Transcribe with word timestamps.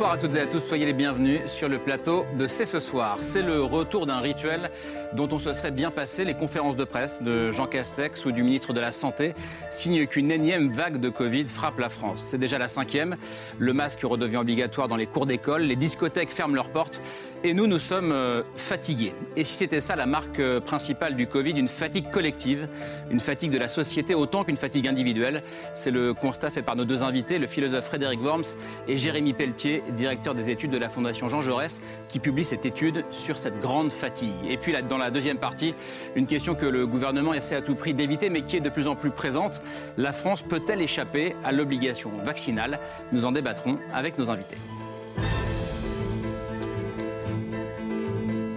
Bonsoir 0.00 0.14
à 0.14 0.18
toutes 0.18 0.34
et 0.36 0.40
à 0.40 0.46
tous, 0.46 0.60
soyez 0.60 0.86
les 0.86 0.94
bienvenus 0.94 1.40
sur 1.44 1.68
le 1.68 1.78
plateau 1.78 2.24
de 2.38 2.46
C'est 2.46 2.64
ce 2.64 2.80
soir. 2.80 3.18
C'est 3.20 3.42
le 3.42 3.62
retour 3.62 4.06
d'un 4.06 4.16
rituel 4.16 4.70
dont 5.12 5.28
on 5.30 5.38
se 5.38 5.52
serait 5.52 5.72
bien 5.72 5.90
passé. 5.90 6.24
Les 6.24 6.32
conférences 6.32 6.74
de 6.74 6.84
presse 6.84 7.20
de 7.20 7.50
Jean 7.50 7.66
Castex 7.66 8.24
ou 8.24 8.32
du 8.32 8.42
ministre 8.42 8.72
de 8.72 8.80
la 8.80 8.92
Santé 8.92 9.34
signent 9.68 10.06
qu'une 10.06 10.30
énième 10.30 10.72
vague 10.72 11.00
de 11.00 11.10
Covid 11.10 11.46
frappe 11.48 11.78
la 11.78 11.90
France. 11.90 12.24
C'est 12.30 12.38
déjà 12.38 12.56
la 12.56 12.68
cinquième. 12.68 13.16
Le 13.58 13.74
masque 13.74 14.00
redevient 14.02 14.38
obligatoire 14.38 14.88
dans 14.88 14.96
les 14.96 15.06
cours 15.06 15.26
d'école, 15.26 15.64
les 15.64 15.76
discothèques 15.76 16.32
ferment 16.32 16.54
leurs 16.54 16.70
portes 16.70 17.02
et 17.42 17.54
nous, 17.54 17.66
nous 17.66 17.78
sommes 17.78 18.12
euh, 18.12 18.42
fatigués. 18.54 19.14
Et 19.36 19.44
si 19.44 19.54
c'était 19.54 19.80
ça 19.80 19.96
la 19.96 20.06
marque 20.06 20.38
euh, 20.40 20.60
principale 20.60 21.14
du 21.14 21.26
Covid, 21.26 21.52
une 21.52 21.68
fatigue 21.68 22.10
collective, 22.10 22.68
une 23.10 23.20
fatigue 23.20 23.50
de 23.50 23.58
la 23.58 23.68
société 23.68 24.14
autant 24.14 24.44
qu'une 24.44 24.58
fatigue 24.58 24.86
individuelle, 24.88 25.42
c'est 25.74 25.90
le 25.90 26.12
constat 26.12 26.50
fait 26.50 26.62
par 26.62 26.76
nos 26.76 26.84
deux 26.84 27.02
invités, 27.02 27.38
le 27.38 27.46
philosophe 27.46 27.84
Frédéric 27.84 28.22
Worms 28.22 28.56
et 28.88 28.98
Jérémy 28.98 29.32
Pelletier, 29.32 29.82
directeur 29.94 30.34
des 30.34 30.50
études 30.50 30.70
de 30.70 30.78
la 30.78 30.88
Fondation 30.88 31.28
Jean 31.28 31.40
Jaurès, 31.40 31.80
qui 32.08 32.18
publie 32.18 32.44
cette 32.44 32.66
étude 32.66 33.04
sur 33.10 33.38
cette 33.38 33.60
grande 33.60 33.92
fatigue. 33.92 34.36
Et 34.48 34.56
puis 34.56 34.72
là, 34.72 34.82
dans 34.82 34.98
la 34.98 35.10
deuxième 35.10 35.38
partie, 35.38 35.74
une 36.16 36.26
question 36.26 36.54
que 36.54 36.66
le 36.66 36.86
gouvernement 36.86 37.34
essaie 37.34 37.56
à 37.56 37.62
tout 37.62 37.74
prix 37.74 37.94
d'éviter, 37.94 38.30
mais 38.30 38.42
qui 38.42 38.56
est 38.56 38.60
de 38.60 38.70
plus 38.70 38.86
en 38.86 38.96
plus 38.96 39.10
présente. 39.10 39.60
La 39.96 40.12
France 40.12 40.42
peut-elle 40.42 40.82
échapper 40.82 41.34
à 41.44 41.52
l'obligation 41.52 42.10
vaccinale? 42.24 42.78
Nous 43.12 43.24
en 43.24 43.32
débattrons 43.32 43.78
avec 43.92 44.18
nos 44.18 44.30
invités. 44.30 44.56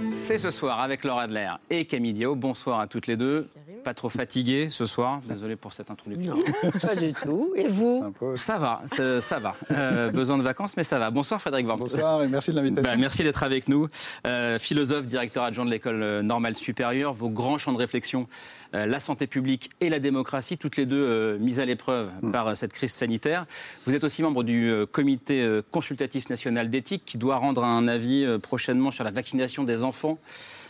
C'est 0.09 0.37
ce 0.37 0.51
soir 0.51 0.79
avec 0.79 1.03
Laura 1.03 1.23
Adler 1.23 1.49
et 1.69 1.85
Camille 1.85 2.13
Diao. 2.13 2.35
Bonsoir 2.35 2.79
à 2.79 2.87
toutes 2.87 3.07
les 3.07 3.17
deux. 3.17 3.49
Pas 3.83 3.93
trop 3.93 4.09
fatigué 4.09 4.69
ce 4.69 4.85
soir 4.85 5.21
Désolé 5.27 5.57
pour 5.57 5.73
cette 5.73 5.91
introduction. 5.91 6.35
Non, 6.35 6.71
pas 6.81 6.95
du 6.95 7.11
tout. 7.13 7.51
Et 7.55 7.67
vous 7.67 8.01
Ça 8.35 8.57
va, 8.57 8.81
ça, 9.19 9.39
va. 9.39 9.55
Euh, 9.71 10.09
besoin 10.09 10.37
de 10.37 10.43
vacances, 10.43 10.77
mais 10.77 10.83
ça 10.83 10.99
va. 10.99 11.11
Bonsoir 11.11 11.41
Frédéric 11.41 11.67
Worms. 11.67 11.79
Bonsoir 11.79 12.23
et 12.23 12.27
merci 12.27 12.51
de 12.51 12.55
l'invitation. 12.55 12.89
Bah, 12.89 12.97
merci 12.97 13.23
d'être 13.23 13.43
avec 13.43 13.67
nous. 13.67 13.89
Euh, 14.25 14.57
philosophe, 14.57 15.05
directeur 15.05 15.43
adjoint 15.43 15.65
de 15.65 15.69
l'école 15.69 16.21
normale 16.21 16.55
supérieure, 16.55 17.11
vos 17.11 17.29
grands 17.29 17.57
champs 17.57 17.73
de 17.73 17.77
réflexion, 17.77 18.27
euh, 18.73 18.85
la 18.85 19.01
santé 19.01 19.27
publique 19.27 19.71
et 19.81 19.89
la 19.89 19.99
démocratie, 19.99 20.57
toutes 20.57 20.77
les 20.77 20.85
deux 20.85 21.37
mises 21.39 21.59
à 21.59 21.65
l'épreuve 21.65 22.09
mm. 22.21 22.31
par 22.31 22.55
cette 22.55 22.71
crise 22.71 22.93
sanitaire. 22.93 23.45
Vous 23.85 23.95
êtes 23.95 24.05
aussi 24.05 24.23
membre 24.23 24.43
du 24.43 24.71
comité 24.93 25.59
consultatif 25.71 26.29
national 26.29 26.69
d'éthique 26.69 27.03
qui 27.05 27.17
doit 27.17 27.35
rendre 27.35 27.65
un 27.65 27.87
avis 27.87 28.25
prochainement 28.41 28.91
sur 28.91 29.03
la 29.03 29.11
vaccination 29.11 29.65
des 29.65 29.83
enfants 29.83 30.17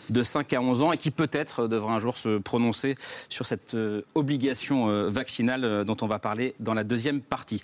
de 0.09 0.23
5 0.23 0.53
à 0.53 0.61
11 0.61 0.81
ans 0.81 0.91
et 0.91 0.97
qui 0.97 1.11
peut-être 1.11 1.67
devra 1.67 1.93
un 1.93 1.99
jour 1.99 2.17
se 2.17 2.37
prononcer 2.37 2.95
sur 3.29 3.45
cette 3.45 3.73
euh, 3.73 4.01
obligation 4.16 4.89
euh, 4.89 5.07
vaccinale 5.07 5.63
euh, 5.63 5.83
dont 5.83 5.97
on 6.01 6.07
va 6.07 6.19
parler 6.19 6.55
dans 6.59 6.73
la 6.73 6.83
deuxième 6.83 7.22
partie. 7.22 7.61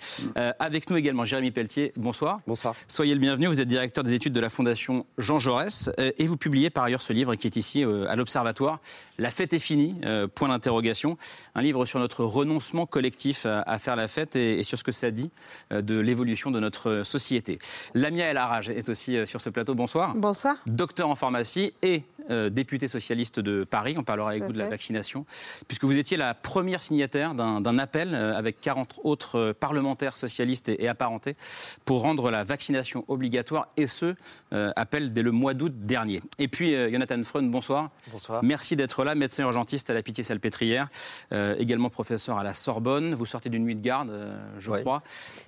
avec 0.58 0.90
nous 0.90 0.96
également 0.96 1.24
Jérémy 1.24 1.50
Pelletier, 1.50 1.92
bonsoir. 1.96 2.40
Bonsoir. 2.46 2.74
Soyez 2.88 3.14
le 3.14 3.20
bienvenu, 3.20 3.46
vous 3.46 3.60
êtes 3.60 3.68
directeur 3.68 4.04
des 4.04 4.14
études 4.14 4.32
de 4.32 4.40
la 4.40 4.48
Fondation 4.48 5.06
Jean 5.18 5.38
Jaurès 5.38 5.90
et 5.98 6.26
vous 6.26 6.36
publiez 6.36 6.70
par 6.70 6.84
ailleurs 6.84 7.02
ce 7.02 7.12
livre 7.12 7.34
qui 7.34 7.46
est 7.46 7.56
ici 7.56 7.82
à 7.82 8.16
l'Observatoire, 8.16 8.80
La 9.18 9.30
fête 9.30 9.52
est 9.52 9.58
finie, 9.58 10.00
point 10.34 10.48
d'interrogation, 10.48 11.16
un 11.54 11.62
livre 11.62 11.84
sur 11.84 11.98
notre 11.98 12.24
renoncement 12.24 12.86
collectif 12.86 13.46
à, 13.46 13.78
faire 13.78 13.96
la 13.96 14.08
fête 14.08 14.36
et, 14.36 14.62
sur 14.62 14.78
ce 14.78 14.84
que 14.84 14.92
ça 14.92 15.10
dit 15.10 15.30
de 15.70 15.98
l'évolution 15.98 16.50
de 16.50 16.60
notre 16.60 17.02
société. 17.04 17.58
Lamia 17.94 18.26
El 18.26 18.36
Haraj 18.36 18.70
est 18.70 18.88
aussi 18.88 19.26
sur 19.26 19.40
ce 19.40 19.50
plateau, 19.50 19.74
bonsoir. 19.74 20.14
Bonsoir. 20.14 20.56
Docteur 20.66 21.08
en 21.08 21.14
pharmacie 21.14 21.72
et 21.82 22.02
euh, 22.30 22.50
député 22.50 22.88
socialiste 22.88 23.40
de 23.40 23.64
Paris. 23.64 23.94
On 23.98 24.04
parlera 24.04 24.30
avec 24.30 24.42
vous 24.42 24.52
de 24.52 24.58
la 24.58 24.68
vaccination, 24.68 25.24
puisque 25.68 25.84
vous 25.84 25.98
étiez 25.98 26.16
la 26.16 26.34
première 26.34 26.82
signataire 26.82 27.34
d'un 27.34 27.78
appel 27.78 28.14
euh, 28.14 28.36
avec 28.36 28.60
40 28.60 29.00
autres 29.04 29.38
euh, 29.38 29.52
parlementaires 29.52 30.16
socialistes 30.16 30.68
et, 30.68 30.88
apparentés 30.88 31.36
pour 31.84 32.02
rendre 32.02 32.30
la 32.30 32.42
vaccination 32.42 33.04
obligatoire, 33.06 33.68
et 33.76 33.86
ce, 33.86 34.14
appel 34.50 35.12
dès 35.12 35.22
le 35.22 35.30
mois 35.30 35.54
d'août 35.54 35.72
dernier. 35.76 36.20
Et 36.38 36.48
puis, 36.48 36.74
Jonathan 36.90 37.22
Freund, 37.22 37.48
bonsoir. 37.48 37.90
Bonsoir. 38.10 38.42
Merci 38.42 38.74
d'être 38.74 39.04
là, 39.04 39.14
médecin 39.14 39.44
urgentiste 39.44 39.88
à 39.88 39.94
la 39.94 40.02
Pitié-Salpêtrière, 40.02 40.88
également 41.30 41.90
professeur 41.90 42.38
à 42.38 42.44
la 42.44 42.52
Sorbonne. 42.52 43.14
Vous 43.14 43.26
sortez 43.26 43.48
d'une 43.50 43.62
nuit 43.64 43.76
de 43.76 43.82
garde, 43.82 44.10
je 44.58 44.72
crois. 44.72 45.02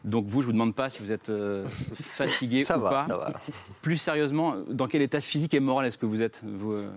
Donc 0.05 0.27
vous, 0.27 0.43
je 0.43 0.47
vous 0.47 0.53
demande 0.53 0.77
pas 0.77 0.91
si 0.91 1.01
vous 1.01 1.11
êtes 1.11 1.33
fatigué 1.95 2.63
ça 2.63 2.79
ou 2.79 2.83
va, 2.83 2.91
pas. 2.91 3.07
Ça 3.09 3.17
va. 3.17 3.33
Plus 3.83 3.97
sérieusement, 3.97 4.55
dans 4.69 4.87
quel 4.87 5.03
état 5.03 5.21
physique 5.21 5.55
et 5.55 5.61
moral 5.61 5.87
est-ce 5.87 5.99
que 5.99 6.07
vous 6.07 6.23
êtes 6.23 6.43
vous 6.63 6.73
euh, 6.73 6.91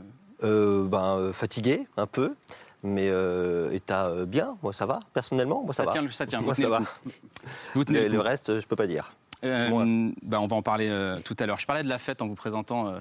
euh, 0.44 0.88
ben, 0.88 1.18
euh, 1.18 1.34
Fatigué, 1.34 1.88
un 1.98 2.08
peu. 2.08 2.36
Mais 2.84 3.12
état 3.72 4.14
bien, 4.28 4.58
moi 4.62 4.72
ça 4.72 4.86
va, 4.86 5.00
personnellement, 5.12 5.64
moi 5.64 5.74
ça, 5.74 5.86
va. 5.86 5.92
Tient, 5.92 6.08
ça 6.12 6.28
tient, 6.28 6.40
moi 6.40 6.54
ça 6.54 6.70
va. 6.70 6.82
Vous 7.74 7.84
tenez 7.84 8.08
le, 8.08 8.20
reste, 8.20 8.60
je 8.60 8.68
peux 8.68 8.76
pas 8.76 8.86
dire. 8.86 9.10
ben, 9.42 10.14
on 10.22 10.46
va 10.46 10.56
en 10.56 10.62
parler 10.62 11.18
tout 11.24 11.36
à 11.40 11.48
l'heure. 11.48 11.58
Je 11.58 11.66
parlais 11.66 11.82
de 11.82 11.90
la 11.90 11.98
fête 11.98 12.22
en 12.22 12.28
vous 12.28 12.36
présentant 12.36 12.94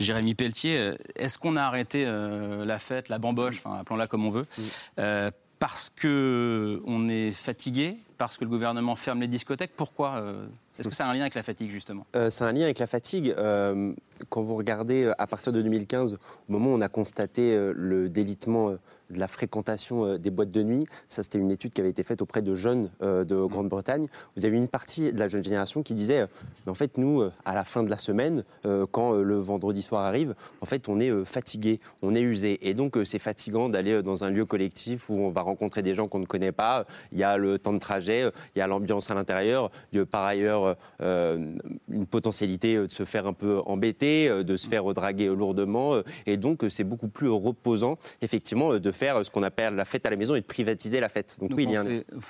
Jérémy 0.00 0.34
Pelletier. 0.34 0.94
Est-ce 1.14 1.38
qu'on 1.38 1.54
a 1.54 1.62
arrêté 1.62 2.04
la 2.06 2.78
fête, 2.80 3.08
la 3.08 3.20
bamboche, 3.20 3.62
appelons-la 3.64 4.08
comme 4.08 4.26
on 4.26 4.30
veut, 4.30 4.46
parce 5.60 5.90
qu'on 5.90 7.08
est 7.08 7.30
fatigué, 7.30 7.98
parce 8.20 8.36
que 8.36 8.44
le 8.44 8.50
gouvernement 8.50 8.96
ferme 8.96 9.20
les 9.20 9.28
discothèques 9.28 9.72
Pourquoi 9.74 10.22
est-ce 10.80 10.88
que 10.88 10.94
ça 10.94 11.06
a 11.06 11.10
un 11.10 11.14
lien 11.14 11.22
avec 11.22 11.34
la 11.34 11.42
fatigue, 11.42 11.68
justement? 11.68 12.06
Euh, 12.16 12.30
C'est 12.30 12.44
un 12.44 12.52
lien 12.52 12.64
avec 12.64 12.78
la 12.78 12.86
fatigue. 12.86 13.34
Euh, 13.36 13.92
quand 14.28 14.42
vous 14.42 14.56
regardez 14.56 15.04
euh, 15.04 15.12
à 15.18 15.26
partir 15.26 15.52
de 15.52 15.60
2015, 15.60 16.14
au 16.14 16.52
moment 16.52 16.70
où 16.70 16.74
on 16.76 16.80
a 16.80 16.88
constaté 16.88 17.54
le 17.74 18.08
délitement 18.08 18.74
de 19.10 19.18
la 19.18 19.28
fréquentation 19.28 20.16
des 20.16 20.30
boîtes 20.30 20.50
de 20.50 20.62
nuit, 20.62 20.86
ça 21.08 21.22
c'était 21.22 21.38
une 21.38 21.50
étude 21.50 21.72
qui 21.72 21.80
avait 21.80 21.90
été 21.90 22.02
faite 22.02 22.22
auprès 22.22 22.42
de 22.42 22.54
jeunes 22.54 22.90
de 23.00 23.44
Grande-Bretagne, 23.44 24.06
vous 24.36 24.44
avez 24.44 24.56
une 24.56 24.68
partie 24.68 25.12
de 25.12 25.18
la 25.18 25.28
jeune 25.28 25.42
génération 25.42 25.82
qui 25.82 25.94
disait, 25.94 26.24
mais 26.64 26.72
en 26.72 26.74
fait 26.74 26.98
nous, 26.98 27.22
à 27.44 27.54
la 27.54 27.64
fin 27.64 27.82
de 27.82 27.90
la 27.90 27.98
semaine, 27.98 28.44
quand 28.90 29.12
le 29.12 29.38
vendredi 29.38 29.82
soir 29.82 30.04
arrive, 30.04 30.34
en 30.60 30.66
fait 30.66 30.88
on 30.88 31.00
est 31.00 31.24
fatigué, 31.24 31.80
on 32.02 32.14
est 32.14 32.20
usé. 32.20 32.68
Et 32.68 32.74
donc 32.74 32.96
c'est 33.04 33.18
fatigant 33.18 33.68
d'aller 33.68 34.02
dans 34.02 34.24
un 34.24 34.30
lieu 34.30 34.44
collectif 34.44 35.10
où 35.10 35.14
on 35.14 35.30
va 35.30 35.42
rencontrer 35.42 35.82
des 35.82 35.94
gens 35.94 36.08
qu'on 36.08 36.20
ne 36.20 36.26
connaît 36.26 36.52
pas, 36.52 36.86
il 37.12 37.18
y 37.18 37.24
a 37.24 37.36
le 37.36 37.58
temps 37.58 37.72
de 37.72 37.78
trajet, 37.78 38.30
il 38.54 38.58
y 38.58 38.62
a 38.62 38.66
l'ambiance 38.66 39.10
à 39.10 39.14
l'intérieur, 39.14 39.70
par 40.10 40.24
ailleurs 40.24 40.76
euh, 41.02 41.56
une 41.90 42.06
potentialité 42.06 42.76
de 42.76 42.90
se 42.90 43.04
faire 43.04 43.26
un 43.26 43.32
peu 43.32 43.60
embêter, 43.66 44.28
euh, 44.28 44.42
de 44.42 44.56
se 44.56 44.68
faire 44.68 44.84
draguer 44.92 45.26
lourdement. 45.26 45.94
Euh, 45.94 46.02
et 46.26 46.36
donc, 46.36 46.64
c'est 46.68 46.84
beaucoup 46.84 47.08
plus 47.08 47.28
reposant, 47.28 47.98
effectivement, 48.22 48.78
de 48.78 48.92
faire 49.00 49.24
ce 49.24 49.30
qu'on 49.30 49.42
appelle 49.42 49.74
la 49.74 49.84
fête 49.84 50.06
à 50.06 50.10
la 50.10 50.16
maison 50.16 50.34
et 50.34 50.40
de 50.40 50.46
privatiser 50.46 51.00
la 51.00 51.08
fête. 51.08 51.36
Donc, 51.40 51.50
oui, 51.54 51.64
il 51.64 51.72
y 51.72 51.76
a 51.76 51.84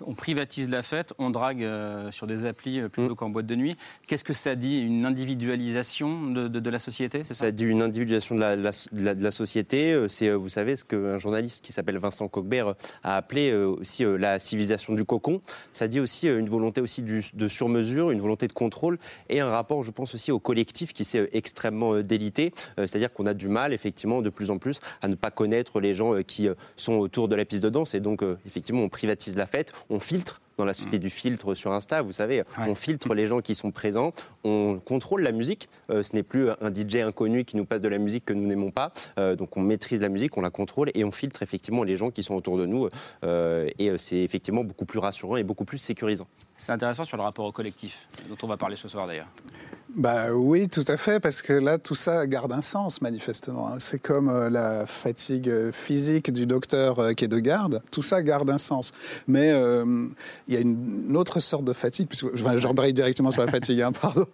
on 0.06 0.14
prise 0.14 0.68
la 0.70 0.82
fête, 0.82 1.12
on 1.18 1.30
drague 1.30 1.66
sur 2.10 2.26
des 2.26 2.44
applis 2.46 2.80
plutôt 2.88 3.12
mm. 3.12 3.16
qu'en 3.16 3.28
boîte 3.28 3.46
de 3.46 3.56
nuit. 3.56 3.76
Qu'est-ce 4.06 4.24
que 4.24 4.32
ça 4.32 4.54
dit 4.54 4.78
Une 4.78 5.04
individualisation 5.04 6.30
de, 6.30 6.70
la 6.70 6.78
société 6.78 7.24
ça, 7.24 7.34
ça 7.34 7.50
dit 7.50 7.64
une 7.64 7.82
individualisation 7.82 8.36
de 8.36 8.40
la, 8.40 8.56
de 8.56 9.22
la, 9.22 9.30
société. 9.30 10.06
C'est, 10.08 10.30
vous 10.30 10.48
savez, 10.48 10.76
ce 10.76 10.84
qu'un 10.84 11.18
journaliste 11.18 11.64
qui 11.64 11.72
s'appelle 11.72 11.98
Vincent 11.98 12.28
Coquebert 12.28 12.74
a 13.02 13.16
appelé 13.16 13.52
aussi 13.52 14.04
la 14.18 14.38
civilisation 14.38 14.94
du 14.94 15.04
cocon. 15.04 15.40
Ça 15.72 15.88
dit 15.88 16.00
aussi 16.00 16.28
une 16.28 16.48
volonté 16.48 16.80
aussi 16.80 17.02
du, 17.02 17.24
de 17.34 17.48
surmesure, 17.48 18.10
une 18.10 18.20
volonté 18.20 18.46
de 18.46 18.52
contrôle 18.52 18.98
et 19.28 19.40
un 19.40 19.50
rapport, 19.50 19.82
je 19.82 19.90
pense 19.90 20.14
aussi 20.14 20.32
au 20.32 20.38
collectif 20.38 20.92
qui 20.92 21.04
s'est 21.04 21.20
euh, 21.20 21.36
extrêmement 21.36 21.94
euh, 21.94 22.02
délité. 22.02 22.52
Euh, 22.78 22.86
c'est-à-dire 22.86 23.12
qu'on 23.12 23.26
a 23.26 23.34
du 23.34 23.48
mal, 23.48 23.72
effectivement, 23.72 24.22
de 24.22 24.30
plus 24.30 24.50
en 24.50 24.58
plus 24.58 24.80
à 25.02 25.08
ne 25.08 25.14
pas 25.14 25.30
connaître 25.30 25.80
les 25.80 25.94
gens 25.94 26.22
qui 26.22 26.48
sont 26.76 26.94
autour 26.94 27.28
de 27.28 27.34
la 27.34 27.44
piste 27.44 27.62
de 27.62 27.68
danse. 27.68 27.94
Et 27.94 28.00
donc, 28.00 28.22
effectivement, 28.46 28.82
on 28.82 28.88
privatise 28.88 29.36
la 29.36 29.46
fête, 29.46 29.72
on 29.88 30.00
filtre 30.00 30.40
dans 30.56 30.66
la 30.66 30.74
société 30.74 30.98
mm. 30.98 31.00
du 31.00 31.10
filtre 31.10 31.54
sur 31.54 31.72
Insta, 31.72 32.02
vous 32.02 32.12
savez, 32.12 32.42
on 32.58 32.74
filtre 32.74 33.14
les 33.14 33.24
gens 33.26 33.40
qui 33.40 33.54
sont 33.54 33.70
présents, 33.70 34.12
on 34.44 34.78
contrôle 34.84 35.22
la 35.22 35.32
musique. 35.32 35.70
ce 35.88 36.14
n'est 36.14 36.22
plus 36.22 36.50
un 36.50 36.72
DJ 36.72 36.96
inconnu 36.96 37.44
qui 37.44 37.56
nous 37.56 37.64
passe 37.64 37.80
de 37.80 37.88
la 37.88 37.96
musique 37.96 38.26
que 38.26 38.34
nous 38.34 38.46
n'aimons 38.46 38.70
pas. 38.70 38.92
donc 39.38 39.56
on 39.56 39.62
maîtrise 39.62 40.02
la 40.02 40.10
musique, 40.10 40.36
on 40.36 40.42
la 40.42 40.50
contrôle 40.50 40.90
et 40.94 41.02
on 41.02 41.10
filtre 41.10 41.42
effectivement 41.42 41.82
les 41.82 41.96
gens 41.96 42.10
qui 42.10 42.22
sont 42.22 42.34
autour 42.34 42.58
de 42.58 42.66
nous. 42.66 42.88
et 43.22 43.90
c'est 43.96 44.18
effectivement 44.18 44.62
beaucoup 44.62 44.84
plus 44.84 44.98
rassurant 44.98 45.36
et 45.36 45.44
beaucoup 45.44 45.64
plus 45.64 45.78
sécurisant. 45.78 46.26
C'est 46.58 46.72
intéressant 46.72 47.06
sur 47.06 47.16
le 47.16 47.22
rapport 47.22 47.46
au 47.46 47.52
collectif, 47.52 48.06
dont 48.28 48.36
on 48.42 48.46
va 48.46 48.58
parler 48.58 48.76
ce 48.76 48.86
soir 48.86 49.06
d'ailleurs. 49.06 49.28
Bah 49.96 50.32
oui, 50.32 50.68
tout 50.68 50.84
à 50.86 50.96
fait, 50.96 51.18
parce 51.18 51.42
que 51.42 51.52
là, 51.52 51.76
tout 51.76 51.96
ça 51.96 52.26
garde 52.28 52.52
un 52.52 52.62
sens, 52.62 53.02
manifestement. 53.02 53.68
hein. 53.68 53.74
C'est 53.80 53.98
comme 53.98 54.28
euh, 54.28 54.48
la 54.48 54.86
fatigue 54.86 55.48
euh, 55.48 55.72
physique 55.72 56.32
du 56.32 56.46
docteur 56.46 57.00
euh, 57.00 57.12
qui 57.12 57.24
est 57.24 57.28
de 57.28 57.40
garde, 57.40 57.82
tout 57.90 58.00
ça 58.02 58.22
garde 58.22 58.48
un 58.50 58.58
sens. 58.58 58.92
Mais 59.26 59.50
euh, 59.50 60.06
il 60.46 60.54
y 60.54 60.56
a 60.56 60.60
une, 60.60 61.16
autre 61.16 61.40
sorte 61.40 61.64
de 61.64 61.72
fatigue, 61.72 62.06
puisque 62.08 62.26
enfin, 62.34 62.56
j'embraye 62.56 62.92
directement 62.92 63.32
sur 63.32 63.44
la 63.44 63.50
fatigue, 63.50 63.80
hein, 63.82 63.90
pardon. 64.00 64.26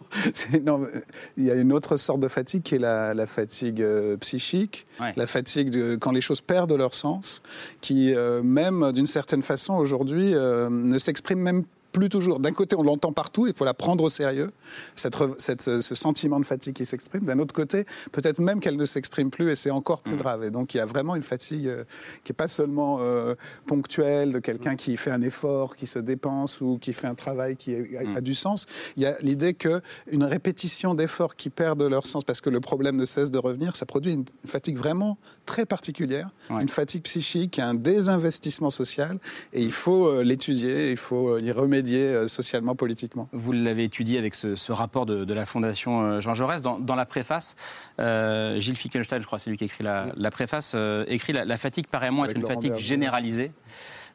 Il 1.36 1.44
y 1.44 1.50
a 1.50 1.54
une 1.54 1.72
autre 1.72 1.96
sorte 1.96 2.20
de 2.20 2.28
fatigue 2.28 2.62
qui 2.62 2.74
est 2.74 2.78
la, 2.78 3.14
la 3.14 3.26
fatigue 3.26 3.84
psychique, 4.20 4.86
Ouais. 5.00 5.12
la 5.16 5.26
fatigue 5.26 5.68
de, 5.70 5.96
quand 5.96 6.10
les 6.10 6.22
choses 6.22 6.40
perdent 6.40 6.72
leur 6.72 6.94
sens, 6.94 7.42
qui, 7.82 8.14
euh, 8.14 8.42
même 8.42 8.92
d'une 8.92 9.04
certaine 9.06 9.42
façon, 9.42 9.74
aujourd'hui, 9.74 10.32
euh, 10.34 10.68
ne 10.70 10.96
s'exprime 10.98 11.38
même 11.38 11.64
plus 11.96 12.08
toujours. 12.10 12.40
D'un 12.40 12.52
côté, 12.52 12.76
on 12.76 12.82
l'entend 12.82 13.12
partout, 13.12 13.46
il 13.46 13.54
faut 13.56 13.64
la 13.64 13.72
prendre 13.72 14.04
au 14.04 14.10
sérieux, 14.10 14.50
cette, 14.94 15.16
ce, 15.62 15.94
sentiment 15.94 16.38
de 16.38 16.44
fatigue 16.44 16.74
qui 16.74 16.84
s'exprime. 16.84 17.22
D'un 17.22 17.38
autre 17.38 17.54
côté, 17.54 17.86
peut-être 18.12 18.38
même 18.38 18.60
qu'elle 18.60 18.76
ne 18.76 18.84
s'exprime 18.84 19.30
plus 19.30 19.50
et 19.50 19.54
c'est 19.54 19.70
encore 19.70 20.02
plus 20.02 20.16
grave. 20.16 20.44
Et 20.44 20.50
donc, 20.50 20.74
il 20.74 20.76
y 20.76 20.80
a 20.80 20.84
vraiment 20.84 21.16
une 21.16 21.22
fatigue 21.22 21.68
euh, 21.68 21.84
qui 22.22 22.32
n'est 22.32 22.36
pas 22.36 22.48
seulement 22.48 22.98
euh, 23.00 23.34
ponctuelle 23.66 24.32
de 24.32 24.38
quelqu'un 24.40 24.76
qui 24.76 24.98
fait 24.98 25.10
un 25.10 25.22
effort, 25.22 25.74
qui 25.74 25.86
se 25.86 25.98
dépense 25.98 26.60
ou 26.60 26.78
qui 26.78 26.92
fait 26.92 27.06
un 27.06 27.14
travail 27.14 27.56
qui 27.56 27.74
a, 27.74 28.18
a 28.18 28.20
du 28.20 28.34
sens. 28.34 28.66
Il 28.98 29.02
y 29.02 29.06
a 29.06 29.16
l'idée 29.22 29.54
qu'une 29.54 30.24
répétition 30.24 30.94
d'efforts 30.94 31.34
qui 31.34 31.48
perdent 31.48 31.82
leur 31.82 32.06
sens 32.06 32.24
parce 32.24 32.42
que 32.42 32.50
le 32.50 32.60
problème 32.60 32.96
ne 32.96 33.06
cesse 33.06 33.30
de 33.30 33.38
revenir, 33.38 33.74
ça 33.74 33.86
produit 33.86 34.12
une 34.12 34.26
fatigue 34.46 34.76
vraiment 34.76 35.16
très 35.46 35.64
particulière, 35.64 36.28
Ouais. 36.50 36.62
une 36.62 36.68
fatigue 36.68 37.02
psychique, 37.02 37.58
un 37.58 37.74
désinvestissement 37.74 38.70
social. 38.70 39.18
Et 39.54 39.62
il 39.62 39.72
faut 39.72 40.06
euh, 40.08 40.22
l'étudier, 40.22 40.90
il 40.90 40.96
faut 40.96 41.38
y 41.38 41.50
remédier 41.50 41.85
euh, 41.94 42.28
socialement, 42.28 42.74
politiquement. 42.74 43.28
Vous 43.32 43.52
l'avez 43.52 43.84
étudié 43.84 44.18
avec 44.18 44.34
ce, 44.34 44.56
ce 44.56 44.72
rapport 44.72 45.06
de, 45.06 45.24
de 45.24 45.34
la 45.34 45.46
Fondation 45.46 46.02
euh, 46.02 46.20
Jean 46.20 46.34
Jaurès. 46.34 46.62
Dans, 46.62 46.78
dans 46.78 46.94
la 46.94 47.06
préface, 47.06 47.56
euh, 48.00 48.58
Gilles 48.58 48.76
Fickenstein, 48.76 49.20
je 49.20 49.26
crois, 49.26 49.38
c'est 49.38 49.50
lui 49.50 49.56
qui 49.56 49.64
écrit 49.64 49.84
la, 49.84 50.08
la 50.16 50.30
préface, 50.30 50.72
euh, 50.74 51.04
écrit 51.08 51.32
la, 51.32 51.44
la 51.44 51.56
fatigue 51.56 51.86
paraît 51.86 52.10
moins 52.10 52.26
être 52.28 52.36
une 52.36 52.46
fatigue 52.46 52.76
généralisée 52.76 53.52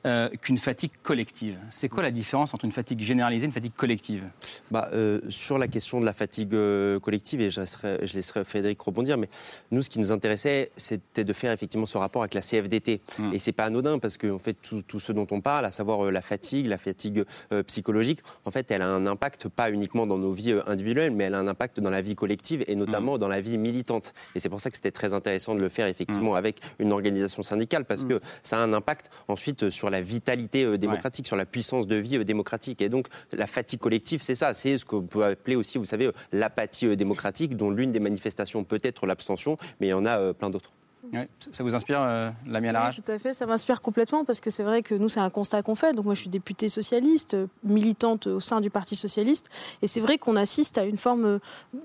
euh, 0.08 0.30
qu'une 0.42 0.58
fatigue 0.58 0.92
collective. 1.04 1.60
C'est 1.70 1.88
quoi 1.88 2.02
la 2.02 2.10
différence 2.10 2.56
entre 2.56 2.66
une 2.66 2.72
fatigue 2.72 3.02
généralisée 3.02 3.46
et 3.46 3.46
une 3.46 3.52
fatigue 3.52 3.76
collective? 3.76 4.24
Bah, 4.72 4.90
euh, 4.94 5.22
sur 5.30 5.60
la 5.60 5.68
question 5.68 6.00
de 6.00 6.06
la 6.06 6.14
fatigue 6.14 6.56
euh, 6.56 7.00
collective, 7.00 7.40
et 7.40 7.52
je 7.52 7.62
laisserai, 7.62 8.00
je 8.08 8.16
laisserai 8.16 8.44
Frédéric 8.44 8.82
rebondir, 8.82 9.20
mais 9.20 9.30
nous, 9.70 9.84
ce 9.84 9.92
qui 9.92 10.00
nous 10.00 10.12
intéressait, 10.12 10.72
c'était 10.76 11.24
de 11.24 11.34
faire 11.34 11.52
effectivement 11.52 11.86
ce 11.86 12.00
rapport 12.00 12.24
avec 12.24 12.34
la 12.34 12.42
CFDT. 12.42 13.02
Mm. 13.20 13.34
Et 13.34 13.38
c'est 13.38 13.52
pas 13.52 13.66
anodin, 13.66 14.00
parce 14.00 14.18
qu'en 14.18 14.40
fait, 14.40 14.58
tout, 14.60 14.82
tout 14.82 15.00
ce 15.00 15.12
dont 15.12 15.28
on 15.30 15.40
parle, 15.40 15.66
à 15.66 15.72
savoir 15.72 16.10
la 16.10 16.22
fatigue, 16.22 16.66
la 16.66 16.80
fatigue 16.80 17.24
psychologique, 17.68 18.22
en 18.46 18.50
fait, 18.50 18.72
elle 18.72 18.82
a 18.82 18.88
un 18.88 19.06
impact 19.06 19.50
pas 19.50 19.70
uniquement 19.70 20.08
dans 20.08 20.18
nos 20.18 20.34
vies 20.34 20.56
individuelles, 20.66 21.12
mais 21.12 21.26
elle 21.26 21.36
a 21.36 21.40
un 21.40 21.48
impact 21.48 21.80
dans 21.80 21.92
la 21.92 22.02
vie 22.02 22.16
collective 22.16 22.64
et 22.68 22.76
notamment 22.76 23.20
dans 23.20 23.28
la 23.28 23.40
vie 23.40 23.60
militante. 23.60 24.16
Et 24.34 24.40
c'est 24.40 24.50
pour 24.50 24.60
ça 24.60 24.72
que 24.72 24.78
c'était 24.78 24.90
très 24.90 25.14
intéressant 25.14 25.54
de 25.54 25.62
le 25.62 25.70
faire 25.70 25.86
effectivement 25.86 26.34
avec 26.34 26.60
une 26.80 26.92
organisation 26.92 27.44
syndicale, 27.44 27.86
parce 27.86 28.04
que 28.04 28.20
ça 28.42 28.58
a 28.58 28.62
un 28.62 28.74
impact 28.74 29.12
ensuite 29.28 29.70
sur 29.70 29.91
la 29.92 30.02
vitalité 30.02 30.64
euh, 30.64 30.78
démocratique, 30.78 31.28
sur 31.28 31.36
la 31.36 31.46
puissance 31.46 31.86
de 31.86 31.96
vie 31.96 32.18
euh, 32.18 32.24
démocratique. 32.24 32.82
Et 32.82 32.90
donc, 32.90 33.08
la 33.32 33.48
fatigue 33.48 33.80
collective, 33.80 34.22
c'est 34.22 34.36
ça. 34.36 34.54
C'est 34.54 34.78
ce 34.78 34.86
qu'on 34.86 35.04
peut 35.04 35.24
appeler 35.24 35.56
aussi, 35.56 35.78
vous 35.78 35.86
savez, 35.86 36.08
euh, 36.08 36.12
l'apathie 36.32 36.96
démocratique, 36.96 37.56
dont 37.56 37.70
l'une 37.70 37.92
des 37.92 38.00
manifestations 38.00 38.64
peut 38.64 38.80
être 38.84 39.06
l'abstention, 39.06 39.58
mais 39.80 39.88
il 39.88 39.92
y 39.92 39.94
en 39.94 40.06
a 40.06 40.34
plein 40.34 40.50
d'autres. 40.50 40.72
Ouais, 41.14 41.28
Ça 41.52 41.64
vous 41.64 41.76
inspire, 41.76 42.00
euh, 42.02 42.30
Lamia 42.48 42.72
Larache 42.72 42.98
Oui, 42.98 43.04
tout 43.04 43.12
à 43.12 43.20
fait, 43.20 43.34
ça 43.34 43.46
m'inspire 43.46 43.82
complètement 43.82 44.24
parce 44.26 44.40
que 44.40 44.50
c'est 44.50 44.64
vrai 44.64 44.82
que 44.82 44.96
nous, 44.96 45.10
c'est 45.10 45.20
un 45.20 45.30
constat 45.30 45.62
qu'on 45.62 45.76
fait. 45.76 45.94
Donc 45.94 46.06
moi, 46.06 46.14
je 46.14 46.22
suis 46.22 46.30
députée 46.30 46.70
socialiste, 46.70 47.36
militante 47.64 48.28
au 48.28 48.40
sein 48.40 48.62
du 48.62 48.70
Parti 48.70 48.96
socialiste. 48.96 49.50
Et 49.82 49.88
c'est 49.88 50.00
vrai 50.00 50.18
qu'on 50.18 50.36
assiste 50.36 50.78
à 50.78 50.86
une 50.86 50.98
forme 50.98 51.26
euh, 51.26 51.40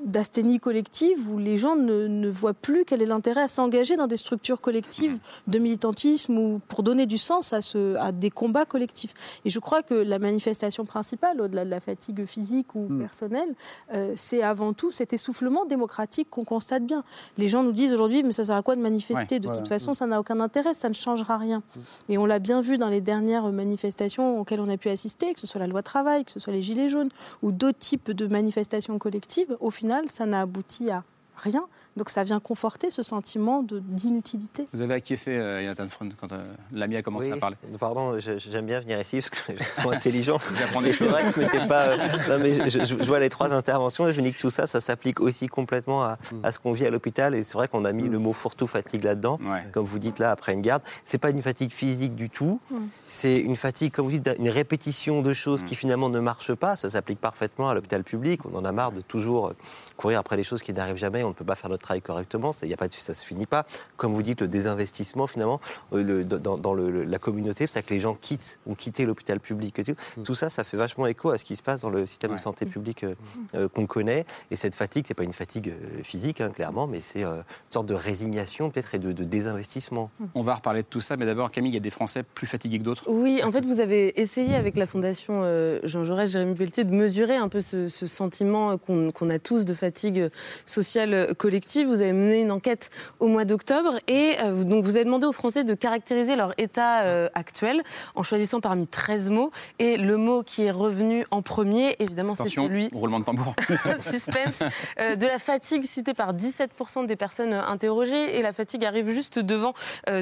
d'asthénie 0.05 0.61
collective 0.61 1.28
où 1.31 1.38
les 1.38 1.56
gens 1.56 1.76
ne, 1.76 2.06
ne 2.06 2.28
voient 2.28 2.55
plus 2.55 2.84
quel 2.84 3.02
est 3.02 3.06
l'intérêt 3.06 3.43
à 3.43 3.49
s'engager 3.49 3.96
dans 3.96 4.06
des 4.06 4.17
structures 4.17 4.61
collectives 4.61 5.19
de 5.46 5.58
militantisme 5.58 6.37
ou 6.38 6.61
pour 6.69 6.82
donner 6.82 7.06
du 7.06 7.19
sens 7.19 7.52
à, 7.52 7.61
ce, 7.61 7.96
à 7.96 8.12
des 8.12 8.31
combats 8.31 8.64
collectifs. 8.64 9.14
Et 9.44 9.50
je 9.50 9.58
crois 9.58 9.82
que 9.82 9.94
la 9.94 10.19
manifestation 10.19 10.84
principale, 10.84 11.40
au-delà 11.40 11.64
de 11.64 11.70
la 11.70 11.81
fatigue 11.81 12.25
physique 12.26 12.75
ou 12.75 12.87
Mm. 12.88 13.00
personnelle, 13.00 13.55
euh, 13.93 14.12
c'est 14.17 14.43
avant 14.43 14.72
tout 14.72 14.90
cet 14.93 15.12
essoufflement 15.12 15.64
démocratique 15.64 16.29
qu'on 16.31 16.44
constate 16.44 16.84
bien. 16.84 17.02
Les 17.38 17.49
gens 17.49 17.62
nous 17.62 17.72
disent 17.72 17.93
aujourd'hui, 17.93 18.22
mais 18.22 18.31
ça 18.32 18.44
sert 18.44 18.55
à 18.55 18.62
quoi 18.62 18.76
de 18.76 18.81
manifester 18.81 19.15
De 19.24 19.46
voilà. 19.46 19.58
toute 19.58 19.68
façon, 19.68 19.92
ça 19.92 20.06
n'a 20.06 20.20
aucun 20.20 20.40
intérêt, 20.40 20.74
ça 20.74 20.88
ne 20.88 20.94
changera 20.94 21.38
rien. 21.38 21.62
Et 22.08 22.18
on 22.18 22.26
l'a 22.26 22.38
bien 22.38 22.60
vu 22.60 22.78
dans 22.78 22.88
les 22.88 23.00
dernières 23.00 23.50
manifestations 23.52 24.40
auxquelles 24.40 24.60
on 24.60 24.68
a 24.68 24.76
pu 24.76 24.88
assister, 24.88 25.32
que 25.32 25.40
ce 25.40 25.46
soit 25.46 25.58
la 25.58 25.66
loi 25.66 25.82
travail, 25.82 26.24
que 26.24 26.32
ce 26.32 26.40
soit 26.40 26.52
les 26.52 26.62
gilets 26.62 26.88
jaunes 26.88 27.10
ou 27.42 27.52
d'autres 27.52 27.78
types 27.78 28.10
de 28.10 28.26
manifestations 28.26 28.98
collectives. 28.98 29.56
Au 29.60 29.70
final, 29.70 30.08
ça 30.08 30.26
n'a 30.26 30.42
abouti 30.42 30.90
à 30.90 31.02
rien. 31.36 31.66
Donc 31.96 32.10
ça 32.10 32.24
vient 32.24 32.40
conforter 32.40 32.90
ce 32.90 33.02
sentiment 33.02 33.62
de- 33.62 33.78
d'inutilité. 33.78 34.68
Vous 34.72 34.82
avez 34.82 34.94
acquiescé, 34.94 35.30
euh, 35.32 35.60
Jonathan 35.62 35.88
Freund, 35.88 36.12
quand 36.20 36.32
euh, 36.32 36.44
Lamia 36.72 36.98
a 36.98 37.02
commencé 37.02 37.28
Oui, 37.30 37.32
à 37.32 37.36
parler. 37.40 37.56
Pardon, 37.78 38.18
je- 38.20 38.38
j'aime 38.38 38.66
bien 38.66 38.80
venir 38.80 39.00
ici 39.00 39.20
parce 39.20 39.30
que 39.30 39.52
les 39.52 39.58
gens 39.58 39.64
sont 39.82 39.90
intelligents. 39.90 40.38
J'apprends 40.58 40.80
Mais 40.80 40.88
des 40.88 40.92
c'est 40.92 40.98
choses. 41.04 41.08
vrai 41.08 41.24
que 41.24 41.30
ce 41.32 41.40
n'était 41.40 41.66
pas. 41.66 41.86
euh, 41.86 41.96
non, 42.28 42.38
mais 42.38 42.68
je, 42.70 42.84
je- 42.84 42.84
je 43.02 43.06
vois 43.06 43.18
les 43.20 43.28
trois 43.30 43.52
interventions 43.52 44.06
et 44.08 44.12
je 44.14 44.20
me 44.20 44.26
dis 44.26 44.32
que 44.32 44.40
tout 44.40 44.50
ça, 44.50 44.66
ça 44.66 44.80
s'applique 44.80 45.20
aussi 45.20 45.46
complètement 45.48 46.02
à, 46.04 46.18
à 46.42 46.52
ce 46.52 46.58
qu'on 46.58 46.72
vit 46.72 46.86
à 46.86 46.90
l'hôpital. 46.90 47.34
Et 47.34 47.42
c'est 47.44 47.54
vrai 47.54 47.66
qu'on 47.68 47.84
a 47.86 47.92
mis 47.92 48.08
le 48.08 48.18
mot 48.18 48.32
fourre-tout 48.32 48.66
fatigue 48.66 49.04
là-dedans. 49.04 49.38
Ouais. 49.42 49.64
Comme 49.72 49.84
vous 49.86 49.98
dites 49.98 50.18
là, 50.18 50.30
après 50.30 50.52
une 50.52 50.62
garde, 50.62 50.82
c'est 51.04 51.18
pas 51.18 51.30
une 51.30 51.42
fatigue 51.42 51.70
physique 51.70 52.14
du 52.14 52.28
tout. 52.30 52.60
C'est 53.06 53.38
une 53.38 53.56
fatigue, 53.56 53.92
comme 53.92 54.06
vous 54.06 54.18
dites, 54.18 54.30
une 54.38 54.50
répétition 54.50 55.22
de 55.22 55.32
choses 55.32 55.62
qui 55.62 55.74
finalement 55.74 56.08
ne 56.10 56.20
marchent 56.20 56.54
pas. 56.54 56.76
Ça 56.76 56.90
s'applique 56.90 57.20
parfaitement 57.20 57.68
à 57.70 57.74
l'hôpital 57.74 58.04
public. 58.04 58.40
On 58.44 58.54
en 58.56 58.64
a 58.64 58.72
marre 58.72 58.92
de 58.92 59.00
toujours 59.00 59.48
euh, 59.48 59.56
courir 59.96 60.18
après 60.18 60.36
les 60.36 60.44
choses 60.44 60.62
qui 60.62 60.72
n'arrivent 60.72 60.96
jamais. 60.96 61.22
On 61.26 61.31
ne 61.31 61.34
peut 61.34 61.44
pas 61.44 61.56
faire 61.56 61.70
notre 61.70 61.82
travail 61.82 62.02
correctement. 62.02 62.52
Ça, 62.52 62.67
y 62.67 62.73
a 62.75 62.76
pas 62.76 62.88
de- 62.88 62.94
ça 62.94 63.14
se 63.14 63.25
finit 63.25 63.46
pas. 63.46 63.67
Comme 63.96 64.12
vous 64.12 64.23
dites, 64.23 64.40
le 64.40 64.49
désinvestissement 64.49 65.26
finalement 65.26 65.61
euh, 65.93 66.02
le- 66.02 66.25
dans, 66.25 66.56
dans 66.58 66.75
le- 66.75 66.90
le- 66.90 67.05
la 67.05 67.19
communauté, 67.19 67.67
c'est 67.67 67.82
que 67.82 67.93
les 67.94 68.00
gens 68.00 68.14
quittent, 68.14 68.58
ont 68.67 68.75
quitté 68.75 69.05
l'hôpital 69.05 69.40
public. 69.40 69.78
et 69.78 69.84
Tout. 69.84 69.94
Tout 70.25 70.34
ça, 70.34 70.50
ça 70.50 70.64
fait 70.64 70.76
vachement 70.76 71.06
écho 71.06 71.31
à 71.31 71.38
ce 71.38 71.44
qui 71.44 71.56
se 71.56 71.62
passe 71.62 71.81
dans 71.81 71.90
le 71.90 72.06
système 72.06 72.31
Ouais. 72.32 72.37
de 72.37 72.43
santé 72.43 72.67
publique 72.67 73.05
euh, 73.05 73.14
euh, 73.55 73.69
qu'on 73.69 73.87
connaît. 73.87 74.25
Et 74.50 74.56
cette 74.56 74.75
fatigue, 74.75 75.05
c'est 75.08 75.14
pas 75.14 75.25
une 75.25 75.32
fatigue 75.32 75.75
physique, 76.02 76.40
hein, 76.40 76.50
clairement, 76.50 76.87
mais 76.87 77.00
c'est 77.00 77.25
euh, 77.25 77.37
une 77.37 77.43
sorte 77.72 77.87
de 77.87 77.94
résignation 77.94 78.70
peut-être 78.70 78.94
et 78.94 78.99
de, 78.99 79.12
de 79.12 79.25
désinvestissement. 79.25 80.11
On 80.34 80.43
va 80.43 80.55
reparler 80.55 80.82
de 80.82 80.87
tout 80.88 81.00
ça, 81.00 81.17
mais 81.17 81.26
d'abord, 81.26 81.50
Camille, 81.50 81.70
il 81.72 81.75
y 81.75 81.79
a 81.79 81.81
des 81.81 81.90
Français 81.90 82.22
plus 82.22 82.46
fatigués 82.46 82.79
que 82.79 82.84
d'autres. 82.84 83.05
Oui, 83.08 83.43
en 83.44 83.52
fait, 83.52 83.64
vous 83.67 83.81
avez 83.81 84.20
essayé 84.20 84.55
avec 84.55 84.76
la 84.76 84.87
Fondation 84.87 85.43
euh, 85.44 85.81
Jean 85.84 86.05
Jaurès, 86.05 86.31
Jérémy 86.31 86.55
Pelletier, 86.55 86.84
de 86.84 86.93
mesurer 86.94 87.37
un 87.37 87.49
peu 87.49 87.61
ce, 87.61 87.88
ce 87.88 88.06
sentiment 88.06 88.76
qu'on 88.79 89.11
qu'on 89.12 89.31
a 89.31 89.38
tous 89.38 89.64
de 89.64 89.75
fatigue 89.75 90.31
sociale 90.64 91.14
collective. 91.36 91.88
Vous 91.88 92.00
avez 92.02 92.12
mené 92.12 92.41
une 92.41 92.50
enquête 92.50 92.91
au 93.20 93.26
mois 93.26 93.44
d'octobre 93.44 93.98
et 94.08 94.36
euh, 94.41 94.64
donc 94.64 94.84
vous 94.84 94.96
avez 94.96 95.05
demandé 95.05 95.26
aux 95.26 95.32
Français 95.32 95.64
de 95.64 95.74
caractériser 95.74 96.36
leur 96.36 96.52
état 96.58 97.02
euh, 97.02 97.29
actuel 97.34 97.82
en 98.14 98.22
choisissant 98.22 98.60
parmi 98.60 98.86
13 98.86 99.31
mots. 99.31 99.50
Et 99.79 99.96
le 99.96 100.17
mot 100.17 100.43
qui 100.43 100.64
est 100.64 100.70
revenu 100.70 101.24
en 101.31 101.43
premier, 101.43 101.96
évidemment, 101.98 102.34
c'est 102.34 102.48
celui 102.48 102.88
roulement 102.93 103.20
de 103.20 103.24
tambour. 103.24 103.55
suspense, 103.98 104.62
euh, 105.00 105.17
de 105.17 105.26
la 105.26 105.38
fatigue 105.38 105.84
citée 105.84 106.14
par 106.14 106.34
17% 106.34 107.06
des 107.06 107.17
personnes 107.17 107.55
interrogées. 107.55 108.38
Et 108.38 108.43
la 108.43 108.52
fatigue 108.52 108.84
arrive 108.84 109.10
juste 109.10 109.38
devant 109.38 109.74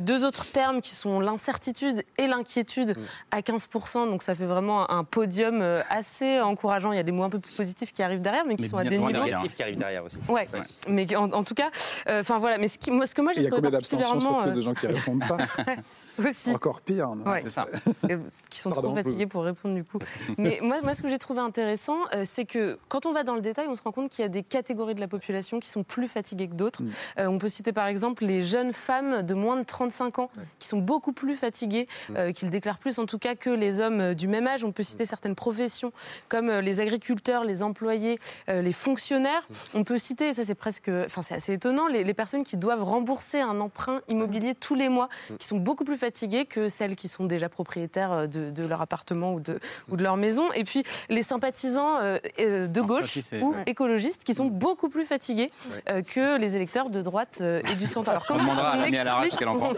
deux 0.02 0.25
autres 0.25 0.47
termes 0.47 0.80
qui 0.80 0.90
sont 0.95 1.21
l'incertitude 1.21 2.02
et 2.19 2.26
l'inquiétude 2.26 2.97
à 3.30 3.40
15%. 3.40 4.09
Donc 4.09 4.23
ça 4.23 4.35
fait 4.35 4.47
vraiment 4.47 4.90
un 4.90 5.04
podium 5.04 5.62
assez 5.90 6.40
encourageant. 6.40 6.92
Il 6.92 6.97
y 6.97 7.00
a 7.00 7.02
des 7.02 7.12
mots 7.12 7.25
un 7.25 7.30
peu 7.30 7.38
plus 7.38 7.54
positifs 7.54 7.92
qui 7.92 8.02
arrivent 8.02 8.21
derrière, 8.21 8.45
mais 8.47 8.57
qui 8.57 8.62
Mais 8.62 8.69
sont 8.69 8.78
à 8.78 8.85
des 8.85 8.99
niveaux. 8.99 9.25
qui 9.54 9.62
arrive 9.62 9.78
derrière 9.78 10.04
aussi. 10.04 10.19
Ouais, 10.28 10.49
Ouais. 10.52 10.61
Mais 10.88 11.14
en, 11.17 11.31
en 11.33 11.45
tout 11.45 11.55
cas, 11.55 11.71
euh, 12.09 12.21
enfin 12.21 12.38
voilà. 12.38 12.59
Mais 12.59 12.69
ce, 12.69 12.79
qui, 12.79 12.91
moi, 12.91 13.07
ce 13.07 13.14
que 13.14 13.23
moi 13.23 13.33
Il 13.35 13.38
j'ai 13.38 13.45
y 13.45 13.47
a 13.47 13.50
trouvé 13.50 13.62
combien 13.62 13.71
d'abstentions 13.79 14.11
particulièrement 14.11 14.43
surtout 14.43 14.50
euh, 14.53 14.57
de 14.57 14.61
gens 14.61 14.75
qui 14.75 14.87
répondent 14.87 15.25
pas? 15.26 15.38
aussi. 16.28 16.50
Encore 16.50 16.80
pire. 16.80 17.14
non 17.14 17.25
Ouais. 17.25 17.40
C'est 17.42 17.50
ça. 17.50 17.66
euh, 18.11 18.18
qui 18.50 18.59
sont 18.59 18.71
Pardon, 18.71 18.94
trop 18.94 19.02
fatigués 19.02 19.26
pour 19.26 19.44
répondre 19.44 19.75
du 19.75 19.85
coup. 19.85 19.99
Mais 20.38 20.59
moi, 20.62 20.80
moi, 20.83 20.94
ce 20.94 21.02
que 21.02 21.09
j'ai 21.09 21.18
trouvé 21.18 21.40
intéressant, 21.40 21.99
euh, 22.14 22.23
c'est 22.25 22.44
que 22.44 22.78
quand 22.88 23.06
on 23.06 23.12
va 23.12 23.23
dans 23.25 23.35
le 23.35 23.40
détail, 23.40 23.66
on 23.68 23.75
se 23.75 23.83
rend 23.83 23.92
compte 23.92 24.11
qu'il 24.11 24.23
y 24.23 24.26
a 24.26 24.28
des 24.28 24.42
catégories 24.42 24.94
de 24.94 25.00
la 25.00 25.09
population 25.09 25.61
qui 25.61 25.68
sont 25.68 25.83
plus 25.83 26.09
fatiguées 26.09 26.49
que 26.49 26.54
d'autres. 26.54 26.83
Mm. 26.83 26.90
Euh, 27.18 27.26
on 27.26 27.38
peut 27.38 27.49
citer 27.49 27.73
par 27.73 27.87
exemple 27.87 28.25
les 28.25 28.42
jeunes 28.42 28.73
femmes 28.73 29.23
de 29.23 29.35
moins 29.35 29.56
de 29.56 29.64
35 29.64 30.18
ans 30.18 30.30
qui 30.59 30.68
sont 30.68 30.78
beaucoup 30.78 31.12
plus 31.12 31.35
fatiguées, 31.35 31.87
euh, 32.16 32.33
qui 32.33 32.44
le 32.44 32.50
déclarent 32.50 32.78
plus 32.78 32.99
en 32.99 33.06
tout 33.06 33.18
cas 33.18 33.35
que 33.35 33.50
les 33.50 33.80
hommes 33.80 34.00
euh, 34.00 34.14
du 34.14 34.28
même 34.28 34.47
âge. 34.47 34.64
On 34.64 34.73
peut 34.73 34.83
citer 34.83 35.06
certaines 35.06 35.35
professions 35.35 35.92
comme 36.28 36.49
euh, 36.49 36.61
les 36.61 36.80
agriculteurs, 36.80 37.44
les 37.44 37.62
employés, 37.62 38.18
euh, 38.49 38.62
les 38.62 38.73
fonctionnaires. 38.73 39.47
On 39.75 39.85
peut 39.85 39.99
citer, 39.99 40.28
et 40.28 40.35
ça 40.35 40.44
c'est 40.44 40.54
presque 40.54 40.75
presque, 40.75 40.90
enfin 41.06 41.21
c'est 41.21 41.35
assez 41.35 41.52
étonnant, 41.52 41.88
les, 41.88 42.04
les 42.04 42.14
personnes 42.14 42.42
qui 42.42 42.56
doivent 42.56 42.83
rembourser 42.83 43.40
un 43.40 43.61
emprunt 43.61 44.00
immobilier 44.09 44.54
tous 44.54 44.75
les 44.75 44.88
mois, 44.88 45.11
qui 45.38 45.47
sont 45.47 45.59
beaucoup 45.59 45.85
plus 45.85 45.99
fatiguées 45.99 46.03
que 46.44 46.68
celles 46.68 46.96
qui 46.96 47.08
sont 47.08 47.25
déjà 47.25 47.49
propriétaires 47.49 48.12
euh, 48.12 48.26
de, 48.26 48.50
de 48.50 48.66
leur 48.66 48.80
appartement 48.82 49.34
ou 49.34 49.40
de, 49.40 49.58
ou 49.88 49.96
de 49.96 50.02
leur 50.02 50.16
maison. 50.16 50.52
Et 50.52 50.64
puis 50.64 50.84
les 51.08 51.23
sympathisants 51.23 51.99
euh, 52.00 52.18
euh, 52.40 52.66
de 52.66 52.80
ça 52.80 52.87
gauche 52.87 53.18
ou 53.40 53.52
ouais. 53.52 53.62
écologistes 53.66 54.25
qui 54.25 54.34
sont 54.34 54.46
beaucoup 54.46 54.88
plus 54.88 55.04
fatigués 55.04 55.50
euh, 55.88 56.02
que 56.02 56.38
les 56.38 56.56
électeurs 56.56 56.90
de 56.90 57.02
droite 57.02 57.38
euh, 57.40 57.61
et 57.70 57.75
du 57.75 57.87
centre. 57.87 58.11
Alors 58.11 58.25
On 58.30 58.37
demandera 58.37 58.70
à 58.73 58.76
on 58.76 58.80
Lamia 58.80 59.04
Lara 59.04 59.28
ce 59.30 59.37
qu'elle 59.37 59.49
en 59.49 59.58
pense. 59.58 59.76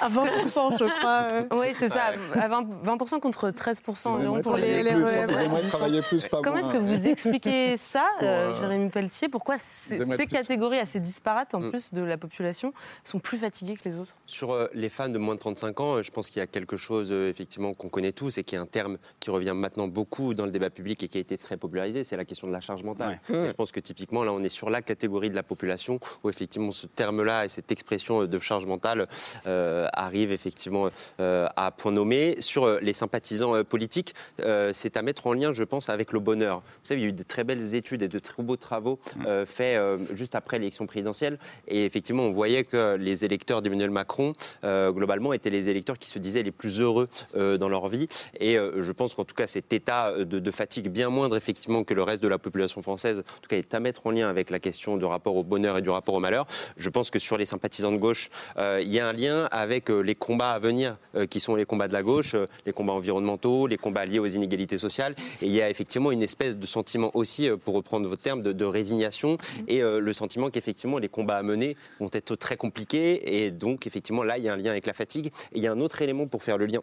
À 0.00 0.08
20%, 0.08 0.78
je 0.78 0.98
crois. 0.98 1.26
euh. 1.32 1.44
Oui, 1.52 1.68
c'est 1.78 1.88
ça, 1.88 2.12
à 2.34 2.48
20%, 2.48 2.66
20% 2.84 3.20
contre 3.20 3.50
13% 3.50 4.08
environ 4.08 4.42
pour 4.42 4.56
les, 4.56 4.82
plus, 6.02 6.26
pas 6.26 6.40
Comment 6.42 6.58
est-ce 6.58 6.70
que 6.70 6.76
vous 6.78 7.08
expliquez 7.08 7.76
ça, 7.76 8.06
euh, 8.22 8.54
Jérémy 8.60 8.88
Pelletier? 8.90 9.28
Pourquoi 9.28 9.58
ces, 9.58 9.98
plus. 9.98 10.26
catégories 10.26 10.78
assez 10.78 11.00
disparates, 11.00 11.54
en 11.54 11.60
Mm. 11.60 11.70
plus 11.70 11.92
de 11.92 12.02
la 12.02 12.16
population, 12.16 12.72
sont 13.04 13.18
plus 13.18 13.38
fatiguées 13.38 13.76
que 13.76 13.88
les 13.88 13.98
autres? 13.98 14.14
Sur 14.26 14.52
euh, 14.52 14.68
les 14.74 14.88
fans 14.88 15.08
de 15.08 15.18
moins 15.18 15.34
de 15.34 15.40
35 15.54 15.80
ans, 15.80 15.96
euh, 15.96 16.02
je 16.02 16.10
pense 16.10 16.28
qu'il 16.28 16.40
y 16.40 16.42
a 16.42 16.46
quelque 16.46 16.76
chose 16.76 17.08
euh, 17.10 17.30
effectivement 17.30 17.72
qu'on 17.72 17.88
connaît 17.88 18.12
tous 18.12 18.36
et 18.38 18.44
qui 18.44 18.54
est 18.54 18.58
un 18.58 18.66
terme 18.66 18.98
qui 19.20 19.30
revient 19.30 19.54
maintenant 19.54 19.88
beaucoup 19.88 20.34
dans 20.34 20.44
le 20.44 20.50
débat 20.50 20.70
public 20.70 21.02
et 21.02 21.08
qui 21.08 21.16
a 21.18 21.20
été 21.20 21.38
très 21.38 21.56
popularisé, 21.56 22.04
c'est 22.04 22.16
la 22.16 22.24
question 22.24 22.46
de 22.46 22.52
la 22.52 22.60
charge 22.60 22.82
mentale. 22.82 23.20
Et 23.30 23.48
je 23.48 23.52
pense 23.52 23.72
que 23.72 23.80
typiquement 23.80 24.24
là 24.24 24.32
on 24.32 24.42
est 24.42 24.48
sur 24.50 24.68
la 24.68 24.82
catégorie 24.82 25.30
de 25.30 25.34
la 25.34 25.42
population 25.42 25.98
où 26.22 26.28
effectivement 26.28 26.70
ce 26.70 26.86
terme-là 26.86 27.46
et 27.46 27.48
cette 27.48 27.72
expression 27.72 28.22
euh, 28.22 28.26
de 28.26 28.38
charge 28.38 28.66
mentale 28.66 29.06
euh, 29.46 29.86
arrive 29.92 30.32
effectivement 30.32 30.88
euh, 31.20 31.46
à 31.56 31.70
point 31.70 31.92
nommé. 31.92 32.36
Sur 32.40 32.80
les 32.80 32.92
sympathisants 32.92 33.54
euh, 33.54 33.64
politiques, 33.64 34.14
euh, 34.40 34.70
c'est 34.74 34.96
à 34.96 35.02
mettre 35.02 35.26
en 35.26 35.32
lien, 35.32 35.52
je 35.52 35.64
pense, 35.64 35.88
avec 35.88 36.12
le 36.12 36.20
bonheur. 36.20 36.58
Vous 36.58 36.88
savez, 36.88 37.00
il 37.00 37.04
y 37.04 37.06
a 37.06 37.10
eu 37.10 37.12
de 37.12 37.22
très 37.22 37.44
belles 37.44 37.74
études 37.74 38.02
et 38.02 38.08
de 38.08 38.18
très 38.18 38.42
beaux 38.42 38.56
travaux 38.56 38.98
euh, 39.26 39.46
faits 39.46 39.78
euh, 39.78 39.98
juste 40.14 40.34
après 40.34 40.58
l'élection 40.58 40.86
présidentielle 40.86 41.38
et 41.66 41.84
effectivement 41.84 42.24
on 42.24 42.30
voyait 42.30 42.64
que 42.64 42.96
les 42.96 43.24
électeurs 43.24 43.62
d'Emmanuel 43.62 43.90
Macron 43.90 44.32
euh, 44.64 44.90
globalement 44.92 45.32
étaient 45.38 45.50
les 45.50 45.68
électeurs 45.68 45.98
qui 45.98 46.08
se 46.08 46.18
disaient 46.18 46.42
les 46.42 46.52
plus 46.52 46.80
heureux 46.80 47.08
euh, 47.36 47.58
dans 47.58 47.68
leur 47.68 47.88
vie. 47.88 48.08
Et 48.38 48.58
euh, 48.58 48.82
je 48.82 48.92
pense 48.92 49.14
qu'en 49.14 49.24
tout 49.24 49.34
cas, 49.34 49.46
cet 49.46 49.72
état 49.72 50.12
de, 50.12 50.38
de 50.38 50.50
fatigue 50.50 50.88
bien 50.88 51.08
moindre, 51.08 51.36
effectivement, 51.36 51.84
que 51.84 51.94
le 51.94 52.02
reste 52.02 52.22
de 52.22 52.28
la 52.28 52.38
population 52.38 52.82
française, 52.82 53.20
en 53.20 53.40
tout 53.40 53.48
cas, 53.48 53.56
est 53.56 53.74
à 53.74 53.80
mettre 53.80 54.06
en 54.06 54.10
lien 54.10 54.28
avec 54.28 54.50
la 54.50 54.58
question 54.58 54.96
du 54.96 55.04
rapport 55.04 55.36
au 55.36 55.44
bonheur 55.44 55.78
et 55.78 55.82
du 55.82 55.90
rapport 55.90 56.14
au 56.14 56.20
malheur. 56.20 56.46
Je 56.76 56.90
pense 56.90 57.10
que 57.10 57.18
sur 57.18 57.38
les 57.38 57.46
sympathisants 57.46 57.92
de 57.92 57.96
gauche, 57.96 58.28
euh, 58.58 58.80
il 58.84 58.92
y 58.92 59.00
a 59.00 59.08
un 59.08 59.12
lien 59.12 59.48
avec 59.50 59.90
euh, 59.90 60.00
les 60.00 60.14
combats 60.14 60.52
à 60.52 60.58
venir, 60.58 60.96
euh, 61.14 61.26
qui 61.26 61.40
sont 61.40 61.54
les 61.54 61.64
combats 61.64 61.88
de 61.88 61.92
la 61.92 62.02
gauche, 62.02 62.34
euh, 62.34 62.46
les 62.66 62.72
combats 62.72 62.92
environnementaux, 62.92 63.66
les 63.66 63.76
combats 63.76 64.04
liés 64.04 64.18
aux 64.18 64.26
inégalités 64.26 64.78
sociales. 64.78 65.14
Et 65.42 65.46
il 65.46 65.52
y 65.52 65.62
a 65.62 65.70
effectivement 65.70 66.10
une 66.12 66.22
espèce 66.22 66.56
de 66.56 66.66
sentiment 66.66 67.10
aussi, 67.14 67.48
euh, 67.48 67.56
pour 67.56 67.74
reprendre 67.74 68.08
votre 68.08 68.22
terme, 68.22 68.42
de, 68.42 68.64
résignation 68.64 69.38
et 69.66 69.82
euh, 69.82 69.98
le 69.98 70.12
sentiment 70.12 70.50
qu'effectivement 70.50 70.98
les 70.98 71.08
combats 71.08 71.38
à 71.38 71.42
mener 71.42 71.76
vont 72.00 72.10
être 72.12 72.36
très 72.36 72.56
compliqués. 72.56 73.44
Et 73.44 73.50
donc, 73.50 73.86
effectivement, 73.86 74.22
là, 74.22 74.36
il 74.36 74.44
y 74.44 74.48
a 74.48 74.52
un 74.52 74.56
lien 74.56 74.70
avec 74.70 74.86
la 74.86 74.92
fatigue. 74.92 75.27
Et 75.52 75.58
il 75.58 75.62
y 75.62 75.66
a 75.66 75.72
un 75.72 75.80
autre 75.80 76.02
élément 76.02 76.26
pour 76.26 76.42
faire 76.42 76.58
le 76.58 76.66
lien. 76.66 76.80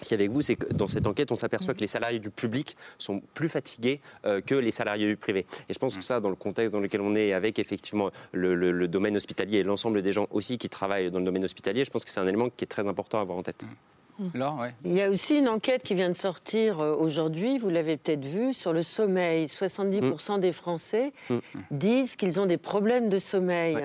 Si 0.00 0.14
avec 0.14 0.30
vous, 0.30 0.42
c'est 0.42 0.54
que 0.54 0.72
dans 0.72 0.86
cette 0.86 1.06
enquête, 1.08 1.32
on 1.32 1.36
s'aperçoit 1.36 1.74
que 1.74 1.80
les 1.80 1.88
salariés 1.88 2.20
du 2.20 2.30
public 2.30 2.76
sont 2.98 3.20
plus 3.34 3.48
fatigués 3.48 4.00
euh, 4.26 4.40
que 4.40 4.54
les 4.54 4.70
salariés 4.70 5.06
du 5.06 5.16
privé. 5.16 5.44
Et 5.68 5.74
je 5.74 5.78
pense 5.78 5.96
que 5.96 6.04
ça, 6.04 6.20
dans 6.20 6.28
le 6.30 6.36
contexte 6.36 6.72
dans 6.72 6.78
lequel 6.80 7.00
on 7.00 7.14
est, 7.14 7.32
avec 7.32 7.58
effectivement 7.58 8.10
le, 8.32 8.54
le- 8.54 8.70
le 8.70 8.86
domaine 8.86 9.16
hospitalier 9.16 9.58
et 9.58 9.62
l'ensemble 9.64 10.02
des 10.02 10.12
gens 10.12 10.28
aussi 10.30 10.56
qui 10.56 10.68
travaillent 10.68 11.10
dans 11.10 11.18
le 11.18 11.24
domaine 11.24 11.42
hospitalier, 11.44 11.84
je 11.84 11.90
pense 11.90 12.04
que 12.04 12.10
c'est 12.10 12.20
un 12.20 12.26
élément 12.28 12.48
qui 12.48 12.64
est 12.64 12.68
très 12.68 12.86
important 12.86 13.18
à 13.18 13.22
avoir 13.22 13.38
en 13.38 13.42
tête. 13.42 13.64
Laure, 14.34 14.58
ouais. 14.60 14.72
Il 14.84 14.94
y 14.94 15.00
a 15.02 15.10
aussi 15.10 15.36
une 15.36 15.48
enquête 15.48 15.82
qui 15.84 15.94
vient 15.94 16.08
de 16.08 16.14
sortir 16.16 16.80
euh, 16.80 16.94
aujourd'hui, 16.94 17.56
vous 17.58 17.68
l'avez 17.70 17.96
peut-être 17.96 18.24
vu, 18.26 18.52
sur 18.52 18.72
le 18.72 18.82
sommeil. 18.82 19.46
70% 19.46 20.40
des 20.40 20.50
Français 20.52 21.12
disent 21.70 22.16
qu'ils 22.16 22.38
ont 22.40 22.46
des 22.46 22.56
problèmes 22.58 23.08
de 23.08 23.18
sommeil. 23.18 23.76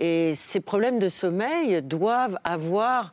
Et 0.00 0.34
ces 0.34 0.60
problèmes 0.60 0.98
de 0.98 1.08
sommeil 1.08 1.82
doivent 1.82 2.38
avoir 2.42 3.12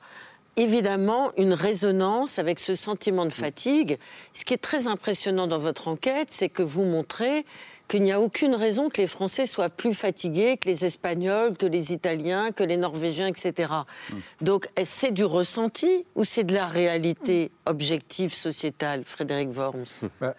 évidemment 0.55 1.31
une 1.37 1.53
résonance 1.53 2.39
avec 2.39 2.59
ce 2.59 2.75
sentiment 2.75 3.25
de 3.25 3.31
fatigue. 3.31 3.99
Ce 4.33 4.43
qui 4.43 4.53
est 4.53 4.57
très 4.57 4.87
impressionnant 4.87 5.47
dans 5.47 5.59
votre 5.59 5.87
enquête, 5.87 6.29
c'est 6.31 6.49
que 6.49 6.63
vous 6.63 6.83
montrez 6.83 7.45
qu'il 7.87 8.03
n'y 8.03 8.11
a 8.11 8.19
aucune 8.19 8.55
raison 8.55 8.89
que 8.89 8.97
les 8.97 9.07
Français 9.07 9.45
soient 9.45 9.69
plus 9.69 9.93
fatigués 9.93 10.57
que 10.57 10.67
les 10.67 10.83
Espagnols, 10.83 11.55
que 11.57 11.65
les 11.65 11.93
Italiens, 11.93 12.51
que 12.51 12.63
les 12.63 12.75
Norvégiens, 12.75 13.27
etc. 13.27 13.71
Donc, 14.41 14.67
est-ce 14.75 14.99
c'est 14.99 15.11
du 15.11 15.23
ressenti 15.23 16.05
ou 16.15 16.23
c'est 16.23 16.43
de 16.43 16.53
la 16.53 16.67
réalité 16.67 17.51
objective 17.65 18.33
sociétale, 18.33 19.03
Frédéric 19.05 19.55
Worms? 19.55 20.09
Bah, 20.19 20.35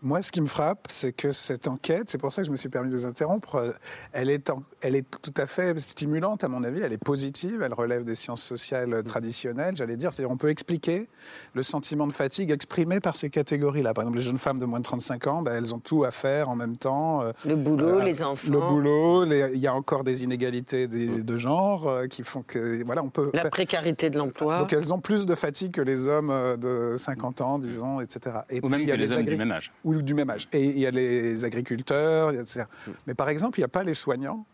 Moi, 0.00 0.22
ce 0.22 0.30
qui 0.30 0.40
me 0.40 0.46
frappe, 0.46 0.86
c'est 0.90 1.12
que 1.12 1.32
cette 1.32 1.66
enquête, 1.66 2.08
c'est 2.08 2.18
pour 2.18 2.30
ça 2.30 2.42
que 2.42 2.46
je 2.46 2.52
me 2.52 2.56
suis 2.56 2.68
permis 2.68 2.88
de 2.88 2.94
vous 2.94 3.04
interrompre, 3.06 3.56
euh, 3.56 3.72
elle 4.12 4.30
est, 4.30 4.48
en- 4.48 4.62
elle 4.80 4.94
est 4.94 5.04
tout 5.22 5.34
à 5.36 5.46
fait 5.46 5.76
stimulante, 5.80 6.44
à 6.44 6.48
mon 6.48 6.62
avis. 6.62 6.80
Elle 6.82 6.92
est 6.92 7.02
positive, 7.02 7.62
elle 7.62 7.74
relève 7.74 8.04
des 8.04 8.14
sciences 8.14 8.42
sociales 8.44 8.94
euh, 8.94 9.02
traditionnelles, 9.02 9.76
j'allais 9.76 9.96
dire. 9.96 10.12
C'est-à-dire, 10.12 10.30
on 10.30 10.36
peut 10.36 10.50
expliquer 10.50 11.08
le 11.54 11.62
sentiment 11.64 12.06
de 12.06 12.12
fatigue 12.12 12.52
exprimé 12.52 13.00
par 13.00 13.16
ces 13.16 13.28
catégories-là. 13.28 13.92
Par 13.92 14.02
exemple, 14.02 14.18
les 14.18 14.24
jeunes 14.24 14.38
femmes 14.38 14.60
de 14.60 14.66
moins 14.66 14.78
de 14.78 14.84
35 14.84 15.26
ans, 15.26 15.42
bah, 15.42 15.50
elles 15.54 15.74
ont 15.74 15.80
tout 15.80 16.04
à 16.04 16.12
faire 16.12 16.48
en 16.48 16.54
même 16.54 16.76
temps. 16.76 17.22
euh, 17.22 17.32
Le 17.44 17.56
boulot, 17.56 17.98
euh, 17.98 18.04
les 18.04 18.22
enfants, 18.22 18.52
Le 18.52 18.60
boulot, 18.60 19.24
les- 19.24 19.50
il 19.54 19.60
y 19.60 19.66
a 19.66 19.74
encore 19.74 20.04
des 20.04 20.22
inégalités 20.22 20.86
des- 20.86 21.24
de 21.24 21.36
genre 21.36 21.88
euh, 21.88 22.06
qui 22.06 22.22
font 22.22 22.42
que, 22.46 22.84
voilà, 22.84 23.02
on 23.02 23.10
peut. 23.10 23.30
la 23.34 23.42
faire- 23.42 23.50
précarité 23.50 24.10
de 24.10 24.18
l'emploi. 24.18 24.58
donc 24.58 24.72
elles 24.72 24.94
ont 24.94 25.00
plus 25.00 25.26
de 25.26 25.34
fatigue 25.34 25.72
que 25.72 25.80
les 25.82 26.06
hommes 26.06 26.32
de 26.56 26.94
50 26.96 27.40
ans, 27.40 27.58
disons, 27.58 28.00
etc. 28.00 28.36
Et 28.48 28.58
Ou 28.58 28.60
puis, 28.60 28.70
même 28.70 28.80
il 28.82 28.84
y 28.84 28.86
que 28.86 28.92
a 28.92 28.96
les 28.96 29.10
hommes 29.12 29.24
du 29.24 29.36
même 29.36 29.50
âge. 29.50 29.72
Ou 29.96 30.02
du 30.02 30.14
même 30.14 30.30
âge. 30.30 30.48
Et 30.52 30.64
il 30.64 30.78
y 30.78 30.86
a 30.86 30.90
les 30.90 31.44
agriculteurs, 31.44 32.30
etc. 32.32 32.64
Mm. 32.86 32.90
Mais 33.06 33.14
par 33.14 33.28
exemple, 33.28 33.58
il 33.58 33.62
n'y 33.62 33.66
a 33.66 33.68
pas 33.68 33.84
les 33.84 33.94
soignants. 33.94 34.44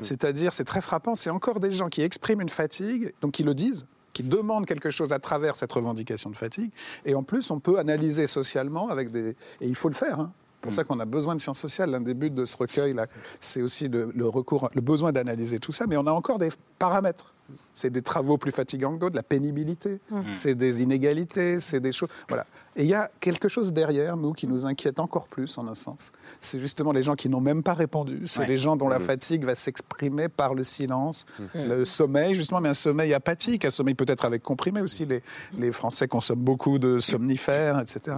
C'est-à-dire, 0.00 0.52
c'est 0.54 0.64
très 0.64 0.80
frappant, 0.80 1.14
c'est 1.14 1.28
encore 1.30 1.60
des 1.60 1.70
gens 1.72 1.88
qui 1.88 2.00
expriment 2.00 2.40
une 2.40 2.48
fatigue, 2.48 3.12
donc 3.20 3.32
qui 3.32 3.42
le 3.42 3.52
disent, 3.54 3.84
qui 4.14 4.22
demandent 4.22 4.64
quelque 4.64 4.88
chose 4.88 5.12
à 5.12 5.18
travers 5.18 5.56
cette 5.56 5.72
revendication 5.72 6.30
de 6.30 6.36
fatigue. 6.36 6.70
Et 7.04 7.14
en 7.14 7.22
plus, 7.22 7.50
on 7.50 7.58
peut 7.60 7.78
analyser 7.78 8.26
socialement 8.26 8.88
avec 8.88 9.10
des... 9.10 9.30
Et 9.60 9.66
il 9.66 9.74
faut 9.74 9.88
le 9.88 9.94
faire. 9.94 10.20
Hein. 10.20 10.32
C'est 10.32 10.60
pour 10.62 10.72
Mm. 10.72 10.74
ça 10.76 10.84
qu'on 10.84 11.00
a 11.00 11.04
besoin 11.04 11.34
de 11.34 11.40
sciences 11.40 11.58
sociales. 11.58 11.90
L'un 11.90 12.00
des 12.00 12.14
buts 12.14 12.30
de 12.30 12.46
ce 12.46 12.56
recueil-là, 12.56 13.08
c'est 13.40 13.60
aussi 13.60 13.88
le, 13.88 14.10
le 14.14 14.26
recours, 14.26 14.68
le 14.74 14.80
besoin 14.80 15.12
d'analyser 15.12 15.58
tout 15.58 15.72
ça. 15.72 15.86
Mais 15.86 15.98
on 15.98 16.06
a 16.06 16.12
encore 16.12 16.38
des 16.38 16.48
paramètres. 16.78 17.34
C'est 17.74 17.90
des 17.90 18.00
travaux 18.00 18.38
plus 18.38 18.52
fatigants 18.52 18.94
que 18.94 19.00
d'autres, 19.00 19.16
la 19.16 19.22
pénibilité, 19.22 20.00
c'est 20.32 20.54
des 20.54 20.80
inégalités, 20.80 21.60
c'est 21.60 21.80
des 21.80 21.92
choses. 21.92 22.08
Voilà. 22.28 22.46
Et 22.76 22.82
il 22.82 22.88
y 22.88 22.94
a 22.94 23.10
quelque 23.20 23.48
chose 23.48 23.72
derrière 23.72 24.16
nous 24.16 24.32
qui 24.32 24.46
nous 24.48 24.66
inquiète 24.66 24.98
encore 24.98 25.28
plus, 25.28 25.56
en 25.58 25.68
un 25.68 25.74
sens. 25.74 26.10
C'est 26.40 26.58
justement 26.58 26.90
les 26.92 27.02
gens 27.02 27.14
qui 27.14 27.28
n'ont 27.28 27.40
même 27.40 27.62
pas 27.62 27.74
répondu. 27.74 28.22
C'est 28.26 28.40
Ouais. 28.40 28.46
les 28.46 28.58
gens 28.58 28.76
dont 28.76 28.88
la 28.88 28.98
fatigue 28.98 29.44
va 29.44 29.54
s'exprimer 29.54 30.28
par 30.28 30.54
le 30.54 30.64
silence, 30.64 31.24
le 31.54 31.84
sommeil, 31.84 32.34
justement, 32.34 32.60
mais 32.60 32.68
un 32.70 32.74
sommeil 32.74 33.14
apathique, 33.14 33.64
un 33.64 33.70
sommeil 33.70 33.94
peut-être 33.94 34.24
avec 34.24 34.42
comprimé 34.42 34.80
aussi. 34.80 35.06
Les, 35.06 35.22
les 35.56 35.70
Français 35.72 36.08
consomment 36.08 36.40
beaucoup 36.42 36.78
de 36.80 36.98
somnifères, 36.98 37.78
etc. 37.80 38.16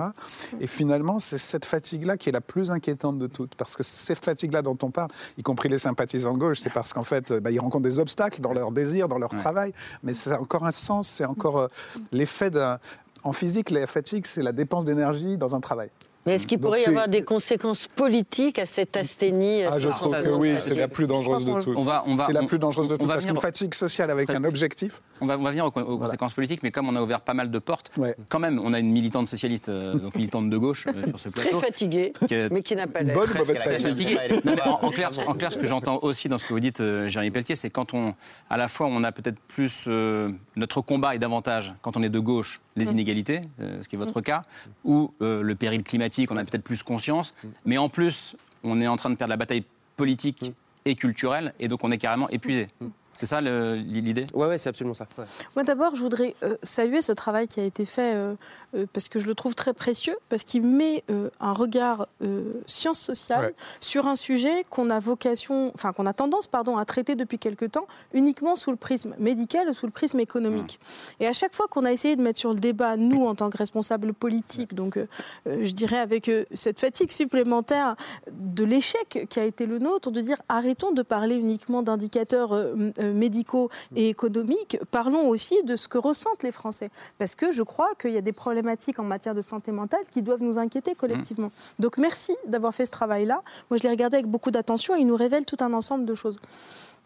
Et 0.61 0.67
finalement, 0.67 1.19
c'est 1.19 1.39
cette 1.39 1.65
fatigue-là 1.67 2.17
qui 2.17 2.31
est 2.31 2.33
la 2.33 2.41
plus 2.41 2.71
inquiétante 2.71 3.19
de 3.19 3.27
toutes. 3.27 3.55
Parce 3.57 3.77
que 3.77 3.83
cette 3.83 4.25
fatigue-là 4.25 4.63
dont 4.63 4.79
on 4.83 4.91
parle, 4.91 5.11
y 5.37 5.43
compris 5.43 5.69
les 5.69 5.79
sympathisants 5.79 6.33
de 6.33 6.39
gauche, 6.39 6.61
c'est 6.61 6.73
parce 6.73 6.93
qu'en 6.93 7.03
fait, 7.03 7.33
bah, 7.35 7.51
ils 7.51 7.61
rencontrent 7.61 7.85
des 7.85 7.99
obstacles 7.99 8.41
dans 8.41 8.53
leur 8.55 8.73
désir, 8.73 9.09
dans 9.09 9.19
leur 9.19 9.33
Ouais. 9.33 9.39
travail. 9.39 9.73
Mais 10.03 10.15
c'est 10.15 10.33
encore 10.33 10.65
un 10.65 10.73
sens, 10.73 11.09
c'est 11.09 11.25
encore 11.27 11.59
euh, 11.59 11.69
l'effet 12.13 12.51
d'un. 12.51 12.79
En 13.27 13.33
physique, 13.33 13.71
la 13.71 13.87
fatigue, 13.87 14.25
c'est 14.25 14.43
la 14.43 14.53
dépense 14.53 14.85
d'énergie 14.85 15.37
dans 15.37 15.55
un 15.57 15.61
travail. 15.61 15.89
Mais 16.27 16.35
est-ce 16.35 16.47
qu'il 16.49 16.59
Donc 16.59 16.73
pourrait 16.73 16.83
y 16.83 16.87
avoir 16.87 17.07
des 17.07 17.23
conséquences 17.23 17.87
politiques 17.87 18.59
à 18.59 18.67
cette 18.67 18.97
asthénie 18.97 19.63
à 19.63 19.75
Ah, 19.75 19.79
je 19.79 19.89
trouve 19.89 20.11
que 20.13 20.29
oui, 20.31 20.55
fatigue 20.55 20.59
c'est 20.69 20.75
la 20.75 20.89
plus 20.89 21.07
dangereuse 21.07 21.45
de 21.45 21.61
toutes. 21.61 21.77
On 21.77 21.83
va, 21.83 22.03
on 22.09 22.17
va, 22.17 22.25
C'est 22.25 22.33
la 22.33 22.43
plus 22.43 22.59
dangereuse 22.59 22.89
de 22.89 22.95
on 22.95 22.99
toutes. 22.99 23.07
va 23.07 23.15
Parce 23.15 23.25
venir- 23.25 23.35
qu'une 23.35 23.43
fatigue 23.43 23.75
sociale 23.75 24.11
avec 24.11 24.27
Fred- 24.29 24.37
un 24.39 24.45
objectif, 24.45 25.03
On 25.21 25.27
va, 25.27 25.39
on 25.39 25.43
va 25.45 25.51
venir 25.51 25.65
aux, 25.67 25.69
aux 25.81 25.99
conséquences 25.99 26.33
politiques, 26.33 26.65
mais 26.65 26.73
comme 26.73 26.89
on 26.89 26.97
a 26.97 27.01
ouvert 27.03 27.21
pas 27.21 27.33
mal 27.35 27.53
de 27.53 27.59
portes, 27.61 27.93
Ouais. 27.97 28.17
quand 28.29 28.41
même, 28.41 28.61
on 28.63 28.73
a 28.75 28.81
une 28.81 28.91
militante 28.91 29.29
socialiste, 29.29 29.69
euh, 29.69 29.95
donc 29.95 30.17
militante 30.17 30.51
de 30.51 30.59
gauche 30.59 30.87
euh, 30.89 31.07
sur 31.07 31.21
ce 31.21 31.29
Très 31.29 31.43
plateau. 31.51 31.61
fatigué, 31.61 32.13
qui 32.27 32.35
est- 32.35 32.51
mais 32.53 32.63
qui 32.63 32.75
n'a 32.75 32.89
pas 32.89 33.03
l'air. 33.03 33.15
bonne 33.15 33.29
mauvaise 33.39 33.59
Très 33.61 33.79
fatigue. 33.79 34.19
Non, 34.45 34.55
mais 34.57 34.63
en, 34.63 34.85
en 34.85 34.91
clair, 34.91 35.11
en 35.29 35.35
clair, 35.35 35.53
ce 35.53 35.59
que 35.59 35.67
j'entends 35.67 36.01
aussi 36.03 36.29
dans 36.29 36.39
ce 36.39 36.45
que 36.45 36.53
vous 36.53 36.61
dites, 36.61 36.81
euh, 36.81 37.07
Jérémy 37.09 37.31
Pelletier, 37.31 37.55
c'est 37.55 37.71
quand 37.71 37.95
on, 37.95 38.15
à 38.51 38.57
la 38.57 38.67
fois, 38.67 38.89
on 38.89 39.05
a 39.05 39.13
peut-être 39.13 39.39
plus 39.47 39.85
euh, 39.87 40.31
notre 40.57 40.81
combat 40.81 41.15
est 41.15 41.19
davantage 41.21 41.73
quand 41.83 41.97
on 41.97 42.03
est 42.03 42.09
de 42.09 42.19
gauche 42.19 42.61
les 42.77 42.91
inégalités, 42.91 43.41
euh, 43.61 43.83
ce 43.83 43.89
qui 43.89 43.97
est 43.97 43.99
votre 43.99 44.21
cas, 44.21 44.43
ou 44.85 45.13
euh, 45.23 45.43
le 45.43 45.55
péril 45.55 45.83
climatique, 45.83 46.31
on 46.31 46.37
a 46.37 46.45
peut-être 46.45 46.63
plus 46.63 46.83
conscience, 46.83 47.35
mais 47.65 47.79
en 47.79 47.89
plus, 47.89 48.37
on 48.63 48.81
est 48.81 48.87
en 48.87 48.97
train 48.97 49.11
de 49.11 49.15
perdre 49.17 49.31
la 49.31 49.37
bataille 49.37 49.65
politique 49.97 50.53
et 50.85 50.95
culturelle, 50.95 51.55
et 51.59 51.69
donc 51.69 51.83
on 51.85 51.91
est 51.91 51.99
carrément 51.99 52.29
épuisé. 52.29 52.69
C'est 53.15 53.27
ça 53.27 53.41
l'idée? 53.41 54.27
Ouais, 54.35 54.47
ouais, 54.47 54.59
c'est 54.59 54.69
absolument 54.69 54.93
ça. 54.93 55.07
ouais. 55.17 55.25
Moi 55.55 55.65
d'abord, 55.65 55.97
je 55.97 56.03
voudrais 56.03 56.35
euh, 56.43 56.57
saluer 56.63 57.01
ce 57.01 57.13
travail 57.13 57.49
qui 57.49 57.61
a 57.61 57.65
été 57.65 57.87
fait 57.87 58.15
euh, 58.15 58.35
euh, 58.77 58.87
parce 58.93 59.09
que 59.09 59.19
je 59.19 59.27
le 59.27 59.35
trouve 59.35 59.55
très 59.55 59.73
précieux, 59.73 60.17
parce 60.29 60.45
qu'il 60.45 60.63
met 60.63 61.03
euh, 61.11 61.31
un 61.41 61.53
regard 61.53 62.07
euh, 62.23 62.53
sciences 62.67 63.01
sociales 63.01 63.47
Ouais. 63.47 63.55
sur 63.81 64.07
un 64.07 64.17
sujet 64.17 64.65
qu'on 64.71 64.91
a 64.91 64.99
vocation, 65.01 65.71
enfin 65.75 65.93
qu'on 65.93 66.07
a 66.07 66.13
tendance, 66.13 66.47
pardon, 66.47 66.77
à 66.77 66.85
traiter 66.85 67.15
depuis 67.15 67.39
quelque 67.39 67.65
temps 67.65 67.87
uniquement 68.15 68.57
sous 68.57 68.71
le 68.71 68.77
prisme 68.77 69.15
médical 69.19 69.69
ou 69.69 69.73
sous 69.73 69.87
le 69.87 69.93
prisme 69.93 70.21
économique. 70.21 70.79
Et 71.21 71.27
à 71.27 71.33
chaque 71.33 71.55
fois 71.55 71.67
qu'on 71.69 71.85
a 71.85 71.93
essayé 71.93 72.17
de 72.17 72.23
mettre 72.23 72.39
sur 72.39 72.51
le 72.51 72.59
débat, 72.59 72.97
nous 72.97 73.27
en 73.27 73.35
tant 73.35 73.51
que 73.51 73.57
responsables 73.57 74.13
politiques, 74.15 74.75
donc 74.75 74.97
euh, 74.97 75.07
je 75.45 75.73
dirais 75.73 75.99
avec 75.99 76.31
cette 76.55 76.79
fatigue 76.79 77.13
supplémentaire 77.13 77.97
de 78.31 78.65
l'échec 78.65 79.27
qui 79.29 79.41
a 79.41 79.45
été 79.45 79.67
le 79.67 79.79
nôtre, 79.79 80.11
de 80.11 80.21
dire 80.21 80.41
arrêtons 80.49 80.93
de 80.93 81.03
parler 81.03 81.37
uniquement 81.37 81.83
d'indicateurs 81.83 82.55
médicaux 82.99 83.71
et 83.95 84.09
économiques, 84.09 84.79
parlons 84.91 85.29
aussi 85.29 85.63
de 85.65 85.77
ce 85.77 85.89
que 85.89 85.99
ressentent 85.99 86.43
les 86.43 86.53
Français. 86.53 86.91
Parce 87.19 87.35
que 87.35 87.53
je 87.53 87.63
crois 87.63 87.95
qu'il 88.01 88.13
y 88.13 88.17
a 88.17 88.21
des 88.23 88.33
problématiques 88.67 88.99
en 88.99 89.05
matière 89.05 89.35
de 89.35 89.41
santé 89.41 89.71
mentale 89.71 90.01
qui 90.11 90.23
doivent 90.23 90.43
nous 90.43 90.59
inquiéter 90.59 90.95
collectivement. 90.97 91.53
Donc 91.79 91.99
merci 91.99 92.35
d'avoir 92.47 92.75
fait 92.75 92.85
ce 92.85 92.91
travail-là. 92.91 93.43
Moi, 93.71 93.79
je 93.79 93.85
l'ai 93.85 93.91
regardé 93.91 94.17
avec 94.17 94.27
beaucoup 94.27 94.51
d'attention 94.51 94.97
et 94.97 95.01
il 95.01 95.07
nous 95.07 95.17
révèle 95.17 95.45
tout 95.45 95.59
un 95.61 95.73
ensemble 95.73 96.05
de 96.05 96.15
choses. 96.15 96.39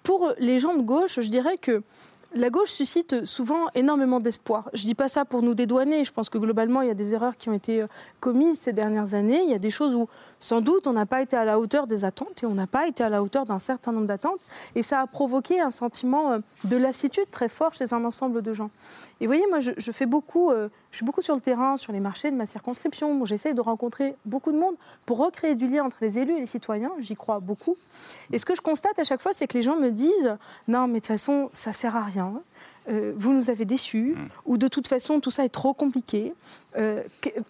Pour 0.02 0.32
les 0.38 0.58
gens 0.58 0.74
de 0.74 0.82
gauche, 0.82 1.20
je 1.20 1.28
dirais 1.28 1.58
que 1.58 1.82
la 2.34 2.48
gauche 2.48 2.70
suscite 2.70 3.26
souvent 3.26 3.66
énormément 3.74 4.20
d'espoir. 4.20 4.70
Je 4.72 4.82
ne 4.82 4.86
dis 4.86 4.94
pas 4.94 5.08
ça 5.08 5.24
pour 5.24 5.42
nous 5.42 5.54
dédouaner. 5.54 6.04
Je 6.04 6.12
pense 6.12 6.30
que 6.30 6.38
globalement, 6.38 6.80
il 6.80 6.88
y 6.88 6.90
a 6.90 6.94
des 6.94 7.12
erreurs 7.12 7.36
qui 7.36 7.50
ont 7.50 7.52
été 7.54 7.82
euh, 7.82 7.86
commises 8.20 8.60
ces 8.60 8.72
dernières 8.72 9.14
années. 9.14 9.42
Il 9.42 9.50
y 9.50 9.54
a 9.54 9.58
des 9.58 9.70
choses 9.70 9.94
où, 9.94 10.08
sans 10.42 10.62
doute, 10.62 10.86
on 10.86 10.94
n'a 10.94 11.04
pas 11.04 11.20
été 11.20 11.36
à 11.36 11.44
la 11.44 11.60
hauteur 11.60 11.86
des 11.86 12.04
attentes 12.04 12.42
et 12.42 12.46
on 12.46 12.54
n'a 12.54 12.66
pas 12.66 12.88
été 12.88 13.04
à 13.04 13.10
la 13.10 13.22
hauteur 13.22 13.44
d'un 13.44 13.58
certain 13.58 13.92
nombre 13.92 14.06
d'attentes. 14.06 14.40
Et 14.74 14.82
ça 14.82 15.00
a 15.00 15.06
provoqué 15.06 15.60
un 15.60 15.70
sentiment 15.70 16.32
euh, 16.32 16.38
de 16.64 16.78
lassitude 16.78 17.30
très 17.30 17.50
fort 17.50 17.74
chez 17.74 17.92
un 17.92 18.02
ensemble 18.06 18.40
de 18.40 18.54
gens. 18.54 18.70
Et 19.20 19.26
vous 19.26 19.32
voyez, 19.32 19.46
moi, 19.50 19.60
je, 19.60 19.92
fais 19.92 20.06
beaucoup, 20.06 20.50
euh, 20.50 20.70
je 20.90 20.96
suis 20.96 21.04
beaucoup 21.04 21.20
sur 21.20 21.34
le 21.34 21.42
terrain, 21.42 21.76
sur 21.76 21.92
les 21.92 22.00
marchés 22.00 22.30
de 22.30 22.36
ma 22.36 22.46
circonscription. 22.46 23.22
J'essaye 23.26 23.52
de 23.52 23.60
rencontrer 23.60 24.16
beaucoup 24.24 24.50
de 24.50 24.56
monde 24.56 24.76
pour 25.04 25.18
recréer 25.18 25.56
du 25.56 25.68
lien 25.68 25.84
entre 25.84 25.98
les 26.00 26.18
élus 26.18 26.36
et 26.36 26.40
les 26.40 26.46
citoyens. 26.46 26.92
J'y 26.98 27.16
crois 27.16 27.38
beaucoup. 27.40 27.76
Et 28.32 28.38
ce 28.38 28.46
que 28.46 28.54
je 28.54 28.62
constate 28.62 28.98
à 28.98 29.04
chaque 29.04 29.20
fois, 29.20 29.34
c'est 29.34 29.46
que 29.46 29.58
les 29.58 29.62
gens 29.62 29.76
me 29.76 29.90
disent 29.90 30.38
Non, 30.68 30.86
mais 30.86 30.94
de 30.94 30.98
toute 31.00 31.08
façon, 31.08 31.50
ça 31.52 31.72
sert 31.72 31.96
à 31.96 32.02
rien. 32.02 32.40
Euh, 32.90 33.12
vous 33.16 33.32
nous 33.32 33.50
avez 33.50 33.64
déçus, 33.64 34.16
ou 34.46 34.58
de 34.58 34.68
toute 34.68 34.88
façon, 34.88 35.20
tout 35.20 35.30
ça 35.30 35.44
est 35.44 35.50
trop 35.50 35.74
compliqué. 35.74 36.34
Euh, 36.76 37.02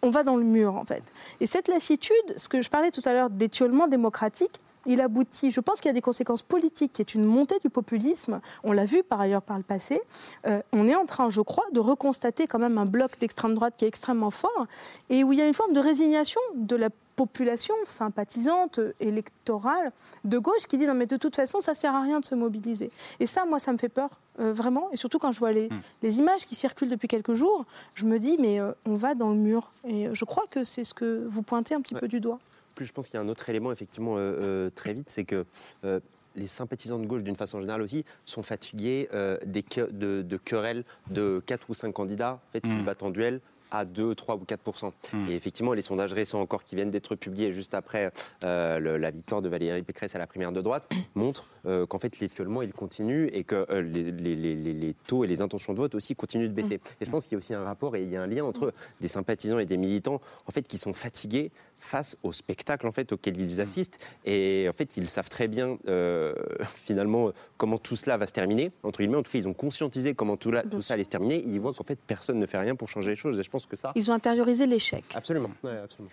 on 0.03 0.11
va 0.11 0.23
dans 0.23 0.37
le 0.37 0.45
mur, 0.45 0.77
en 0.77 0.85
fait. 0.85 1.03
Et 1.41 1.47
cette 1.47 1.69
lassitude, 1.69 2.15
ce 2.37 2.49
que 2.49 2.61
je 2.61 2.69
parlais 2.69 2.91
tout 2.91 3.03
à 3.05 3.13
l'heure 3.13 3.31
d'étiolement 3.31 3.89
démocratique, 3.89 4.61
il 4.87 5.01
aboutit, 5.01 5.51
je 5.51 5.61
pense 5.61 5.81
qu'il 5.81 5.89
y 5.89 5.91
a 5.91 5.95
des 5.95 6.01
conséquences 6.01 6.43
politiques, 6.43 6.93
qui 6.95 7.03
est 7.03 7.15
une 7.15 7.25
montée 7.25 7.59
du 7.61 7.69
populisme. 7.71 8.41
On 8.65 8.73
l'a 8.73 8.85
vu 8.87 9.03
par 9.03 9.21
ailleurs 9.21 9.43
par 9.43 9.57
le 9.59 9.63
passé. 9.63 10.01
Euh, 10.47 10.61
on 10.73 10.89
est 10.89 10.95
en 10.95 11.07
train, 11.07 11.29
je 11.31 11.43
crois, 11.43 11.65
de 11.73 11.81
reconstater 11.81 12.47
quand 12.47 12.59
même 12.59 12.79
un 12.79 12.87
bloc 12.87 13.19
d'extrême 13.19 13.55
droite 13.55 13.75
qui 13.77 13.85
est 13.85 13.89
extrêmement 13.89 14.31
fort 14.31 14.67
et 15.11 15.23
où 15.25 15.33
il 15.33 15.39
y 15.39 15.43
a 15.43 15.47
une 15.47 15.55
forme 15.55 15.73
de 15.73 15.81
résignation 15.81 16.41
de 16.55 16.77
la 16.77 16.89
population 17.17 17.75
sympathisante, 17.87 18.79
euh, 18.79 18.95
électorale, 19.01 19.93
de 20.25 20.39
gauche 20.39 20.67
qui 20.67 20.79
dit 20.79 20.87
non 20.87 20.95
mais 20.95 21.05
de 21.05 21.19
toute 21.19 21.37
façon 21.37 21.61
ça 21.61 21.75
sert 21.75 21.95
à 21.95 22.01
rien 22.01 22.19
de 22.21 22.25
se 22.25 22.35
mobiliser. 22.35 22.91
Et 23.21 23.27
ça, 23.27 23.45
moi, 23.45 23.59
ça 23.59 23.73
me 23.73 23.77
fait 23.79 23.91
peur, 23.91 24.09
euh, 24.41 24.55
vraiment. 24.55 24.89
Et 24.93 24.97
surtout 24.97 25.19
quand 25.19 25.31
je 25.33 25.39
vois 25.39 25.53
les, 25.53 25.69
les 26.03 26.19
images 26.19 26.47
qui 26.47 26.55
circulent 26.55 26.89
depuis 26.89 27.09
quelques 27.09 27.35
jours, 27.35 27.67
je 27.95 28.07
me 28.07 28.19
dis 28.19 28.37
mais 28.39 28.59
euh, 28.59 28.73
on 28.87 28.95
va 28.97 29.15
dans 29.15 29.29
le 29.29 29.37
mur. 29.37 29.71
Et 29.87 30.09
je 30.15 30.25
crois 30.25 30.45
que 30.51 30.65
c'est 30.65 30.85
ce 30.85 30.95
que 30.95 31.27
vous 31.29 31.43
pointez 31.43 31.75
un 31.75 31.83
petit 31.83 31.95
Ouais. 31.95 32.01
peu 32.01 32.09
du 32.09 32.21
doigt. 32.21 32.39
Plus, 32.81 32.87
je 32.87 32.95
pense 32.95 33.09
qu'il 33.11 33.17
y 33.17 33.19
a 33.19 33.21
un 33.21 33.29
autre 33.29 33.47
élément, 33.51 33.71
effectivement, 33.73 34.17
euh, 34.17 34.21
euh, 34.41 34.71
très 34.71 34.95
vite, 34.95 35.11
c'est 35.11 35.25
que 35.25 35.45
euh, 35.85 36.01
les 36.35 36.47
sympathisants 36.47 36.99
de 36.99 37.05
gauche, 37.05 37.23
d'une 37.23 37.37
façon 37.37 37.61
générale 37.61 37.83
aussi, 37.83 38.07
sont 38.25 38.43
fatigués 38.43 39.07
euh, 39.13 39.37
des 39.45 39.63
que- 39.63 39.91
de, 39.91 40.23
de 40.23 40.37
querelles 40.39 40.85
de 41.11 41.43
4 41.45 41.69
ou 41.69 41.75
5 41.75 41.93
candidats 41.93 42.41
en 42.49 42.53
fait, 42.55 42.63
qui 42.63 42.69
Mm. 42.69 42.79
se 42.81 42.85
battent 42.85 43.03
en 43.03 43.11
duel 43.11 43.43
à 43.73 43.85
2, 43.85 44.15
3 44.17 44.35
ou 44.37 44.45
4 44.45 44.93
Mm. 45.13 45.29
Et 45.29 45.35
effectivement, 45.37 45.75
les 45.75 45.83
sondages 45.83 46.13
récents 46.13 46.41
encore 46.41 46.65
qui 46.65 46.75
viennent 46.75 46.91
d'être 46.91 47.15
publiés 47.17 47.53
juste 47.53 47.75
après 47.75 48.11
euh, 48.45 48.79
le- 48.81 48.97
la 48.97 49.11
victoire 49.13 49.43
de 49.43 49.49
Valérie 49.49 49.83
Pécresse 49.83 50.15
à 50.17 50.19
la 50.19 50.27
primaire 50.27 50.51
de 50.53 50.61
droite 50.63 50.89
montrent 51.15 51.51
euh, 51.67 51.85
qu'en 51.87 51.99
fait 52.01 52.19
l'étiolement 52.19 52.63
il 52.63 52.73
continue 52.73 53.27
et 53.27 53.45
que 53.45 53.67
euh, 53.71 53.83
les, 53.83 54.11
les- 54.11 54.35
les- 54.35 54.57
les- 54.57 54.73
les 54.75 54.95
taux 55.07 55.23
et 55.25 55.29
les 55.29 55.41
intentions 55.43 55.73
de 55.75 55.79
vote 55.79 55.95
aussi 55.95 56.17
continuent 56.17 56.49
de 56.49 56.55
baisser. 56.55 56.81
Et 57.01 57.05
je 57.05 57.11
pense 57.11 57.25
qu'il 57.25 57.33
y 57.33 57.37
a 57.37 57.39
aussi 57.39 57.53
un 57.55 57.63
rapport 57.63 57.95
et 57.97 58.03
il 58.03 58.09
y 58.11 58.17
a 58.17 58.23
un 58.23 58.27
lien 58.27 58.45
entre 58.45 58.73
des 59.01 59.09
sympathisants 59.09 59.59
et 59.61 59.67
des 59.67 59.77
militants 59.77 60.21
en 60.47 60.51
fait 60.53 60.63
qui 60.67 60.79
sont 60.79 60.93
fatigués 60.95 61.53
face 61.81 62.17
au 62.23 62.33
spectacle 62.33 62.87
en 62.87 62.93
fait 62.93 63.13
auquel 63.13 63.41
ils 63.41 63.61
assistent. 63.61 63.99
Et 64.25 64.67
en 64.69 64.73
fait 64.73 64.97
ils 64.97 65.09
savent 65.09 65.29
très 65.29 65.49
bien 65.49 65.79
euh, 65.89 66.35
finalement 66.85 67.33
comment 67.57 67.79
tout 67.79 67.97
cela 67.97 68.17
va 68.17 68.27
se 68.27 68.33
terminer 68.33 68.71
entre 68.83 69.01
guillemets. 69.01 69.17
En 69.17 69.23
tout 69.23 69.33
cas 69.33 69.39
ils 69.39 69.49
ont 69.49 69.55
conscientisé 69.55 70.15
comment 70.15 70.37
tout, 70.37 70.51
Bien 70.51 70.63
tout 70.63 70.81
ça 70.81 70.95
allait 70.95 71.05
se 71.05 71.09
terminer. 71.09 71.43
Ils 71.47 71.61
voient 71.61 71.73
qu'en 71.75 71.85
fait 71.85 71.99
personne 72.07 72.39
ne 72.39 72.47
fait 72.47 72.59
rien 72.59 72.75
pour 72.77 72.89
changer 72.89 73.11
les 73.11 73.17
choses. 73.17 73.39
Et 73.39 73.43
je 73.43 73.51
pense 73.51 73.67
que 73.67 73.77
ça 73.77 73.93
Ils 73.95 74.11
ont 74.11 74.15
intériorisé 74.15 74.67
l'échec. 74.67 75.05
absolument. 75.15 75.51
Ouais, 75.63 75.77
absolument 75.79 76.11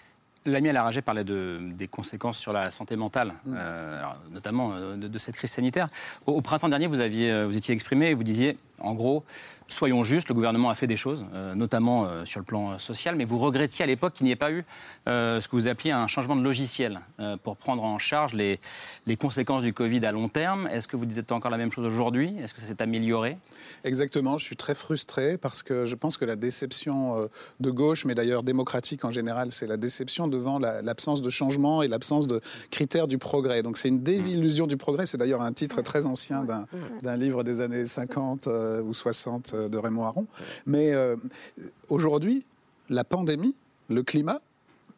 L'ami 0.47 0.69
Alaraget 0.69 1.01
parlait 1.01 1.25
de, 1.25 1.57
des 1.61 1.89
conséquences 1.89 2.37
sur 2.37 2.53
la 2.53 2.71
santé 2.71 2.95
mentale, 2.95 3.33
euh, 3.49 3.99
alors, 3.99 4.15
notamment 4.31 4.71
euh, 4.73 4.95
de, 4.95 5.09
de 5.09 5.17
cette 5.17 5.35
crise 5.35 5.51
sanitaire. 5.51 5.89
Au, 6.25 6.31
au 6.31 6.41
printemps 6.41 6.69
dernier, 6.69 6.87
vous, 6.87 7.01
aviez, 7.01 7.29
euh, 7.29 7.45
vous 7.45 7.57
étiez 7.57 7.73
exprimé 7.73 8.11
et 8.11 8.13
vous 8.13 8.23
disiez, 8.23 8.57
en 8.79 8.93
gros, 8.93 9.25
soyons 9.67 10.03
justes, 10.03 10.29
le 10.29 10.35
gouvernement 10.35 10.69
a 10.69 10.75
fait 10.75 10.87
des 10.87 10.95
choses, 10.95 11.25
euh, 11.33 11.53
notamment 11.53 12.05
euh, 12.05 12.23
sur 12.23 12.39
le 12.39 12.45
plan 12.45 12.71
euh, 12.71 12.77
social, 12.77 13.15
mais 13.17 13.25
vous 13.25 13.39
regrettiez 13.39 13.83
à 13.83 13.87
l'époque 13.87 14.13
qu'il 14.13 14.25
n'y 14.25 14.31
ait 14.31 14.37
pas 14.37 14.51
eu 14.51 14.63
euh, 15.09 15.41
ce 15.41 15.49
que 15.49 15.55
vous 15.57 15.67
appeliez 15.67 15.91
un 15.91 16.07
changement 16.07 16.37
de 16.37 16.43
logiciel 16.43 17.01
euh, 17.19 17.35
pour 17.35 17.57
prendre 17.57 17.83
en 17.83 17.99
charge 17.99 18.33
les, 18.33 18.61
les 19.05 19.17
conséquences 19.17 19.63
du 19.63 19.73
Covid 19.73 20.05
à 20.05 20.13
long 20.13 20.29
terme. 20.29 20.67
Est-ce 20.67 20.87
que 20.87 20.95
vous 20.95 21.05
dites 21.05 21.31
encore 21.33 21.51
la 21.51 21.57
même 21.57 21.73
chose 21.73 21.85
aujourd'hui? 21.85 22.35
Est-ce 22.41 22.53
que 22.53 22.61
ça 22.61 22.67
s'est 22.67 22.81
amélioré? 22.81 23.37
Exactement, 23.83 24.37
je 24.37 24.45
suis 24.45 24.55
très 24.55 24.75
frustré 24.75 25.37
parce 25.37 25.61
que 25.61 25.85
je 25.85 25.95
pense 25.95 26.17
que 26.17 26.23
la 26.23 26.37
déception 26.37 27.19
euh, 27.19 27.27
de 27.59 27.69
gauche, 27.71 28.05
mais 28.05 28.15
d'ailleurs 28.15 28.43
démocratique 28.43 29.03
en 29.03 29.11
général, 29.11 29.51
c'est 29.51 29.67
la 29.67 29.77
déception 29.77 30.27
devant 30.37 30.59
la- 30.59 30.81
l'absence 30.81 31.21
de 31.21 31.29
changement 31.29 31.81
et 31.83 31.87
l'absence 31.87 32.27
de 32.27 32.41
critères 32.71 33.07
du 33.07 33.17
progrès. 33.17 33.63
Donc 33.63 33.77
c'est 33.77 33.87
une 33.89 34.01
désillusion 34.03 34.67
du 34.67 34.77
progrès, 34.77 35.05
c'est 35.05 35.17
d'ailleurs 35.17 35.41
un 35.41 35.53
titre 35.53 35.81
très 35.81 36.05
ancien 36.05 36.43
d'un 36.43 36.65
d'un 37.03 37.15
livre 37.17 37.43
des 37.43 37.61
années 37.61 37.85
50 37.85 38.47
euh, 38.47 38.81
ou 38.81 38.93
60 38.93 39.53
euh, 39.53 39.69
de 39.69 39.77
Raymond 39.77 40.03
Aron. 40.03 40.27
Mais 40.65 40.93
euh, 40.93 41.15
aujourd'hui, 41.89 42.45
la 42.89 43.03
pandémie, 43.03 43.55
le 43.89 44.03
climat, 44.03 44.41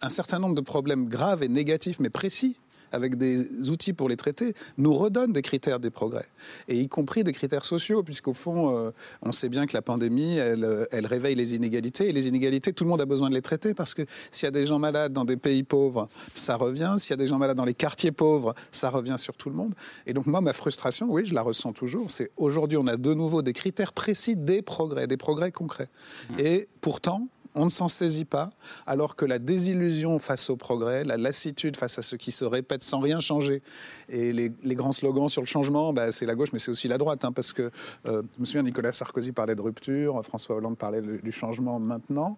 un 0.01 0.09
certain 0.09 0.39
nombre 0.39 0.55
de 0.55 0.61
problèmes 0.61 1.07
graves 1.09 1.43
et 1.43 1.47
négatifs, 1.49 1.99
mais 1.99 2.09
précis, 2.09 2.55
avec 2.91 3.15
des 3.15 3.69
outils 3.69 3.93
pour 3.93 4.09
les 4.09 4.17
traiter, 4.17 4.53
nous 4.77 4.93
redonnent 4.93 5.33
des 5.33 5.41
critères 5.41 5.79
des 5.79 5.89
progrès, 5.89 6.27
et 6.67 6.79
y 6.79 6.87
compris 6.87 7.23
des 7.23 7.31
critères 7.31 7.65
sociaux, 7.65 8.03
puisqu'au 8.03 8.33
fond, 8.33 8.75
euh, 8.75 8.91
on 9.21 9.31
sait 9.31 9.49
bien 9.49 9.65
que 9.65 9.73
la 9.73 9.81
pandémie, 9.81 10.37
elle, 10.37 10.63
euh, 10.63 10.85
elle 10.91 11.05
réveille 11.05 11.35
les 11.35 11.55
inégalités, 11.55 12.09
et 12.09 12.11
les 12.11 12.27
inégalités, 12.27 12.73
tout 12.73 12.83
le 12.83 12.89
monde 12.89 13.01
a 13.01 13.05
besoin 13.05 13.29
de 13.29 13.35
les 13.35 13.41
traiter, 13.41 13.73
parce 13.73 13.93
que 13.93 14.03
s'il 14.31 14.45
y 14.45 14.47
a 14.47 14.51
des 14.51 14.65
gens 14.65 14.79
malades 14.79 15.13
dans 15.13 15.25
des 15.25 15.37
pays 15.37 15.63
pauvres, 15.63 16.07
ça 16.33 16.55
revient, 16.55 16.95
s'il 16.97 17.11
y 17.11 17.13
a 17.13 17.17
des 17.17 17.27
gens 17.27 17.37
malades 17.37 17.57
dans 17.57 17.65
les 17.65 17.73
quartiers 17.73 18.11
pauvres, 18.11 18.53
ça 18.71 18.89
revient 18.89 19.17
sur 19.17 19.35
tout 19.35 19.49
le 19.49 19.55
monde. 19.55 19.73
Et 20.05 20.13
donc 20.13 20.25
moi, 20.25 20.41
ma 20.41 20.53
frustration, 20.53 21.07
oui, 21.09 21.25
je 21.25 21.33
la 21.33 21.41
ressens 21.41 21.73
toujours, 21.73 22.11
c'est 22.11 22.31
aujourd'hui, 22.37 22.77
on 22.77 22.87
a 22.87 22.97
de 22.97 23.13
nouveau 23.13 23.41
des 23.41 23.53
critères 23.53 23.93
précis 23.93 24.35
des 24.35 24.61
progrès, 24.61 25.07
des 25.07 25.17
progrès 25.17 25.51
concrets. 25.51 25.89
Et 26.37 26.67
pourtant, 26.81 27.27
on 27.55 27.65
ne 27.65 27.69
s'en 27.69 27.87
saisit 27.87 28.25
pas, 28.25 28.51
alors 28.85 29.15
que 29.15 29.25
la 29.25 29.39
désillusion 29.39 30.19
face 30.19 30.49
au 30.49 30.55
progrès, 30.55 31.03
la 31.03 31.17
lassitude 31.17 31.77
face 31.77 31.97
à 31.97 32.01
ce 32.01 32.15
qui 32.15 32.31
se 32.31 32.45
répète 32.45 32.83
sans 32.83 32.99
rien 32.99 33.19
changer, 33.19 33.61
et 34.07 34.31
les, 34.33 34.75
grands 34.75 34.91
slogans 34.91 35.27
sur 35.27 35.41
le 35.41 35.47
changement, 35.47 35.91
bah, 35.93 36.11
c'est 36.11 36.25
la 36.25 36.35
gauche, 36.35 36.53
mais 36.53 36.59
c'est 36.59 36.71
aussi 36.71 36.87
la 36.87 36.97
droite, 36.97 37.25
hein, 37.25 37.31
parce 37.31 37.53
que 37.53 37.71
euh, 38.07 38.21
je 38.35 38.39
me 38.39 38.45
souviens, 38.45 38.63
Nicolas 38.63 38.91
Sarkozy 38.91 39.31
parlait 39.31 39.55
de 39.55 39.61
rupture, 39.61 40.23
François 40.23 40.55
Hollande 40.55 40.77
parlait 40.77 41.01
du 41.01 41.31
changement 41.31 41.79
maintenant. 41.79 42.37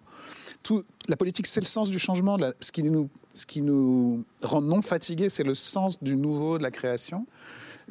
Tout, 0.62 0.84
la 1.08 1.16
politique, 1.16 1.46
c'est 1.46 1.60
le 1.60 1.66
sens 1.66 1.90
du 1.90 1.98
changement. 1.98 2.38
Ce, 2.60 2.72
qui 2.72 2.82
nous, 2.82 3.08
ce 3.32 3.46
qui 3.46 3.62
nous 3.62 4.24
rend 4.42 4.62
non 4.62 4.82
fatigués, 4.82 5.28
c'est 5.28 5.44
le 5.44 5.54
sens 5.54 6.02
du 6.02 6.16
nouveau, 6.16 6.58
de 6.58 6.62
la 6.62 6.70
création. 6.70 7.26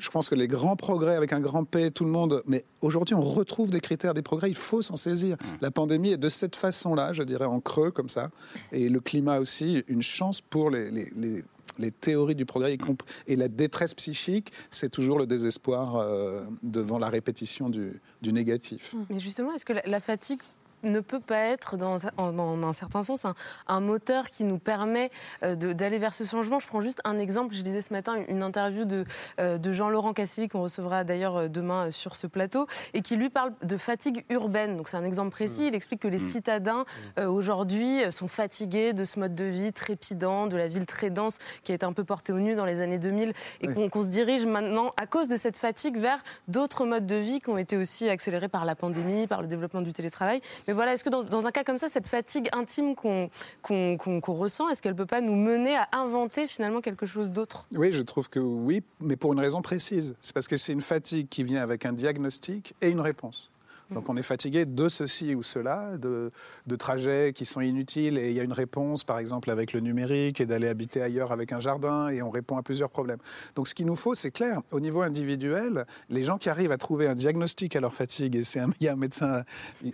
Je 0.01 0.09
pense 0.09 0.27
que 0.27 0.35
les 0.35 0.47
grands 0.47 0.75
progrès 0.75 1.15
avec 1.15 1.31
un 1.31 1.39
grand 1.39 1.63
P, 1.63 1.91
tout 1.91 2.03
le 2.05 2.11
monde. 2.11 2.41
Mais 2.47 2.65
aujourd'hui, 2.81 3.13
on 3.15 3.21
retrouve 3.21 3.69
des 3.69 3.79
critères 3.81 4.13
des 4.15 4.23
progrès. 4.23 4.49
Il 4.49 4.55
faut 4.55 4.81
s'en 4.81 4.95
saisir. 4.95 5.37
La 5.61 5.69
pandémie 5.71 6.11
est 6.11 6.17
de 6.17 6.27
cette 6.29 6.55
façon-là, 6.55 7.13
je 7.13 7.21
dirais 7.23 7.45
en 7.45 7.59
creux 7.59 7.91
comme 7.91 8.09
ça, 8.09 8.31
et 8.71 8.89
le 8.89 8.99
climat 8.99 9.39
aussi, 9.39 9.83
une 9.87 10.01
chance 10.01 10.41
pour 10.41 10.69
les, 10.71 10.89
les- 10.91 11.11
les- 11.15 11.43
les 11.79 11.91
théories 11.91 12.35
du 12.35 12.45
progrès 12.45 12.75
compris- 12.77 13.07
et 13.27 13.35
la 13.37 13.47
détresse 13.47 13.93
psychique, 13.95 14.51
c'est 14.69 14.89
toujours 14.89 15.17
le 15.17 15.25
désespoir 15.25 15.95
euh, 15.95 16.43
devant 16.63 16.99
la 16.99 17.07
répétition 17.07 17.69
du, 17.69 18.01
du 18.21 18.33
négatif. 18.33 18.93
Mais 19.09 19.19
justement, 19.19 19.53
est-ce 19.53 19.63
que 19.65 19.73
la, 19.73 19.81
la 19.85 19.99
fatigue 20.01 20.41
ne 20.83 20.99
peut 20.99 21.19
pas 21.19 21.39
être, 21.45 21.77
dans, 21.77 22.05
un- 22.07 22.31
dans 22.33 22.67
un 22.67 22.73
certain 22.73 23.03
sens, 23.03 23.25
un, 23.25 23.35
un 23.67 23.79
moteur 23.79 24.29
qui 24.29 24.43
nous 24.43 24.57
permet 24.57 25.11
euh, 25.43 25.55
d'aller 25.55 25.97
vers 25.99 26.13
ce 26.13 26.23
changement. 26.23 26.59
Je 26.59 26.67
prends 26.67 26.81
juste 26.81 27.01
un 27.03 27.17
exemple. 27.19 27.53
Je 27.55 27.61
disais 27.61 27.81
ce 27.81 27.93
matin 27.93 28.15
une 28.27 28.43
interview 28.43 28.85
de, 28.85 29.05
euh, 29.39 29.57
de 29.57 29.71
Jean-Laurent 29.71 30.13
Cassilly, 30.13 30.47
qu'on 30.47 30.61
recevra 30.63 31.03
d'ailleurs 31.03 31.35
euh, 31.37 31.47
demain 31.47 31.91
sur 31.91 32.15
ce 32.15 32.27
plateau, 32.27 32.67
et 32.93 33.01
qui 33.01 33.15
lui 33.15 33.29
parle 33.29 33.53
de 33.61 33.77
fatigue 33.77 34.25
urbaine. 34.29 34.77
Donc 34.77 34.87
c'est 34.89 34.97
un 34.97 35.03
exemple 35.03 35.31
précis. 35.31 35.67
Il 35.67 35.75
explique 35.75 36.01
que 36.01 36.07
les 36.07 36.17
citadins, 36.19 36.85
euh, 37.17 37.27
aujourd'hui, 37.27 38.03
euh, 38.03 38.11
sont 38.11 38.27
fatigués 38.27 38.93
de 38.93 39.03
ce 39.03 39.19
mode 39.19 39.35
de 39.35 39.45
vie 39.45 39.73
trépidant, 39.73 40.47
de 40.47 40.57
la 40.57 40.67
ville 40.67 40.85
très 40.85 41.09
dense, 41.09 41.39
qui 41.63 41.71
a 41.71 41.75
été 41.75 41.85
un 41.85 41.93
peu 41.93 42.03
portée 42.03 42.33
au 42.33 42.39
nu 42.39 42.55
dans 42.55 42.65
les 42.65 42.81
années 42.81 42.99
2000, 42.99 43.33
et 43.61 43.67
Oui. 43.69 43.89
qu'on 43.89 44.01
se 44.01 44.07
dirige 44.07 44.45
maintenant, 44.45 44.93
à 44.97 45.05
cause 45.05 45.27
de 45.27 45.35
cette 45.35 45.57
fatigue, 45.57 45.97
vers 45.97 46.23
d'autres 46.47 46.85
modes 46.85 47.05
de 47.05 47.15
vie 47.15 47.39
qui 47.41 47.49
ont 47.49 47.57
été 47.57 47.77
aussi 47.77 48.09
accélérés 48.09 48.47
par 48.49 48.65
la 48.65 48.75
pandémie, 48.75 49.27
par 49.27 49.41
le 49.41 49.47
développement 49.47 49.81
du 49.81 49.93
télétravail. 49.93 50.41
Mais 50.67 50.70
voilà, 50.73 50.93
est-ce 50.93 51.03
que 51.03 51.10
dans, 51.10 51.45
un 51.45 51.51
cas 51.51 51.63
comme 51.63 51.77
ça, 51.77 51.89
cette 51.89 52.07
fatigue 52.07 52.49
intime 52.53 52.95
qu'on 52.95 53.29
ressent, 54.27 54.69
est-ce 54.69 54.81
qu'elle 54.81 54.95
peut 54.95 55.05
pas 55.05 55.21
nous 55.21 55.36
mener 55.36 55.75
à 55.75 55.88
inventer 55.93 56.47
finalement 56.47 56.81
quelque 56.81 57.05
chose 57.05 57.31
d'autre? 57.31 57.67
Oui, 57.75 57.91
je 57.91 58.01
trouve 58.01 58.29
que 58.29 58.39
oui, 58.39 58.81
mais 58.99 59.15
pour 59.15 59.34
une 59.34 59.39
raison 59.39 59.62
précise. 59.62 60.15
C'est 60.21 60.34
parce 60.34 60.47
que 60.47 60.57
c'est 60.57 60.73
une 60.73 60.81
fatigue 60.81 61.27
qui 61.29 61.43
vient 61.43 61.62
avec 61.62 61.86
un 61.86 61.93
diagnostic 61.93 62.73
et 62.81 62.89
une 62.89 63.01
réponse. 63.01 63.50
Donc 63.91 64.10
on 64.10 64.17
est 64.17 64.23
fatigué 64.23 64.65
de 64.65 64.88
ceci 64.88 65.36
ou 65.36 65.43
cela, 65.43 65.97
de, 65.97 66.32
de 66.65 66.75
trajets 66.75 67.34
qui 67.34 67.45
sont 67.45 67.62
inutiles 67.62 68.17
et 68.17 68.30
il 68.30 68.36
y 68.36 68.39
a 68.39 68.43
une 68.43 68.54
réponse, 68.54 69.04
par 69.04 69.19
exemple 69.19 69.51
avec 69.51 69.73
le 69.73 69.80
numérique 69.80 70.39
et 70.39 70.45
d'aller 70.45 70.67
habiter 70.67 71.01
ailleurs 71.01 71.32
avec 71.32 71.51
un 71.51 71.60
jardin 71.60 72.10
et 72.10 72.21
on 72.21 72.30
répond 72.30 72.58
à 72.58 72.63
plusieurs 72.63 72.89
problèmes. 72.89 73.19
Donc 73.56 73.67
ce 73.67 73.75
qu'il 73.75 73.86
nous 73.86 73.95
faut, 73.95 74.15
c'est 74.15 74.32
clair, 74.32 74.62
au 74.71 74.80
niveau 74.80 75.01
individuel, 75.01 75.86
les 76.10 76.23
gens 76.23 76.38
qui 76.38 76.49
arrivent 76.49 76.71
à 76.71 76.77
trouver 76.77 77.08
un 77.08 77.15
diagnostic 77.15 77.75
à 77.75 77.80
leur 77.80 77.93
fatigue, 77.93 78.36
et 78.36 78.43
c'est 78.43 78.60
un, 78.60 78.69
il 78.80 78.86
y 78.86 78.88
a 78.88 78.93
un 78.93 78.95
médecin, 78.95 79.43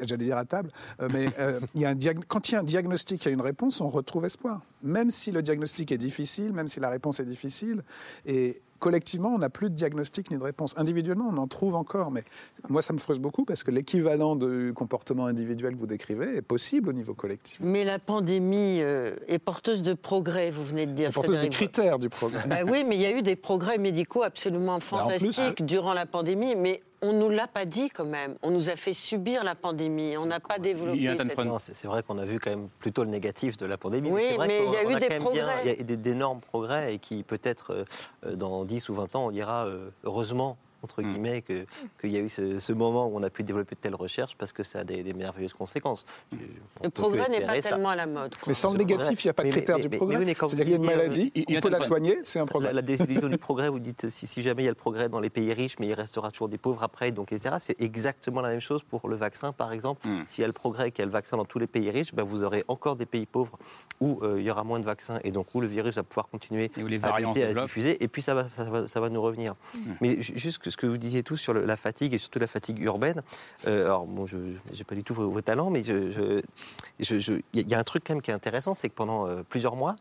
j'allais 0.01 0.25
dire 0.25 0.37
à 0.37 0.45
table, 0.45 0.69
euh, 1.01 1.09
mais 1.11 1.29
euh, 1.39 1.59
il 1.73 1.81
y 1.81 1.85
a 1.85 1.89
un 1.89 1.95
quand 2.27 2.49
il 2.49 2.53
y 2.53 2.55
a 2.55 2.59
un 2.59 2.63
diagnostic 2.63 3.25
et 3.27 3.31
une 3.31 3.41
réponse, 3.41 3.81
on 3.81 3.89
retrouve 3.89 4.25
espoir. 4.25 4.61
Même 4.83 5.09
si 5.09 5.31
le 5.31 5.41
diagnostic 5.41 5.91
est 5.91 5.97
difficile, 5.97 6.53
même 6.53 6.67
si 6.67 6.79
la 6.79 6.89
réponse 6.89 7.19
est 7.19 7.25
difficile, 7.25 7.83
et 8.25 8.61
collectivement, 8.79 9.29
on 9.29 9.37
n'a 9.39 9.49
plus 9.49 9.69
de 9.69 9.75
diagnostic 9.75 10.31
ni 10.31 10.37
de 10.37 10.43
réponse. 10.43 10.73
Individuellement, 10.77 11.29
on 11.31 11.37
en 11.37 11.47
trouve 11.47 11.75
encore, 11.75 12.11
mais 12.11 12.23
moi, 12.69 12.81
ça 12.81 12.93
me 12.93 12.99
frustre 12.99 13.21
beaucoup 13.21 13.45
parce 13.45 13.63
que 13.63 13.71
l'équivalent 13.71 14.35
du 14.35 14.73
comportement 14.75 15.25
individuel 15.25 15.73
que 15.75 15.79
vous 15.79 15.87
décrivez 15.87 16.37
est 16.37 16.41
possible 16.41 16.89
au 16.89 16.93
niveau 16.93 17.13
collectif. 17.13 17.59
Mais 17.61 17.83
la 17.83 17.99
pandémie 17.99 18.79
euh, 18.81 19.15
est 19.27 19.39
porteuse 19.39 19.83
de 19.83 19.93
progrès, 19.93 20.51
vous 20.51 20.63
venez 20.63 20.85
de 20.85 20.91
dire. 20.91 21.09
C'est 21.09 21.15
porteuse 21.15 21.39
de 21.39 21.47
critères 21.47 21.99
du 21.99 22.09
programme. 22.09 22.49
Ben 22.49 22.67
oui, 22.69 22.83
mais 22.83 22.95
il 22.95 23.01
y 23.01 23.05
a 23.05 23.11
eu 23.11 23.21
des 23.21 23.35
progrès 23.35 23.77
médicaux 23.77 24.23
absolument 24.23 24.75
en 24.75 24.79
plus, 24.79 24.87
fantastiques 24.87 25.65
durant 25.65 25.93
la 25.93 26.05
pandémie, 26.05 26.55
mais 26.55 26.81
on 27.01 27.13
nous 27.13 27.29
l'a 27.29 27.47
pas 27.47 27.65
dit 27.65 27.89
quand 27.89 28.05
même. 28.05 28.35
On 28.41 28.49
nous 28.51 28.69
a 28.69 28.75
fait 28.75 28.93
subir 28.93 29.43
la 29.43 29.55
pandémie. 29.55 30.17
On 30.17 30.25
n'a 30.25 30.39
pas 30.39 30.59
développé. 30.59 30.99
Cette- 31.17 31.59
c'est 31.59 31.73
c'est 31.75 31.87
vrai 31.87 32.03
qu'on 32.03 32.17
a 32.17 32.25
vu 32.25 32.39
quand 32.39 32.49
même 32.49 32.69
plutôt 32.79 33.03
le 33.03 33.09
négatif 33.09 33.57
de 33.57 33.65
la 33.65 33.77
pandémie. 33.77 34.09
Oui, 34.09 34.23
C'est 34.29 34.35
vrai 34.35 34.47
mais 34.47 34.61
il 34.65 34.71
y 34.71 34.75
a 34.75 34.83
eu 34.83 34.95
des 34.99 35.15
progrès. 35.17 35.75
Il 35.79 35.89
y 35.89 35.93
a 35.93 35.95
d'énormes 35.95 36.41
progrès 36.41 36.95
et 36.95 36.99
qui 36.99 37.23
peut-être 37.23 37.71
euh, 37.73 37.83
euh, 38.25 38.35
dans 38.35 38.65
10 38.65 38.89
ou 38.89 38.95
20 38.95 39.15
ans, 39.15 39.27
on 39.27 39.31
dira 39.31 39.65
euh, 39.65 39.89
heureusement 40.03 40.57
entre 40.87 41.01
Mm. 41.01 41.11
guillemets, 41.11 41.41
que- 41.41 41.65
qu'il 41.99 42.11
y 42.11 42.17
a 42.17 42.19
eu 42.21 42.29
ce, 42.29 42.59
ce 42.59 42.73
moment 42.73 43.07
où 43.07 43.17
on 43.17 43.23
a 43.23 43.29
pu 43.29 43.43
développer 43.43 43.75
de 43.75 43.81
telles 43.81 43.95
recherches 43.95 44.35
parce 44.37 44.53
que 44.53 44.63
ça 44.63 44.79
a 44.79 44.83
des, 44.85 45.03
des 45.03 45.13
merveilleuses 45.13 45.53
conséquences. 45.53 46.05
On 46.31 46.83
Le 46.85 46.89
progrès 46.89 47.27
n'est 47.29 47.41
pas 47.45 47.61
ça. 47.61 47.69
tellement 47.71 47.89
à 47.89 47.95
la 47.95 48.07
mode. 48.07 48.35
quoi. 48.35 48.45
Mais 48.47 48.53
sans 48.53 48.71
le 48.71 48.77
négatif, 48.77 49.23
il 49.23 49.27
n'y 49.27 49.31
a 49.31 49.33
pas 49.33 49.43
de 49.43 49.47
Mais- 49.49 49.51
critère 49.53 49.75
mais- 49.77 49.81
du 49.83 49.89
mais- 49.89 49.97
progrès. 49.97 50.15
mais 50.15 50.19
oui, 50.21 50.25
mais 50.27 50.35
quand 50.35 50.47
C'est-à-dire 50.47 50.77
qu'il 50.77 50.85
y 50.85 50.89
a 50.89 50.91
une 50.93 50.97
maladie, 50.97 51.31
euh, 51.37 51.43
il 51.47 51.57
on 51.57 51.61
peut 51.61 51.69
la 51.69 51.79
soigner, 51.79 52.19
c'est 52.23 52.39
un 52.39 52.43
La, 52.43 52.47
progrès. 52.47 52.73
la 52.73 52.81
désillusion 52.81 53.27
du 53.27 53.37
progrès, 53.37 53.69
vous 53.69 53.79
dites 53.79 54.07
si, 54.09 54.25
si 54.27 54.41
jamais 54.41 54.61
il 54.63 54.65
y 54.65 54.69
a 54.69 54.71
le 54.71 54.75
progrès 54.75 55.09
dans 55.09 55.19
les 55.19 55.29
pays 55.29 55.51
riches, 55.53 55.75
mais 55.79 55.87
il 55.87 55.93
restera 55.93 56.31
toujours 56.31 56.47
des 56.49 56.57
pauvres 56.57 56.83
après, 56.83 57.11
donc 57.11 57.31
etc. 57.33 57.55
C'est 57.59 57.79
exactement 57.81 58.39
la 58.41 58.49
même 58.49 58.61
chose 58.61 58.83
pour 58.83 59.07
le 59.09 59.15
vaccin, 59.17 59.51
par 59.51 59.73
exemple. 59.73 60.07
Mm. 60.07 60.23
S'il 60.27 60.41
y 60.41 60.45
a 60.45 60.47
le 60.47 60.53
progrès, 60.53 60.91
qu'il 60.91 60.99
y 60.99 61.03
a 61.03 61.05
le 61.05 61.11
vaccin 61.11 61.35
dans 61.37 61.45
tous 61.45 61.59
les 61.59 61.67
pays 61.67 61.89
riches, 61.91 62.13
ben 62.13 62.23
vous 62.23 62.43
aurez 62.43 62.63
encore 62.67 62.95
des 62.95 63.05
pays 63.05 63.25
pauvres 63.25 63.57
où 63.99 64.19
euh, 64.23 64.39
il 64.39 64.45
y 64.45 64.51
aura 64.51 64.63
moins 64.63 64.79
de 64.79 64.85
vaccins 64.85 65.19
et 65.23 65.31
donc 65.31 65.47
où 65.53 65.61
le 65.61 65.67
virus 65.67 65.95
va 65.95 66.03
pouvoir 66.03 66.27
continuer 66.29 66.71
Et 66.77 66.83
où 66.83 66.87
les 66.87 66.97
à, 67.03 67.07
se 67.09 67.13
à 67.13 67.27
se 67.27 67.33
développent. 67.33 67.65
diffuser, 67.65 68.03
et 68.03 68.07
puis 68.07 68.21
ça 68.21 68.33
va, 68.35 68.47
ça 68.53 68.63
va, 68.63 68.87
ça 68.87 68.99
va 68.99 69.09
nous 69.09 69.21
revenir. 69.21 69.55
Mais 70.01 70.21
ju- 70.21 70.33
juste 70.37 70.59
que 70.59 70.69
ce 70.77 70.81
que 70.81 70.87
vous 70.87 70.97
disiez 70.99 71.23
tous 71.23 71.37
sur 71.37 71.53
le- 71.53 71.65
la 71.65 71.75
fatigue 71.75 72.13
et 72.13 72.17
surtout 72.19 72.37
la 72.37 72.45
fatigue 72.47 72.79
urbaine, 72.83 73.23
euh, 73.67 73.85
alors 73.85 74.05
bon, 74.05 74.27
je 74.27 74.37
n'ai 74.37 74.83
pas 74.87 74.93
du 74.93 75.03
tout 75.03 75.15
vos, 75.15 75.27
vos 75.29 75.41
talents, 75.41 75.71
mais 75.71 75.83
je- 75.83 76.11
je- 76.11 77.19
je- 77.19 77.33
il 77.53 77.59
y, 77.61 77.63
a- 77.63 77.67
il 77.67 77.73
un 77.73 77.83
truc 77.83 78.03
quand 78.05 78.13
même 78.13 78.21
qui 78.21 78.29
est 78.29 78.33
intéressant, 78.35 78.73
c'est 78.75 78.87
que 78.89 78.93
pendant 78.93 79.27
euh, 79.27 79.41
plusieurs 79.49 79.75
mois, 79.75 79.95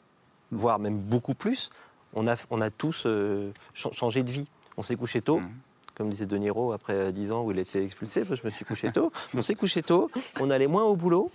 voire 0.53 0.79
même 0.79 0.99
beaucoup 0.99 1.33
plus, 1.35 1.71
on 2.15 2.29
a, 2.29 2.37
on 2.51 2.61
a 2.61 2.69
tous 2.71 3.05
euh, 3.07 3.51
ch- 3.75 3.95
changé 3.95 4.23
de 4.23 4.31
vie. 4.31 4.47
On 4.77 4.83
s'est 4.83 4.97
couché 4.97 5.23
tôt. 5.23 5.39
Mhm. 5.41 5.49
Comme 5.97 6.11
disait 6.11 6.27
De 6.27 6.37
Niro 6.37 6.73
après 6.73 6.93
euh, 6.93 7.11
10 7.11 7.33
ans 7.33 7.43
où 7.43 7.53
il 7.53 7.59
était 7.59 7.83
expulsé, 7.83 8.23
je 8.31 8.43
me 8.45 8.51
suis 8.51 8.67
couché 8.67 8.93
tôt. 8.93 9.11
On 9.35 9.41
s'est 9.41 9.55
couché 9.55 9.81
tôt, 9.83 10.11
on 10.41 10.51
allait 10.51 10.67
moins 10.67 10.85
au 10.85 10.95
boulot, 10.95 11.31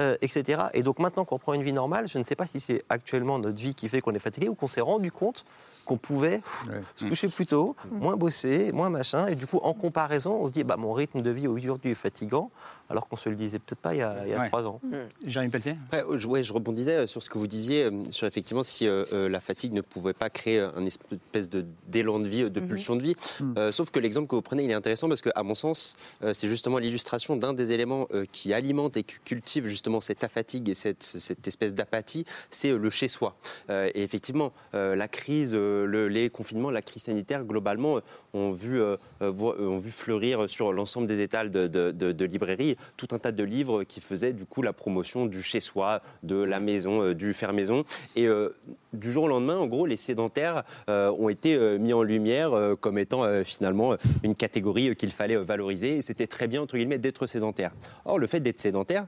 euh, 0.00 0.16
etc. 0.20 0.64
Et 0.74 0.82
donc 0.82 0.98
maintenant 0.98 1.24
qu'on 1.24 1.38
prend 1.38 1.54
une 1.54 1.62
vie 1.62 1.72
normale, 1.72 2.08
je 2.08 2.18
ne 2.18 2.24
sais 2.24 2.34
pas 2.34 2.46
si 2.48 2.58
c'est 2.58 2.82
actuellement 2.88 3.38
notre 3.38 3.58
vie 3.60 3.72
qui 3.76 3.88
fait 3.88 4.00
qu'on 4.00 4.12
est 4.14 4.18
fatigué 4.18 4.48
ou 4.48 4.56
qu'on 4.56 4.66
s'est 4.66 4.80
rendu 4.80 5.12
compte 5.12 5.44
qu'on 5.84 5.96
pouvait 5.98 6.38
pff, 6.38 6.64
Ouais. 6.68 6.80
se 6.96 7.04
coucher 7.06 7.28
plus 7.28 7.46
tôt, 7.46 7.76
moins 7.90 8.16
bosser, 8.16 8.72
moins 8.72 8.90
machin. 8.90 9.26
Et 9.28 9.34
du 9.34 9.46
coup, 9.46 9.58
en 9.62 9.74
comparaison, 9.74 10.32
on 10.40 10.46
se 10.48 10.52
dit, 10.52 10.64
bah, 10.64 10.76
mon 10.76 10.92
rythme 10.92 11.22
de 11.22 11.30
vie 11.30 11.46
aujourd'hui 11.46 11.90
est 11.90 11.94
fatigant, 11.94 12.50
alors 12.90 13.08
qu'on 13.08 13.16
se 13.16 13.28
le 13.30 13.34
disait 13.36 13.58
peut-être 13.58 13.78
pas 13.80 13.94
il 13.94 13.98
y 13.98 14.02
a, 14.02 14.16
il 14.24 14.30
y 14.30 14.34
a 14.34 14.40
Ouais. 14.40 14.48
trois 14.48 14.64
ans. 14.64 14.80
Jérémy 15.26 15.50
Pelletier 15.50 15.76
Après, 15.86 16.04
euh, 16.04 16.18
je, 16.18 16.26
ouais, 16.28 16.42
je 16.42 16.52
rebondissais 16.52 16.96
euh, 16.96 17.06
sur 17.06 17.22
ce 17.22 17.30
que 17.30 17.38
vous 17.38 17.46
disiez, 17.46 17.84
euh, 17.84 17.90
sur 18.10 18.26
effectivement 18.26 18.62
si 18.62 18.86
euh, 18.86 19.28
la 19.28 19.40
fatigue 19.40 19.72
ne 19.72 19.80
pouvait 19.80 20.12
pas 20.12 20.28
créer 20.28 20.60
un 20.60 20.84
espèce 20.84 21.48
de 21.48 21.64
d'élan 21.88 22.18
de 22.20 22.28
vie, 22.28 22.50
de 22.50 22.60
pulsion 22.60 22.94
de 22.96 23.02
vie. 23.02 23.16
Euh, 23.56 23.72
sauf 23.72 23.90
que 23.90 23.98
l'exemple 24.00 24.26
que 24.28 24.34
vous 24.34 24.42
prenez, 24.42 24.64
il 24.64 24.70
est 24.70 24.74
intéressant 24.74 25.08
parce 25.08 25.22
que, 25.22 25.30
à 25.34 25.42
mon 25.42 25.54
sens, 25.54 25.96
euh, 26.22 26.32
c'est 26.34 26.48
justement 26.48 26.78
l'illustration 26.78 27.36
d'un 27.36 27.54
des 27.54 27.72
éléments 27.72 28.06
euh, 28.12 28.24
qui 28.30 28.52
alimente 28.52 28.96
et 28.98 29.02
qui 29.02 29.14
cultive 29.24 29.66
justement 29.66 30.00
cette 30.02 30.24
fatigue 30.26 30.68
et 30.68 30.74
cette, 30.74 31.02
cette 31.02 31.46
espèce 31.48 31.72
d'apathie, 31.74 32.24
c'est 32.50 32.70
euh, 32.70 32.78
le 32.78 32.90
chez 32.90 33.08
soi. 33.08 33.36
Euh, 33.70 33.88
et 33.94 34.02
effectivement, 34.02 34.52
euh, 34.74 34.94
la 34.94 35.08
crise, 35.08 35.52
euh, 35.54 35.73
le- 35.84 36.06
les 36.08 36.30
confinements, 36.30 36.70
la 36.70 36.82
crise 36.82 37.02
sanitaire, 37.02 37.44
globalement, 37.44 37.96
euh, 37.96 38.00
ont 38.34 38.52
vu, 38.52 38.80
euh, 38.80 38.96
euh, 39.22 39.32
euh, 39.42 39.66
ont 39.66 39.78
vu 39.78 39.90
fleurir 39.90 40.48
sur 40.48 40.72
l'ensemble 40.72 41.06
des 41.08 41.20
étals 41.20 41.50
de, 41.50 42.24
librairies 42.24 42.76
tout 42.96 43.08
un 43.10 43.18
tas 43.18 43.32
de 43.32 43.42
livres 43.42 43.82
qui 43.84 44.00
faisaient 44.00 44.32
du 44.32 44.44
coup 44.46 44.62
la 44.62 44.72
promotion 44.72 45.26
du 45.26 45.42
chez 45.42 45.60
soi, 45.60 46.00
de 46.22 46.36
la 46.36 46.60
maison, 46.60 47.02
euh, 47.02 47.14
du 47.14 47.34
faire 47.34 47.52
maison. 47.52 47.84
Et 48.14 48.26
euh, 48.28 48.50
du 48.92 49.10
jour 49.10 49.24
au 49.24 49.28
lendemain, 49.28 49.56
en 49.56 49.66
gros, 49.66 49.86
les 49.86 49.96
sédentaires 49.96 50.62
euh, 50.88 51.10
ont 51.18 51.28
été 51.28 51.54
euh, 51.56 51.78
mis 51.78 51.92
en 51.92 52.02
lumière 52.02 52.52
euh, 52.52 52.76
comme 52.76 52.98
étant 52.98 53.24
euh, 53.24 53.42
finalement 53.44 53.92
euh, 53.92 53.96
une 54.22 54.34
catégorie 54.36 54.90
euh, 54.90 54.94
qu'il 54.94 55.10
fallait 55.10 55.36
euh, 55.36 55.42
valoriser. 55.42 55.96
Et 55.96 56.02
c'était 56.02 56.26
très 56.28 56.46
bien 56.46 56.62
entre 56.62 56.76
guillemets 56.76 56.98
d'être 56.98 57.26
sédentaire. 57.26 57.72
Or, 58.04 58.18
le 58.18 58.26
fait 58.26 58.40
d'être 58.40 58.60
sédentaire, 58.60 59.06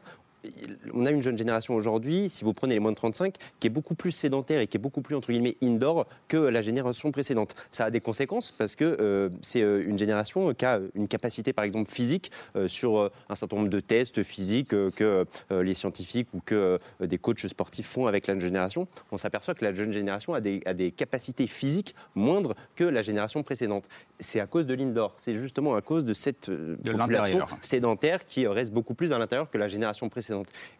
on 0.94 1.06
a 1.06 1.10
une 1.10 1.22
jeune 1.22 1.36
génération 1.36 1.74
aujourd'hui, 1.74 2.28
si 2.28 2.44
vous 2.44 2.52
prenez 2.52 2.74
les 2.74 2.80
moins 2.80 2.92
de 2.92 2.96
35, 2.96 3.34
qui 3.60 3.66
est 3.66 3.70
beaucoup 3.70 3.94
plus 3.94 4.12
sédentaire 4.12 4.60
et 4.60 4.66
qui 4.66 4.76
est 4.76 4.80
beaucoup 4.80 5.02
plus, 5.02 5.16
entre 5.16 5.30
guillemets, 5.30 5.56
indoor 5.62 6.06
que 6.28 6.36
la 6.36 6.62
génération 6.62 7.10
précédente. 7.10 7.54
Ça 7.72 7.86
a 7.86 7.90
des 7.90 8.00
conséquences 8.00 8.52
parce 8.52 8.76
que 8.76 8.96
euh, 9.00 9.28
c'est 9.42 9.62
euh, 9.62 9.84
une 9.86 9.98
génération 9.98 10.52
qui 10.54 10.64
a 10.64 10.80
une 10.94 11.08
capacité, 11.08 11.52
par 11.52 11.64
exemple, 11.64 11.90
physique 11.90 12.30
euh, 12.56 12.68
sur 12.68 12.98
euh, 12.98 13.10
un 13.28 13.34
certain 13.34 13.56
nombre 13.56 13.68
de 13.68 13.80
tests 13.80 14.22
physiques 14.22 14.72
euh, 14.72 14.90
que 14.90 15.26
euh, 15.52 15.62
les 15.62 15.74
scientifiques 15.74 16.28
ou 16.34 16.40
que 16.44 16.78
euh, 17.00 17.06
des 17.06 17.18
coachs 17.18 17.46
sportifs 17.46 17.86
font 17.86 18.06
avec 18.06 18.26
la 18.26 18.34
jeune 18.34 18.40
génération. 18.40 18.88
On 19.12 19.18
s'aperçoit 19.18 19.54
que 19.54 19.64
la 19.64 19.72
jeune 19.72 19.92
génération 19.92 20.34
a 20.34 20.40
des, 20.40 20.60
a 20.66 20.74
des 20.74 20.90
capacités 20.90 21.46
physiques 21.46 21.94
moindres 22.14 22.54
que 22.74 22.84
la 22.84 23.02
génération 23.02 23.42
précédente. 23.42 23.88
C'est 24.20 24.40
à 24.40 24.46
cause 24.46 24.66
de 24.66 24.74
l'indoor. 24.74 25.12
C'est 25.16 25.34
justement 25.34 25.74
à 25.74 25.82
cause 25.82 26.04
de 26.04 26.14
cette 26.14 26.48
euh, 26.48 26.76
De 26.82 26.92
population 26.92 27.46
sédentaire 27.60 28.26
qui 28.26 28.46
reste 28.46 28.72
beaucoup 28.72 28.94
plus 28.94 29.12
à 29.12 29.18
l'intérieur 29.18 29.50
que 29.50 29.58
la 29.58 29.68
génération 29.68 30.08
précédente. 30.08 30.25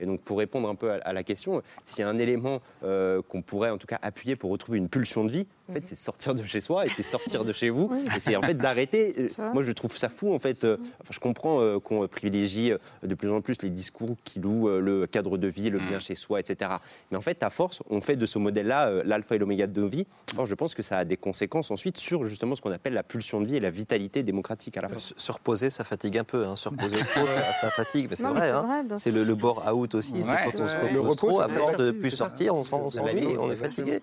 Et 0.01 0.07
donc, 0.07 0.21
pour 0.21 0.39
répondre 0.39 0.69
un 0.69 0.75
peu 0.75 0.93
à, 0.93 1.13
la 1.13 1.23
question, 1.23 1.63
s'il 1.85 2.01
y 2.01 2.03
a 2.03 2.09
un 2.09 2.19
élément 2.19 2.61
euh, 2.83 3.23
qu'on 3.29 3.43
pourrait 3.43 3.71
en 3.71 3.79
tout 3.79 3.87
cas 3.87 3.99
appuyer 4.03 4.37
pour 4.37 4.51
retrouver 4.51 4.79
une 4.79 4.89
pulsion 4.89 5.25
de 5.25 5.31
vie, 5.31 5.47
en 5.69 5.73
fait, 5.73 5.83
c'est 5.89 5.97
sortir 5.97 6.35
de 6.35 6.43
chez 6.45 6.61
soi 6.61 6.87
et 6.87 6.89
c'est 6.89 7.03
sortir 7.03 7.45
de 7.45 7.53
chez 7.55 7.71
vous. 7.71 7.91
Et 8.17 8.21
c'est 8.21 8.37
en 8.37 8.43
fait 8.43 8.55
d'arrêter. 8.55 9.15
euh, 9.19 9.27
C'est. 9.29 9.43
Moi, 9.53 9.63
je 9.63 9.73
trouve 9.73 9.97
ça 9.97 10.09
fou, 10.09 10.33
en 10.35 10.39
fait. 10.39 10.65
euh, 10.65 10.77
enfin, 11.01 11.11
je 11.13 11.19
comprends 11.21 11.61
euh, 11.61 11.79
qu'on 11.81 12.07
privilégie 12.09 12.73
de 13.03 13.15
plus 13.15 13.31
en 13.31 13.41
plus 13.41 13.61
les 13.63 13.71
discours 13.71 14.17
qui 14.25 14.41
louent 14.41 14.69
le 14.69 15.07
cadre 15.07 15.39
de 15.39 15.49
vie, 15.49 15.71
le 15.71 15.79
bien 15.79 15.99
chez 15.99 16.15
soi, 16.15 16.41
etc. 16.41 16.71
Mais 17.11 17.17
en 17.17 17.21
fait, 17.21 17.43
à 17.43 17.51
force, 17.51 17.81
on 17.91 18.01
fait 18.01 18.17
de 18.17 18.27
ce 18.27 18.39
modèle-là 18.39 19.03
l'alpha 19.05 19.35
et 19.35 19.39
l'oméga 19.39 19.67
de 19.67 19.81
nos 19.81 19.89
vies. 19.89 20.07
Or, 20.37 20.47
je 20.47 20.55
pense 20.55 20.75
que 20.75 20.83
ça 20.83 20.99
a 20.99 21.05
des 21.05 21.17
conséquences 21.17 21.71
ensuite 21.71 21.97
sur 21.99 22.25
justement 22.27 22.55
ce 22.57 22.63
qu'on 22.63 22.73
appelle 22.73 22.93
la 22.95 23.03
pulsion 23.03 23.41
de 23.41 23.47
vie 23.47 23.57
et 23.57 23.61
la 23.61 23.71
vitalité 23.71 24.23
démocratique 24.23 24.77
à 24.77 24.83
la 24.83 24.89
fin. 24.89 24.99
Se, 24.99 25.15
se 25.17 25.33
reposer, 25.33 25.71
ça 25.71 25.85
fatigue 25.85 26.19
un 26.19 26.25
peu. 26.25 26.45
Hein. 26.47 26.57
Se 26.57 26.69
reposer 26.69 26.97
trop, 27.15 27.27
ça, 27.27 27.53
ça 27.61 27.71
fatigue. 27.71 28.07
Mais 28.11 28.17
c'est 28.17 28.25
vrai. 28.25 28.41
c'est 28.41 28.51
hein. 28.51 28.85
C'est 28.97 29.11
le, 29.11 29.25
le 29.25 29.35
bore 29.35 29.65
out 29.75 29.95
aussi. 29.95 30.15
c'est 30.23 30.29
Ouais. 30.31 30.51
quand 30.53 30.61
on 30.63 30.69
se 30.69 30.77
repose 30.77 30.97
repos, 31.09 31.15
trop, 31.15 31.41
à 31.41 31.49
force 31.49 31.77
de 31.77 31.91
plus 31.91 32.11
c'est 32.11 32.17
sortir, 32.17 32.55
on 32.55 32.63
s'en- 32.63 32.83
on 32.83 32.91
s'ennuie, 32.91 33.37
on 33.39 33.51
est 33.51 33.57
fatigué. 33.57 34.01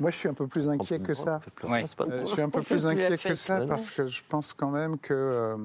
Moi, 0.00 0.10
je 0.10 0.16
suis 0.24 0.30
un 0.30 0.34
peu 0.34 0.46
plus 0.46 0.68
inquiet 0.68 0.98
que 1.00 1.14
ça. 1.14 1.40
Ouais. 1.64 1.84
Euh, 2.00 2.20
je 2.22 2.26
suis 2.26 2.42
un 2.42 2.48
peu 2.48 2.62
plus 2.62 2.86
inquiet 2.86 3.16
que 3.16 3.34
ça 3.34 3.66
parce 3.66 3.90
que 3.90 4.06
je 4.06 4.22
pense 4.28 4.52
quand 4.52 4.70
même 4.70 4.98
que 4.98 5.14
euh, 5.14 5.56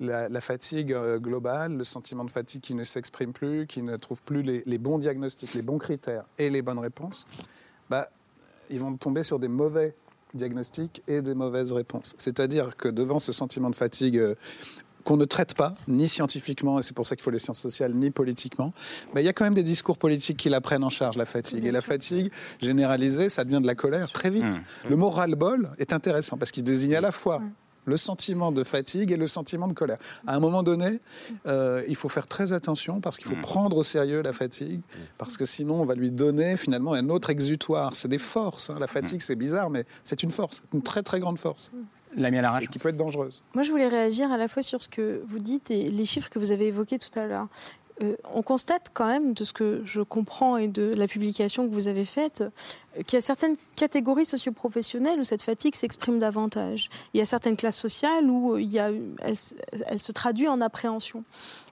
la, 0.00 0.28
la 0.28 0.40
fatigue 0.40 0.92
euh, 0.92 1.18
globale, 1.18 1.76
le 1.76 1.84
sentiment 1.84 2.24
de 2.24 2.30
fatigue 2.30 2.60
qui 2.60 2.74
ne 2.74 2.84
s'exprime 2.84 3.32
plus, 3.32 3.66
qui 3.66 3.82
ne 3.82 3.96
trouve 3.96 4.20
plus 4.22 4.42
les, 4.42 4.62
les 4.66 4.78
bons 4.78 4.98
diagnostics, 4.98 5.54
les 5.54 5.62
bons 5.62 5.78
critères 5.78 6.24
et 6.38 6.50
les 6.50 6.62
bonnes 6.62 6.78
réponses, 6.78 7.26
bah, 7.90 8.10
ils 8.70 8.80
vont 8.80 8.96
tomber 8.96 9.22
sur 9.22 9.38
des 9.38 9.48
mauvais 9.48 9.94
diagnostics 10.34 11.02
et 11.08 11.22
des 11.22 11.34
mauvaises 11.34 11.72
réponses. 11.72 12.14
C'est-à-dire 12.18 12.76
que 12.76 12.88
devant 12.88 13.18
ce 13.18 13.32
sentiment 13.32 13.70
de 13.70 13.76
fatigue 13.76 14.18
euh, 14.18 14.34
qu'on 15.06 15.16
ne 15.16 15.24
traite 15.24 15.54
pas, 15.54 15.76
ni 15.86 16.08
scientifiquement, 16.08 16.80
et 16.80 16.82
c'est 16.82 16.92
pour 16.94 17.06
ça 17.06 17.14
qu'il 17.14 17.22
faut 17.22 17.30
les 17.30 17.38
sciences 17.38 17.60
sociales, 17.60 17.94
ni 17.94 18.10
politiquement. 18.10 18.72
Mais 19.14 19.22
il 19.22 19.24
y 19.24 19.28
a 19.28 19.32
quand 19.32 19.44
même 19.44 19.54
des 19.54 19.62
discours 19.62 19.98
politiques 19.98 20.36
qui 20.36 20.48
la 20.48 20.60
prennent 20.60 20.82
en 20.84 20.90
charge, 20.90 21.16
la 21.16 21.24
fatigue. 21.26 21.64
Et 21.64 21.70
la 21.70 21.80
fatigue 21.80 22.30
généralisée, 22.60 23.28
ça 23.28 23.44
devient 23.44 23.60
de 23.60 23.66
la 23.66 23.74
colère 23.76 24.10
très 24.10 24.30
vite. 24.30 24.44
Mmh. 24.44 24.60
Le 24.90 24.96
mot 24.96 25.08
ras-le-bol 25.10 25.70
est 25.78 25.92
intéressant 25.92 26.36
parce 26.38 26.50
qu'il 26.50 26.64
désigne 26.64 26.96
à 26.96 27.00
la 27.00 27.12
fois 27.12 27.40
le 27.84 27.96
sentiment 27.96 28.50
de 28.50 28.64
fatigue 28.64 29.12
et 29.12 29.16
le 29.16 29.28
sentiment 29.28 29.68
de 29.68 29.72
colère. 29.72 29.98
À 30.26 30.34
un 30.34 30.40
moment 30.40 30.64
donné, 30.64 30.98
euh, 31.46 31.84
il 31.86 31.94
faut 31.94 32.08
faire 32.08 32.26
très 32.26 32.52
attention 32.52 33.00
parce 33.00 33.16
qu'il 33.16 33.28
faut 33.28 33.36
Mm. 33.36 33.42
prendre 33.42 33.76
au 33.76 33.84
sérieux 33.84 34.22
la 34.22 34.32
fatigue, 34.32 34.80
parce 35.18 35.36
que 35.36 35.44
sinon 35.44 35.82
on 35.82 35.84
va 35.84 35.94
lui 35.94 36.10
donner 36.10 36.56
finalement 36.56 36.94
un 36.94 37.08
autre 37.10 37.30
exutoire. 37.30 37.94
C'est 37.94 38.08
des 38.08 38.18
forces. 38.18 38.70
hein. 38.70 38.76
La 38.80 38.88
fatigue, 38.88 39.20
c'est 39.20 39.36
bizarre, 39.36 39.70
mais 39.70 39.84
c'est 40.02 40.24
une 40.24 40.32
force, 40.32 40.64
une 40.74 40.82
très 40.82 41.04
très 41.04 41.20
grande 41.20 41.38
force, 41.38 41.70
L'ami 42.16 42.38
à 42.38 42.42
l'arrache. 42.42 42.64
et 42.64 42.66
qui 42.66 42.78
peut 42.78 42.88
être 42.88 42.96
dangereuse. 42.96 43.42
Moi, 43.54 43.62
je 43.62 43.70
voulais 43.70 43.88
réagir 43.88 44.32
à 44.32 44.36
la 44.36 44.48
fois 44.48 44.62
sur 44.62 44.82
ce 44.82 44.88
que 44.88 45.22
vous 45.26 45.38
dites 45.38 45.70
et 45.70 45.82
les 45.88 46.04
chiffres 46.04 46.28
que 46.30 46.38
vous 46.38 46.50
avez 46.50 46.66
évoqués 46.66 46.98
tout 46.98 47.16
à 47.18 47.24
l'heure. 47.24 47.48
Euh, 48.02 48.14
on 48.34 48.42
constate 48.42 48.90
quand 48.92 49.06
même, 49.06 49.32
de 49.32 49.42
ce 49.42 49.52
que 49.52 49.80
je 49.84 50.02
comprends 50.02 50.58
et 50.58 50.68
de 50.68 50.92
la 50.94 51.08
publication 51.08 51.66
que 51.66 51.72
vous 51.72 51.88
avez 51.88 52.04
faite, 52.04 52.42
euh, 52.42 52.50
qu'il 53.04 53.16
y 53.16 53.18
a 53.18 53.20
certaines 53.20 53.56
catégories 53.74 54.24
socioprofessionnelles 54.24 55.18
où 55.20 55.24
cette 55.24 55.42
fatigue 55.42 55.74
s'exprime 55.74 56.18
davantage. 56.18 56.88
Il 57.14 57.18
y 57.18 57.20
a 57.20 57.26
certaines 57.26 57.56
classes 57.56 57.76
sociales 57.78 58.30
où 58.30 58.54
euh, 58.54 58.60
il 58.60 58.68
y 58.72 58.78
a, 58.78 58.90
elle, 59.20 59.98
se 59.98 60.12
traduit 60.12 60.48
en 60.48 60.60
appréhension. 60.60 61.24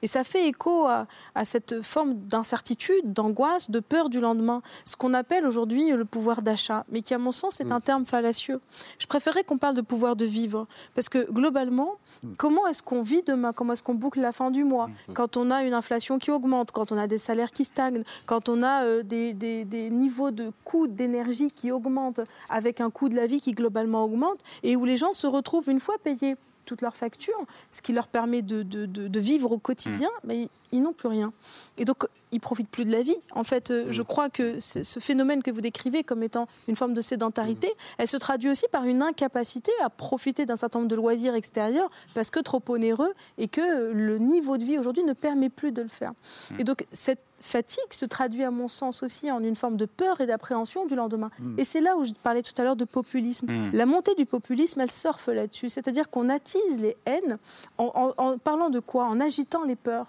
Et 0.03 0.07
ça 0.07 0.23
fait 0.25 0.47
écho 0.49 0.85
à, 0.87 1.07
à 1.35 1.45
cette 1.45 1.81
forme 1.83 2.15
d'incertitude, 2.15 3.13
d'angoisse, 3.13 3.71
de 3.71 3.81
peur 3.81 4.11
du 4.11 4.21
lendemain, 4.21 4.61
ce 4.85 4.97
qu'on 4.97 5.15
appelle 5.15 5.47
aujourd'hui 5.47 5.91
le 5.91 6.05
pouvoir 6.05 6.43
d'achat, 6.43 6.85
mais 6.91 7.01
qui, 7.01 7.15
à 7.15 7.19
mon 7.19 7.33
sens, 7.33 7.61
est 7.61 7.73
un 7.73 7.81
terme 7.81 8.05
fallacieux. 8.05 8.61
Je 8.99 9.07
préférerais 9.07 9.45
qu'on 9.45 9.57
parle 9.59 9.75
de 9.77 9.81
pouvoir 9.81 10.17
de 10.17 10.27
vivre, 10.27 10.67
parce 10.95 11.09
que 11.09 11.31
globalement, 11.31 11.93
comment 12.37 12.67
est-ce 12.67 12.83
qu'on 12.83 13.03
vit 13.03 13.23
demain? 13.23 13.53
Comment 13.55 13.73
est-ce 13.73 13.83
qu'on 13.83 13.95
boucle 13.95 14.21
la 14.21 14.33
fin 14.33 14.51
du 14.51 14.65
mois? 14.65 14.91
Quand 15.15 15.37
on 15.39 15.51
a 15.51 15.63
une 15.63 15.75
inflation 15.75 16.19
qui 16.19 16.31
augmente, 16.31 16.71
quand 16.73 16.93
on 16.93 16.99
a 16.99 17.07
des 17.07 17.19
salaires 17.19 17.53
qui 17.53 17.65
stagnent, 17.65 18.03
quand 18.27 18.49
on 18.51 18.63
a 18.63 18.85
euh, 18.85 19.03
des, 19.03 19.33
des- 19.33 19.65
des 19.65 19.89
niveaux 19.89 20.31
de 20.31 20.53
coûts 20.65 20.87
d'énergie 20.87 21.14
qui 21.55 21.71
augmentent, 21.71 22.21
avec 22.51 22.81
un 22.81 22.91
coût 22.91 23.09
de 23.09 23.17
la 23.17 23.27
vie 23.27 23.41
qui 23.41 23.53
globalement 23.53 24.05
augmente, 24.05 24.41
et 24.63 24.77
où 24.77 24.85
les 24.85 24.97
gens 24.97 25.13
se 25.13 25.27
retrouvent 25.27 25.69
une 25.71 25.81
fois 25.81 25.97
payés 26.03 26.37
toutes 26.67 26.81
leurs 26.81 26.97
factures, 26.97 27.45
ce 27.71 27.83
qui 27.83 27.93
leur 27.93 28.09
permet 28.09 28.41
de, 28.41 28.63
de- 28.63 28.87
de- 28.87 29.07
de 29.07 29.21
vivre 29.21 29.53
au 29.53 29.59
quotidien, 29.59 30.09
mais 30.25 30.49
ils 30.73 30.81
n'ont 30.83 30.95
plus 30.95 31.09
rien. 31.09 31.31
Et 31.77 31.85
donc, 31.85 32.07
ils 32.33 32.41
profitent 32.41 32.71
plus 32.71 32.87
de 32.87 32.91
la 32.91 33.03
vie. 33.03 33.17
En 33.33 33.45
fait, 33.45 33.71
euh, 33.71 33.87
je 33.91 34.01
crois 34.01 34.31
que 34.31 34.59
ce 34.59 34.99
phénomène 34.99 35.43
que 35.43 35.51
vous 35.51 35.61
décrivez 35.61 36.05
comme 36.05 36.23
étant 36.23 36.49
une 36.67 36.75
forme 36.75 36.95
de 36.95 37.03
sédentarité, 37.03 37.71
elle 37.99 38.09
se 38.09 38.17
traduit 38.17 38.49
aussi 38.49 38.65
par 38.73 38.85
une 38.85 39.03
incapacité 39.03 39.73
à 39.83 39.91
profiter 39.91 40.47
d'un 40.47 40.57
certain 40.57 40.79
nombre 40.79 40.89
de 40.91 40.97
loisirs 40.97 41.35
extérieurs 41.35 41.91
parce 42.15 42.31
que 42.31 42.41
trop 42.41 42.63
onéreux 42.69 43.13
et 43.37 43.47
que 43.47 43.93
le 43.93 44.19
niveau 44.19 44.57
de 44.57 44.65
vie 44.65 44.79
aujourd'hui 44.79 45.05
ne 45.05 45.13
permet 45.13 45.51
plus 45.51 45.71
de 45.71 45.83
le 45.83 45.89
faire. 45.89 46.13
Et 46.59 46.65
donc, 46.65 46.87
cette 46.93 47.21
fatigue 47.47 47.93
se 47.93 48.07
traduit 48.07 48.43
à 48.43 48.51
mon 48.51 48.69
sens 48.69 49.03
aussi 49.03 49.31
en 49.31 49.43
une 49.45 49.55
forme 49.55 49.77
de 49.77 49.85
peur 49.85 50.21
et 50.21 50.27
d'appréhension 50.27 50.87
du 50.87 50.95
lendemain. 50.97 51.31
Et 51.59 51.65
c'est 51.65 51.81
là 51.83 51.97
où 51.97 52.05
je 52.05 52.13
parlais 52.23 52.43
tout 52.43 52.55
à 52.57 52.65
l'heure 52.65 52.75
de 52.75 52.87
populisme. 52.87 53.47
Mm. 53.51 53.71
La 53.75 53.85
montée 53.87 54.15
du 54.15 54.25
populisme, 54.25 54.81
elle 54.81 54.91
surfe 54.91 55.29
là-dessus. 55.29 55.69
C'est-à-dire 55.69 56.09
qu'on 56.11 56.31
attise 56.31 56.79
les 56.79 56.97
haines 57.05 57.39
en, 57.79 57.93
en- 58.19 58.23
en 58.25 58.39
parlant 58.39 58.71
de 58.71 58.81
quoi? 58.81 59.05
En 59.05 59.21
agitant 59.21 59.63
les 59.65 59.77
peurs. 59.77 60.07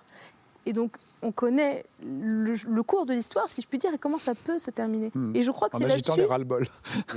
Et 0.65 0.71
donc, 0.73 0.95
on 1.25 1.31
connaît 1.31 1.83
le, 2.05 2.53
le 2.67 2.83
cours 2.83 3.05
de 3.05 3.13
l'histoire, 3.13 3.49
si 3.49 3.61
je 3.61 3.67
puis 3.67 3.77
dire, 3.79 3.91
et 3.93 3.97
comment 3.97 4.17
ça 4.17 4.33
peut 4.35 4.59
se 4.59 4.69
terminer. 4.69 5.11
Mm. 5.15 5.35
Et 5.35 5.41
je 5.41 5.51
crois 5.51 5.69
que 5.69 5.77
En 5.77 5.79
c'est 5.79 5.85
agitant 5.85 6.13
là-dessus. 6.13 6.21
les 6.21 6.25
ras-le-bol. 6.31 6.67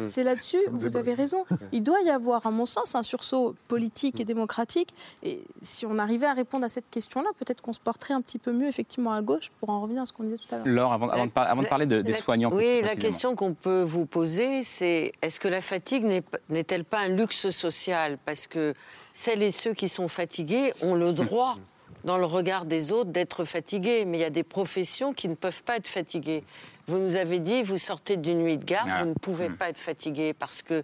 C'est 0.07 0.23
là-dessus, 0.25 0.59
vous 0.71 0.97
avez 0.97 1.11
bols. 1.13 1.21
raison. 1.21 1.45
Il 1.73 1.83
doit 1.83 2.01
y 2.03 2.11
avoir, 2.11 2.47
à 2.47 2.51
mon 2.51 2.65
sens, 2.67 2.95
un 2.95 3.03
sursaut 3.03 3.55
politique 3.69 4.19
et 4.21 4.25
démocratique. 4.25 4.95
Et 5.23 5.43
si 5.63 5.85
on 5.87 5.99
arrivait 5.99 6.27
à 6.27 6.33
répondre 6.33 6.65
à 6.65 6.69
cette 6.69 6.89
question-là, 6.91 7.29
peut-être 7.39 7.61
qu'on 7.63 7.73
se 7.73 7.81
porterait 7.81 8.15
un 8.15 8.21
petit 8.23 8.39
peu 8.39 8.53
mieux, 8.53 8.67
effectivement, 8.69 9.13
à 9.13 9.21
gauche, 9.21 9.51
pour 9.61 9.71
en 9.71 9.81
revenir 9.83 10.03
à 10.03 10.07
ce 10.07 10.13
qu'on 10.13 10.25
disait 10.25 10.39
tout 10.39 10.55
à 10.55 10.59
l'heure. 10.59 10.67
Laure, 10.67 10.93
avant, 10.93 11.09
avant 11.11 11.27
de, 11.27 11.31
par- 11.31 11.49
avant 11.51 11.63
de 11.63 11.69
parler 11.69 11.87
de- 11.87 12.01
des 12.03 12.13
soignants. 12.15 12.51
Oui, 12.53 12.81
la 12.83 12.97
question 12.97 13.35
qu'on 13.37 13.55
peut 13.55 13.83
vous 13.83 14.07
poser, 14.07 14.63
c'est 14.65 15.13
est-ce 15.23 15.39
que 15.39 15.49
la 15.49 15.61
fatigue 15.61 16.05
n'est-elle 16.49 16.85
pas 16.85 17.01
un 17.01 17.09
luxe 17.09 17.51
social? 17.51 18.19
Parce 18.25 18.47
que 18.47 18.73
celles 19.13 19.43
et 19.43 19.51
ceux 19.51 19.75
qui 19.75 19.89
sont 19.89 20.09
fatigués 20.09 20.73
ont 20.83 20.95
le 20.95 21.13
droit, 21.13 21.57
dans 22.09 22.17
le 22.17 22.25
regard 22.25 22.65
des 22.65 22.91
autres, 22.91 23.11
d'être 23.11 23.45
fatigués. 23.45 24.07
Mais 24.07 24.17
il 24.17 24.21
y 24.23 24.25
a 24.25 24.31
des 24.31 24.43
professions 24.43 25.13
qui 25.13 25.29
ne 25.29 25.35
peuvent 25.35 25.63
pas 25.63 25.77
être 25.77 25.87
fatiguées. 25.87 26.43
Vous 26.87 26.99
nous 26.99 27.17
avez 27.17 27.39
dit, 27.39 27.63
vous 27.63 27.77
sortez 27.77 28.17
d'une 28.17 28.39
nuit 28.39 28.57
de 28.57 28.65
garde, 28.65 28.89
Ah. 28.91 29.03
vous 29.03 29.11
ne 29.11 29.15
pouvez 29.15 29.51
pas 29.51 29.69
être 29.69 29.79
fatigué 29.79 30.33
parce 30.33 30.63
que 30.63 30.83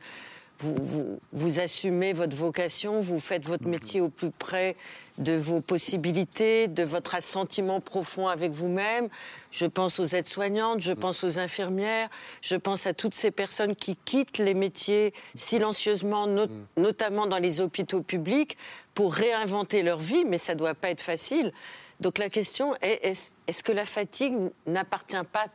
vous, 0.60 1.60
assumez 1.60 2.12
votre 2.12 2.36
vocation, 2.36 3.00
vous 3.00 3.20
faites 3.20 3.44
votre 3.44 3.66
métier 3.66 4.00
au 4.00 4.08
plus 4.08 4.30
près 4.30 4.76
de 5.18 5.32
vos 5.32 5.60
possibilités, 5.60 6.68
de 6.68 6.82
votre 6.82 7.14
assentiment 7.14 7.80
profond 7.80 8.28
avec 8.28 8.52
vous-même. 8.52 9.08
Je 9.50 9.66
pense 9.66 9.98
aux 10.00 10.04
aides-soignantes, 10.04 10.80
je 10.80 10.92
pense 10.92 11.22
aux 11.24 11.38
infirmières, 11.38 12.08
je 12.40 12.56
pense 12.56 12.86
à 12.86 12.94
toutes 12.94 13.14
ces 13.14 13.30
personnes 13.30 13.74
qui 13.76 13.96
quittent 13.96 14.38
les 14.38 14.54
métiers 14.54 15.12
silencieusement, 15.34 16.26
no- 16.26 16.46
notamment 16.76 17.26
dans 17.26 17.38
les 17.38 17.60
hôpitaux 17.60 18.02
publics, 18.02 18.56
pour 18.94 19.12
réinventer 19.14 19.82
leur 19.82 19.98
vie, 19.98 20.24
mais 20.24 20.38
ça 20.38 20.54
ne 20.54 20.58
doit 20.60 20.74
pas 20.74 20.90
être 20.90 21.02
facile. 21.02 21.52
Donc 22.00 22.18
la 22.18 22.28
question 22.28 22.74
est, 22.82 23.16
est-ce 23.46 23.62
que 23.62 23.72
la 23.72 23.84
fatigue 23.84 24.34
n'appartient 24.66 25.16
pas 25.32 25.46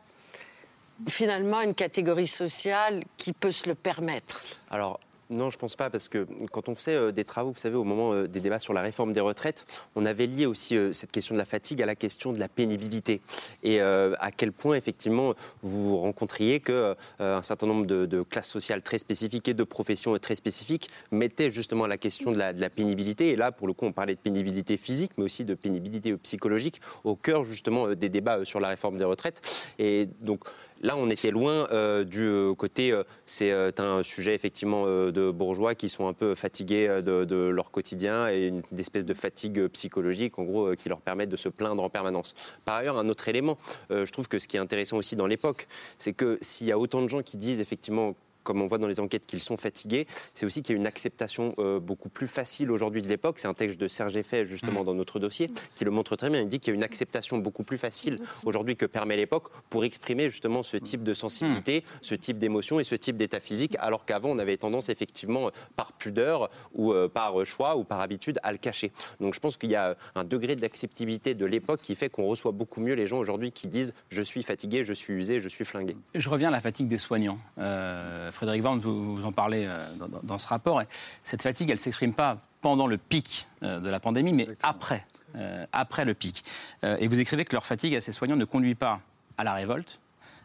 finalement 1.08 1.60
une 1.60 1.74
catégorie 1.74 2.26
sociale 2.26 3.04
qui 3.16 3.32
peut 3.32 3.52
se 3.52 3.68
le 3.68 3.74
permettre 3.74 4.42
Alors, 4.70 5.00
non, 5.30 5.48
je 5.48 5.58
pense 5.58 5.76
pas, 5.76 5.90
parce 5.90 6.08
que 6.08 6.26
quand 6.50 6.68
on 6.68 6.74
faisait 6.74 6.96
euh, 6.96 7.12
des 7.12 7.24
travaux, 7.24 7.52
vous 7.52 7.58
savez, 7.58 7.76
au 7.76 7.84
moment 7.84 8.12
euh, 8.12 8.26
des 8.26 8.40
débats 8.40 8.58
sur 8.58 8.72
la 8.72 8.82
réforme 8.82 9.12
des 9.12 9.20
retraites, 9.20 9.64
on 9.94 10.04
avait 10.04 10.26
lié 10.26 10.44
aussi 10.44 10.76
euh, 10.76 10.92
cette 10.92 11.12
question 11.12 11.36
de 11.36 11.38
la 11.38 11.44
fatigue 11.44 11.80
à 11.80 11.86
la 11.86 11.94
question 11.94 12.32
de 12.32 12.40
la 12.40 12.48
pénibilité. 12.48 13.20
Et 13.62 13.80
à 13.80 14.30
quel 14.36 14.52
point, 14.52 14.74
effectivement, 14.74 15.34
vous 15.62 15.96
rencontriez 15.96 16.60
que 16.60 16.96
euh, 17.20 17.36
un 17.36 17.42
certain 17.42 17.66
nombre 17.66 17.86
de, 17.86 18.22
classes 18.22 18.48
sociales 18.48 18.82
très 18.82 18.98
spécifiques 18.98 19.48
et 19.48 19.54
de 19.54 19.64
professions 19.64 20.16
très 20.18 20.34
spécifiques 20.34 20.90
mettaient 21.12 21.50
justement 21.50 21.86
la 21.86 21.96
question 21.96 22.32
de 22.32 22.38
la, 22.38 22.52
de 22.52 22.60
la 22.60 22.70
pénibilité. 22.70 23.28
Et 23.28 23.36
là, 23.36 23.52
pour 23.52 23.66
le 23.66 23.72
coup, 23.72 23.86
on 23.86 23.92
parlait 23.92 24.14
de 24.14 24.20
pénibilité 24.20 24.76
physique, 24.76 25.12
mais 25.16 25.24
aussi 25.24 25.44
de 25.44 25.54
pénibilité 25.54 26.16
psychologique 26.16 26.80
au 27.04 27.14
cœur, 27.14 27.44
justement, 27.44 27.94
des 27.94 28.08
débats 28.08 28.44
sur 28.44 28.58
la 28.58 28.68
réforme 28.68 28.96
des 28.96 29.04
retraites. 29.04 29.40
Et 29.78 30.08
donc, 30.20 30.44
Là, 30.82 30.96
on 30.96 31.10
était 31.10 31.30
loin 31.30 31.68
euh, 31.72 32.04
du 32.04 32.22
euh, 32.22 32.54
côté, 32.54 32.90
euh, 32.90 33.02
c'est 33.26 33.52
un 33.80 34.02
sujet 34.02 34.34
effectivement 34.34 34.86
de 34.86 35.30
bourgeois 35.30 35.74
qui 35.74 35.88
sont 35.88 36.06
un 36.06 36.12
peu 36.12 36.34
fatigués 36.34 37.00
de, 37.04 37.50
leur 37.50 37.70
quotidien 37.70 38.28
et 38.28 38.46
une, 38.46 38.62
une 38.72 38.78
espèce 38.78 39.04
de 39.04 39.14
fatigue 39.14 39.66
psychologique, 39.68 40.38
en 40.38 40.44
gros, 40.44 40.74
qui 40.74 40.88
leur 40.88 41.00
permet 41.00 41.26
de 41.26 41.36
se 41.36 41.48
plaindre 41.48 41.82
en 41.82 41.90
permanence. 41.90 42.34
Par 42.64 42.76
ailleurs, 42.76 42.98
un 42.98 43.08
autre 43.08 43.28
élément, 43.28 43.58
je 43.90 44.10
trouve 44.10 44.28
que 44.28 44.38
ce 44.38 44.48
qui 44.48 44.56
est 44.56 44.60
intéressant 44.60 44.96
aussi 44.96 45.16
dans 45.16 45.26
l'époque, 45.26 45.68
c'est 45.98 46.12
que 46.12 46.38
s'il 46.40 46.66
y 46.66 46.72
a 46.72 46.78
autant 46.78 47.02
de 47.02 47.08
gens 47.08 47.22
qui 47.22 47.36
disent 47.36 47.60
effectivement 47.60 48.14
comme 48.42 48.62
on 48.62 48.66
voit 48.66 48.78
dans 48.78 48.86
les 48.86 49.00
enquêtes 49.00 49.26
qu'ils 49.26 49.40
sont 49.40 49.56
fatigués, 49.56 50.06
c'est 50.34 50.46
aussi 50.46 50.62
qu'il 50.62 50.74
y 50.74 50.78
a 50.78 50.80
une 50.80 50.86
acceptation 50.86 51.54
euh, 51.58 51.80
beaucoup 51.80 52.08
plus 52.08 52.28
facile 52.28 52.70
aujourd'hui 52.70 53.02
de 53.02 53.08
l'époque. 53.08 53.38
C'est 53.38 53.48
un 53.48 53.54
texte 53.54 53.80
de 53.80 53.88
Serge 53.88 54.16
Effet, 54.16 54.46
justement, 54.46 54.84
dans 54.84 54.94
notre 54.94 55.18
dossier, 55.18 55.48
qui 55.76 55.84
le 55.84 55.90
montre 55.90 56.16
très 56.16 56.30
bien. 56.30 56.40
Il 56.40 56.48
dit 56.48 56.60
qu'il 56.60 56.72
y 56.72 56.74
a 56.74 56.76
une 56.76 56.82
acceptation 56.82 57.38
beaucoup 57.38 57.64
plus 57.64 57.78
facile 57.78 58.18
aujourd'hui 58.44 58.76
que 58.76 58.86
permet 58.86 59.16
l'époque 59.16 59.48
pour 59.68 59.84
exprimer 59.84 60.28
justement 60.28 60.62
ce 60.62 60.76
type 60.76 61.02
de 61.02 61.14
sensibilité, 61.14 61.84
ce 62.02 62.14
type 62.14 62.38
d'émotion 62.38 62.80
et 62.80 62.84
ce 62.84 62.94
type 62.94 63.16
d'état 63.16 63.40
physique, 63.40 63.76
alors 63.78 64.04
qu'avant, 64.04 64.30
on 64.30 64.38
avait 64.38 64.56
tendance 64.56 64.88
effectivement, 64.88 65.50
par 65.76 65.92
pudeur 65.92 66.50
ou 66.74 66.92
euh, 66.92 67.08
par 67.08 67.44
choix 67.44 67.76
ou 67.76 67.84
par 67.84 68.00
habitude, 68.00 68.38
à 68.42 68.52
le 68.52 68.58
cacher. 68.58 68.92
Donc 69.20 69.34
je 69.34 69.40
pense 69.40 69.56
qu'il 69.56 69.70
y 69.70 69.76
a 69.76 69.96
un 70.14 70.24
degré 70.24 70.56
d'acceptabilité 70.56 71.34
de 71.34 71.46
l'époque 71.46 71.80
qui 71.82 71.94
fait 71.94 72.08
qu'on 72.08 72.26
reçoit 72.26 72.52
beaucoup 72.52 72.80
mieux 72.80 72.94
les 72.94 73.06
gens 73.06 73.18
aujourd'hui 73.18 73.52
qui 73.52 73.68
disent 73.68 73.94
je 74.10 74.22
suis 74.22 74.42
fatigué, 74.42 74.84
je 74.84 74.92
suis 74.92 75.14
usé, 75.14 75.40
je 75.40 75.48
suis 75.48 75.64
flingué. 75.64 75.96
Je 76.14 76.28
reviens 76.28 76.48
à 76.48 76.52
la 76.52 76.60
fatigue 76.60 76.88
des 76.88 76.98
soignants. 76.98 77.38
Euh, 77.58 78.29
Frédéric 78.32 78.62
Vorn, 78.62 78.78
vous, 78.78 79.16
vous 79.16 79.24
en 79.24 79.32
parlez 79.32 79.66
euh, 79.66 79.86
dans, 80.22 80.38
ce 80.38 80.46
rapport. 80.48 80.80
Et 80.80 80.86
Cette 81.22 81.42
fatigue, 81.42 81.70
elle 81.70 81.76
ne 81.76 81.80
s'exprime 81.80 82.12
pas 82.12 82.38
pendant 82.60 82.86
le 82.86 82.98
pic 82.98 83.46
euh, 83.62 83.80
de 83.80 83.88
la 83.88 84.00
pandémie, 84.00 84.32
mais 84.32 84.42
Exactement. 84.44 84.70
après, 84.70 85.06
euh, 85.36 85.64
après 85.72 86.04
le 86.04 86.14
pic. 86.14 86.44
Euh, 86.84 86.96
et 86.98 87.08
vous 87.08 87.20
écrivez 87.20 87.44
que 87.44 87.54
leur 87.54 87.64
fatigue 87.64 87.94
à 87.94 88.00
ces 88.00 88.12
soignants 88.12 88.36
ne 88.36 88.44
conduit 88.44 88.74
pas 88.74 89.00
à 89.38 89.44
la 89.44 89.54
révolte, 89.54 90.00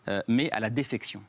euh, 0.08 0.22
mais 0.28 0.52
à 0.52 0.60
la 0.60 0.70
défection. 0.70 1.22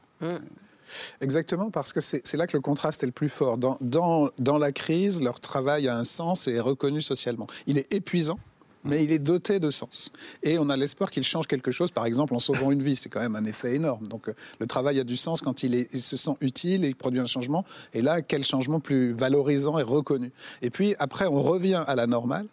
Exactement, 1.20 1.70
parce 1.70 1.92
que 1.92 2.00
c'est 2.00 2.26
c'est 2.26 2.36
là 2.36 2.46
que 2.46 2.56
le 2.56 2.60
contraste 2.60 3.02
est 3.02 3.06
le 3.06 3.12
plus 3.12 3.28
fort. 3.28 3.58
Dans, 3.58 3.76
dans, 3.80 4.28
dans 4.38 4.58
la 4.58 4.72
crise, 4.72 5.22
leur 5.22 5.40
travail 5.40 5.88
a 5.88 5.96
un 5.96 6.04
sens 6.04 6.48
et 6.48 6.54
est 6.54 6.60
reconnu 6.60 7.00
socialement. 7.00 7.46
Il 7.66 7.78
est 7.78 7.92
épuisant. 7.92 8.38
Mais 8.86 9.04
il 9.04 9.12
est 9.12 9.18
doté 9.18 9.58
de 9.58 9.70
sens. 9.70 10.10
Et 10.42 10.58
on 10.58 10.68
a 10.70 10.76
l'espoir 10.76 11.10
qu'il 11.10 11.24
change 11.24 11.46
quelque 11.46 11.70
chose, 11.70 11.90
par 11.90 12.06
exemple 12.06 12.34
en 12.34 12.38
sauvant 12.38 12.70
une 12.70 12.82
vie. 12.82 12.96
C'est 12.96 13.08
quand 13.08 13.20
même 13.20 13.36
un 13.36 13.44
effet 13.44 13.74
énorme. 13.74 14.06
Donc 14.08 14.28
euh, 14.28 14.34
le 14.60 14.66
travail 14.66 15.00
a 15.00 15.04
du 15.04 15.16
sens 15.16 15.40
quand 15.40 15.62
il, 15.62 15.86
se 16.00 16.16
sent 16.16 16.36
utile 16.40 16.84
et 16.84 16.88
il 16.88 16.96
produit 16.96 17.20
un 17.20 17.26
changement. 17.26 17.64
Et 17.94 18.02
là, 18.02 18.22
quel 18.22 18.44
changement 18.44 18.80
plus 18.80 19.12
valorisant 19.12 19.78
et 19.78 19.82
reconnu? 19.82 20.32
Et 20.62 20.70
puis 20.70 20.94
après, 20.98 21.26
on 21.26 21.40
revient 21.40 21.82
à 21.86 21.94
la 21.94 22.06
normale 22.06 22.46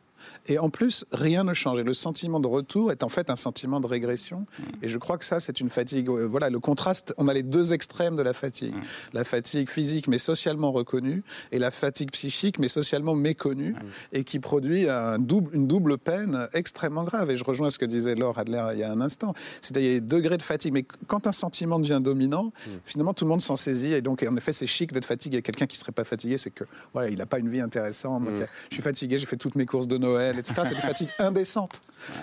Et 0.47 0.59
en 0.59 0.69
plus, 0.69 1.05
rien 1.11 1.43
ne 1.43 1.53
change. 1.53 1.79
Et 1.79 1.83
le 1.83 1.93
sentiment 1.93 2.39
de 2.39 2.47
retour 2.47 2.91
est 2.91 3.03
en 3.03 3.09
fait 3.09 3.29
un 3.29 3.35
sentiment 3.35 3.79
de 3.79 3.87
régression. 3.87 4.39
Mm. 4.59 4.63
Et 4.83 4.87
je 4.87 4.97
crois 4.97 5.17
que 5.17 5.25
ça, 5.25 5.39
c'est 5.39 5.59
une 5.59 5.69
fatigue. 5.69 6.09
euh, 6.09 6.27
Voilà, 6.27 6.49
le 6.49 6.59
contraste, 6.59 7.13
on 7.17 7.27
a 7.27 7.33
les 7.33 7.43
deux 7.43 7.73
extrêmes 7.73 8.15
de 8.15 8.21
la 8.21 8.33
fatigue. 8.33 8.75
Mm. 8.75 8.81
La 9.13 9.23
fatigue 9.23 9.69
physique, 9.69 10.07
mais 10.07 10.17
socialement 10.17 10.71
reconnue, 10.71 11.23
et 11.51 11.59
la 11.59 11.71
fatigue 11.71 12.11
psychique, 12.11 12.59
mais 12.59 12.67
socialement 12.67 13.15
méconnue, 13.15 13.73
Mm. 13.73 13.77
et 14.13 14.23
qui 14.23 14.39
produit 14.39 14.89
un 14.89 15.19
double, 15.19 15.51
une 15.55 15.67
double 15.67 15.97
peine 15.97 16.47
extrêmement 16.53 17.03
grave. 17.03 17.31
Et 17.31 17.37
je 17.37 17.43
rejoins 17.43 17.69
ce 17.69 17.77
que 17.79 17.85
disait 17.85 18.15
Laure 18.15 18.37
Adler 18.37 18.63
il 18.73 18.79
y 18.79 18.83
a 18.83 18.91
un 18.91 19.01
instant. 19.01 19.33
C'est-à-dire, 19.61 19.89
il 19.89 19.93
y 19.93 19.97
a 19.97 19.99
des 19.99 20.05
degrés 20.07 20.37
de 20.37 20.43
fatigue. 20.43 20.73
Mais 20.73 20.83
quand 21.07 21.27
un 21.27 21.31
sentiment 21.31 21.79
devient 21.79 22.01
dominant, 22.03 22.51
finalement, 22.85 23.13
tout 23.13 23.25
le 23.25 23.29
monde 23.29 23.41
s'en 23.41 23.55
saisit. 23.55 23.93
Et 23.93 24.01
donc, 24.01 24.23
en 24.29 24.35
effet, 24.35 24.51
c'est 24.51 24.67
chic 24.67 24.91
d'être 24.91 25.05
fatigué. 25.05 25.41
Quelqu'un 25.41 25.65
qui 25.67 25.75
ne 25.77 25.79
serait 25.79 25.91
pas 25.91 26.03
fatigué, 26.03 26.37
c'est 26.37 26.51
que 26.51 26.63
voilà, 26.93 27.09
il 27.09 27.17
n'a 27.17 27.25
pas 27.25 27.39
une 27.39 27.49
vie 27.49 27.61
intéressante. 27.61 28.23
Donc, 28.25 28.33
je 28.69 28.75
suis 28.75 28.83
fatigué, 28.83 29.17
j'ai 29.17 29.25
fait 29.25 29.37
toutes 29.37 29.55
mes 29.55 29.65
courses 29.65 29.87
de 29.87 29.97
Noël, 29.97 30.32
etc. 30.39 30.61
C'est 30.65 30.75
des 30.75 30.81
fatigues 30.81 31.09
indécentes. 31.19 31.81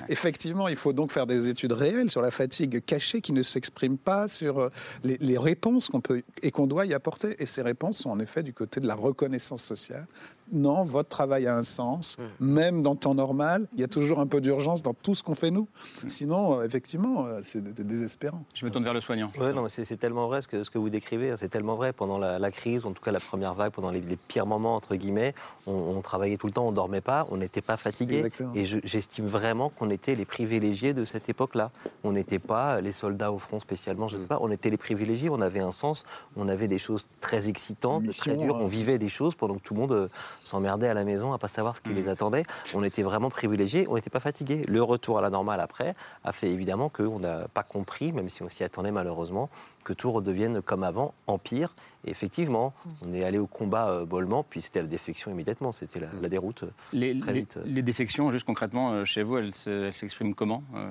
Effectivement, 0.08 0.68
il 0.68 0.76
faut 0.76 0.92
donc 0.92 1.10
faire 1.12 1.26
des 1.26 1.48
études 1.48 1.72
réelles 1.72 2.10
sur 2.10 2.20
la 2.20 2.30
fatigue 2.30 2.84
cachée 2.84 3.20
qui 3.20 3.32
ne 3.32 3.42
s'exprime 3.42 3.96
pas 3.96 4.28
sur 4.28 4.58
euh, 4.58 4.68
les, 5.04 5.16
les 5.20 5.38
réponses 5.38 5.88
qu'on 5.88 6.00
peut 6.00 6.22
et 6.42 6.50
qu'on 6.50 6.66
doit 6.66 6.86
y 6.86 6.94
apporter. 6.94 7.36
Et 7.38 7.46
ces 7.46 7.62
réponses 7.62 7.98
sont 7.98 8.10
en 8.10 8.20
effet 8.20 8.42
du 8.42 8.52
côté 8.52 8.80
de 8.80 8.86
la 8.86 8.94
reconnaissance 8.94 9.62
sociale. 9.62 10.06
Non, 10.52 10.84
votre 10.84 11.08
travail 11.08 11.46
a 11.46 11.56
un 11.56 11.62
sens, 11.62 12.16
même 12.40 12.82
dans 12.82 12.92
le 12.92 12.98
temps 12.98 13.14
normal. 13.14 13.66
Il 13.74 13.80
y 13.80 13.84
a 13.84 13.88
toujours 13.88 14.18
un 14.20 14.26
peu 14.26 14.40
d'urgence 14.40 14.82
dans 14.82 14.94
tout 14.94 15.14
ce 15.14 15.22
qu'on 15.22 15.34
fait 15.34 15.50
nous. 15.50 15.68
Sinon, 16.06 16.60
euh, 16.60 16.64
effectivement, 16.64 17.26
euh, 17.26 17.40
c'est 17.42 17.62
désespérant. 17.62 18.42
Je 18.54 18.64
me 18.64 18.70
tourne 18.70 18.84
vers 18.84 18.94
le 18.94 19.00
soignant. 19.00 19.30
Ouais, 19.38 19.52
non, 19.52 19.62
mais 19.62 19.68
c'est 19.68 19.84
c'est 19.84 19.96
tellement 19.96 20.26
vrai 20.28 20.42
ce 20.42 20.48
que, 20.48 20.62
ce 20.62 20.70
que 20.70 20.78
vous 20.78 20.90
décrivez. 20.90 21.30
hein, 21.30 21.36
C'est 21.38 21.48
tellement 21.48 21.76
vrai. 21.76 21.92
Pendant 21.92 22.18
la, 22.18 22.38
la 22.38 22.50
crise, 22.50 22.84
en 22.84 22.92
tout 22.92 23.02
cas 23.02 23.12
la 23.12 23.20
première 23.20 23.54
vague, 23.54 23.72
pendant 23.72 23.90
les, 23.90 24.00
les 24.00 24.16
pires 24.16 24.46
moments, 24.46 24.76
entre 24.76 24.94
guillemets, 24.96 25.34
on, 25.66 25.72
on 25.72 26.00
travaillait 26.00 26.36
tout 26.36 26.46
le 26.46 26.52
temps, 26.52 26.66
on 26.68 26.72
dormait 26.72 27.00
pas, 27.00 27.26
on 27.30 27.36
n'était 27.36 27.62
pas 27.62 27.76
fatigué. 27.76 28.16
Exactement. 28.18 28.52
Et 28.54 28.64
je- 28.64 28.78
j'estime 28.84 29.26
vraiment 29.26 29.68
qu'on 29.70 29.90
était 29.90 30.14
les 30.14 30.24
privilégiés 30.24 30.94
de 30.94 31.04
cette 31.04 31.28
époque-là. 31.28 31.70
On 32.04 32.12
n'était 32.12 32.38
pas 32.38 32.80
les 32.80 32.92
soldats 32.92 33.32
au 33.32 33.38
front 33.38 33.58
spécialement, 33.58 34.08
je 34.08 34.16
sais 34.16 34.26
pas. 34.26 34.38
On 34.40 34.50
était 34.50 34.70
les 34.70 34.76
privilégiés, 34.76 35.28
on 35.30 35.40
avait 35.40 35.60
un 35.60 35.70
sens, 35.72 36.04
on 36.36 36.48
avait 36.48 36.68
des 36.68 36.78
choses 36.78 37.04
très 37.20 37.48
excitantes, 37.48 38.02
Mission, 38.04 38.34
très 38.34 38.36
dures. 38.44 38.56
hein. 38.56 38.60
On 38.62 38.66
vivait 38.66 38.98
des 38.98 39.08
choses 39.08 39.34
pendant 39.34 39.54
que 39.56 39.60
tout 39.62 39.74
le 39.74 39.80
monde 39.80 40.10
euh, 40.42 40.44
s'emmerdait 40.44 40.88
à 40.88 40.94
la 40.94 41.04
maison 41.04 41.32
à 41.32 41.38
pas 41.38 41.48
savoir 41.48 41.76
ce 41.76 41.80
qui 41.80 41.90
les 41.90 42.08
attendait. 42.08 42.42
On 42.74 42.82
était 42.82 43.02
vraiment 43.02 43.30
privilégiés, 43.30 43.86
on 43.88 43.94
n'était 43.94 44.10
pas 44.10 44.20
fatigués. 44.20 44.64
Le 44.68 44.82
retour 44.82 45.18
à 45.18 45.22
la 45.22 45.30
normale 45.30 45.60
après 45.60 45.94
a 46.24 46.32
fait 46.32 46.50
évidemment 46.50 46.88
qu'on 46.88 47.18
n'a 47.18 47.48
pas 47.48 47.62
compris, 47.62 48.12
même 48.12 48.28
si 48.28 48.42
on 48.42 48.48
s'y 48.48 48.64
attendait 48.64 48.90
malheureusement, 48.92 49.48
que 49.84 49.92
tout 49.92 50.10
redevienne 50.10 50.62
comme 50.62 50.82
avant, 50.84 51.14
en 51.26 51.38
pire. 51.38 51.74
Et 52.06 52.10
effectivement, 52.10 52.72
on 53.02 53.12
est 53.12 53.24
allé 53.24 53.36
au 53.36 53.46
combat 53.46 53.90
euh, 53.90 54.06
mollement, 54.06 54.42
puis 54.48 54.62
c'était 54.62 54.80
la 54.80 54.86
défection 54.88 55.30
immédiatement, 55.30 55.70
c'était 55.70 56.00
la, 56.00 56.06
la 56.22 56.28
déroute. 56.30 56.64
Les, 56.94 57.18
Très 57.20 57.32
vite. 57.34 57.58
les 57.66 57.82
défections, 57.82 58.30
juste 58.30 58.46
concrètement, 58.46 58.92
euh, 58.92 59.04
chez 59.04 59.22
vous, 59.22 59.36
elles 59.36 59.52
se- 59.54 59.84
elles 59.88 59.92
s'expriment 59.94 60.34
comment 60.34 60.62
Euh, 60.74 60.90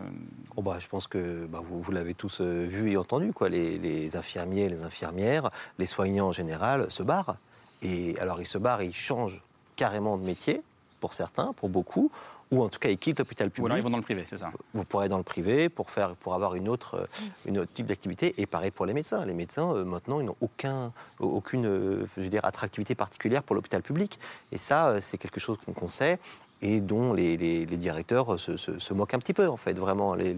Oh 0.56 0.62
bah, 0.62 0.78
je 0.80 0.88
pense 0.88 1.08
que 1.08 1.48
bah, 1.48 1.62
vous, 1.64 1.82
vous 1.82 1.92
l'avez 1.92 2.14
tous 2.14 2.42
euh, 2.42 2.64
vu 2.66 2.92
et 2.92 2.98
entendu, 2.98 3.34
quoi. 3.34 3.50
Les, 3.50 3.80
les 3.80 4.18
infirmiers, 4.18 4.70
les 4.70 4.84
infirmières, 4.84 5.50
les 5.80 5.88
soignants 5.88 6.28
en 6.28 6.32
général 6.32 6.92
se 6.92 7.02
barrent. 7.02 7.38
Et 7.82 8.18
alors 8.20 8.42
ils 8.42 8.48
se 8.48 8.58
barrent, 8.58 8.82
ils 8.84 8.94
changent 8.94 9.42
carrément 9.76 10.18
de 10.18 10.24
métier, 10.24 10.62
pour 11.00 11.13
certains, 11.13 11.54
pour 11.54 11.70
beaucoup, 11.70 12.12
ou 12.52 12.62
en 12.63 12.68
tout 12.68 12.80
cas 12.80 12.89
ils 12.89 12.98
quittent 12.98 13.20
l'hôpital 13.20 13.48
Ou 13.48 13.52
public. 13.52 13.65
alors 13.68 13.78
ils 13.78 13.84
vont 13.84 13.89
dans 13.89 13.98
le 13.98 14.04
privé, 14.04 14.24
c'est 14.26 14.38
ça 14.38 14.52
Vous 14.74 14.84
pourrez 14.84 15.04
aller 15.04 15.10
dans 15.10 15.18
le 15.18 15.24
privé 15.24 15.70
pour, 15.70 15.89
faire, 15.92 16.15
pour 16.18 16.34
avoir 16.34 16.56
une 16.56 16.68
autre, 16.68 17.08
une 17.46 17.58
autre 17.60 17.72
type 17.74 17.86
d'activité. 17.86 18.34
Et 18.38 18.46
pareil 18.48 18.72
pour 18.72 18.86
les 18.86 18.94
médecins. 18.94 19.24
Les 19.26 19.34
médecins, 19.34 19.72
euh, 19.74 19.86
maintenant, 19.86 20.20
ils 20.20 20.26
n'ont 20.26 20.36
aucun, 20.42 20.92
aucune 21.20 21.65
euh, 21.68 22.06
je 22.18 22.24
veux 22.24 22.28
dire, 22.30 22.44
attractivité 22.44 22.96
particulière 22.96 23.44
pour 23.44 23.56
l'hôpital 23.56 23.82
public. 23.82 24.20
Et 24.52 24.58
ça, 24.58 24.89
euh, 24.89 25.00
c'est 25.00 25.18
quelque 25.18 25.39
chose 25.39 25.58
qu'on 25.74 25.88
sait 25.88 26.20
et 26.62 26.82
dont 26.82 27.13
les, 27.13 27.38
les- 27.38 27.65
les 27.65 27.78
directeurs 27.78 28.38
se, 28.38 28.58
se- 28.58 28.78
se 28.80 28.94
moquent 28.94 29.13
un 29.13 29.20
petit 29.20 29.34
peu, 29.34 29.48
en 29.48 29.56
fait, 29.56 29.80
vraiment. 29.80 30.15
Les, 30.15 30.34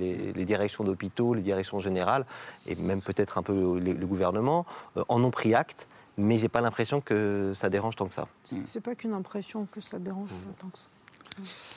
directions 0.45 0.83
d'hôpitaux, 0.83 1.33
les 1.33 1.41
directions 1.41 1.79
générales, 1.79 2.25
et 2.67 2.75
même 2.75 3.01
peut-être 3.01 3.39
un 3.39 3.41
peu 3.43 3.79
le, 3.79 3.93
le 3.93 4.05
gouvernement, 4.05 4.67
en 5.07 5.23
ont 5.23 5.31
pris 5.31 5.55
acte. 5.55 5.87
Mais 6.21 6.37
j'ai 6.37 6.49
pas 6.49 6.61
l'impression 6.61 7.01
que 7.01 7.51
ça 7.55 7.69
dérange 7.69 7.95
tant 7.95 8.05
que 8.07 8.13
ça. 8.13 8.27
C'est 8.45 8.65
c'est 8.67 8.81
pas 8.81 8.95
qu'une 8.95 9.13
impression 9.13 9.67
que 9.71 9.81
ça 9.81 9.99
dérange 9.99 10.29
Mmh. 10.31 10.53
tant 10.59 10.69
que 10.69 10.77
ça. 10.77 10.87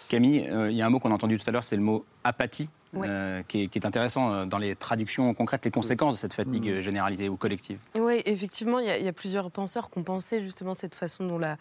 Camille, 0.08 0.48
euh, 0.48 0.70
il 0.70 0.76
y 0.76 0.82
a 0.82 0.86
un 0.86 0.90
mot 0.90 0.98
qu'on 0.98 1.10
a 1.10 1.14
entendu 1.14 1.38
tout 1.38 1.44
à 1.48 1.52
l'heure, 1.52 1.62
c'est 1.64 1.76
le 1.76 1.82
mot 1.82 2.04
apathie, 2.24 2.68
Oui. 2.96 3.06
euh, 3.10 3.42
qui, 3.48 3.62
est, 3.62 3.66
qui 3.68 3.78
est 3.78 3.86
intéressant 3.86 4.32
euh, 4.32 4.44
dans 4.46 4.58
les 4.58 4.76
traductions 4.76 5.32
concrètes, 5.34 5.64
les 5.64 5.70
conséquences 5.70 6.14
de 6.14 6.18
cette 6.18 6.32
fatigue 6.34 6.68
euh, 6.68 6.82
généralisée 6.82 7.28
ou 7.28 7.36
collective. 7.36 7.78
Oui, 7.98 8.22
effectivement, 8.26 8.78
il 8.78 8.86
y, 8.86 8.90
a- 8.90 8.98
il 8.98 9.04
y 9.04 9.08
a 9.08 9.12
plusieurs 9.12 9.50
penseurs 9.50 9.90
qui 9.90 9.98
ont 9.98 10.02
pensé 10.04 10.40
justement 10.40 10.74
cette 10.74 10.94
façon 10.94 11.26
dont 11.26 11.38
la, 11.38 11.56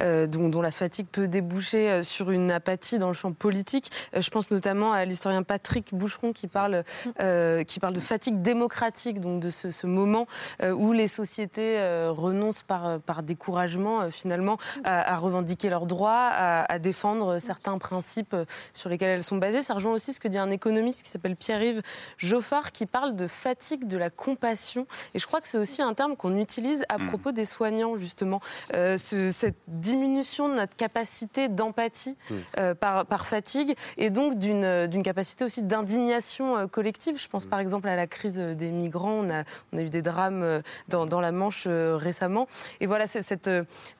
euh, 0.00 0.26
dont, 0.26 0.48
dont 0.48 0.62
la 0.62 0.70
fatigue 0.70 1.06
peut 1.10 1.28
déboucher 1.28 1.90
euh, 1.90 2.02
sur 2.02 2.30
une 2.30 2.50
apathie 2.50 2.98
dans 2.98 3.08
le 3.08 3.14
champ 3.14 3.32
politique. 3.32 3.90
Euh, 4.14 4.22
je 4.22 4.30
pense 4.30 4.50
notamment 4.50 4.92
à 4.92 5.04
l'historien 5.04 5.42
Patrick 5.42 5.94
Boucheron 5.94 6.32
qui 6.32 6.46
parle, 6.48 6.84
euh, 7.20 7.64
qui 7.64 7.80
parle 7.80 7.94
de 7.94 8.00
fatigue 8.00 8.40
démocratique, 8.42 9.20
donc 9.20 9.40
de 9.40 9.50
ce, 9.50 9.70
ce 9.70 9.86
moment 9.86 10.26
euh, 10.62 10.72
où 10.72 10.92
les 10.92 11.08
sociétés 11.08 11.78
euh, 11.78 12.10
renoncent 12.10 12.62
par, 12.62 13.00
par 13.00 13.22
découragement 13.22 14.00
euh, 14.00 14.10
finalement 14.10 14.56
à, 14.84 15.14
à 15.14 15.16
revendiquer 15.16 15.68
leurs 15.70 15.86
droits, 15.86 16.28
à, 16.32 16.70
à 16.72 16.78
défendre 16.78 17.38
certains 17.38 17.76
principes 17.78 18.34
euh, 18.34 18.44
sur 18.72 18.88
lesquels 18.88 19.08
elles 19.10 19.22
sont 19.22 19.36
basées. 19.36 19.62
Ça 19.62 19.74
rejoint 19.74 19.92
aussi 19.92 20.12
ce 20.12 20.20
que 20.20 20.28
dit 20.28 20.38
un 20.38 20.50
économiste 20.50 20.77
qui 21.02 21.08
s'appelle 21.10 21.36
Pierre-Yves 21.36 21.82
Joffard 22.16 22.72
qui 22.72 22.86
parle 22.86 23.16
de 23.16 23.26
fatigue 23.26 23.86
de 23.86 23.96
la 23.96 24.10
compassion. 24.10 24.86
Et 25.14 25.18
je 25.18 25.26
crois 25.26 25.40
que 25.40 25.48
c'est 25.48 25.58
aussi 25.58 25.82
un 25.82 25.94
terme 25.94 26.16
qu'on 26.16 26.36
utilise 26.36 26.84
à 26.88 26.98
propos 26.98 27.32
des 27.32 27.44
soignants, 27.44 27.96
justement. 27.96 28.40
Euh, 28.74 28.98
ce- 28.98 29.30
cette 29.30 29.56
diminution 29.66 30.48
de 30.48 30.54
notre 30.54 30.76
capacité 30.76 31.48
d'empathie 31.48 32.16
euh, 32.58 32.74
par, 32.74 33.06
par 33.06 33.26
fatigue 33.26 33.74
et 33.96 34.10
donc 34.10 34.38
d'une 34.38 35.02
capacité 35.02 35.44
aussi 35.44 35.62
d'indignation 35.62 36.56
euh, 36.56 36.66
collective. 36.66 37.18
Je 37.20 37.28
pense 37.28 37.44
par 37.46 37.60
exemple 37.60 37.88
à 37.88 37.96
la 37.96 38.06
crise 38.06 38.34
des 38.34 38.70
migrants. 38.70 39.12
On 39.24 39.30
a, 39.30 39.44
on 39.72 39.78
a 39.78 39.82
eu 39.82 39.88
des 39.90 40.02
drames 40.02 40.62
dans, 40.88 41.06
dans 41.06 41.20
la 41.20 41.32
Manche 41.32 41.64
euh, 41.66 41.96
récemment. 41.96 42.46
Et 42.80 42.86
voilà, 42.86 43.06
c'est 43.06 43.22
cette, 43.22 43.50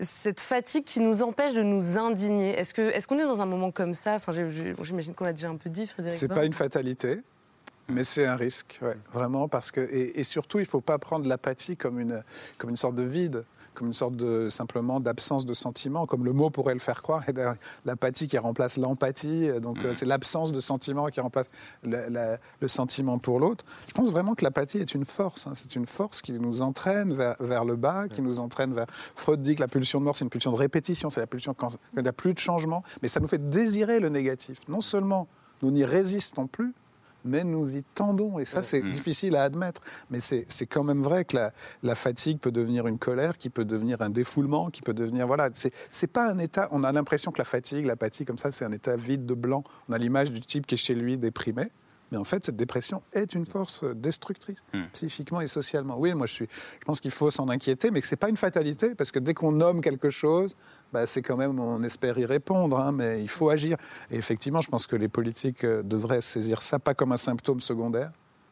cette 0.00 0.40
fatigue 0.40 0.84
qui 0.84 1.00
nous 1.00 1.22
empêche 1.22 1.54
de 1.54 1.62
nous 1.62 1.98
indigner. 1.98 2.58
Est-ce 2.58 3.06
qu'on 3.06 3.18
est 3.18 3.24
dans 3.24 3.42
un 3.42 3.46
moment 3.46 3.70
comme 3.70 3.94
ça? 3.94 4.14
Enfin, 4.14 4.32
J'imagine 4.82 5.14
qu'on 5.14 5.24
l'a 5.24 5.32
déjà 5.32 5.48
un 5.48 5.56
peu 5.56 5.70
dit, 5.70 5.86
Frédéric. 5.86 6.18
C'est 6.18 6.28
pas 6.28 6.44
une 6.44 6.52
fatalité, 6.68 7.20
mais 7.88 8.04
c'est 8.04 8.26
un 8.26 8.36
risque, 8.36 8.78
ouais, 8.82 8.98
vraiment, 9.14 9.48
parce 9.48 9.70
que 9.70 9.80
et, 9.80 10.20
et 10.20 10.22
surtout, 10.22 10.58
il 10.58 10.66
faut 10.66 10.82
pas 10.82 10.98
prendre 10.98 11.26
l'apathie 11.26 11.76
comme 11.78 11.98
une 11.98 12.22
comme 12.58 12.68
une 12.68 12.76
sorte 12.76 12.94
de 12.96 13.02
vide, 13.02 13.44
comme 13.72 13.86
une 13.86 13.94
sorte 13.94 14.16
de 14.16 14.48
simplement 14.50 15.00
d'absence 15.00 15.46
de 15.46 15.54
sentiment, 15.54 16.04
comme 16.04 16.24
le 16.26 16.32
mot 16.34 16.50
pourrait 16.50 16.74
le 16.74 16.80
faire 16.80 17.00
croire. 17.00 17.26
Et 17.28 17.32
l'apathie 17.86 18.26
qui 18.26 18.36
remplace 18.36 18.76
l'empathie, 18.76 19.48
donc 19.62 19.78
euh, 19.84 19.94
c'est 19.94 20.04
l'absence 20.04 20.52
de 20.52 20.60
sentiment 20.60 21.06
qui 21.06 21.20
remplace 21.20 21.48
le, 21.84 22.08
la- 22.10 22.38
le 22.60 22.68
sentiment 22.68 23.18
pour 23.18 23.38
l'autre. 23.40 23.64
Je 23.86 23.92
pense 23.94 24.10
vraiment 24.10 24.34
que 24.34 24.44
l'apathie 24.44 24.78
est 24.78 24.94
une 24.94 25.06
force. 25.06 25.46
hein. 25.46 25.52
C'est 25.54 25.74
une 25.76 25.86
force 25.86 26.20
qui 26.20 26.32
nous 26.32 26.60
entraîne 26.60 27.14
vers, 27.14 27.36
vers 27.40 27.64
le 27.64 27.76
bas, 27.76 28.06
qui 28.12 28.20
nous 28.20 28.40
entraîne 28.40 28.74
vers. 28.74 28.86
Freud 29.14 29.40
dit 29.40 29.54
que 29.54 29.60
la 29.60 29.68
pulsion 29.68 30.00
de 30.00 30.04
mort, 30.04 30.16
c'est 30.16 30.24
une 30.24 30.30
pulsion 30.30 30.50
de 30.52 30.56
répétition, 30.56 31.08
c'est 31.08 31.20
la 31.20 31.26
pulsion 31.26 31.54
quand 31.54 31.68
quand 31.70 31.78
il 31.96 32.02
n'y 32.02 32.08
a 32.08 32.12
plus 32.12 32.34
de 32.34 32.38
changement, 32.38 32.82
mais 33.00 33.08
ça 33.08 33.20
nous 33.20 33.28
fait 33.28 33.48
désirer 33.48 33.98
le 34.00 34.08
négatif. 34.10 34.58
Non 34.68 34.80
seulement 34.82 35.26
nous 35.62 35.70
n'y 35.70 35.84
résistons 35.84 36.46
plus, 36.46 36.72
mais 37.24 37.42
nous 37.44 37.76
y 37.76 37.82
tendons. 37.82 38.38
Et 38.38 38.44
ça, 38.44 38.62
c'est 38.62 38.80
difficile 38.92 39.34
à 39.36 39.42
admettre. 39.42 39.80
Mais 40.10 40.20
c'est 40.20 40.46
quand 40.68 40.84
même 40.84 41.02
vrai 41.02 41.24
que 41.24 41.36
la, 41.36 41.52
la 41.82 41.94
fatigue 41.94 42.38
peut 42.38 42.52
devenir 42.52 42.86
une 42.86 42.98
colère, 42.98 43.36
qui 43.38 43.50
peut 43.50 43.64
devenir 43.64 44.00
un 44.02 44.08
défoulement, 44.10 44.70
qui 44.70 44.82
peut 44.82 44.94
devenir. 44.94 45.26
Voilà, 45.26 45.50
c'est 45.52 45.72
c'est 45.90 46.06
pas 46.06 46.30
un 46.30 46.38
état. 46.38 46.68
On 46.70 46.84
a 46.84 46.92
l'impression 46.92 47.32
que 47.32 47.38
la 47.38 47.44
fatigue, 47.44 47.86
l'apathie, 47.86 48.24
comme 48.24 48.38
ça, 48.38 48.52
c'est 48.52 48.64
un 48.64 48.72
état 48.72 48.96
vide 48.96 49.26
de 49.26 49.34
blanc. 49.34 49.64
On 49.88 49.92
a 49.92 49.98
l'image 49.98 50.30
du 50.30 50.40
type 50.40 50.66
qui 50.66 50.76
est 50.76 50.78
chez 50.78 50.94
lui 50.94 51.18
déprimé. 51.18 51.70
Mais 52.10 52.16
en 52.16 52.24
fait, 52.24 52.46
cette 52.46 52.56
dépression 52.56 53.02
est 53.12 53.34
une 53.34 53.44
force 53.44 53.84
destructrice, 53.84 54.56
Mm. 54.72 54.84
psychiquement 54.94 55.42
et 55.42 55.46
socialement. 55.46 55.98
Oui, 55.98 56.14
moi, 56.14 56.26
je, 56.26 56.32
suis, 56.32 56.48
je 56.80 56.84
pense 56.86 57.00
qu'il 57.00 57.10
faut 57.10 57.30
s'en 57.30 57.50
inquiéter, 57.50 57.90
mais 57.90 58.00
que 58.00 58.06
ce 58.06 58.14
n'est 58.14 58.18
pas 58.18 58.30
une 58.30 58.38
fatalité, 58.38 58.94
parce 58.94 59.12
que 59.12 59.18
dès 59.18 59.34
qu'on 59.34 59.52
nomme 59.52 59.82
quelque 59.82 60.08
chose, 60.08 60.56
bah, 60.92 61.06
c'est 61.06 61.22
quand 61.22 61.36
même, 61.36 61.58
on 61.58 61.82
espère 61.82 62.18
y 62.18 62.24
répondre, 62.24 62.78
hein, 62.78 62.92
mais 62.92 63.20
il 63.22 63.28
faut 63.28 63.50
agir. 63.50 63.76
Et 64.10 64.16
effectivement, 64.16 64.60
je 64.60 64.68
pense 64.68 64.86
que 64.86 64.96
les 64.96 65.08
politiques 65.08 65.64
euh, 65.64 65.82
devraient 65.82 66.20
saisir 66.20 66.62
ça, 66.62 66.78
pas 66.78 66.94
comme 66.94 67.12
un 67.12 67.16
symptôme 67.18 67.60
secondaire, 67.60 68.10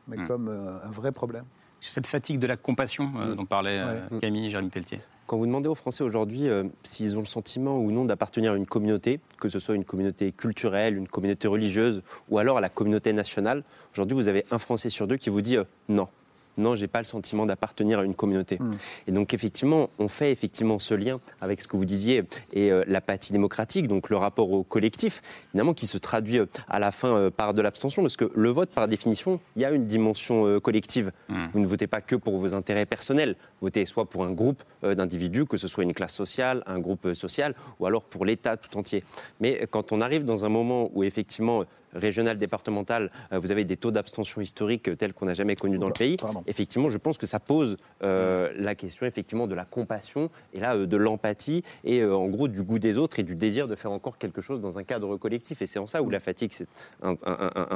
mais 0.08 0.16
Mm. 0.18 0.26
comme 0.28 0.48
euh, 0.48 0.78
un 0.86 0.90
vrai 0.90 1.12
problème. 1.12 1.44
Cette 1.80 2.06
fatigue 2.06 2.38
de 2.40 2.46
la 2.48 2.56
compassion 2.56 3.12
euh, 3.18 3.34
dont 3.34 3.44
parlait 3.44 3.78
euh, 3.78 4.00
Ouais. 4.10 4.18
Camille, 4.18 4.50
Jérémy 4.50 4.70
Pelletier. 4.70 4.98
Quand 5.26 5.36
vous 5.36 5.46
demandez 5.46 5.68
aux 5.68 5.74
Français 5.76 6.02
aujourd'hui 6.02 6.48
euh, 6.48 6.64
s'ils 6.82 7.16
ont 7.16 7.20
le 7.20 7.26
sentiment 7.26 7.78
ou 7.78 7.92
non 7.92 8.04
d'appartenir 8.06 8.52
à 8.52 8.56
une 8.56 8.66
communauté, 8.66 9.20
que 9.38 9.48
ce 9.48 9.58
soit 9.60 9.74
une 9.76 9.84
communauté 9.84 10.32
culturelle, 10.32 10.96
une 10.96 11.06
communauté 11.06 11.46
religieuse 11.46 12.02
ou 12.28 12.38
alors 12.38 12.58
à 12.58 12.60
la 12.60 12.70
communauté 12.70 13.12
nationale, 13.12 13.62
aujourd'hui 13.92 14.16
vous 14.16 14.26
avez 14.26 14.44
un 14.50 14.58
Français 14.58 14.90
sur 14.90 15.06
deux 15.06 15.16
qui 15.16 15.30
vous 15.30 15.42
dit 15.42 15.58
euh, 15.58 15.64
non. 15.88 16.08
Non, 16.56 16.74
j'ai 16.74 16.88
pas 16.88 16.98
le 16.98 17.04
sentiment 17.04 17.46
d'appartenir 17.46 17.98
à 17.98 18.04
une 18.04 18.14
communauté. 18.14 18.58
Mm. 18.58 18.70
Et 19.08 19.12
donc 19.12 19.34
effectivement, 19.34 19.90
on 19.98 20.08
fait 20.08 20.32
effectivement 20.32 20.78
ce 20.78 20.94
lien 20.94 21.20
avec 21.40 21.60
ce 21.60 21.68
que 21.68 21.76
vous 21.76 21.84
disiez 21.84 22.24
et 22.52 22.70
euh, 22.70 22.84
l'apathie 22.86 23.32
démocratique, 23.32 23.88
donc 23.88 24.10
le 24.10 24.16
rapport 24.16 24.50
au 24.50 24.62
collectif, 24.62 25.22
évidemment 25.52 25.74
qui 25.74 25.86
se 25.86 25.98
traduit 25.98 26.38
euh, 26.38 26.46
à 26.68 26.78
la 26.78 26.92
fin 26.92 27.08
euh, 27.08 27.30
par 27.30 27.54
de 27.54 27.62
l'abstention, 27.62 28.02
parce 28.02 28.16
que 28.16 28.30
le 28.34 28.50
vote, 28.50 28.70
par 28.70 28.88
définition, 28.88 29.40
il 29.56 29.62
y 29.62 29.64
a 29.64 29.70
une 29.70 29.84
dimension 29.84 30.60
collective. 30.60 31.12
Mm. 31.28 31.46
Vous 31.52 31.60
ne 31.60 31.66
votez 31.66 31.86
pas 31.86 32.00
que 32.00 32.16
pour 32.16 32.38
vos 32.38 32.54
intérêts 32.54 32.86
personnels, 32.86 33.36
vous 33.60 33.66
votez 33.66 33.84
soit 33.84 34.06
pour 34.06 34.24
un 34.24 34.32
groupe 34.32 34.62
d'individus, 34.82 35.46
que 35.46 35.56
ce 35.56 35.68
soit 35.68 35.84
une 35.84 35.94
classe 35.94 36.14
sociale, 36.14 36.62
un 36.66 36.78
groupe 36.78 37.14
social, 37.14 37.54
ou 37.80 37.86
alors 37.86 38.02
pour 38.02 38.24
l'État 38.24 38.56
tout 38.56 38.76
entier. 38.76 39.04
Mais 39.40 39.66
quand 39.70 39.92
on 39.92 40.00
arrive 40.00 40.24
dans 40.24 40.44
un 40.44 40.48
moment 40.48 40.90
où 40.94 41.04
effectivement 41.04 41.64
régional, 41.96 42.36
départemental, 42.38 43.10
euh, 43.32 43.38
vous 43.38 43.50
avez 43.50 43.64
des 43.64 43.76
taux 43.76 43.90
d'abstention 43.90 44.40
historiques 44.40 44.96
tels 44.96 45.12
qu'on 45.12 45.26
n'a 45.26 45.34
jamais 45.34 45.56
connus 45.56 45.78
dans 45.78 45.88
le 45.88 45.92
pays. 45.92 46.16
Effectivement, 46.46 46.88
je 46.88 46.98
pense 46.98 47.18
que 47.18 47.26
ça 47.26 47.40
pose 47.40 47.76
euh, 48.02 48.52
la 48.56 48.74
question 48.74 49.06
effectivement 49.06 49.46
de 49.46 49.54
la 49.54 49.64
compassion 49.64 50.30
et 50.52 50.60
là 50.60 50.76
euh, 50.76 50.86
de 50.86 50.96
l'empathie 50.96 51.62
et 51.84 52.04
en 52.04 52.28
gros 52.28 52.48
du 52.48 52.62
goût 52.62 52.78
des 52.78 52.96
autres 52.98 53.18
et 53.18 53.22
du 53.22 53.34
désir 53.34 53.68
de 53.68 53.74
faire 53.74 53.92
encore 53.92 54.18
quelque 54.18 54.40
chose 54.40 54.60
dans 54.60 54.78
un 54.78 54.84
cadre 54.84 55.16
collectif. 55.16 55.62
Et 55.62 55.66
c'est 55.66 55.78
en 55.78 55.86
ça 55.86 56.02
où 56.02 56.10
la 56.10 56.20
fatigue, 56.20 56.52
c'est 56.52 56.68
un, 57.02 57.14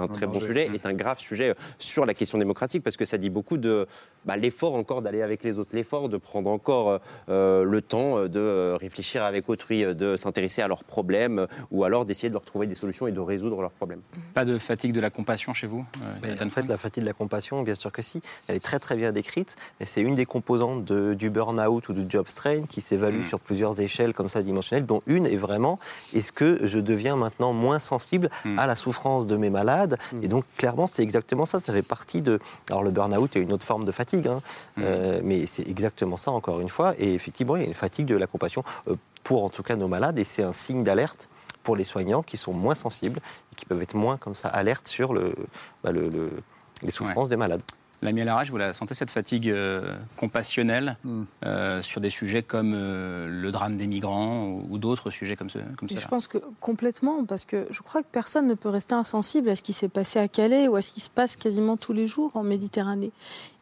très 0.09 0.27
bon 0.27 0.41
sujet, 0.41 0.69
est 0.73 0.87
un 0.87 0.93
grave 0.93 1.19
sujet 1.19 1.55
sur 1.79 2.07
la 2.07 2.15
question 2.15 2.39
démocratique 2.39 2.83
parce 2.83 2.97
que 2.97 3.05
ça 3.05 3.19
dit 3.19 3.31
beaucoup 3.31 3.57
de 3.57 3.87
bah, 4.25 4.37
l'effort 4.37 4.75
encore 4.75 5.03
d'aller 5.03 5.23
avec 5.23 5.43
les 5.43 5.59
autres, 5.59 5.75
l'effort 5.75 6.09
de 6.09 6.17
prendre 6.17 6.51
encore 6.51 7.01
le 7.29 7.81
temps 7.81 8.27
de 8.27 8.77
réfléchir 8.79 9.23
avec 9.23 9.49
autrui, 9.49 9.83
de 9.95 10.17
s'intéresser 10.17 10.63
à 10.63 10.69
leurs 10.69 10.85
problèmes 10.85 11.47
ou 11.71 11.85
alors 11.85 12.05
d'essayer 12.05 12.29
de 12.29 12.35
leur 12.35 12.45
trouver 12.45 12.67
des 12.67 12.75
solutions 12.75 13.07
et 13.07 13.13
de 13.13 13.21
résoudre 13.21 13.61
leurs 13.61 13.71
problèmes. 13.73 14.03
Pas 14.35 14.45
de 14.45 14.59
fatigue 14.59 14.93
de 14.93 15.01
la 15.01 15.11
compassion 15.11 15.55
chez 15.55 15.67
vous 15.67 15.85
euh, 16.03 16.45
En 16.45 16.51
fait, 16.51 16.67
la 16.67 16.79
fatigue 16.79 17.03
de 17.03 17.09
la 17.09 17.15
compassion, 17.15 17.63
bien 17.63 17.75
sûr 17.75 17.93
que 17.93 18.03
si. 18.03 18.23
Elle 18.49 18.57
est 18.57 18.61
très 18.61 18.79
très 18.79 18.97
bien 18.97 19.13
décrite. 19.13 19.57
Et 19.81 19.87
c'est 19.87 20.01
une 20.01 20.15
des 20.15 20.27
composantes 20.27 20.85
du 20.93 21.31
burn-out 21.31 21.89
ou 21.89 21.93
du 21.93 22.05
job 22.09 22.29
strain 22.29 22.63
qui 22.69 22.81
s'évalue 22.81 23.21
mm. 23.21 23.25
sur 23.25 23.41
plusieurs 23.41 23.81
échelles 23.81 24.15
comme 24.15 24.29
ça 24.29 24.43
dimensionnelles, 24.43 24.87
dont 24.87 25.03
une 25.07 25.27
est 25.27 25.37
vraiment 25.37 25.79
est-ce 26.15 26.33
que 26.33 26.61
je 26.67 26.79
deviens 26.79 27.17
maintenant 27.17 27.53
moins 27.53 27.79
sensible 27.79 28.31
mm. 28.45 28.59
à 28.59 28.67
la 28.67 28.77
souffrance 28.77 29.27
de 29.27 29.37
mes 29.37 29.51
malades 29.51 29.99
mm. 30.13 30.25
Et 30.25 30.29
donc 30.29 30.45
clairement, 30.57 30.87
c'est 30.87 31.03
exactement 31.03 31.47
ça. 31.47 31.61
Ça 31.61 31.73
fait 31.73 31.83
partie 31.83 32.23
de. 32.23 32.39
Alors 32.69 32.83
le 32.83 32.91
burn-out 32.91 33.37
est 33.37 33.41
une 33.41 33.53
autre 33.53 33.65
forme 33.65 33.85
de 33.85 33.93
fatigue, 33.93 34.29
hein. 34.29 34.41
euh, 34.79 35.21
mais 35.23 35.47
c'est 35.47 35.67
exactement 35.69 36.17
ça 36.17 36.31
encore 36.31 36.61
une 36.61 36.69
fois. 36.69 36.95
Et 36.99 37.15
effectivement, 37.15 37.57
il 37.57 37.63
y 37.63 37.65
a 37.65 37.69
une 37.69 37.75
fatigue 37.75 38.07
de 38.07 38.17
la 38.17 38.27
compassion 38.27 38.65
euh, 38.89 38.97
pour 39.23 39.45
en 39.45 39.51
tout 39.51 39.63
cas 39.63 39.77
nos 39.77 39.89
malades, 39.89 40.19
et 40.19 40.25
c'est 40.25 40.43
un 40.43 40.53
signe 40.53 40.83
d'alerte 40.83 41.29
pour 41.63 41.77
les 41.77 41.85
soignants 41.85 42.23
qui 42.23 42.37
sont 42.37 42.53
moins 42.53 42.75
sensibles 42.75 43.21
et 43.53 43.57
qui 43.57 43.67
peuvent 43.67 43.83
être 43.83 43.95
moins 43.95 44.17
comme 44.17 44.35
ça 44.35 44.49
alertes 44.49 44.89
sur 44.89 45.13
le, 45.13 45.35
bah, 45.83 45.91
les 45.93 46.91
souffrances 46.91 47.29
des 47.29 47.37
malades. 47.37 47.63
La 48.03 48.13
Larage, 48.13 48.51
vous 48.51 48.57
la 48.57 48.73
sentez 48.73 48.95
cette 48.95 49.11
fatigue 49.11 49.51
euh, 49.51 49.95
compassionnelle 50.17 50.97
hmm. 51.05 51.23
euh, 51.45 51.83
sur 51.83 52.01
des 52.01 52.09
sujets 52.09 52.43
comme 52.43 52.73
euh, 52.75 53.29
le 53.29 53.51
drame 53.51 53.77
des 53.77 53.87
migrants 53.87 54.63
ou, 54.71 54.79
d'autres 54.79 55.11
sujets 55.11 55.37
comme, 55.37 55.51
ce, 55.51 55.59
comme 55.77 55.89
Je 55.89 56.09
pense 56.09 56.27
que 56.27 56.39
complètement, 56.61 57.25
parce 57.25 57.45
que 57.45 57.67
je 57.71 57.83
crois 57.83 58.03
que 58.03 58.09
personne 58.11 58.47
ne 58.47 58.55
peut 58.55 58.71
rester 58.71 58.95
insensible 58.95 59.51
à 59.51 59.57
ce 59.57 59.63
qui 59.63 59.75
s'est 59.75 59.89
passé 59.89 60.19
à 60.19 60.29
Calais 60.29 60.69
ou 60.69 60.77
à 60.77 60.83
ce 60.83 60.93
qui 60.93 61.01
se 61.01 61.11
passe 61.11 61.37
quasiment 61.37 61.77
tous 61.77 61.93
les 61.93 62.07
jours 62.07 62.31
en 62.35 62.43
Méditerranée. 62.43 63.13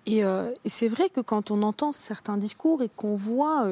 Et, 0.06 0.20
et 0.20 0.68
c'est 0.70 0.88
vrai 0.88 1.10
que 1.10 1.20
quand 1.20 1.50
on 1.50 1.62
entend 1.62 1.92
certains 1.92 2.38
discours 2.38 2.82
et 2.82 2.88
qu'on 2.88 3.14
voit 3.14 3.68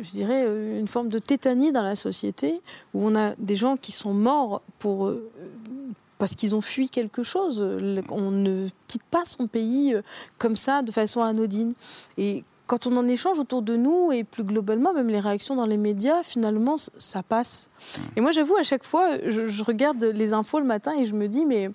je 0.00 0.10
dirais, 0.10 0.46
une 0.78 0.88
forme 0.88 1.08
de 1.08 1.18
tétanie 1.18 1.72
dans 1.72 1.82
la 1.82 1.96
société, 1.96 2.60
où 2.94 3.06
on 3.06 3.16
a 3.16 3.34
des 3.38 3.56
gens 3.56 3.76
qui 3.76 3.92
sont 3.92 4.14
morts 4.14 4.62
pour, 4.78 5.06
euh, 5.06 5.30
parce 6.18 6.34
qu'ils 6.34 6.54
ont 6.54 6.60
fui 6.60 6.88
quelque 6.88 7.22
chose. 7.22 7.60
On 8.10 8.30
ne 8.30 8.68
quitte 8.86 9.04
pas 9.10 9.24
son 9.24 9.46
pays 9.46 9.94
euh, 9.94 10.02
comme 10.38 10.56
ça, 10.56 10.82
de 10.82 10.92
façon 10.92 11.22
anodine. 11.22 11.74
Et 12.16 12.42
quand 12.66 12.86
on 12.86 12.96
en 12.96 13.06
échange 13.06 13.38
autour 13.38 13.62
de 13.62 13.76
nous, 13.76 14.10
et 14.12 14.24
plus 14.24 14.42
globalement, 14.42 14.92
même 14.92 15.08
les 15.08 15.20
réactions 15.20 15.54
dans 15.54 15.66
les 15.66 15.76
médias, 15.76 16.22
finalement, 16.22 16.76
ça 16.78 17.22
passe. 17.22 17.70
Et 18.16 18.20
moi, 18.20 18.32
j'avoue, 18.32 18.56
à 18.56 18.64
chaque 18.64 18.84
fois, 18.84 19.18
je, 19.24 19.46
je, 19.46 19.64
regarde 19.64 20.02
les 20.02 20.32
infos 20.32 20.58
le 20.58 20.66
matin 20.66 20.92
et 20.98 21.06
je 21.06 21.14
me 21.14 21.28
dis, 21.28 21.44
mais 21.44 21.70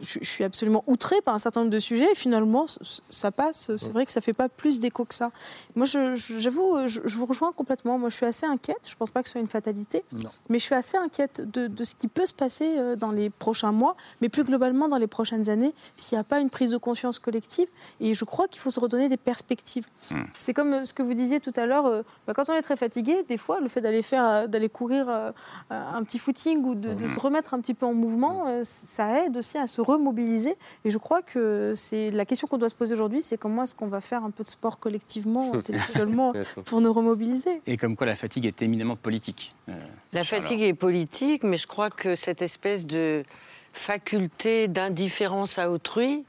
je, 0.00 0.24
suis 0.24 0.44
absolument 0.44 0.84
outrée 0.86 1.20
par 1.22 1.34
un 1.34 1.38
certain 1.38 1.60
nombre 1.60 1.72
de 1.72 1.78
sujets 1.78 2.10
et 2.10 2.14
finalement 2.14 2.66
ça 3.10 3.30
passe. 3.30 3.70
C'est 3.76 3.92
vrai 3.92 4.06
que 4.06 4.12
ça 4.12 4.20
fait 4.20 4.32
pas 4.32 4.48
plus 4.48 4.78
d'écho 4.78 5.04
que 5.04 5.14
ça. 5.14 5.30
Moi, 5.74 5.86
j'avoue, 5.86 6.86
je, 6.86 7.16
vous 7.16 7.26
rejoins 7.26 7.52
complètement. 7.52 7.98
Moi, 7.98 8.08
je 8.08 8.16
suis 8.16 8.26
assez 8.26 8.46
inquiète. 8.46 8.88
Je 8.88 8.94
pense 8.94 9.10
pas 9.10 9.22
que 9.22 9.28
ce 9.28 9.32
soit 9.32 9.40
une 9.40 9.48
fatalité, 9.48 10.04
mais 10.48 10.58
je 10.58 10.64
suis 10.64 10.74
assez 10.74 10.96
inquiète 10.96 11.42
de, 11.50 11.84
ce 11.84 11.94
qui 11.94 12.08
peut 12.08 12.26
se 12.26 12.34
passer 12.34 12.78
euh, 12.78 12.96
dans 12.96 13.10
les 13.10 13.30
prochains 13.30 13.72
mois, 13.72 13.96
mais 14.20 14.28
plus 14.28 14.44
globalement 14.44 14.88
dans 14.88 14.98
les 14.98 15.06
prochaines 15.06 15.48
années, 15.48 15.74
s'il 15.96 16.16
n'y 16.16 16.20
a 16.20 16.24
pas 16.24 16.40
une 16.40 16.50
prise 16.50 16.70
de 16.70 16.76
conscience 16.76 17.18
collective. 17.18 17.68
Et 18.00 18.14
je 18.14 18.24
crois 18.24 18.48
qu'il 18.48 18.60
faut 18.60 18.70
se 18.70 18.80
redonner 18.80 19.08
des 19.08 19.16
perspectives. 19.16 19.86
Hmm. 20.10 20.22
C'est 20.38 20.54
comme 20.54 20.72
euh, 20.72 20.84
ce 20.84 20.94
que 20.94 21.02
vous 21.02 21.14
disiez 21.14 21.40
tout 21.40 21.52
à 21.56 21.66
l'heure. 21.66 21.86
Euh, 21.86 22.02
bah, 22.26 22.34
quand 22.34 22.48
on 22.48 22.54
est 22.54 22.62
très 22.62 22.76
fatigué, 22.76 23.24
des 23.28 23.36
fois, 23.36 23.60
le 23.60 23.68
fait 23.68 23.80
d'aller 23.80 24.02
faire, 24.02 24.48
d'aller 24.48 24.68
courir 24.68 25.32
un 25.70 26.04
petit 26.04 26.18
footing 26.18 26.64
ou 26.64 26.74
de, 26.74 26.94
de, 26.94 27.06
hmm. 27.06 27.14
se 27.14 27.20
remettre 27.20 27.54
un 27.54 27.60
petit 27.60 27.74
peu 27.74 27.86
en 27.86 27.94
mouvement, 27.94 28.62
ça 28.62 29.24
aide 29.24 29.36
aussi 29.36 29.58
à 29.58 29.66
se 29.72 29.80
remobiliser. 29.80 30.56
Et 30.84 30.90
je 30.90 30.98
crois 30.98 31.22
que 31.22 31.72
c'est 31.74 32.10
la 32.10 32.24
question 32.24 32.46
qu'on 32.46 32.58
doit 32.58 32.68
se 32.68 32.74
poser 32.74 32.92
aujourd'hui, 32.92 33.22
c'est 33.22 33.38
comment 33.38 33.64
est-ce 33.64 33.74
qu'on 33.74 33.86
va 33.86 34.00
faire 34.00 34.24
un 34.24 34.30
peu 34.30 34.44
de 34.44 34.48
sport 34.48 34.78
collectivement, 34.78 35.52
intellectuellement, 35.54 36.32
pour 36.66 36.80
nous 36.80 36.92
remobiliser. 36.92 37.62
Et 37.66 37.76
comme 37.76 37.96
quoi 37.96 38.06
la 38.06 38.14
fatigue 38.14 38.46
est 38.46 38.62
éminemment 38.62 38.96
politique. 38.96 39.54
Euh, 39.68 39.72
la 40.12 40.24
fatigue 40.24 40.60
est 40.60 40.74
politique, 40.74 41.42
mais 41.42 41.56
je 41.56 41.66
crois 41.66 41.90
que 41.90 42.14
cette 42.14 42.42
espèce 42.42 42.86
de 42.86 43.24
faculté 43.72 44.68
d'indifférence 44.68 45.58
à 45.58 45.70
autrui, 45.70 46.24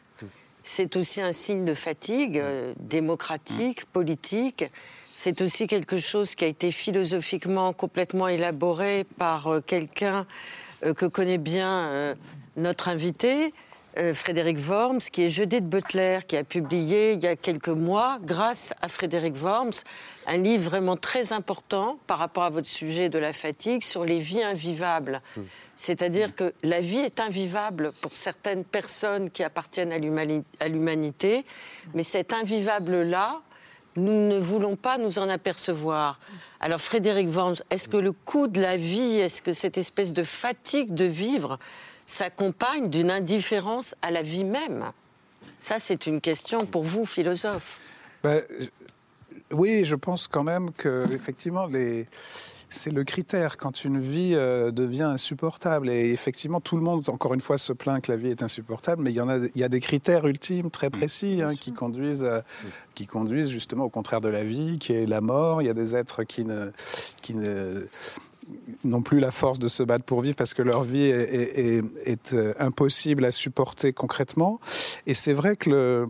c'est 0.63 0.95
aussi 0.95 1.19
un 1.19 1.33
signe 1.33 1.65
de 1.65 1.73
fatigue 1.73 2.37
euh, 2.37 2.73
démocratique, 2.79 3.85
politique. 3.85 4.65
C'est 5.13 5.41
aussi 5.41 5.67
quelque 5.67 5.97
chose 5.97 6.35
qui 6.35 6.45
a 6.45 6.47
été 6.47 6.71
philosophiquement 6.71 7.73
complètement 7.73 8.29
élaboré 8.29 9.05
par 9.17 9.47
euh, 9.47 9.61
quelqu'un 9.61 10.25
que 10.97 11.05
connaît 11.05 11.37
bien 11.37 12.13
notre 12.55 12.87
invité, 12.87 13.53
euh, 13.97 14.15
Frédéric 14.15 14.57
Worms, 14.67 14.99
qui 15.11 15.23
est 15.23 15.29
Judith 15.29 15.69
Butler, 15.69 16.19
qui 16.27 16.35
a 16.35 16.43
publié 16.43 17.13
il 17.13 17.19
y 17.19 17.27
a 17.27 17.35
quelques 17.35 17.67
mois, 17.67 18.17
grâce 18.23 18.73
à 18.81 18.87
Frédéric 18.87 19.35
Worms, 19.35 19.83
un 20.25 20.37
livre 20.37 20.69
vraiment 20.69 20.97
très 20.97 21.31
important 21.31 21.99
par 22.07 22.17
rapport 22.17 22.43
à 22.43 22.49
votre 22.49 22.67
sujet 22.67 23.09
de 23.09 23.19
la 23.19 23.33
fatigue 23.33 23.83
sur 23.83 24.03
les 24.03 24.19
vies 24.19 24.41
invivables. 24.41 25.21
Hmm. 25.37 25.43
C'est-à-dire 25.75 26.35
que 26.35 26.53
la 26.63 26.79
vie 26.79 26.99
est 26.99 27.19
invivable 27.19 27.91
pour 28.01 28.15
certaines 28.15 28.63
personnes 28.63 29.29
qui 29.29 29.43
appartiennent 29.43 29.91
à 29.91 30.67
l'humanité, 30.67 31.45
mais 31.93 32.03
cet 32.03 32.33
invivable-là, 32.33 33.41
nous 33.95 34.27
ne 34.27 34.39
voulons 34.39 34.75
pas 34.75 34.97
nous 34.97 35.19
en 35.19 35.29
apercevoir. 35.29 36.19
Alors 36.59 36.81
Frédéric 36.81 37.29
Worms, 37.29 37.57
est-ce 37.69 37.87
que 37.87 37.97
le 37.97 38.11
coût 38.11 38.47
de 38.47 38.59
la 38.59 38.75
vie, 38.75 39.19
est-ce 39.19 39.41
que 39.41 39.53
cette 39.53 39.77
espèce 39.77 40.13
de 40.13 40.23
fatigue 40.23 40.95
de 40.95 41.05
vivre, 41.05 41.59
s'accompagne 42.05 42.89
d'une 42.89 43.11
indifférence 43.11 43.95
à 44.01 44.11
la 44.11 44.21
vie 44.21 44.43
même 44.43 44.91
Ça, 45.59 45.79
c'est 45.79 46.07
une 46.07 46.21
question 46.21 46.65
pour 46.65 46.83
vous, 46.83 47.05
philosophe. 47.05 47.79
Ben, 48.23 48.43
oui, 49.51 49.85
je 49.85 49.95
pense 49.95 50.27
quand 50.27 50.43
même 50.43 50.71
que 50.71 51.05
effectivement 51.13 51.67
les 51.67 52.07
c'est 52.73 52.91
le 52.91 53.03
critère 53.03 53.57
quand 53.57 53.85
une 53.85 53.99
vie 53.99 54.33
euh, 54.35 54.71
devient 54.71 55.03
insupportable. 55.03 55.89
Et 55.89 56.09
effectivement, 56.09 56.59
tout 56.59 56.75
le 56.75 56.81
monde, 56.81 57.07
encore 57.09 57.33
une 57.33 57.41
fois, 57.41 57.57
se 57.57 57.71
plaint 57.71 58.03
que 58.03 58.11
la 58.11 58.17
vie 58.17 58.29
est 58.29 58.41
insupportable, 58.41 59.03
mais 59.03 59.11
il 59.11 59.15
y, 59.15 59.21
en 59.21 59.29
a, 59.29 59.37
il 59.37 59.61
y 59.61 59.63
a 59.63 59.69
des 59.69 59.79
critères 59.79 60.25
ultimes 60.25 60.71
très 60.71 60.87
mm. 60.87 60.91
précis 60.91 61.41
hein, 61.43 61.55
qui, 61.55 61.71
conduisent, 61.71 62.29
qui 62.95 63.05
conduisent 63.05 63.49
justement 63.49 63.85
au 63.85 63.89
contraire 63.89 64.21
de 64.21 64.29
la 64.29 64.43
vie, 64.43 64.79
qui 64.79 64.93
est 64.93 65.05
la 65.05 65.21
mort. 65.21 65.61
Il 65.61 65.65
y 65.65 65.69
a 65.69 65.75
des 65.75 65.95
êtres 65.95 66.23
qui 66.23 66.45
ne, 66.45 66.71
qui 67.21 67.35
ne 67.35 67.85
n'ont 68.83 69.01
plus 69.01 69.19
la 69.19 69.31
force 69.31 69.59
de 69.59 69.67
se 69.67 69.83
battre 69.83 70.05
pour 70.05 70.21
vivre 70.21 70.35
parce 70.35 70.53
que 70.53 70.61
leur 70.61 70.83
vie 70.83 71.03
est, 71.03 72.33
euh, 72.33 72.53
impossible 72.59 73.25
à 73.25 73.31
supporter 73.31 73.93
concrètement. 73.93 74.59
Et 75.07 75.13
c'est 75.13 75.33
vrai 75.33 75.55
que 75.55 76.07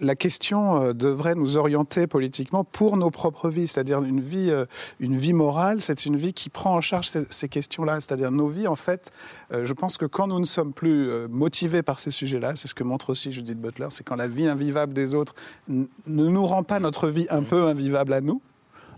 la 0.00 0.16
question 0.16 0.80
euh, 0.80 0.92
devrait 0.92 1.34
nous 1.34 1.56
orienter 1.56 2.06
politiquement 2.06 2.64
pour 2.64 2.96
nos 2.96 3.10
propres 3.10 3.48
vies, 3.48 3.68
c'est-à-dire 3.68 4.02
une 4.02 4.20
vie, 4.20 4.50
euh, 4.50 4.64
une 4.98 5.16
vie 5.16 5.32
morale, 5.32 5.80
c'est 5.80 6.06
une 6.06 6.16
vie 6.16 6.32
qui 6.32 6.50
prend 6.50 6.74
en 6.74 6.80
charge 6.80 7.10
ces, 7.30 7.48
questions-là, 7.48 8.00
c'est-à-dire 8.00 8.32
nos 8.32 8.48
vies, 8.48 8.66
en 8.66 8.76
fait, 8.76 9.10
je 9.50 9.72
pense 9.72 9.98
que 9.98 10.06
quand 10.06 10.26
nous 10.26 10.40
ne 10.40 10.44
sommes 10.44 10.72
plus 10.72 11.28
motivés 11.28 11.82
par 11.82 11.98
ces 11.98 12.10
sujets-là, 12.10 12.56
c'est 12.56 12.66
ce 12.66 12.74
que 12.74 12.84
montre 12.84 13.10
aussi 13.10 13.30
Judith 13.30 13.60
Butler, 13.60 13.88
c'est 13.90 14.04
quand 14.04 14.16
la 14.16 14.28
vie 14.28 14.48
invivable 14.48 14.92
des 14.92 15.14
autres 15.14 15.34
ne 15.68 15.86
nous 16.06 16.46
rend 16.46 16.62
pas 16.62 16.80
notre 16.80 17.08
vie 17.08 17.26
un 17.30 17.42
peu 17.42 17.66
invivable 17.66 18.12
à 18.14 18.20
nous, 18.20 18.40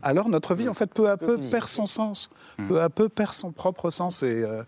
alors 0.04 0.28
notre 0.28 0.54
vie, 0.54 0.68
en 0.68 0.74
fait, 0.74 0.92
peu 0.92 1.08
à 1.08 1.16
peu 1.16 1.38
perd 1.38 1.66
son 1.66 1.86
sens, 1.86 2.30
hmm. 2.58 2.68
peu 2.68 2.80
à 2.80 2.88
peu 2.88 3.08
perd 3.08 3.32
son 3.32 3.52
propre 3.52 3.90
sens. 3.90 4.22
Et, 4.22 4.42
euh, 4.42 4.62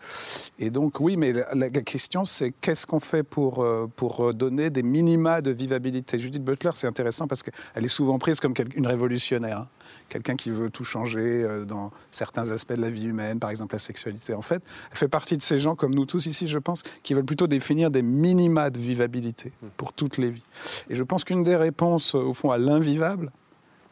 et 0.59 0.71
donc, 0.71 1.01
oui, 1.01 1.17
mais 1.17 1.33
la, 1.33 1.71
question, 1.71 2.25
c'est 2.25 2.51
qu'est-ce 2.51 2.87
qu'on 2.87 3.01
fait 3.01 3.23
pour, 3.23 3.63
euh, 3.63 3.89
pour 3.97 4.35
donner 4.35 4.71
des 4.71 4.83
minima 4.83 5.41
de 5.43 5.51
vivabilité? 5.51 6.19
Judith 6.19 6.43
Butler, 6.43 6.71
c'est 6.75 6.87
intéressant 6.87 7.29
parce 7.29 7.43
qu'elle 7.43 7.85
est 7.85 7.89
souvent 7.89 8.19
prise 8.19 8.41
comme 8.41 8.55
une 8.75 8.87
révolutionnaire. 8.87 9.59
Hein 9.59 9.69
quelqu'un 10.09 10.37
qui 10.37 10.51
veut 10.51 10.71
tout 10.71 10.85
changer 10.85 11.21
euh, 11.21 11.65
dans 11.65 11.91
certains 12.11 12.51
aspects 12.51 12.73
de 12.73 12.81
la 12.81 12.91
vie 12.91 13.07
humaine, 13.07 13.39
par 13.39 13.51
exemple 13.51 13.75
la 13.75 13.79
sexualité. 13.79 14.35
En 14.35 14.43
fait, 14.43 14.63
elle 14.91 14.97
fait 14.97 15.09
partie 15.09 15.37
de 15.37 15.43
ces 15.43 15.59
gens, 15.59 15.75
comme 15.75 15.95
nous 15.95 16.07
tous 16.07 16.27
ici, 16.27 16.49
je 16.49 16.59
pense, 16.59 16.83
qui 17.03 17.15
veulent 17.15 17.25
plutôt 17.25 17.47
définir 17.47 17.91
des 17.91 18.03
minima 18.03 18.71
de 18.71 18.79
vivabilité 18.79 19.53
pour 19.77 19.93
toutes 19.93 20.19
les 20.19 20.31
vies. 20.31 20.45
Et 20.91 20.95
je 20.95 21.03
pense 21.03 21.25
qu'une 21.25 21.43
des 21.43 21.57
réponses, 21.57 22.15
au 22.15 22.33
fond, 22.33 22.51
à 22.51 22.59
l'invivable, 22.59 23.33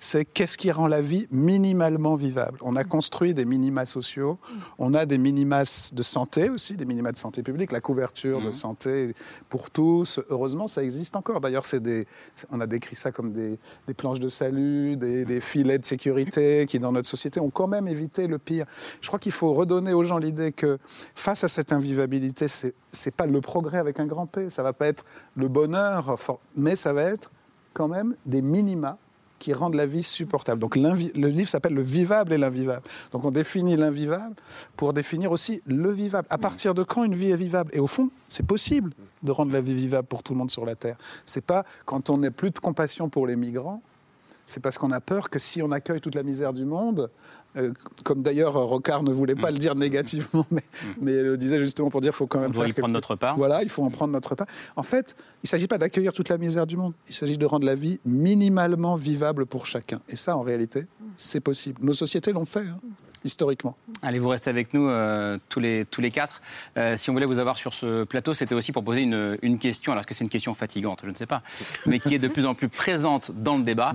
c'est 0.04 0.26
qu'est-ce 0.26 0.58
qui 0.58 0.70
rend 0.70 0.86
la 0.86 1.00
vie 1.00 1.26
minimalement 1.30 2.14
vivable. 2.14 2.58
On 2.60 2.76
a 2.76 2.84
construit 2.84 3.32
des 3.32 3.46
minima 3.46 3.86
sociaux, 3.86 4.38
on 4.78 4.92
a 4.92 5.06
des 5.06 5.16
minima 5.16 5.62
de 5.62 6.02
santé 6.02 6.50
aussi, 6.50 6.76
des 6.76 6.84
minima 6.84 7.10
de 7.10 7.16
santé 7.16 7.42
publique, 7.42 7.72
la 7.72 7.80
couverture 7.80 8.42
de 8.42 8.52
santé 8.52 9.14
pour 9.48 9.70
tous. 9.70 10.20
Heureusement, 10.28 10.68
ça 10.68 10.84
existe 10.84 11.16
encore. 11.16 11.40
D'ailleurs, 11.40 11.64
c'est 11.64 11.80
des, 11.80 12.06
on 12.50 12.60
a 12.60 12.66
décrit 12.66 12.96
ça 12.96 13.12
comme 13.12 13.32
des, 13.32 13.58
des 13.86 13.94
planches 13.94 14.20
de 14.20 14.28
salut, 14.28 14.98
des, 14.98 15.24
des 15.24 15.40
filets 15.40 15.78
de 15.78 15.86
sécurité 15.86 16.66
qui, 16.68 16.78
dans 16.78 16.92
notre 16.92 17.08
société, 17.08 17.40
ont 17.40 17.50
quand 17.50 17.66
même 17.66 17.88
évité 17.88 18.26
le 18.26 18.36
pire. 18.36 18.66
Je 19.00 19.08
crois 19.08 19.18
qu'il 19.18 19.32
faut 19.32 19.54
redonner 19.54 19.94
aux 19.94 20.04
gens 20.04 20.18
l'idée 20.18 20.52
que 20.52 20.76
face 21.14 21.44
à 21.44 21.48
cette 21.48 21.72
invivabilité, 21.72 22.46
c'est 22.46 22.74
c'est 22.92 23.10
pas 23.10 23.26
le 23.26 23.40
progrès 23.40 23.78
avec 23.78 23.98
un 24.00 24.06
grand 24.06 24.26
P, 24.26 24.50
ça 24.50 24.62
va 24.62 24.74
pas 24.74 24.86
être 24.86 25.04
le 25.34 25.48
bonheur, 25.48 26.14
mais 26.56 26.76
ça 26.76 26.92
va 26.92 27.02
être 27.04 27.32
quand 27.72 27.88
même 27.88 28.14
des 28.24 28.42
minima 28.42 28.98
qui 29.44 29.52
rendent 29.52 29.74
la 29.74 29.84
vie 29.84 30.02
supportable. 30.02 30.58
Donc 30.58 30.74
le 30.74 31.28
livre 31.28 31.48
s'appelle 31.50 31.74
Le 31.74 31.82
vivable 31.82 32.32
et 32.32 32.38
l'invivable. 32.38 32.86
Donc 33.12 33.26
on 33.26 33.30
définit 33.30 33.76
l'invivable 33.76 34.34
pour 34.74 34.94
définir 34.94 35.32
aussi 35.32 35.60
le 35.66 35.92
vivable. 35.92 36.26
À 36.30 36.38
partir 36.38 36.72
de 36.72 36.82
quand 36.82 37.04
une 37.04 37.14
vie 37.14 37.30
est 37.30 37.36
vivable? 37.36 37.70
Et 37.74 37.78
au 37.78 37.86
fond, 37.86 38.08
c'est 38.30 38.46
possible 38.46 38.94
de 39.22 39.32
rendre 39.32 39.52
la 39.52 39.60
vie 39.60 39.74
vivable 39.74 40.08
pour 40.08 40.22
tout 40.22 40.32
le 40.32 40.38
monde 40.38 40.50
sur 40.50 40.64
la 40.64 40.76
Terre. 40.76 40.96
C'est 41.26 41.44
pas 41.44 41.66
quand 41.84 42.08
on 42.08 42.16
n'a 42.16 42.30
plus 42.30 42.52
de 42.52 42.58
compassion 42.58 43.10
pour 43.10 43.26
les 43.26 43.36
migrants, 43.36 43.82
c'est 44.46 44.60
parce 44.60 44.78
qu'on 44.78 44.92
a 44.92 45.00
peur 45.00 45.30
que 45.30 45.38
si 45.38 45.62
on 45.62 45.70
accueille 45.72 46.00
toute 46.00 46.14
la 46.14 46.22
misère 46.22 46.52
du 46.52 46.64
monde, 46.64 47.10
euh, 47.56 47.72
comme 48.04 48.22
d'ailleurs 48.22 48.56
euh, 48.56 48.64
Rocard 48.64 49.02
ne 49.04 49.12
voulait 49.12 49.36
pas 49.36 49.50
le 49.50 49.58
dire 49.58 49.74
négativement, 49.74 50.44
mais, 50.50 50.62
mais 51.00 51.22
le 51.22 51.36
disait 51.36 51.58
justement 51.58 51.88
pour 51.90 52.00
dire 52.00 52.10
qu'il 52.10 52.16
faut 52.18 52.26
quand 52.26 52.38
On 52.40 52.42
même 52.42 52.50
doit 52.52 52.64
faire 52.64 52.70
y 52.70 52.72
prendre 52.72 52.88
quelque- 52.88 52.94
notre 52.94 53.16
part. 53.16 53.36
voilà, 53.36 53.62
il 53.62 53.68
faut 53.68 53.82
en 53.84 53.90
prendre 53.90 54.12
notre 54.12 54.34
part. 54.34 54.46
En 54.76 54.82
fait, 54.82 55.14
il 55.42 55.44
ne 55.44 55.48
s'agit 55.48 55.68
pas 55.68 55.78
d'accueillir 55.78 56.12
toute 56.12 56.28
la 56.28 56.36
misère 56.38 56.66
du 56.66 56.76
monde. 56.76 56.92
Il 57.08 57.14
s'agit 57.14 57.38
de 57.38 57.46
rendre 57.46 57.64
la 57.66 57.74
vie 57.76 58.00
minimalement 58.04 58.96
vivable 58.96 59.46
pour 59.46 59.66
chacun. 59.66 60.00
Et 60.08 60.16
ça, 60.16 60.36
en 60.36 60.42
réalité, 60.42 60.86
c'est 61.16 61.40
possible. 61.40 61.78
Nos 61.84 61.92
sociétés 61.92 62.32
l'ont 62.32 62.44
fait, 62.44 62.66
hein, 62.66 62.78
historiquement. 63.24 63.76
Allez, 64.02 64.18
vous 64.18 64.28
restez 64.28 64.50
avec 64.50 64.74
nous 64.74 64.88
euh, 64.88 65.38
tous, 65.48 65.60
les, 65.60 65.84
tous 65.84 66.00
les 66.00 66.10
quatre. 66.10 66.42
Euh, 66.76 66.96
si 66.96 67.10
on 67.10 67.14
voulait 67.14 67.26
vous 67.26 67.38
avoir 67.38 67.56
sur 67.56 67.74
ce 67.74 68.04
plateau, 68.04 68.34
c'était 68.34 68.54
aussi 68.54 68.70
pour 68.70 68.84
poser 68.84 69.00
une, 69.00 69.38
une 69.42 69.58
question. 69.58 69.92
Alors, 69.92 70.00
est-ce 70.00 70.06
que 70.06 70.14
c'est 70.14 70.24
une 70.24 70.30
question 70.30 70.54
fatigante 70.54 71.00
Je 71.04 71.10
ne 71.10 71.14
sais 71.14 71.26
pas. 71.26 71.42
Mais 71.86 71.98
qui 71.98 72.14
est 72.14 72.18
de 72.18 72.28
plus 72.28 72.46
en 72.46 72.54
plus 72.54 72.68
présente 72.68 73.30
dans 73.34 73.56
le 73.56 73.64
débat. 73.64 73.94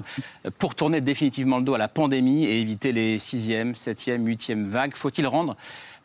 Pour 0.58 0.76
tourner 0.76 1.02
définitivement 1.02 1.58
le 1.58 1.64
dos 1.64 1.76
à 1.76 1.78
la 1.78 1.88
pandémie 1.88 2.46
et 2.46 2.60
éviter 2.60 2.92
les 2.92 3.20
sixième, 3.20 3.76
septième, 3.76 4.26
huitième 4.26 4.68
vagues, 4.68 4.96
faut-il 4.96 5.28
rendre 5.28 5.56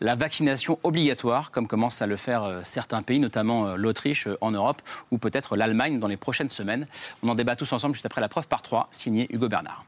la 0.00 0.16
vaccination 0.16 0.78
obligatoire, 0.82 1.50
comme 1.50 1.66
commencent 1.66 2.02
à 2.02 2.06
le 2.06 2.16
faire 2.16 2.44
euh, 2.44 2.60
certains 2.62 3.02
pays, 3.02 3.20
notamment 3.20 3.76
l'Autriche 3.76 4.28
en 4.40 4.50
Europe, 4.50 4.82
ou 5.10 5.18
peut-être 5.18 5.56
l'Allemagne 5.56 5.98
dans 5.98 6.08
les 6.08 6.16
prochaines 6.16 6.50
semaines? 6.50 6.86
On 7.22 7.28
en 7.28 7.34
débat 7.34 7.56
tous 7.56 7.72
ensemble 7.72 7.94
juste 7.94 8.06
après 8.06 8.20
la 8.20 8.28
preuve 8.28 8.48
par 8.48 8.60
trois, 8.60 8.86
signé 8.90 9.26
Hugo 9.30 9.48
Bernard. 9.48 9.84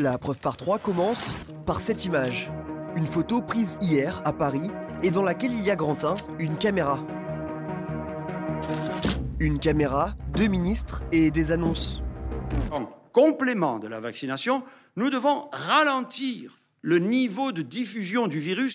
La 0.00 0.16
preuve 0.16 0.38
par 0.38 0.56
trois 0.56 0.78
commence 0.78 1.34
par 1.66 1.80
cette 1.80 2.04
image. 2.04 2.52
Une 2.94 3.06
photo 3.06 3.42
prise 3.42 3.78
hier 3.80 4.22
à 4.24 4.32
Paris 4.32 4.70
et 5.02 5.10
dans 5.10 5.24
laquelle 5.24 5.52
il 5.52 5.64
y 5.64 5.72
a 5.72 5.76
Grantin, 5.76 6.14
une 6.38 6.56
caméra. 6.56 7.04
Une 9.40 9.58
caméra, 9.58 10.14
deux 10.36 10.46
ministres 10.46 11.02
et 11.10 11.32
des 11.32 11.50
annonces. 11.50 12.00
En 12.70 12.84
complément 13.12 13.80
de 13.80 13.88
la 13.88 13.98
vaccination, 13.98 14.62
nous 14.94 15.10
devons 15.10 15.48
ralentir 15.50 16.60
le 16.80 17.00
niveau 17.00 17.50
de 17.50 17.62
diffusion 17.62 18.28
du 18.28 18.38
virus. 18.38 18.74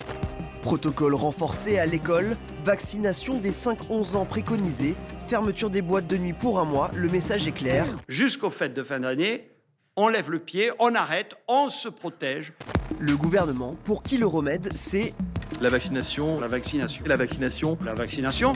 Protocole 0.60 1.14
renforcé 1.14 1.78
à 1.78 1.86
l'école, 1.86 2.36
vaccination 2.64 3.38
des 3.38 3.52
5-11 3.52 4.16
ans 4.16 4.26
préconisée, 4.26 4.94
fermeture 5.26 5.70
des 5.70 5.80
boîtes 5.80 6.06
de 6.06 6.18
nuit 6.18 6.34
pour 6.34 6.58
un 6.58 6.64
mois, 6.66 6.90
le 6.94 7.08
message 7.08 7.48
est 7.48 7.52
clair. 7.52 7.86
Jusqu'aux 8.08 8.50
fêtes 8.50 8.74
de 8.74 8.82
fin 8.82 9.00
d'année, 9.00 9.53
on 9.96 10.08
lève 10.08 10.30
le 10.30 10.38
pied, 10.38 10.70
on 10.78 10.94
arrête, 10.94 11.34
on 11.48 11.68
se 11.68 11.88
protège. 11.88 12.52
Le 12.98 13.16
gouvernement, 13.16 13.76
pour 13.84 14.02
qui 14.02 14.18
le 14.18 14.26
remède, 14.26 14.70
c'est 14.74 15.14
La 15.60 15.68
vaccination, 15.68 16.40
La 16.40 16.48
vaccination. 16.48 17.04
la 17.06 17.16
vaccination. 17.16 17.78
La 17.84 17.94
vaccination, 17.94 18.52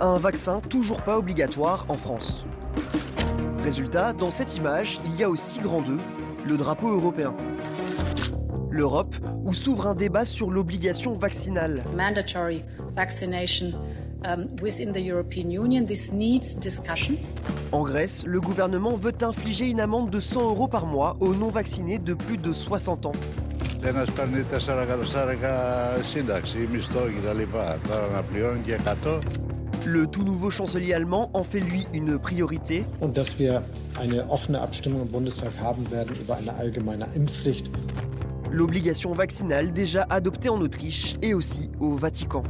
un 0.00 0.18
vaccin 0.18 0.60
toujours 0.68 1.02
pas 1.02 1.16
obligatoire 1.16 1.86
en 1.88 1.96
France. 1.96 2.44
Résultat, 3.62 4.12
dans 4.12 4.30
cette 4.30 4.56
image, 4.56 5.00
il 5.04 5.16
y 5.16 5.22
a 5.22 5.30
aussi 5.30 5.60
grand 5.60 5.82
2, 5.82 5.98
le 6.46 6.56
drapeau 6.56 6.88
européen. 6.88 7.34
L'Europe, 8.70 9.14
où 9.44 9.52
s'ouvre 9.52 9.86
un 9.86 9.94
débat 9.94 10.24
sur 10.24 10.50
l'obligation 10.50 11.14
vaccinale. 11.14 11.84
mandatory 11.96 12.64
vaccination 12.96 13.72
en 17.72 17.82
Grèce, 17.82 18.24
le 18.26 18.40
gouvernement 18.40 18.94
veut 18.94 19.14
infliger 19.22 19.68
une 19.68 19.80
amende 19.80 20.10
de 20.10 20.20
100 20.20 20.42
euros 20.42 20.68
par 20.68 20.86
mois 20.86 21.16
aux 21.20 21.34
non-vaccinés 21.34 21.98
de 21.98 22.14
plus 22.14 22.36
de 22.36 22.52
60 22.52 23.06
ans. 23.06 23.12
Le 29.86 30.06
tout 30.06 30.24
nouveau 30.24 30.50
chancelier 30.50 30.92
allemand 30.92 31.30
en 31.32 31.42
fait 31.42 31.60
lui 31.60 31.86
une 31.94 32.18
priorité. 32.18 32.84
L'obligation 38.52 39.12
vaccinale 39.12 39.72
déjà 39.72 40.06
adoptée 40.10 40.50
en 40.50 40.60
Autriche 40.60 41.14
et 41.22 41.32
aussi 41.32 41.70
au 41.78 41.94
Vatican. 41.94 42.42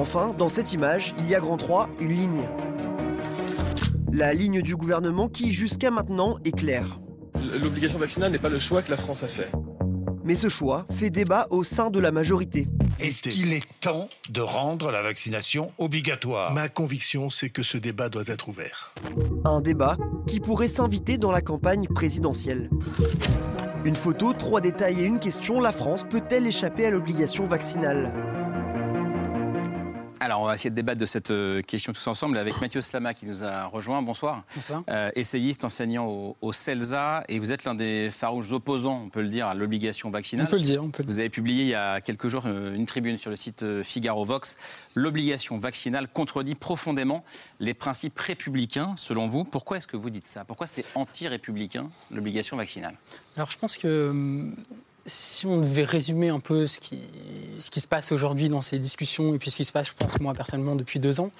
Enfin, 0.00 0.34
dans 0.38 0.48
cette 0.48 0.72
image, 0.72 1.14
il 1.18 1.28
y 1.28 1.34
a 1.34 1.40
grand 1.40 1.58
3, 1.58 1.90
une 2.00 2.08
ligne. 2.08 2.48
La 4.10 4.32
ligne 4.32 4.62
du 4.62 4.74
gouvernement 4.74 5.28
qui, 5.28 5.52
jusqu'à 5.52 5.90
maintenant, 5.90 6.38
est 6.42 6.56
claire. 6.56 6.98
L'obligation 7.62 7.98
vaccinale 7.98 8.32
n'est 8.32 8.38
pas 8.38 8.48
le 8.48 8.58
choix 8.58 8.80
que 8.80 8.90
la 8.90 8.96
France 8.96 9.24
a 9.24 9.28
fait. 9.28 9.52
Mais 10.24 10.36
ce 10.36 10.48
choix 10.48 10.86
fait 10.90 11.10
débat 11.10 11.48
au 11.50 11.64
sein 11.64 11.90
de 11.90 11.98
la 11.98 12.12
majorité. 12.12 12.66
Est-ce 12.98 13.24
qu'il 13.24 13.52
est 13.52 13.62
temps 13.80 14.08
de 14.30 14.40
rendre 14.40 14.90
la 14.90 15.02
vaccination 15.02 15.70
obligatoire? 15.76 16.54
Ma 16.54 16.70
conviction, 16.70 17.28
c'est 17.28 17.50
que 17.50 17.62
ce 17.62 17.76
débat 17.76 18.08
doit 18.08 18.24
être 18.26 18.48
ouvert. 18.48 18.94
Un 19.44 19.60
débat 19.60 19.98
qui 20.26 20.40
pourrait 20.40 20.68
s'inviter 20.68 21.18
dans 21.18 21.30
la 21.30 21.42
campagne 21.42 21.86
présidentielle. 21.88 22.70
Une 23.84 23.96
photo, 23.96 24.32
trois 24.32 24.62
détails 24.62 25.02
et 25.02 25.04
une 25.04 25.18
question, 25.18 25.60
la 25.60 25.72
France 25.72 26.04
peut-elle 26.08 26.46
échapper 26.46 26.86
à 26.86 26.90
l'obligation 26.90 27.46
vaccinale? 27.46 28.29
Alors, 30.22 30.42
on 30.42 30.44
va 30.44 30.54
essayer 30.54 30.68
de 30.68 30.74
débattre 30.74 31.00
de 31.00 31.06
cette 31.06 31.30
euh, 31.30 31.62
question 31.62 31.94
tous 31.94 32.06
ensemble 32.06 32.36
avec 32.36 32.60
Mathieu 32.60 32.82
Slama 32.82 33.14
qui 33.14 33.24
nous 33.24 33.42
a 33.42 33.64
rejoint. 33.64 34.02
Bonsoir. 34.02 34.44
Bonsoir. 34.54 34.82
Euh, 34.90 35.10
essayiste, 35.14 35.64
enseignant 35.64 36.06
au, 36.06 36.36
au 36.42 36.52
CELSA, 36.52 37.24
et 37.28 37.38
vous 37.38 37.52
êtes 37.52 37.64
l'un 37.64 37.74
des 37.74 38.10
farouches 38.10 38.52
opposants, 38.52 39.04
on 39.06 39.08
peut 39.08 39.22
le 39.22 39.28
dire, 39.28 39.46
à 39.46 39.54
l'obligation 39.54 40.10
vaccinale. 40.10 40.44
On 40.46 40.50
peut 40.50 40.56
le 40.56 40.62
dire, 40.62 40.84
on 40.84 40.90
peut 40.90 41.02
le 41.02 41.08
Vous 41.08 41.20
avez 41.20 41.30
publié 41.30 41.62
il 41.62 41.68
y 41.68 41.74
a 41.74 42.02
quelques 42.02 42.28
jours 42.28 42.42
euh, 42.44 42.74
une 42.74 42.84
tribune 42.84 43.16
sur 43.16 43.30
le 43.30 43.36
site 43.36 43.64
Figaro 43.82 44.22
Vox. 44.24 44.58
L'obligation 44.94 45.56
vaccinale 45.56 46.06
contredit 46.06 46.54
profondément 46.54 47.24
les 47.58 47.72
principes 47.72 48.18
républicains, 48.18 48.92
selon 48.96 49.26
vous. 49.26 49.44
Pourquoi 49.44 49.78
est-ce 49.78 49.86
que 49.86 49.96
vous 49.96 50.10
dites 50.10 50.26
ça? 50.26 50.44
Pourquoi 50.44 50.66
c'est 50.66 50.84
anti-républicain, 50.96 51.88
l'obligation 52.10 52.58
vaccinale? 52.58 52.96
Alors 53.36 53.50
je 53.50 53.56
pense 53.56 53.78
que 53.78 54.10
hum, 54.10 54.54
si 55.06 55.46
on 55.46 55.58
devait 55.58 55.84
résumer 55.84 56.28
un 56.28 56.40
peu 56.40 56.66
ce 56.66 56.78
qui, 56.78 57.00
se 57.58 57.86
passe 57.86 58.12
aujourd'hui 58.12 58.48
dans 58.48 58.60
ces 58.60 58.78
discussions, 58.78 59.34
et 59.34 59.38
puis 59.38 59.50
ce 59.50 59.58
qui 59.58 59.64
se 59.64 59.72
passe, 59.72 59.88
je 59.88 59.94
pense, 59.94 60.20
moi 60.20 60.34
personnellement, 60.34 60.76
depuis 60.76 61.00
deux 61.00 61.20
ans, 61.20 61.30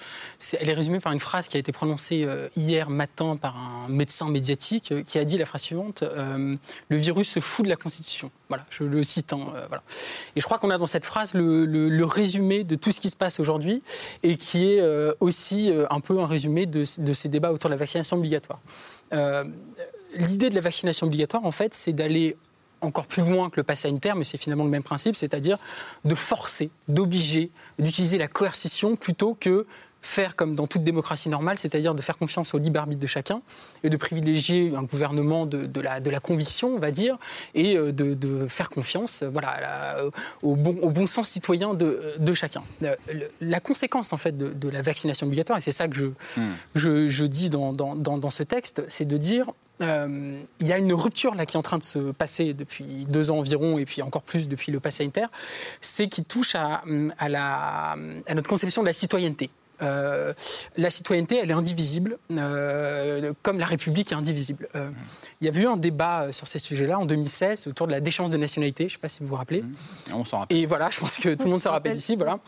elle 0.59 0.69
est 0.69 0.73
résumée 0.73 0.99
par 0.99 1.13
une 1.13 1.19
phrase 1.19 1.47
qui 1.47 1.57
a 1.57 1.59
été 1.59 1.71
prononcée 1.71 2.23
euh, 2.23 2.49
hier 2.55 2.89
matin 2.89 3.37
par 3.37 3.57
un 3.57 3.87
médecin 3.89 4.29
médiatique 4.29 4.91
euh, 4.91 5.03
qui 5.03 5.19
a 5.19 5.25
dit 5.25 5.37
la 5.37 5.45
phrase 5.45 5.61
suivante 5.61 6.03
euh, 6.03 6.55
Le 6.89 6.97
virus 6.97 7.29
se 7.29 7.39
fout 7.39 7.65
de 7.65 7.69
la 7.69 7.75
Constitution. 7.75 8.31
Voilà, 8.49 8.65
je 8.71 8.83
le 8.83 9.03
cite. 9.03 9.33
hein, 9.33 9.53
voilà. 9.67 9.83
Et 10.35 10.41
je 10.41 10.45
crois 10.45 10.57
qu'on 10.57 10.69
a 10.69 10.77
dans 10.77 10.87
cette 10.87 11.05
phrase 11.05 11.33
le, 11.33 12.03
résumé 12.03 12.63
de 12.63 12.75
tout 12.75 12.91
ce 12.91 12.99
qui 12.99 13.09
se 13.09 13.15
passe 13.15 13.39
aujourd'hui 13.39 13.83
et 14.23 14.35
qui 14.35 14.71
est 14.73 14.81
aussi 15.19 15.71
un 15.89 15.99
peu 15.99 16.19
un 16.19 16.25
résumé 16.25 16.65
de, 16.65 16.83
ces 16.83 17.29
débats 17.29 17.51
autour 17.51 17.69
de 17.69 17.75
la 17.75 17.79
vaccination 17.79 18.17
obligatoire. 18.17 18.59
L'idée 20.15 20.49
de 20.49 20.55
la 20.55 20.61
vaccination 20.61 21.07
obligatoire, 21.07 21.45
en 21.45 21.51
fait, 21.51 21.73
c'est 21.73 21.93
d'aller 21.93 22.35
encore 22.81 23.07
plus 23.07 23.23
loin 23.23 23.49
que 23.49 23.59
le 23.59 23.63
pass 23.63 23.81
sanitaire, 23.81 24.15
mais 24.15 24.23
c'est 24.23 24.37
finalement 24.37 24.63
le 24.63 24.69
même 24.69 24.83
principe, 24.83 25.15
c'est-à-dire 25.15 25.57
de 26.05 26.15
forcer, 26.15 26.71
d'obliger, 26.87 27.51
d'utiliser 27.79 28.17
la 28.17 28.27
coercition 28.27 28.95
plutôt 28.95 29.35
que 29.35 29.65
faire 30.01 30.35
comme 30.35 30.55
dans 30.55 30.67
toute 30.67 30.83
démocratie 30.83 31.29
normale, 31.29 31.57
c'est-à-dire 31.57 31.93
de 31.93 32.01
faire 32.01 32.17
confiance 32.17 32.53
au 32.53 32.57
libre 32.57 32.79
arbitre 32.79 33.01
de 33.01 33.07
chacun 33.07 33.41
et 33.83 33.89
de 33.89 33.97
privilégier 33.97 34.73
un 34.75 34.83
gouvernement 34.83 35.45
de, 35.45 35.65
de 35.65 35.81
la, 35.81 35.99
de 35.99 36.09
la 36.09 36.19
conviction, 36.19 36.69
on 36.75 36.79
va 36.79 36.91
dire, 36.91 37.17
et 37.53 37.77
euh, 37.77 37.91
de, 37.91 38.13
de 38.15 38.47
faire 38.47 38.69
confiance 38.69 39.23
voilà, 39.23 39.49
à 39.49 39.61
la- 39.61 40.03
au, 40.41 40.55
bon, 40.55 40.77
au 40.81 40.89
bon 40.89 41.05
sens 41.07 41.29
citoyen 41.29 41.73
de, 41.73 42.33
chacun. 42.33 42.63
Euh, 42.83 42.95
La 43.41 43.59
conséquence, 43.59 44.13
en 44.13 44.17
fait, 44.17 44.37
de, 44.37 44.69
la 44.69 44.81
vaccination 44.81 45.27
obligatoire, 45.27 45.57
et 45.57 45.61
c'est 45.61 45.71
ça 45.71 45.87
que 45.87 45.95
je, 45.95 46.07
je, 46.75 47.07
je 47.07 47.25
dis 47.25 47.49
dans, 47.49 47.73
dans, 47.73 47.95
dans, 47.95 48.17
dans 48.17 48.29
ce 48.29 48.43
texte, 48.43 48.83
c'est 48.87 49.05
de 49.05 49.17
dire 49.17 49.45
euh, 49.81 50.39
il 50.59 50.67
y 50.67 50.73
a 50.73 50.77
une 50.77 50.93
rupture 50.93 51.35
là 51.35 51.45
qui 51.45 51.57
est 51.57 51.59
en 51.59 51.63
train 51.63 51.77
de 51.79 51.83
se 51.83 51.99
passer 52.11 52.53
depuis 52.53 53.05
deux 53.09 53.31
ans 53.31 53.37
environ, 53.39 53.77
et 53.79 53.85
puis 53.85 54.01
encore 54.01 54.21
plus 54.23 54.47
depuis 54.47 54.71
le 54.71 54.79
pass 54.79 54.95
sanitaire, 54.97 55.29
c'est 55.81 56.07
qui 56.07 56.23
touche 56.23 56.55
à, 56.55 56.83
à, 57.17 57.29
la, 57.29 57.91
à 58.27 58.33
notre 58.35 58.49
conception 58.49 58.81
de 58.81 58.87
la 58.87 58.93
citoyenneté. 58.93 59.49
Euh, 59.81 60.33
la 60.77 60.89
citoyenneté, 60.89 61.37
elle 61.37 61.49
est 61.49 61.55
indivisible, 61.55 62.17
euh, 62.31 63.33
comme 63.41 63.59
la 63.59 63.65
République 63.65 64.11
est 64.11 64.15
indivisible. 64.15 64.67
Euh, 64.75 64.89
Il 65.39 65.45
y 65.45 65.47
avait 65.47 65.61
eu 65.61 65.67
un 65.67 65.77
débat 65.77 66.31
sur 66.31 66.47
ces 66.47 66.59
sujets-là 66.59 66.99
en 66.99 67.05
2016 67.05 67.67
autour 67.67 67.87
de 67.87 67.91
la 67.91 67.99
déchéance 67.99 68.29
de 68.29 68.37
nationalité. 68.37 68.83
Je 68.83 68.93
ne 68.93 68.97
sais 68.97 69.01
pas 69.01 69.09
si 69.09 69.21
vous 69.21 69.27
vous 69.27 69.35
rappelez. 69.35 69.63
On 70.13 70.25
s'en 70.25 70.39
rappelle. 70.39 70.57
Et 70.57 70.65
voilà, 70.65 70.89
je 70.89 70.99
pense 70.99 71.17
que 71.17 71.33
tout 71.33 71.45
le 71.45 71.51
monde 71.51 71.61
se 71.61 71.69
rappelle 71.69 71.97
ici. 71.97 72.15
Voilà. 72.15 72.39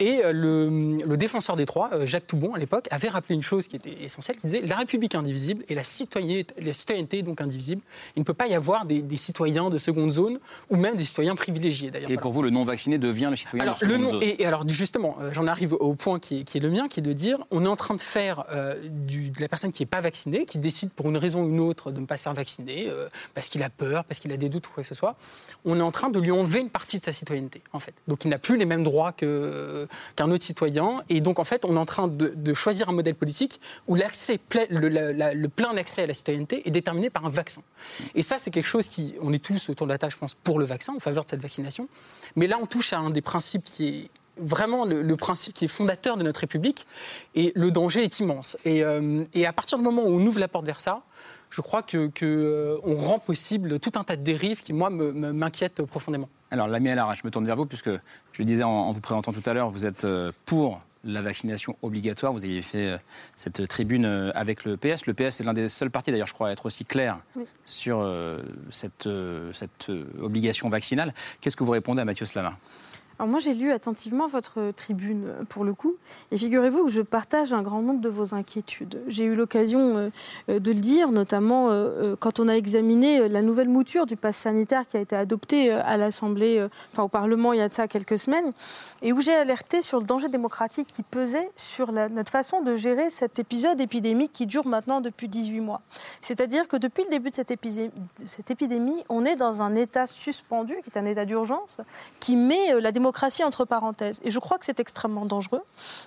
Et 0.00 0.22
euh, 0.24 0.32
le, 0.32 0.98
le 1.06 1.16
défenseur 1.16 1.56
des 1.56 1.64
trois, 1.64 1.90
euh, 1.94 2.04
Jacques 2.06 2.26
Toubon, 2.26 2.52
à 2.54 2.58
l'époque, 2.58 2.86
avait 2.90 3.08
rappelé 3.08 3.34
une 3.34 3.42
chose 3.42 3.66
qui 3.66 3.76
était 3.76 4.02
essentielle, 4.02 4.36
qui 4.36 4.46
disait 4.46 4.60
la 4.60 4.76
République 4.76 5.14
est 5.14 5.18
indivisible 5.18 5.64
et 5.68 5.74
la 5.74 5.82
citoyenneté, 5.82 6.54
la 6.60 6.72
citoyenneté 6.74 7.18
est 7.18 7.22
donc 7.22 7.40
indivisible. 7.40 7.80
Il 8.14 8.20
ne 8.20 8.24
peut 8.24 8.34
pas 8.34 8.46
y 8.48 8.54
avoir 8.54 8.84
des, 8.84 9.00
des 9.00 9.16
citoyens 9.16 9.70
de 9.70 9.78
seconde 9.78 10.10
zone 10.10 10.38
ou 10.70 10.76
même 10.76 10.96
des 10.96 11.04
citoyens 11.04 11.34
privilégiés, 11.36 11.90
d'ailleurs. 11.90 12.10
Et 12.10 12.14
Voilà. 12.14 12.22
pour 12.22 12.32
vous, 12.32 12.42
le 12.42 12.50
non-vacciné 12.50 12.98
devient 12.98 13.28
le 13.30 13.36
citoyen 13.36 13.62
Alors, 13.62 13.78
de 13.78 13.86
le 13.86 13.94
zone. 13.98 14.18
et, 14.22 14.42
et 14.42 14.46
alors 14.46 14.68
justement, 14.68 15.16
euh, 15.20 15.30
j'en 15.32 15.46
arrive 15.46 15.72
au 15.72 15.94
point 15.94 16.18
qui 16.18 16.40
est, 16.40 16.44
qui 16.44 16.58
est 16.58 16.60
le 16.60 16.70
mien, 16.70 16.86
qui 16.88 17.00
est 17.00 17.02
de 17.02 17.12
dire, 17.14 17.38
on 17.50 17.64
est 17.64 17.68
en 17.68 17.76
train 17.76 17.94
de 17.94 18.00
faire 18.00 18.44
euh, 18.52 18.80
du- 18.90 19.30
de 19.30 19.40
la 19.40 19.48
personne 19.48 19.72
qui 19.72 19.82
n'est 19.82 19.86
pas 19.86 20.00
vaccinée, 20.02 20.44
qui 20.44 20.58
décide 20.58 20.90
pour 20.90 21.08
une 21.08 21.16
raison 21.16 21.42
ou 21.42 21.48
une 21.48 21.60
autre 21.60 21.90
de 21.92 22.00
ne 22.00 22.06
pas 22.06 22.16
se 22.18 22.22
faire 22.24 22.34
vacciner, 22.34 22.88
euh, 22.88 23.08
parce 23.34 23.48
qu'il 23.48 23.62
a 23.62 23.70
peur, 23.70 24.04
parce 24.04 24.20
qu'il 24.20 24.32
a 24.32 24.36
des 24.36 24.48
doutes 24.50 24.66
ou 24.66 24.70
quoi 24.70 24.82
que 24.82 24.88
ce 24.88 24.94
soit, 24.94 25.16
on 25.64 25.78
est 25.78 25.82
en 25.82 25.92
train 25.92 26.10
de 26.10 26.18
lui 26.18 26.30
enlever 26.30 26.60
une 26.60 26.70
partie 26.70 26.98
de 26.98 27.04
sa 27.04 27.12
citoyenneté, 27.12 27.62
en 27.72 27.80
fait. 27.80 27.94
Donc 28.06 28.24
il 28.24 28.28
n'a 28.28 28.38
plus 28.38 28.56
les 28.58 28.66
mêmes 28.66 28.84
droits 28.84 29.12
que- 29.12 29.77
qu'un 30.16 30.30
autre 30.30 30.44
citoyen, 30.44 31.02
et 31.08 31.20
donc 31.20 31.38
en 31.38 31.44
fait, 31.44 31.64
on 31.64 31.76
est 31.76 31.78
en 31.78 31.86
train 31.86 32.08
de, 32.08 32.54
choisir 32.54 32.88
un 32.88 32.92
modèle 32.92 33.14
politique 33.14 33.60
où 33.86 33.94
l'accès, 33.94 34.40
le, 34.70 35.46
plein 35.48 35.76
accès 35.76 36.02
à 36.02 36.06
la 36.06 36.14
citoyenneté 36.14 36.66
est 36.66 36.70
déterminé 36.70 37.10
par 37.10 37.24
un 37.26 37.30
vaccin. 37.30 37.62
Et 38.14 38.22
ça, 38.22 38.38
c'est 38.38 38.50
quelque 38.50 38.66
chose 38.66 38.88
qui, 38.88 39.14
on 39.20 39.32
est 39.32 39.44
tous 39.44 39.68
autour 39.68 39.86
de 39.86 39.92
la 39.92 39.98
table, 39.98 40.12
je 40.12 40.18
pense, 40.18 40.34
pour 40.34 40.58
le 40.58 40.64
vaccin, 40.64 40.94
en 40.94 41.00
faveur 41.00 41.24
de 41.24 41.30
cette 41.30 41.42
vaccination. 41.42 41.88
Mais 42.36 42.46
là, 42.46 42.58
on 42.60 42.66
touche 42.66 42.92
à 42.92 42.98
un 42.98 43.10
des 43.10 43.22
principes 43.22 43.64
qui 43.64 43.88
est 43.88 44.10
vraiment 44.38 44.84
le, 44.84 45.02
le 45.02 45.16
principe 45.16 45.54
qui 45.54 45.64
est 45.64 45.68
fondateur 45.68 46.16
de 46.16 46.22
notre 46.22 46.40
République, 46.40 46.86
et 47.34 47.52
le 47.54 47.70
danger 47.70 48.04
est 48.04 48.20
immense. 48.20 48.56
Et, 48.64 48.84
euh, 48.84 49.24
et 49.34 49.46
à 49.46 49.52
partir 49.52 49.78
du 49.78 49.84
moment 49.84 50.02
où 50.02 50.08
on 50.08 50.26
ouvre 50.26 50.40
la 50.40 50.48
porte 50.48 50.66
vers 50.66 50.80
ça, 50.80 51.02
je 51.50 51.60
crois 51.60 51.82
que, 51.82 52.08
que, 52.08 52.24
euh, 52.26 52.78
on 52.84 52.96
rend 52.96 53.18
possible 53.18 53.78
tout 53.80 53.92
un 53.96 54.04
tas 54.04 54.16
de 54.16 54.22
dérives 54.22 54.60
qui, 54.62 54.72
moi, 54.72 54.90
m'inquiètent 54.90 55.82
profondément. 55.84 56.28
Alors, 56.50 56.68
Lamia 56.68 56.94
Lara, 56.94 57.14
je 57.14 57.22
me 57.24 57.30
tourne 57.30 57.46
vers 57.46 57.56
vous, 57.56 57.66
puisque 57.66 57.90
je 57.90 58.38
le 58.38 58.44
disais 58.44 58.62
en, 58.64 58.70
en 58.70 58.92
vous 58.92 59.00
présentant 59.00 59.32
tout 59.32 59.42
à 59.44 59.52
l'heure, 59.52 59.68
vous 59.70 59.86
êtes 59.86 60.04
euh, 60.04 60.32
pour 60.46 60.80
la 61.04 61.22
vaccination 61.22 61.76
obligatoire. 61.82 62.32
Vous 62.32 62.44
avez 62.44 62.60
fait 62.60 62.86
euh, 62.92 62.98
cette 63.34 63.66
tribune 63.68 64.04
avec 64.34 64.64
le 64.64 64.76
PS. 64.76 65.06
Le 65.06 65.14
PS 65.14 65.40
est 65.40 65.44
l'un 65.44 65.54
des 65.54 65.68
seuls 65.68 65.90
partis, 65.90 66.10
d'ailleurs, 66.10 66.26
je 66.26 66.34
crois, 66.34 66.48
à 66.48 66.52
être 66.52 66.66
aussi 66.66 66.84
clair 66.84 67.18
Oui. 67.36 67.44
sur 67.66 68.00
euh, 68.00 68.38
cette, 68.70 69.06
euh, 69.06 69.52
cette 69.54 69.90
obligation 70.20 70.68
vaccinale. 70.68 71.14
Qu'est-ce 71.40 71.56
que 71.56 71.64
vous 71.64 71.70
répondez 71.72 72.02
à 72.02 72.04
Mathieu 72.04 72.26
Slama? 72.26 72.56
Alors 73.18 73.28
moi, 73.28 73.40
j'ai 73.40 73.52
lu 73.52 73.72
attentivement 73.72 74.28
votre 74.28 74.70
tribune 74.76 75.24
euh, 75.26 75.44
pour 75.48 75.64
le 75.64 75.74
coup, 75.74 75.96
et 76.30 76.36
figurez-vous 76.38 76.84
que 76.84 76.90
je 76.90 77.02
partage 77.02 77.52
un 77.52 77.62
grand 77.62 77.82
nombre 77.82 78.00
de 78.00 78.08
vos 78.08 78.32
inquiétudes. 78.32 79.00
J'ai 79.08 79.24
eu 79.24 79.34
l'occasion 79.34 79.96
euh, 79.96 80.10
euh, 80.48 80.60
de 80.60 80.70
le 80.70 80.78
dire, 80.78 81.10
notamment 81.10 81.68
quand 82.20 82.38
on 82.38 82.48
a 82.48 82.52
examiné 82.52 83.28
la 83.28 83.42
nouvelle 83.42 83.68
mouture 83.68 84.06
du 84.06 84.16
pass 84.16 84.36
sanitaire 84.36 84.86
qui 84.86 84.96
a 84.96 85.00
été 85.00 85.16
adoptée 85.16 85.72
à 85.72 85.96
l'Assemblée, 85.96 86.66
enfin 86.92 87.02
au 87.02 87.08
Parlement 87.08 87.52
il 87.52 87.58
y 87.58 87.62
a 87.62 87.68
de 87.68 87.74
ça 87.74 87.88
quelques 87.88 88.18
semaines, 88.18 88.52
et 89.02 89.12
où 89.12 89.20
j'ai 89.20 89.34
alerté 89.34 89.82
sur 89.82 89.98
le 89.98 90.04
danger 90.04 90.28
démocratique 90.28 90.88
qui 90.88 91.02
pesait 91.02 91.50
sur 91.56 91.92
notre 91.92 92.30
façon 92.30 92.62
de 92.62 92.76
gérer 92.76 93.10
cet 93.10 93.38
épisode 93.38 93.80
épidémique 93.80 94.32
qui 94.32 94.46
dure 94.46 94.66
maintenant 94.66 95.00
depuis 95.00 95.28
18 95.28 95.60
mois. 95.60 95.80
C'est-à-dire 96.20 96.68
que 96.68 96.76
depuis 96.76 97.04
le 97.04 97.10
début 97.10 97.30
de 97.30 97.34
cette, 97.34 97.50
épidé- 97.50 97.90
de 98.20 98.26
cette 98.26 98.50
épidémie, 98.50 99.02
on 99.08 99.24
est 99.24 99.36
dans 99.36 99.62
un 99.62 99.74
état 99.74 100.06
suspendu, 100.06 100.74
qui 100.84 100.90
est 100.90 100.98
un 100.98 101.06
état 101.06 101.24
d'urgence, 101.24 101.80
qui 102.20 102.36
met 102.36 102.80
la 102.80 102.92
démocratie 102.92 103.07
entre 103.44 103.64
parenthèses. 103.64 104.20
Et 104.24 104.30
je 104.30 104.38
crois 104.38 104.58
que 104.58 104.64
c'est 104.64 104.80
extrêmement 104.80 105.26
dangereux 105.26 105.62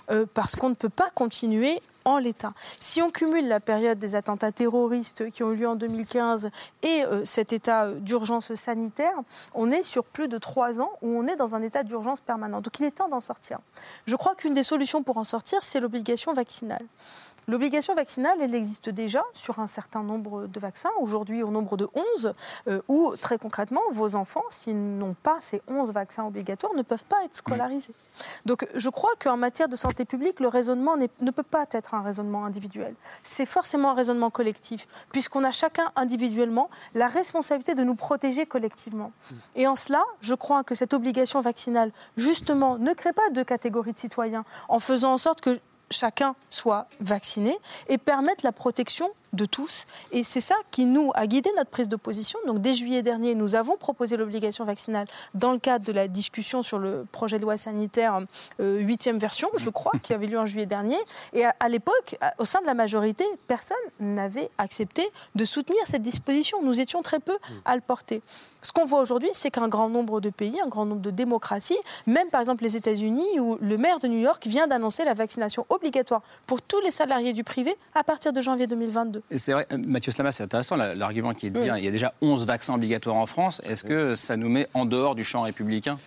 euh, 0.09 0.25
parce 0.33 0.55
qu'on 0.55 0.69
ne 0.69 0.75
peut 0.75 0.89
pas 0.89 1.09
continuer 1.13 1.81
en 2.05 2.17
l'état. 2.17 2.53
Si 2.79 3.01
on 3.01 3.09
cumule 3.09 3.47
la 3.47 3.59
période 3.59 3.99
des 3.99 4.15
attentats 4.15 4.51
terroristes 4.51 5.29
qui 5.29 5.43
ont 5.43 5.51
eu 5.51 5.55
lieu 5.55 5.67
en 5.67 5.75
2015 5.75 6.49
et 6.83 7.03
euh, 7.03 7.23
cet 7.25 7.53
état 7.53 7.85
euh, 7.85 7.99
d'urgence 7.99 8.53
sanitaire, 8.55 9.13
on 9.53 9.71
est 9.71 9.83
sur 9.83 10.03
plus 10.03 10.27
de 10.27 10.37
trois 10.37 10.79
ans 10.79 10.91
où 11.01 11.09
on 11.09 11.27
est 11.27 11.35
dans 11.35 11.55
un 11.55 11.61
état 11.61 11.83
d'urgence 11.83 12.19
permanent. 12.19 12.61
Donc 12.61 12.79
il 12.79 12.85
est 12.85 12.91
temps 12.91 13.09
d'en 13.09 13.19
sortir. 13.19 13.59
Je 14.05 14.15
crois 14.15 14.35
qu'une 14.35 14.53
des 14.53 14.63
solutions 14.63 15.03
pour 15.03 15.17
en 15.17 15.23
sortir, 15.23 15.63
c'est 15.63 15.79
l'obligation 15.79 16.33
vaccinale. 16.33 16.85
L'obligation 17.47 17.95
vaccinale, 17.95 18.37
elle 18.41 18.53
existe 18.53 18.89
déjà 18.89 19.23
sur 19.33 19.59
un 19.59 19.67
certain 19.67 20.03
nombre 20.03 20.47
de 20.47 20.59
vaccins, 20.59 20.91
aujourd'hui 20.99 21.43
au 21.43 21.49
nombre 21.49 21.75
de 21.75 21.87
11, 22.15 22.33
euh, 22.67 22.81
où 22.87 23.13
très 23.19 23.37
concrètement, 23.37 23.81
vos 23.91 24.15
enfants, 24.15 24.43
s'ils 24.49 24.97
n'ont 24.97 25.15
pas 25.15 25.37
ces 25.41 25.61
11 25.67 25.91
vaccins 25.91 26.25
obligatoires, 26.25 26.73
ne 26.75 26.83
peuvent 26.83 27.03
pas 27.03 27.23
être 27.25 27.35
scolarisés. 27.35 27.93
Donc 28.45 28.67
je 28.75 28.89
crois 28.89 29.11
qu'en 29.19 29.37
matière 29.37 29.67
de 29.67 29.75
santé 29.75 30.05
publique, 30.05 30.39
le 30.39 30.47
raisonnement 30.47 30.95
ne 30.97 31.31
peut 31.31 31.43
pas 31.43 31.65
être 31.71 31.93
un 31.93 32.01
raisonnement 32.01 32.45
individuel. 32.45 32.95
C'est 33.23 33.45
forcément 33.45 33.91
un 33.91 33.95
raisonnement 33.95 34.29
collectif, 34.29 34.87
puisqu'on 35.11 35.43
a 35.43 35.51
chacun 35.51 35.91
individuellement 35.95 36.69
la 36.93 37.07
responsabilité 37.07 37.75
de 37.75 37.83
nous 37.83 37.95
protéger 37.95 38.45
collectivement. 38.45 39.11
Et 39.55 39.67
en 39.67 39.75
cela, 39.75 40.03
je 40.21 40.35
crois 40.35 40.63
que 40.63 40.75
cette 40.75 40.93
obligation 40.93 41.41
vaccinale, 41.41 41.91
justement, 42.17 42.77
ne 42.77 42.93
crée 42.93 43.13
pas 43.13 43.29
deux 43.31 43.43
catégories 43.43 43.93
de 43.93 43.99
citoyens, 43.99 44.45
en 44.69 44.79
faisant 44.79 45.13
en 45.13 45.17
sorte 45.17 45.41
que 45.41 45.59
chacun 45.91 46.35
soit 46.49 46.87
vacciné 46.99 47.57
et 47.87 47.97
permette 47.97 48.43
la 48.43 48.51
protection 48.51 49.09
de 49.33 49.45
tous. 49.45 49.85
Et 50.11 50.23
c'est 50.23 50.41
ça 50.41 50.55
qui 50.71 50.85
nous 50.85 51.11
a 51.15 51.27
guidé 51.27 51.49
notre 51.57 51.69
prise 51.69 51.89
de 51.89 51.95
position. 51.95 52.39
Donc 52.45 52.61
dès 52.61 52.73
juillet 52.73 53.01
dernier, 53.01 53.35
nous 53.35 53.55
avons 53.55 53.77
proposé 53.77 54.17
l'obligation 54.17 54.65
vaccinale 54.65 55.07
dans 55.33 55.51
le 55.51 55.59
cadre 55.59 55.85
de 55.85 55.91
la 55.91 56.07
discussion 56.07 56.63
sur 56.63 56.79
le 56.79 57.05
projet 57.11 57.37
de 57.37 57.43
loi 57.43 57.57
sanitaire 57.57 58.19
euh, 58.59 58.79
huitième 58.79 59.17
version, 59.17 59.49
je 59.55 59.69
crois, 59.69 59.93
qui 60.03 60.13
avait 60.13 60.27
lieu 60.27 60.39
en 60.39 60.45
juillet 60.45 60.65
dernier. 60.65 60.97
Et 61.33 61.45
à, 61.45 61.69
l'époque, 61.69 62.15
au 62.37 62.45
sein 62.45 62.61
de 62.61 62.65
la 62.65 62.73
majorité, 62.73 63.25
personne 63.47 63.77
n'avait 63.99 64.49
accepté 64.57 65.09
de 65.35 65.45
soutenir 65.45 65.79
cette 65.85 66.01
disposition. 66.01 66.61
Nous 66.61 66.79
étions 66.79 67.01
très 67.01 67.19
peu 67.19 67.37
à 67.65 67.75
le 67.75 67.81
porter. 67.81 68.21
Ce 68.61 68.71
qu'on 68.71 68.85
voit 68.85 68.99
aujourd'hui, 68.99 69.29
c'est 69.33 69.49
qu'un 69.49 69.67
grand 69.67 69.89
nombre 69.89 70.21
de 70.21 70.29
pays, 70.29 70.59
un 70.63 70.67
grand 70.67 70.85
nombre 70.85 71.01
de 71.01 71.09
démocraties, 71.09 71.79
même 72.05 72.29
par 72.29 72.41
exemple 72.41 72.63
les 72.63 72.77
États-Unis, 72.77 73.39
où 73.39 73.57
le 73.59 73.77
maire 73.77 73.99
de 73.99 74.07
New 74.07 74.19
York 74.19 74.45
vient 74.45 74.67
d'annoncer 74.67 75.03
la 75.03 75.13
vaccination 75.13 75.65
obligatoire 75.69 76.21
pour 76.45 76.61
tous 76.61 76.79
les 76.81 76.91
salariés 76.91 77.33
du 77.33 77.43
privé 77.43 77.75
à 77.95 78.03
partir 78.03 78.33
de 78.33 78.41
janvier 78.41 78.67
2022. 78.67 79.20
C'est 79.29 79.53
vrai, 79.53 79.67
euh, 79.71 79.77
Mathieu 79.77 80.11
Slama, 80.11 80.31
c'est 80.31 80.43
intéressant 80.43 80.75
la- 80.75 80.95
l'argument 80.95 81.33
qui 81.33 81.47
est 81.47 81.49
de 81.49 81.59
dire 81.61 81.77
il 81.77 81.85
y 81.85 81.87
a 81.87 81.91
déjà 81.91 82.13
11 82.21 82.45
vaccins 82.45 82.73
obligatoires 82.75 83.15
en 83.17 83.25
France. 83.25 83.61
Est-ce 83.65 83.83
que 83.83 84.15
ça 84.15 84.37
nous 84.37 84.49
met 84.49 84.67
en 84.73 84.85
dehors 84.85 85.15
du 85.15 85.23
champ 85.23 85.41
républicain 85.43 85.97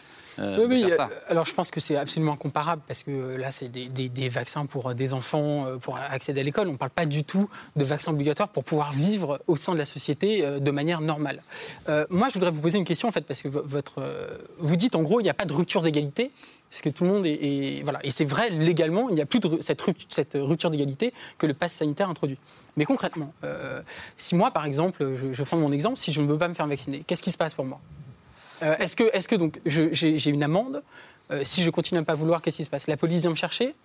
euh, 0.40 0.56
Oui, 0.68 0.80
de 0.82 0.86
oui, 0.86 0.92
euh, 0.92 1.06
alors 1.28 1.44
je 1.44 1.54
pense 1.54 1.70
que 1.70 1.78
c'est 1.78 1.96
absolument 1.96 2.32
incomparable 2.32 2.82
parce 2.88 3.04
que 3.04 3.10
euh, 3.12 3.36
là, 3.38 3.52
c'est 3.52 3.68
des, 3.68 3.86
des- 3.86 4.08
des 4.08 4.28
vaccins 4.28 4.66
pour 4.66 4.92
des 4.94 5.12
enfants, 5.12 5.66
pour 5.80 5.96
accéder 5.96 6.40
à 6.40 6.42
l'école. 6.42 6.68
On 6.68 6.72
ne 6.72 6.76
parle 6.76 6.90
pas 6.90 7.06
du 7.06 7.22
tout 7.22 7.48
de 7.76 7.84
vaccins 7.84 8.10
obligatoires 8.10 8.48
pour 8.48 8.64
pouvoir 8.64 8.92
vivre 8.92 9.40
au 9.46 9.54
sein 9.56 9.74
de 9.74 9.78
la 9.78 9.84
société 9.84 10.42
de 10.60 10.70
manière 10.72 11.00
normale. 11.00 11.40
Euh, 11.88 12.04
moi, 12.10 12.28
je 12.28 12.34
voudrais 12.34 12.50
vous 12.50 12.60
poser 12.60 12.78
une 12.78 12.84
question 12.84 13.06
en 13.08 13.12
fait 13.12 13.22
parce 13.26 13.42
que 13.42 13.48
vo- 13.48 13.62
votre, 13.64 14.02
vous 14.58 14.74
dites 14.76 14.96
en 14.96 15.02
gros, 15.02 15.20
il 15.20 15.22
n'y 15.24 15.30
a 15.30 15.34
pas 15.34 15.44
de 15.44 15.52
rupture 15.52 15.82
d'égalité. 15.82 16.32
Parce 16.74 16.82
que 16.82 16.88
tout 16.88 17.04
le 17.04 17.10
monde 17.10 17.24
est. 17.24 17.82
voilà. 17.84 18.00
Et 18.02 18.10
c'est 18.10 18.24
vrai, 18.24 18.50
légalement, 18.50 19.08
il 19.08 19.14
n'y 19.14 19.20
a 19.20 19.26
plus 19.26 19.38
cette, 19.60 19.80
rupt- 19.80 20.06
cette 20.12 20.32
rupture 20.34 20.70
d'égalité 20.70 21.14
que 21.38 21.46
le 21.46 21.54
pass 21.54 21.72
sanitaire 21.72 22.08
introduit. 22.10 22.36
Mais 22.76 22.84
concrètement, 22.84 23.32
euh, 23.44 23.80
si 24.16 24.34
moi, 24.34 24.50
par 24.50 24.66
exemple, 24.66 25.14
je, 25.14 25.42
prends 25.44 25.56
mon 25.56 25.70
exemple, 25.70 25.98
si 26.00 26.12
je 26.12 26.20
ne 26.20 26.26
veux 26.26 26.36
pas 26.36 26.48
me 26.48 26.54
faire 26.54 26.66
vacciner, 26.66 27.04
qu'est-ce 27.06 27.22
qui 27.22 27.30
se 27.30 27.36
passe 27.36 27.54
pour 27.54 27.64
moi? 27.64 27.80
Euh, 28.62 28.76
Est-ce 28.78 28.96
que, 28.96 29.04
est 29.12 29.24
que 29.24 29.36
donc 29.36 29.60
j'ai 29.66 30.30
une 30.30 30.42
amende? 30.42 30.82
Euh, 31.30 31.42
Si 31.44 31.62
je 31.62 31.70
continue 31.70 31.98
à 31.98 32.00
ne 32.00 32.06
pas 32.06 32.14
vouloir, 32.16 32.42
qu'est-ce 32.42 32.56
qui 32.56 32.64
se 32.64 32.70
passe? 32.70 32.88
La 32.88 32.96
police 32.96 33.20
vient 33.20 33.30
me 33.30 33.36
chercher 33.36 33.76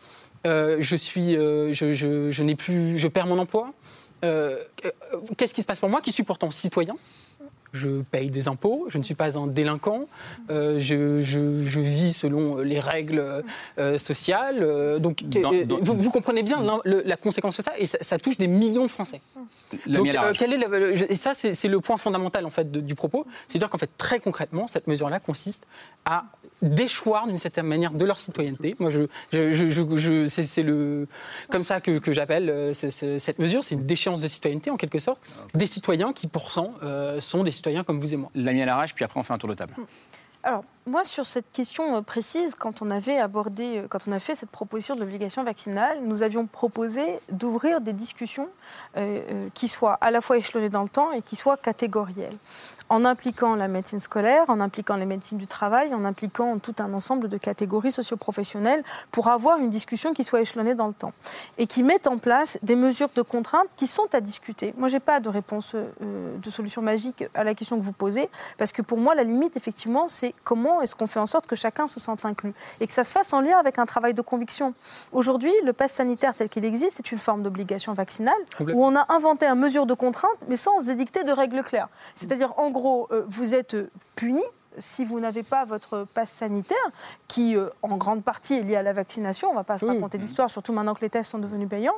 Je 0.43 0.95
suis, 0.95 1.35
je, 1.35 1.93
je- 2.31 2.43
n'ai 2.43 2.55
plus, 2.55 2.97
je 2.97 3.07
perds 3.07 3.27
mon 3.27 3.37
emploi. 3.37 3.71
Qu'est-ce 5.37 5.53
qui 5.53 5.61
se 5.61 5.67
passe 5.67 5.79
pour 5.79 5.89
moi 5.89 6.01
qui 6.01 6.11
suis 6.11 6.23
pourtant 6.23 6.49
citoyen? 6.49 6.95
Je 7.74 8.01
paye 8.01 8.30
des 8.32 8.47
impôts, 8.47 8.86
je 8.89 8.97
ne 8.97 9.03
suis 9.03 9.15
pas 9.15 9.38
un 9.38 9.47
délinquant, 9.47 10.07
euh, 10.49 10.80
je, 10.80 11.22
je- 11.22 11.63
je 11.65 11.80
vis 11.80 12.13
selon 12.13 12.57
les 12.57 12.80
règles 12.80 13.43
euh, 13.78 13.97
sociales. 13.97 14.59
euh, 14.61 14.99
donc, 14.99 15.24
Dans- 15.24 15.51
dans- 15.65 15.80
Vous, 15.82 15.93
vous 15.95 16.11
comprenez 16.11 16.43
bien 16.43 16.57
le- 16.86 17.03
la 17.05 17.17
conséquence 17.17 17.57
de 17.57 17.63
ça, 17.63 17.72
et 17.78 17.86
ça, 17.86 17.97
ça 18.01 18.17
touche 18.20 18.38
des 18.38 18.47
millions 18.47 18.84
de 18.84 18.91
Français. 18.91 19.22
Donc, 19.86 20.05
euh, 20.26 20.34
quel 20.38 20.53
est 20.53 20.57
le- 20.57 21.11
et 21.11 21.15
ça, 21.15 21.34
c'est 21.34 21.67
le 21.67 21.80
point 21.80 21.97
fondamental 21.97 22.45
en 22.45 22.49
fait 22.49 22.72
de- 22.72 22.80
du 22.80 22.95
propos, 22.95 23.26
c'est-à-dire 23.47 23.70
qu'en 23.70 23.78
fait 23.78 23.89
très 23.97 24.20
concrètement, 24.20 24.67
cette 24.67 24.88
mesure-là 24.88 25.20
consiste 25.20 25.67
à 26.05 26.26
déchoir 26.61 27.26
d'une 27.28 27.38
certaine 27.38 27.67
manière 27.67 27.91
de 27.91 28.03
leur 28.03 28.20
citoyenneté. 28.20 28.76
Moi, 28.80 28.89
je, 28.89 29.01
je, 29.32 29.51
je- 29.51 29.70
je- 29.70 29.95
je- 29.95 30.28
c'est 30.28 30.63
le 30.63 31.07
comme 31.49 31.63
ça 31.63 31.80
que, 31.80 31.99
que 31.99 32.11
j'appelle 32.13 32.74
cette 32.74 33.39
mesure, 33.39 33.63
c'est 33.63 33.76
une 33.76 33.86
déchéance 33.86 34.20
de 34.22 34.28
citoyenneté 34.28 34.70
en 34.72 34.76
quelque 34.78 34.99
sorte, 34.99 35.20
des 35.53 35.67
citoyens 35.67 36.11
qui 36.13 36.28
pourtant 36.28 36.74
sont 37.22 37.43
des 37.43 37.51
citoyens 37.60 37.84
comme 37.84 37.99
vous 37.99 38.14
et 38.14 38.18
moi. 38.18 38.30
La 38.36 38.53
mienne 38.53 38.70
à 38.70 38.76
rage, 38.76 38.95
puis 38.95 39.05
après 39.05 39.20
on 39.20 39.24
fait 39.24 39.34
un 39.34 39.38
tour 39.38 39.49
de 39.49 39.55
table. 39.55 39.76
Alors, 40.41 40.64
moi, 40.88 41.03
sur 41.03 41.26
cette 41.26 41.51
question 41.51 41.97
euh, 41.97 42.01
précise, 42.01 42.55
quand 42.55 42.82
on 42.82 42.89
avait 42.91 43.18
abordé, 43.18 43.80
euh, 43.80 43.88
quand 43.89 44.07
on 44.07 44.14
a 44.14 44.20
fait 44.20 44.36
cette 44.36 44.49
proposition 44.49 44.95
de 44.95 45.01
l'obligation 45.01 45.43
vaccinale, 45.43 45.99
nous 46.01 46.24
avions 46.24 46.47
proposé 46.47 47.20
d'ouvrir 47.30 47.82
des 47.82 47.91
discussions 47.91 48.47
euh, 48.95 49.49
qui 49.53 49.68
soient 49.68 49.97
à 49.99 50.12
la 50.12 50.22
fois 50.22 50.38
échelonnées 50.38 50.70
dans 50.70 50.84
le 50.84 50.89
temps 50.89 51.12
et 51.12 51.22
qui 51.22 51.36
soient 51.36 51.57
catégorielles, 51.57 52.38
en 52.89 53.05
impliquant 53.05 53.55
la 53.55 53.67
médecine 53.67 53.99
scolaire, 53.99 54.45
en 54.47 54.59
impliquant 54.59 54.95
les 54.95 55.05
médecines 55.05 55.37
du 55.37 55.47
travail, 55.47 55.93
en 55.93 56.05
impliquant 56.05 56.57
tout 56.59 56.75
un 56.79 56.93
ensemble 56.93 57.27
de 57.27 57.37
catégories 57.37 57.91
socioprofessionnelles 57.91 58.83
pour 59.11 59.27
avoir 59.27 59.57
une 59.57 59.69
discussion 59.69 60.13
qui 60.13 60.23
soit 60.23 60.41
échelonnée 60.41 60.75
dans 60.75 60.87
le 60.87 60.93
temps 60.93 61.13
et 61.57 61.67
qui 61.67 61.83
mette 61.83 62.07
en 62.07 62.17
place 62.17 62.57
des 62.63 62.75
mesures 62.75 63.09
de 63.15 63.21
contrainte 63.21 63.67
qui 63.75 63.87
sont 63.87 64.07
à 64.13 64.21
discuter. 64.21 64.73
Moi, 64.77 64.87
j'ai 64.87 64.99
pas 64.99 65.19
de 65.19 65.29
réponse, 65.29 65.75
euh, 65.75 66.37
de 66.37 66.49
solution 66.49 66.81
magique 66.81 67.23
à 67.35 67.43
la 67.43 67.53
question 67.53 67.77
que 67.77 67.83
vous 67.83 67.93
posez, 67.93 68.29
parce 68.57 68.71
que 68.71 68.81
pour 68.81 68.97
moi, 68.97 69.13
la 69.13 69.23
limite, 69.23 69.55
effectivement, 69.55 70.07
c'est 70.07 70.33
comment 70.43 70.81
est-ce 70.81 70.95
qu'on 70.95 71.07
fait 71.07 71.19
en 71.19 71.27
sorte 71.27 71.45
que 71.45 71.55
chacun 71.55 71.87
se 71.87 71.99
sente 71.99 72.25
inclus 72.25 72.53
et 72.79 72.87
que 72.87 72.93
ça 72.93 73.03
se 73.03 73.11
fasse 73.11 73.33
en 73.33 73.41
lien 73.41 73.57
avec 73.57 73.77
un 73.77 73.85
travail 73.85 74.13
de 74.13 74.21
conviction. 74.21 74.73
Aujourd'hui, 75.11 75.53
le 75.63 75.73
pass 75.73 75.93
sanitaire 75.93 76.33
tel 76.33 76.49
qu'il 76.49 76.65
existe, 76.65 76.97
c'est 76.97 77.11
une 77.11 77.17
forme 77.17 77.43
d'obligation 77.43 77.93
vaccinale 77.93 78.33
où 78.59 78.83
on 78.83 78.95
a 78.95 79.05
inventé 79.13 79.45
une 79.45 79.59
mesure 79.59 79.85
de 79.85 79.93
contrainte, 79.93 80.31
mais 80.47 80.55
sans 80.55 80.89
édicter 80.89 81.23
de 81.23 81.31
règles 81.31 81.63
claires. 81.63 81.89
C'est-à-dire, 82.15 82.53
en 82.57 82.69
gros, 82.69 82.78
euh, 82.88 83.25
vous 83.27 83.55
êtes 83.55 83.75
puni 84.15 84.43
si 84.78 85.05
vous 85.05 85.20
n'avez 85.20 85.43
pas 85.43 85.65
votre 85.65 86.05
passe 86.13 86.30
sanitaire, 86.30 86.78
qui 87.28 87.55
euh, 87.55 87.70
en 87.82 87.97
grande 87.97 88.24
partie 88.24 88.53
est 88.55 88.61
lié 88.61 88.76
à 88.76 88.84
la 88.84 88.93
vaccination, 88.93 89.49
on 89.49 89.51
ne 89.51 89.57
va 89.57 89.63
pas 89.63 89.78
se 89.78 89.86
raconter 89.86 90.17
d'histoire, 90.17 90.49
surtout 90.49 90.74
maintenant 90.74 90.93
que 90.93 91.01
les 91.01 91.09
tests 91.09 91.32
sont 91.32 91.39
devenus 91.39 91.67
payants. 91.67 91.95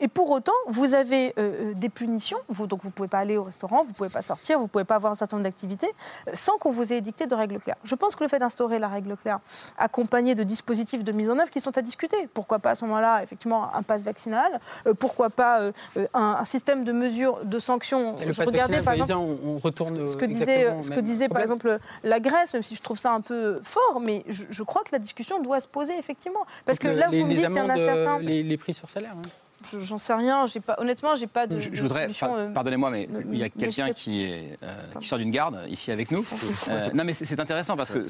Et 0.00 0.08
pour 0.08 0.30
autant, 0.30 0.52
vous 0.68 0.94
avez 0.94 1.30
euh, 1.38 1.70
euh, 1.70 1.74
des 1.74 1.88
punitions, 1.88 2.38
vous, 2.48 2.66
donc 2.66 2.82
vous 2.82 2.88
ne 2.88 2.92
pouvez 2.92 3.08
pas 3.08 3.18
aller 3.18 3.36
au 3.36 3.44
restaurant, 3.44 3.82
vous 3.82 3.90
ne 3.90 3.94
pouvez 3.94 4.08
pas 4.08 4.22
sortir, 4.22 4.58
vous 4.58 4.64
ne 4.64 4.68
pouvez 4.68 4.84
pas 4.84 4.94
avoir 4.94 5.12
un 5.12 5.16
certain 5.16 5.36
nombre 5.36 5.44
d'activités, 5.44 5.90
sans 6.32 6.58
qu'on 6.58 6.70
vous 6.70 6.92
ait 6.92 6.98
édicté 6.98 7.26
de 7.26 7.34
règles 7.34 7.58
claires. 7.58 7.76
Je 7.84 7.94
pense 7.94 8.16
que 8.16 8.22
le 8.24 8.28
fait 8.28 8.38
d'instaurer 8.38 8.78
la 8.78 8.88
règle 8.88 9.16
claire, 9.16 9.40
accompagné 9.76 10.34
de 10.34 10.42
dispositifs 10.42 11.04
de 11.04 11.12
mise 11.12 11.28
en 11.28 11.38
œuvre 11.38 11.50
qui 11.50 11.60
sont 11.60 11.76
à 11.76 11.82
discuter, 11.82 12.28
pourquoi 12.32 12.58
pas 12.58 12.70
à 12.70 12.74
ce 12.74 12.84
moment-là, 12.84 13.22
effectivement, 13.22 13.74
un 13.74 13.82
passe 13.82 14.04
vaccinal, 14.04 14.60
euh, 14.86 14.94
pourquoi 14.94 15.30
pas 15.30 15.60
un, 15.96 16.36
un 16.38 16.44
système 16.44 16.84
de 16.84 16.92
mesures, 16.92 17.44
de 17.44 17.58
sanctions. 17.58 18.16
Et 18.18 18.26
le 18.26 18.32
Je 18.32 18.38
pass 18.38 18.46
regardais, 18.46 18.80
vaccinal, 18.80 18.84
par 18.84 18.94
exemple, 18.94 19.38
on, 19.44 19.54
on 19.54 19.58
retourne 19.58 20.06
ce 20.10 20.16
que 20.16 20.24
disait, 20.24 20.82
ce 20.82 20.90
que 20.90 21.00
disait 21.00 21.28
par 21.28 21.42
exemple 21.42 21.78
la 22.04 22.11
Grèce, 22.20 22.52
même 22.54 22.62
si 22.62 22.74
je 22.74 22.82
trouve 22.82 22.98
ça 22.98 23.12
un 23.12 23.20
peu 23.20 23.60
fort, 23.62 24.00
mais 24.00 24.24
je, 24.28 24.44
je 24.50 24.62
crois 24.62 24.82
que 24.82 24.90
la 24.92 24.98
discussion 24.98 25.40
doit 25.42 25.60
se 25.60 25.68
poser 25.68 25.96
effectivement. 25.98 26.44
Parce 26.64 26.78
Donc, 26.78 26.88
que 26.90 26.94
le- 26.94 27.00
là, 27.00 27.08
les, 27.10 27.20
vous 27.20 27.26
me 27.26 27.34
dites 27.34 27.46
qu'il 27.46 27.56
y 27.56 27.60
en 27.60 27.68
a 27.68 27.76
certains. 27.76 28.18
les, 28.20 28.42
les 28.42 28.56
prix 28.56 28.74
sur 28.74 28.88
salaire. 28.88 29.12
hein. 29.16 29.22
Je- 29.64 29.78
J'en 29.78 29.96
sais 29.96 30.12
rien, 30.14 30.44
pas, 30.66 30.74
honnêtement, 30.80 31.14
j'ai 31.14 31.28
pas 31.28 31.46
de. 31.46 31.60
Je, 31.60 31.80
voudrais, 31.82 32.08
par- 32.08 32.34
euh, 32.34 32.48
pardonnez-moi, 32.48 32.90
mais 32.90 33.08
il 33.30 33.38
y 33.38 33.44
a 33.44 33.48
quelqu'un 33.48 33.86
ne- 33.86 33.92
qui, 33.92 34.22
est, 34.24 34.58
euh, 34.64 34.74
qui 34.98 35.06
sort 35.06 35.18
d'une 35.18 35.30
garde 35.30 35.56
ici 35.68 35.92
avec 35.92 36.10
nous. 36.10 36.24
Euh, 36.68 36.90
non, 36.94 37.04
mais 37.04 37.12
c'est 37.12 37.38
intéressant 37.38 37.76
parce 37.76 37.90
que 37.92 38.04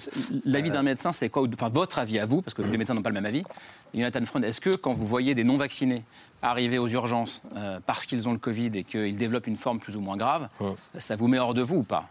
l'avis 0.47 0.71
d'un 0.71 0.83
médecin, 0.83 1.13
c'est 1.13 1.29
quoi 1.29 1.43
Enfin, 1.53 1.69
votre 1.69 1.99
avis 1.99 2.19
à 2.19 2.25
vous, 2.25 2.41
parce 2.43 2.55
que 2.55 2.63
les 2.63 2.79
médecins 2.79 2.95
n'ont 2.95 3.03
pas 3.03 3.11
le 3.11 3.15
même 3.15 3.27
avis. 3.27 3.45
Jonathan 3.95 4.25
Freund, 4.25 4.45
est-ce 4.47 4.61
que 4.63 4.71
quand 4.71 4.93
vous 4.95 5.07
voyez 5.07 5.35
des 5.35 5.45
non-vaccinés 5.45 6.05
arriver 6.41 6.79
aux 6.79 6.89
urgences 6.89 7.43
euh, 7.57 7.81
parce 7.85 8.07
qu'ils 8.07 8.27
ont 8.29 8.33
le 8.33 8.39
Covid 8.39 8.71
et 8.75 8.85
qu'ils 8.85 9.17
développent 9.19 9.47
une 9.47 9.57
forme 9.59 9.79
plus 9.79 9.95
ou 9.97 10.01
moins 10.01 10.17
grave, 10.17 10.49
ça 10.99 11.17
vous 11.17 11.29
met 11.29 11.39
hors 11.39 11.53
de 11.55 11.61
vous 11.63 11.77
ou 11.77 11.83
pas? 11.83 12.09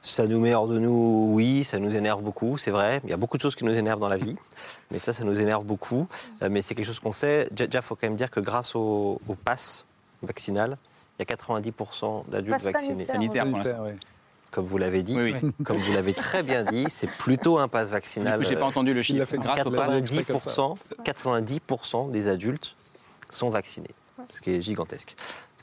Ça 0.00 0.26
nous 0.26 0.38
met 0.38 0.54
hors 0.54 0.68
de 0.68 0.78
nous, 0.78 1.30
oui, 1.32 1.64
ça 1.64 1.78
nous 1.78 1.94
énerve 1.94 2.22
beaucoup, 2.22 2.56
c'est 2.56 2.70
vrai. 2.70 3.00
Il 3.04 3.10
y 3.10 3.12
a 3.12 3.16
beaucoup 3.16 3.36
de 3.36 3.42
choses 3.42 3.56
qui 3.56 3.64
nous 3.64 3.74
énervent 3.74 3.98
dans 4.00 4.08
la 4.08 4.16
vie, 4.16 4.36
mais 4.90 4.98
ça, 4.98 5.12
ça 5.12 5.24
nous 5.24 5.38
énerve 5.40 5.64
beaucoup. 5.64 6.06
Euh, 6.42 6.48
mais 6.50 6.62
c'est 6.62 6.74
quelque 6.76 6.86
chose 6.86 7.00
qu'on 7.00 7.12
sait. 7.12 7.48
Déjà, 7.50 7.80
il 7.80 7.82
faut 7.82 7.96
quand 7.96 8.06
même 8.06 8.16
dire 8.16 8.30
que 8.30 8.38
grâce 8.40 8.76
au, 8.76 9.20
au 9.28 9.34
pass 9.34 9.84
vaccinal, 10.22 10.78
il 11.18 11.26
y 11.28 11.32
a 11.32 11.36
90% 11.36 12.28
d'adultes 12.28 12.62
vaccinés. 12.62 13.04
Sanitaire, 13.04 13.44
pour 13.48 13.58
l'instant. 13.58 13.72
Sanitaire, 13.76 13.94
oui. 13.94 14.08
Comme 14.50 14.66
vous 14.66 14.78
l'avez 14.78 15.02
dit, 15.02 15.16
Oui, 15.16 15.34
oui. 15.42 15.52
comme 15.64 15.76
vous 15.78 15.92
l'avez 15.92 16.14
très 16.14 16.42
bien 16.42 16.62
dit, 16.62 16.86
c'est 16.88 17.10
plutôt 17.10 17.58
un 17.58 17.68
pass 17.68 17.90
vaccinal. 17.90 18.42
j'ai 18.46 18.56
pas 18.56 18.66
entendu 18.66 18.94
le 18.94 19.00
Il 19.00 19.04
chiffre. 19.04 19.24
fait 19.26 19.38
Grâce 19.38 19.66
au 19.66 19.70
pass. 19.70 19.90
90%, 19.90 20.76
90% 21.04 22.10
des 22.10 22.28
adultes 22.28 22.76
sont 23.30 23.50
vaccinés, 23.50 23.90
ce 24.30 24.40
qui 24.40 24.52
est 24.52 24.62
gigantesque. 24.62 25.16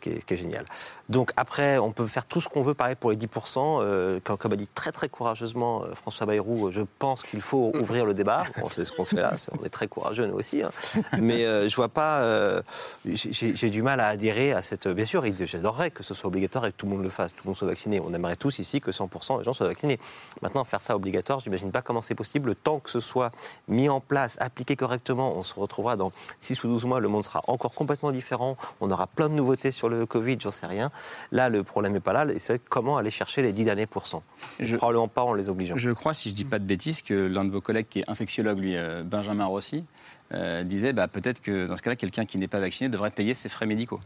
Qui, 0.05 0.11
est, 0.11 0.19
ce 0.19 0.25
qui 0.25 0.35
est 0.35 0.37
génial. 0.37 0.65
Donc 1.09 1.31
après, 1.35 1.79
on 1.79 1.91
peut 1.91 2.05
faire 2.05 2.27
tout 2.27 2.39
ce 2.39 2.47
qu'on 2.47 2.61
veut, 2.61 2.75
pareil 2.75 2.93
pour 2.95 3.09
les 3.09 3.17
10%. 3.17 3.79
Euh, 3.81 4.19
comme, 4.23 4.37
comme 4.37 4.53
a 4.53 4.55
dit 4.55 4.67
très 4.67 4.91
très 4.91 5.09
courageusement 5.09 5.81
euh, 5.83 5.95
François 5.95 6.27
Bayrou, 6.27 6.67
euh, 6.67 6.71
je 6.71 6.81
pense 6.99 7.23
qu'il 7.23 7.41
faut 7.41 7.71
ouvrir 7.73 8.05
le 8.05 8.13
débat. 8.13 8.43
Bon, 8.61 8.69
c'est 8.69 8.85
ce 8.85 8.91
qu'on 8.91 9.03
fait 9.05 9.15
là, 9.15 9.33
on 9.59 9.63
est 9.65 9.69
très 9.69 9.87
courageux 9.87 10.27
nous 10.27 10.35
aussi. 10.35 10.61
hein. 10.61 10.69
Mais 11.17 11.43
euh, 11.45 11.67
je 11.67 11.75
vois 11.75 11.89
pas, 11.89 12.19
euh, 12.19 12.61
j'ai- 13.03 13.69
du 13.71 13.81
mal 13.81 13.99
à 13.99 14.09
adhérer 14.09 14.53
à 14.53 14.61
cette... 14.61 14.87
Bien 14.87 15.05
sûr, 15.05 15.23
j'adorerais 15.45 15.89
que 15.89 16.03
ce 16.03 16.13
soit 16.13 16.27
obligatoire 16.27 16.67
et 16.67 16.71
que 16.71 16.77
tout 16.77 16.85
le 16.85 16.91
monde 16.91 17.03
le 17.03 17.09
fasse, 17.09 17.31
tout 17.33 17.41
le 17.45 17.49
monde 17.49 17.57
soit 17.57 17.67
vacciné. 17.67 17.99
On 17.99 18.13
aimerait 18.13 18.35
tous 18.35 18.59
ici 18.59 18.79
que 18.79 18.91
100% 18.91 19.39
des 19.39 19.43
gens 19.43 19.53
soient 19.53 19.67
vaccinés. 19.67 19.97
Maintenant, 20.43 20.63
faire 20.65 20.81
ça 20.81 20.95
obligatoire, 20.95 21.39
je 21.39 21.45
n'imagine 21.49 21.71
pas 21.71 21.81
comment 21.81 22.03
c'est 22.03 22.13
possible. 22.13 22.49
Le 22.49 22.55
temps 22.55 22.77
que 22.79 22.91
ce 22.91 22.99
soit 22.99 23.31
mis 23.67 23.89
en 23.89 24.01
place, 24.01 24.37
appliqué 24.39 24.75
correctement, 24.75 25.35
on 25.35 25.41
se 25.43 25.59
retrouvera 25.59 25.95
dans 25.95 26.11
6 26.41 26.63
ou 26.63 26.67
12 26.67 26.85
mois, 26.85 26.99
le 26.99 27.07
monde 27.07 27.23
sera 27.23 27.41
encore 27.47 27.73
complètement 27.73 28.11
différent. 28.11 28.55
On 28.81 28.91
aura 28.91 29.07
plein 29.07 29.29
de 29.29 29.33
nouveautés 29.33 29.71
sur 29.71 29.89
le 29.89 29.94
Covid, 30.03 30.37
j'en 30.41 30.51
sais 30.51 30.65
rien. 30.67 30.91
Là, 31.31 31.47
le 31.49 31.63
problème 31.63 31.93
n'est 31.93 32.01
pas 32.01 32.11
là. 32.11 32.25
C'est 32.37 32.61
comment 32.67 32.97
aller 32.97 33.11
chercher 33.11 33.41
les 33.41 33.53
10 33.53 33.63
derniers 33.63 33.85
pourcents? 33.87 34.23
Je- 34.59 34.75
Probablement 34.75 35.07
pas 35.07 35.23
en 35.23 35.33
les 35.33 35.47
obligeant. 35.47 35.77
Je 35.77 35.91
crois, 35.91 36.13
si 36.13 36.29
je 36.29 36.33
dis 36.35 36.43
pas 36.43 36.59
de 36.59 36.65
bêtises, 36.65 37.01
que 37.01 37.13
l'un 37.13 37.45
de 37.45 37.51
vos 37.51 37.61
collègues 37.61 37.87
qui 37.89 37.99
est 37.99 38.09
infectiologue, 38.09 38.59
lui, 38.59 38.75
euh, 38.75 39.03
Benjamin 39.05 39.45
Rossi, 39.45 39.85
euh, 40.33 40.63
disait 40.63 40.91
bah, 40.91 41.07
peut-être 41.07 41.39
que 41.41 41.67
dans 41.67 41.77
ce 41.77 41.81
cas-là, 41.83 41.95
quelqu'un 41.95 42.25
qui 42.25 42.37
n'est 42.37 42.47
pas 42.49 42.59
vacciné 42.59 42.89
devrait 42.89 43.11
payer 43.11 43.33
ses 43.33 43.47
frais 43.47 43.65
médicaux. 43.67 44.01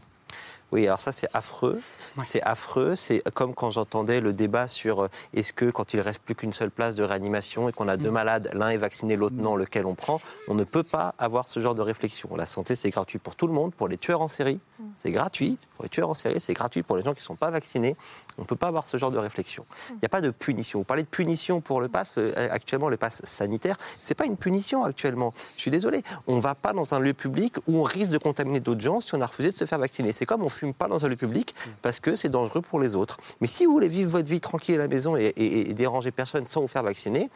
Oui, 0.72 0.86
alors 0.86 1.00
ça 1.00 1.12
c'est 1.12 1.28
affreux. 1.34 1.80
C'est 2.24 2.42
affreux. 2.42 2.94
C'est 2.94 3.22
comme 3.32 3.54
quand 3.54 3.70
j'entendais 3.70 4.20
le 4.20 4.32
débat 4.32 4.68
sur 4.68 5.04
euh, 5.04 5.08
est-ce 5.34 5.52
que 5.52 5.70
quand 5.70 5.94
il 5.94 6.00
reste 6.00 6.20
plus 6.20 6.34
qu'une 6.34 6.52
seule 6.52 6.70
place 6.70 6.94
de 6.94 7.02
réanimation 7.02 7.68
et 7.68 7.72
qu'on 7.72 7.88
a 7.88 7.96
deux 7.96 8.10
malades, 8.10 8.50
l'un 8.52 8.68
est 8.70 8.76
vacciné, 8.76 9.16
l'autre 9.16 9.36
non, 9.36 9.56
lequel 9.56 9.86
on 9.86 9.94
prend, 9.94 10.20
on 10.48 10.54
ne 10.54 10.64
peut 10.64 10.82
pas 10.82 11.14
avoir 11.18 11.48
ce 11.48 11.60
genre 11.60 11.74
de 11.74 11.82
réflexion. 11.82 12.36
La 12.36 12.46
santé 12.46 12.76
c'est 12.76 12.90
gratuit 12.90 13.18
pour 13.18 13.36
tout 13.36 13.46
le 13.46 13.52
monde, 13.52 13.74
pour 13.74 13.88
les 13.88 13.98
tueurs 13.98 14.20
en 14.20 14.28
série, 14.28 14.60
c'est 14.98 15.10
gratuit. 15.10 15.58
Pour 15.76 15.84
les 15.84 15.88
tueurs 15.88 16.10
en 16.10 16.14
série, 16.14 16.40
c'est 16.40 16.52
gratuit 16.52 16.82
pour 16.82 16.96
les 16.96 17.02
gens 17.02 17.14
qui 17.14 17.20
ne 17.20 17.24
sont 17.24 17.36
pas 17.36 17.50
vaccinés. 17.50 17.96
On 18.40 18.44
ne 18.44 18.46
peut 18.46 18.56
pas 18.56 18.68
avoir 18.68 18.86
ce 18.86 18.96
genre 18.96 19.10
de 19.10 19.18
réflexion. 19.18 19.66
Il 19.90 19.96
n'y 19.96 20.06
a 20.06 20.08
pas 20.08 20.22
de 20.22 20.30
punition. 20.30 20.78
Vous 20.80 20.84
parlez 20.84 21.02
de 21.02 21.08
punition 21.08 21.60
pour 21.60 21.80
le 21.80 21.88
pass. 21.88 22.14
euh, 22.18 22.32
Actuellement, 22.50 22.88
le 22.88 22.96
pass 22.96 23.20
sanitaire, 23.22 23.76
c'est 24.00 24.14
pas 24.14 24.24
une 24.24 24.36
punition 24.38 24.82
actuellement. 24.82 25.32
Je 25.56 25.60
suis 25.62 25.70
désolé. 25.70 26.02
On 26.26 26.36
ne 26.36 26.40
va 26.40 26.54
pas 26.54 26.72
dans 26.72 26.94
un 26.94 26.98
lieu 26.98 27.12
public 27.14 27.56
où 27.68 27.76
on 27.78 27.82
risque 27.82 28.10
de 28.10 28.18
contaminer 28.18 28.58
d'autres 28.60 28.80
gens 28.80 29.00
si 29.00 29.14
on 29.14 29.20
a 29.20 29.26
refusé 29.26 29.50
de 29.50 29.56
se 29.56 29.66
faire 29.66 29.78
vacciner. 29.78 30.10
C'est 30.12 30.26
comme 30.26 30.42
on 30.42 30.48
fume 30.48 30.72
pas 30.74 30.88
dans 30.88 31.04
un 31.04 31.08
lieu 31.08 31.16
public 31.16 31.54
parce 31.82 32.00
que 32.00 32.16
c'est 32.16 32.30
dangereux 32.30 32.62
pour 32.62 32.80
les 32.80 32.96
autres. 32.96 33.18
Mais 33.42 33.46
si 33.46 33.66
vous 33.66 33.72
voulez 33.72 33.88
vivre 33.88 34.10
votre 34.10 34.26
vie 34.28 34.40
tranquille 34.40 34.76
à 34.76 34.78
la 34.78 34.88
maison 34.88 35.16
et, 35.16 35.24
et- 35.36 35.70
et 35.70 35.74
déranger 35.74 36.10
personne 36.10 36.46
sans 36.46 36.62
vous 36.62 36.68
faire 36.68 36.82
vacciner, 36.82 37.28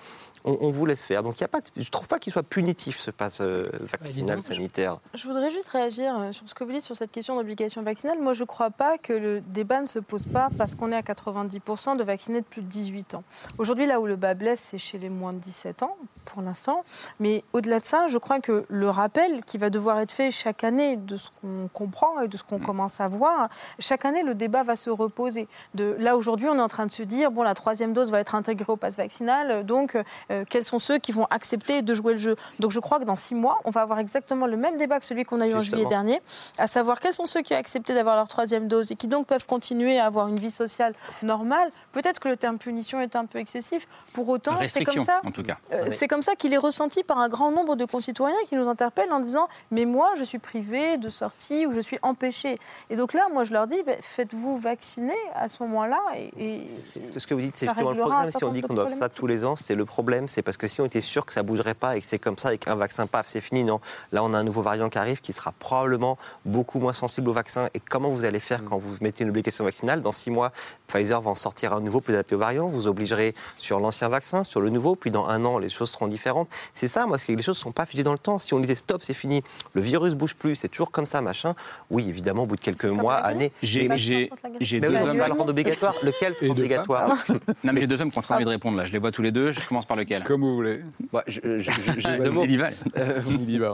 on, 0.46 0.56
on 0.60 0.70
vous 0.70 0.84
laisse 0.86 1.02
faire. 1.02 1.22
Donc 1.22 1.38
il 1.38 1.42
y 1.42 1.44
a 1.44 1.48
pas, 1.48 1.60
de- 1.60 1.66
je 1.76 1.90
trouve 1.90 2.08
pas 2.08 2.18
qu'il 2.18 2.32
soit 2.32 2.42
punitif 2.42 2.98
ce 2.98 3.10
pass 3.10 3.40
euh, 3.40 3.62
vaccinal 3.80 4.38
je- 4.40 4.44
sanitaire. 4.54 4.98
Je 5.14 5.26
voudrais 5.26 5.50
juste 5.50 5.68
réagir 5.68 6.18
euh, 6.18 6.32
sur 6.32 6.48
ce 6.48 6.54
que 6.54 6.64
vous 6.64 6.72
dites 6.72 6.82
sur 6.82 6.96
cette 6.96 7.10
question 7.12 7.36
d'obligation 7.36 7.82
vaccinale. 7.82 8.18
Moi, 8.20 8.32
je 8.32 8.40
ne 8.42 8.46
crois 8.46 8.70
pas 8.70 8.96
que 8.98 9.12
le 9.12 9.40
débat 9.40 9.80
ne 9.80 9.86
se 9.86 9.98
pose 9.98 10.24
pas 10.26 10.48
parce 10.56 10.74
qu'on 10.74 10.90
est 10.92 10.93
à 10.94 11.02
90% 11.02 11.96
de 11.96 12.04
vaccinés 12.04 12.40
de 12.40 12.46
plus 12.46 12.62
de 12.62 12.66
18 12.66 13.14
ans. 13.14 13.24
Aujourd'hui, 13.58 13.86
là 13.86 14.00
où 14.00 14.06
le 14.06 14.16
bas 14.16 14.34
blesse, 14.34 14.60
c'est 14.70 14.78
chez 14.78 14.98
les 14.98 15.08
moins 15.08 15.32
de 15.32 15.38
17 15.38 15.82
ans, 15.82 15.96
pour 16.24 16.42
l'instant. 16.42 16.82
Mais 17.20 17.44
au-delà 17.52 17.80
de 17.80 17.84
ça, 17.84 18.08
je 18.08 18.18
crois 18.18 18.40
que 18.40 18.64
le 18.68 18.90
rappel 18.90 19.44
qui 19.44 19.58
va 19.58 19.70
devoir 19.70 19.98
être 20.00 20.12
fait 20.12 20.30
chaque 20.30 20.64
année 20.64 20.96
de 20.96 21.16
ce 21.16 21.28
qu'on 21.40 21.68
comprend 21.72 22.20
et 22.20 22.28
de 22.28 22.36
ce 22.36 22.42
qu'on 22.42 22.58
commence 22.58 23.00
à 23.00 23.08
voir, 23.08 23.48
chaque 23.78 24.04
année, 24.04 24.22
le 24.22 24.34
débat 24.34 24.62
va 24.62 24.76
se 24.76 24.90
reposer. 24.90 25.48
De, 25.74 25.96
là, 25.98 26.16
aujourd'hui, 26.16 26.48
on 26.48 26.56
est 26.56 26.62
en 26.62 26.68
train 26.68 26.86
de 26.86 26.92
se 26.92 27.02
dire, 27.02 27.30
bon, 27.30 27.42
la 27.42 27.54
troisième 27.54 27.92
dose 27.92 28.10
va 28.10 28.20
être 28.20 28.34
intégrée 28.34 28.72
au 28.72 28.76
pass 28.76 28.96
vaccinal, 28.96 29.64
donc 29.64 29.96
euh, 30.30 30.44
quels 30.48 30.64
sont 30.64 30.78
ceux 30.78 30.98
qui 30.98 31.12
vont 31.12 31.26
accepter 31.30 31.82
de 31.82 31.94
jouer 31.94 32.12
le 32.12 32.18
jeu? 32.18 32.36
Donc 32.58 32.70
je 32.70 32.80
crois 32.80 32.98
que 32.98 33.04
dans 33.04 33.16
six 33.16 33.34
mois, 33.34 33.60
on 33.64 33.70
va 33.70 33.82
avoir 33.82 33.98
exactement 33.98 34.46
le 34.46 34.56
même 34.56 34.76
débat 34.76 34.98
que 34.98 35.04
celui 35.04 35.24
qu'on 35.24 35.40
a 35.40 35.46
eu 35.46 35.54
en 35.54 35.60
juillet 35.60 35.86
dernier, 35.86 36.20
à 36.58 36.66
savoir 36.66 37.00
quels 37.00 37.14
sont 37.14 37.26
ceux 37.26 37.42
qui 37.42 37.54
ont 37.54 37.58
accepté 37.58 37.94
d'avoir 37.94 38.16
leur 38.16 38.28
troisième 38.28 38.68
dose 38.68 38.92
et 38.92 38.96
qui 38.96 39.08
donc 39.08 39.26
peuvent 39.26 39.46
continuer 39.46 39.98
à 39.98 40.06
avoir 40.06 40.28
une 40.28 40.38
vie 40.38 40.50
sociale 40.50 40.83
normale. 41.22 41.70
Peut-être 41.92 42.20
que 42.20 42.28
le 42.28 42.36
terme 42.36 42.58
punition 42.58 43.00
est 43.00 43.16
un 43.16 43.24
peu 43.26 43.38
excessif. 43.38 43.86
Pour 44.12 44.28
autant, 44.28 44.54
c'est 44.66 44.84
comme 44.84 45.04
ça. 45.04 45.20
en 45.24 45.30
tout 45.30 45.42
cas. 45.42 45.56
Euh, 45.72 45.86
C'est 45.90 46.08
comme 46.08 46.22
ça 46.22 46.34
qu'il 46.34 46.52
est 46.52 46.58
ressenti 46.58 47.02
par 47.04 47.18
un 47.18 47.28
grand 47.28 47.50
nombre 47.50 47.76
de 47.76 47.84
concitoyens 47.84 48.36
qui 48.48 48.56
nous 48.56 48.68
interpellent 48.68 49.12
en 49.12 49.20
disant 49.20 49.48
Mais 49.70 49.84
moi, 49.84 50.12
je 50.16 50.24
suis 50.24 50.38
privé 50.38 50.96
de 50.98 51.08
sortie 51.08 51.66
ou 51.66 51.72
je 51.72 51.80
suis 51.80 51.98
empêché. 52.02 52.56
Et 52.90 52.96
donc 52.96 53.12
là, 53.14 53.26
moi, 53.32 53.44
je 53.44 53.52
leur 53.52 53.66
dis, 53.66 53.82
ben, 53.84 53.96
faites-vous 54.00 54.58
vacciner 54.58 55.14
à 55.34 55.48
ce 55.48 55.62
moment-là. 55.62 56.00
Et, 56.16 56.32
et 56.36 56.66
C'est 56.66 57.18
ce 57.18 57.26
que 57.26 57.34
vous 57.34 57.40
dites, 57.40 57.56
c'est 57.56 57.66
justement 57.66 57.92
le 57.92 58.00
problème. 58.00 58.30
Si 58.30 58.44
on 58.44 58.50
dit 58.50 58.62
qu'on 58.62 58.74
doit 58.74 58.88
faire 58.88 58.98
ça 58.98 59.08
tous 59.08 59.26
les 59.26 59.44
ans, 59.44 59.56
c'est 59.56 59.74
le 59.74 59.84
problème. 59.84 60.28
C'est 60.28 60.42
parce 60.42 60.56
que 60.56 60.66
si 60.66 60.80
on 60.80 60.86
était 60.86 61.00
sûr 61.00 61.24
que 61.24 61.32
ça 61.32 61.42
bougerait 61.42 61.74
pas 61.74 61.96
et 61.96 62.00
que 62.00 62.06
c'est 62.06 62.18
comme 62.18 62.36
ça, 62.38 62.48
avec 62.48 62.68
un 62.68 62.74
vaccin, 62.74 63.06
paf, 63.06 63.26
c'est 63.28 63.40
fini. 63.40 63.64
Non, 63.64 63.80
là, 64.12 64.22
on 64.24 64.34
a 64.34 64.38
un 64.38 64.44
nouveau 64.44 64.62
variant 64.62 64.88
qui 64.88 64.98
arrive 64.98 65.20
qui 65.20 65.32
sera 65.32 65.52
probablement 65.52 66.18
beaucoup 66.44 66.78
moins 66.78 66.92
sensible 66.92 67.28
au 67.28 67.32
vaccin. 67.32 67.68
Et 67.74 67.80
comment 67.80 68.10
vous 68.10 68.24
allez 68.24 68.40
faire 68.40 68.64
quand 68.64 68.78
vous 68.78 68.96
mettez 69.00 69.22
une 69.24 69.30
obligation 69.30 69.64
vaccinale? 69.64 70.02
Dans 70.02 70.12
six 70.12 70.30
mois, 70.30 70.52
Pfizer 70.86 71.20
va 71.22 71.30
en 71.30 71.34
sortir 71.34 71.72
un 71.72 71.80
nouveau 71.80 72.00
plus 72.00 72.12
adapté 72.14 72.34
au 72.34 72.38
variant. 72.38 72.68
Vous 72.68 72.86
obligerez 72.88 73.34
sur 73.56 73.80
l'ancien 73.80 74.08
vaccin, 74.08 74.44
sur 74.44 74.60
le 74.60 74.68
nouveau. 74.70 74.96
Puis 74.96 75.10
dans 75.10 75.26
un 75.26 75.44
an, 75.44 75.58
les 75.58 75.68
choses 75.70 75.90
seront 75.90 76.08
différentes. 76.08 76.48
C'est 76.74 76.88
ça, 76.88 77.06
moi, 77.06 77.18
c'est 77.18 77.32
que 77.32 77.36
les 77.36 77.42
choses 77.42 77.56
ne 77.56 77.62
sont 77.62 77.72
pas 77.72 77.86
figées 77.86 78.02
dans 78.02 78.12
le 78.12 78.18
temps. 78.18 78.38
Si 78.38 78.52
on 78.54 78.60
disait 78.60 78.74
stop, 78.74 79.02
c'est 79.02 79.14
fini, 79.14 79.42
le 79.72 79.80
virus 79.80 80.14
bouge 80.14 80.34
plus, 80.34 80.54
c'est 80.56 80.68
toujours 80.68 80.90
comme 80.90 81.06
ça, 81.06 81.20
machin. 81.22 81.54
Oui, 81.90 82.08
évidemment, 82.08 82.42
au 82.42 82.46
bout 82.46 82.56
de 82.56 82.60
quelques 82.60 82.84
mois, 82.84 83.14
années. 83.16 83.50
J'ai- 83.62 83.88
deux 83.88 84.88
oui, 84.88 84.96
on 85.00 85.08
hommes- 85.08 85.18
va 85.18 85.28
le 85.28 85.34
rendre 85.34 85.50
obligatoire. 85.50 85.94
Lequel 86.02 86.34
c'est 86.38 86.50
obligatoire 86.50 87.16
Non, 87.64 87.72
mais 87.72 87.80
j'ai 87.80 87.86
deux 87.86 88.00
hommes 88.02 88.10
qui 88.10 88.18
ont 88.18 88.22
très 88.22 88.34
envie 88.34 88.44
de 88.44 88.50
répondre 88.50 88.76
là. 88.76 88.84
Je 88.84 88.92
les 88.92 88.98
vois 88.98 89.10
tous 89.10 89.22
les 89.22 89.32
deux. 89.32 89.52
Je 89.52 89.60
commence 89.66 89.86
par 89.86 89.96
lequel? 89.96 90.22
Comme 90.24 90.42
vous 90.42 90.54
voulez. 90.54 90.80
Bah, 91.12 91.24
je- 91.26 91.40
je- 91.42 91.58
je- 91.58 91.70
juste 91.94 92.06
Vas-y, 92.06 92.20
deux 92.20 92.30
mots. 92.30 92.44
Lival. 92.44 92.74
Euh, 92.98 93.20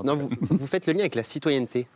non, 0.04 0.16
vous, 0.16 0.30
vous 0.50 0.66
faites 0.66 0.86
le 0.86 0.92
lien 0.92 1.00
avec 1.00 1.14
la 1.16 1.22
citoyenneté. 1.24 1.86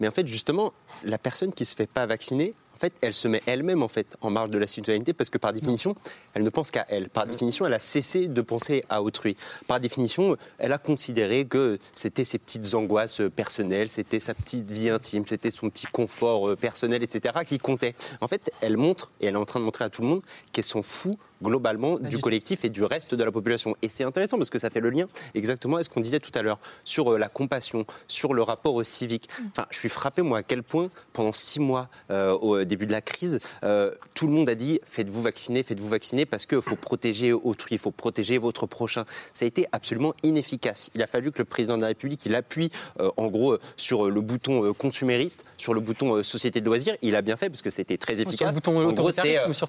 Mais 0.00 0.06
en 0.08 0.12
fait, 0.12 0.26
justement, 0.26 0.72
la 1.04 1.18
personne 1.18 1.52
qui 1.52 1.64
se 1.64 1.74
fait 1.74 1.86
pas 1.88 2.06
vacciner, 2.06 2.54
en 2.78 2.80
fait, 2.80 2.92
elle 3.00 3.12
se 3.12 3.26
met 3.26 3.42
elle-même 3.46 3.82
en 3.82 3.88
fait 3.88 4.16
en 4.20 4.30
marge 4.30 4.50
de 4.50 4.58
la 4.58 4.68
citoyenneté 4.68 5.12
parce 5.12 5.30
que 5.30 5.38
par 5.38 5.52
définition, 5.52 5.96
elle 6.32 6.44
ne 6.44 6.48
pense 6.48 6.70
qu'à 6.70 6.86
elle. 6.88 7.08
Par 7.08 7.26
définition, 7.26 7.66
elle 7.66 7.74
a 7.74 7.80
cessé 7.80 8.28
de 8.28 8.40
penser 8.40 8.84
à 8.88 9.02
autrui. 9.02 9.36
Par 9.66 9.80
définition, 9.80 10.36
elle 10.58 10.72
a 10.72 10.78
considéré 10.78 11.44
que 11.44 11.80
c'était 11.92 12.22
ses 12.22 12.38
petites 12.38 12.74
angoisses 12.74 13.20
personnelles, 13.34 13.88
c'était 13.88 14.20
sa 14.20 14.32
petite 14.32 14.70
vie 14.70 14.90
intime, 14.90 15.24
c'était 15.26 15.50
son 15.50 15.70
petit 15.70 15.86
confort 15.86 16.50
euh, 16.50 16.54
personnel, 16.54 17.02
etc. 17.02 17.40
qui 17.44 17.58
comptait. 17.58 17.96
En 18.20 18.28
fait, 18.28 18.48
elle 18.60 18.76
montre 18.76 19.10
et 19.20 19.26
elle 19.26 19.34
est 19.34 19.38
en 19.38 19.44
train 19.44 19.58
de 19.58 19.64
montrer 19.64 19.84
à 19.84 19.90
tout 19.90 20.02
le 20.02 20.08
monde 20.08 20.22
qu'elle 20.52 20.62
s'en 20.62 20.82
fout 20.82 21.18
globalement 21.42 21.98
du 21.98 22.18
collectif 22.18 22.64
et 22.64 22.68
du 22.68 22.84
reste 22.84 23.14
de 23.14 23.24
la 23.24 23.32
population. 23.32 23.76
Et 23.82 23.88
c'est 23.88 24.04
intéressant 24.04 24.38
parce 24.38 24.50
que 24.50 24.58
ça 24.58 24.70
fait 24.70 24.80
le 24.80 24.90
lien 24.90 25.06
exactement 25.34 25.76
à 25.76 25.82
ce 25.82 25.88
qu'on 25.88 26.00
disait 26.00 26.18
tout 26.18 26.32
à 26.34 26.42
l'heure 26.42 26.58
sur 26.84 27.12
euh, 27.12 27.18
la 27.18 27.28
compassion, 27.28 27.84
sur 28.06 28.34
le 28.34 28.42
rapport 28.42 28.74
au 28.74 28.84
civique. 28.84 29.28
Enfin, 29.50 29.66
je 29.70 29.78
suis 29.78 29.88
frappé, 29.88 30.22
moi, 30.22 30.38
à 30.38 30.42
quel 30.42 30.62
point, 30.62 30.90
pendant 31.12 31.32
six 31.32 31.60
mois 31.60 31.88
euh, 32.10 32.32
au 32.32 32.64
début 32.64 32.86
de 32.86 32.92
la 32.92 33.00
crise, 33.00 33.40
euh, 33.64 33.92
tout 34.14 34.26
le 34.26 34.32
monde 34.32 34.48
a 34.48 34.54
dit 34.54 34.80
faites-vous 34.84 35.22
vacciner, 35.22 35.62
faites-vous 35.62 35.88
vacciner 35.88 36.26
parce 36.26 36.46
qu'il 36.46 36.60
faut 36.60 36.76
protéger 36.76 37.32
autrui, 37.32 37.76
il 37.76 37.78
faut 37.78 37.90
protéger 37.90 38.38
votre 38.38 38.66
prochain. 38.66 39.04
Ça 39.32 39.44
a 39.44 39.48
été 39.48 39.66
absolument 39.72 40.14
inefficace. 40.22 40.90
Il 40.94 41.02
a 41.02 41.06
fallu 41.06 41.32
que 41.32 41.38
le 41.38 41.44
président 41.44 41.76
de 41.76 41.82
la 41.82 41.88
République 41.88 42.26
il 42.26 42.34
appuie 42.34 42.70
euh, 43.00 43.10
en 43.16 43.28
gros 43.28 43.56
sur 43.76 44.10
le 44.10 44.20
bouton 44.20 44.72
consumériste, 44.74 45.44
sur 45.56 45.74
le 45.74 45.80
bouton 45.80 46.22
société 46.22 46.60
de 46.60 46.66
loisirs. 46.66 46.96
Il 47.02 47.16
a 47.16 47.22
bien 47.22 47.36
fait 47.36 47.48
parce 47.48 47.62
que 47.62 47.70
c'était 47.70 47.96
très 47.96 48.16
Sur 48.16 48.24
le 48.24 48.28
efficace. 48.28 48.54
bouton 48.54 48.78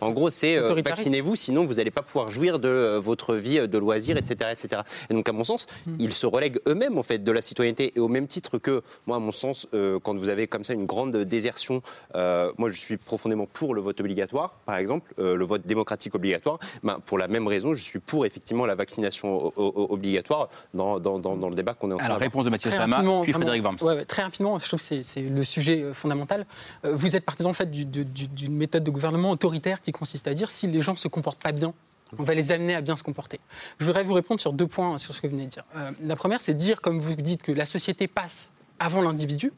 en 0.01 0.11
gros, 0.11 0.29
c'est 0.29 0.57
vaccinez-vous, 0.57 1.35
sinon 1.35 1.58
vous 1.65 1.75
n'allez 1.75 1.91
pas 1.91 2.01
pouvoir 2.01 2.29
jouir 2.31 2.59
de 2.59 2.67
euh, 2.69 2.99
votre 2.99 3.35
vie 3.35 3.59
euh, 3.59 3.67
de 3.67 3.77
loisirs, 3.77 4.17
etc., 4.17 4.51
etc. 4.51 4.81
Et 5.09 5.13
donc, 5.13 5.27
à 5.27 5.31
mon 5.31 5.43
sens, 5.43 5.67
Hmm. 5.85 5.95
ils 5.99 6.13
se 6.13 6.25
relèguent 6.25 6.59
eux-mêmes 6.67 6.97
en 6.97 7.03
fait 7.03 7.19
de 7.23 7.31
la 7.31 7.41
citoyenneté. 7.41 7.93
Et 7.95 7.99
au 7.99 8.07
même 8.07 8.27
titre 8.27 8.57
que 8.57 8.81
moi, 9.07 9.17
à 9.17 9.19
mon 9.19 9.31
sens, 9.31 9.67
euh, 9.73 9.99
quand 9.99 10.15
vous 10.15 10.29
avez 10.29 10.47
comme 10.47 10.63
ça 10.63 10.73
une 10.73 10.85
grande 10.85 11.15
désertion, 11.17 11.81
euh, 12.15 12.51
moi, 12.57 12.69
je 12.69 12.77
suis 12.77 12.97
profondément 12.97 13.45
pour 13.45 13.73
le 13.73 13.81
vote 13.81 13.99
obligatoire, 13.99 14.53
par 14.65 14.77
exemple, 14.77 15.13
euh, 15.19 15.35
le 15.35 15.45
vote 15.45 15.65
démocratique 15.65 16.15
obligatoire. 16.15 16.59
Ben, 16.83 16.99
pour 17.05 17.17
la 17.17 17.27
même 17.27 17.47
raison, 17.47 17.73
je 17.73 17.81
suis 17.81 17.99
pour 17.99 18.25
effectivement 18.25 18.65
la 18.65 18.75
vaccination 18.75 19.45
o- 19.45 19.53
o- 19.55 19.87
obligatoire 19.89 20.49
dans, 20.73 20.99
dans, 20.99 21.19
dans, 21.19 21.35
dans 21.35 21.49
le 21.49 21.55
débat 21.55 21.73
qu'on 21.73 21.91
est 21.91 21.93
en 21.93 21.97
train 21.97 22.05
Alors, 22.05 22.17
d'avoir. 22.17 22.29
réponse 22.31 22.45
de 22.45 22.49
Mathieu 22.49 22.71
Slama, 22.71 23.01
puis 23.23 23.33
Frédéric 23.33 23.63
Worms. 23.63 23.77
ouais, 23.81 23.95
ouais, 23.95 24.05
très 24.05 24.23
rapidement, 24.23 24.59
je 24.59 24.67
trouve 24.67 24.79
que 24.79 24.85
c'est- 24.85 25.03
c'est 25.03 25.21
le 25.21 25.43
sujet 25.43 25.93
fondamental. 25.93 26.45
Vous 26.83 27.15
êtes 27.15 27.25
partisan 27.25 27.49
en 27.49 27.53
fait 27.53 27.69
du- 27.69 27.85
du- 27.85 28.05
du- 28.05 28.27
d'une 28.27 28.55
méthode 28.55 28.83
de 28.83 28.91
gouvernement 28.91 29.31
autoritaire 29.31 29.81
qui 29.81 29.91
consiste 29.91 30.27
à 30.27 30.33
dire 30.33 30.51
si 30.51 30.67
les 30.67 30.81
gens 30.81 30.95
se 30.95 31.07
comportent 31.07 31.41
pas 31.41 31.48
bien, 31.51 31.73
on 32.17 32.23
va 32.23 32.33
les 32.33 32.51
amener 32.51 32.75
à 32.75 32.81
bien 32.81 32.95
se 32.95 33.03
comporter. 33.03 33.39
Je 33.79 33.85
voudrais 33.85 34.03
vous 34.03 34.13
répondre 34.13 34.39
sur 34.39 34.53
deux 34.53 34.67
points 34.67 34.97
sur 34.97 35.13
ce 35.13 35.21
que 35.21 35.27
vous 35.27 35.33
venez 35.33 35.45
de 35.45 35.51
dire. 35.51 35.63
Euh, 35.75 35.91
la 36.01 36.15
première, 36.15 36.41
c'est 36.41 36.53
dire, 36.53 36.81
comme 36.81 36.99
vous 36.99 37.15
dites, 37.15 37.43
que 37.43 37.51
la 37.51 37.65
société 37.65 38.07
passe 38.07 38.51
avant 38.79 39.01
l'individu. 39.01 39.51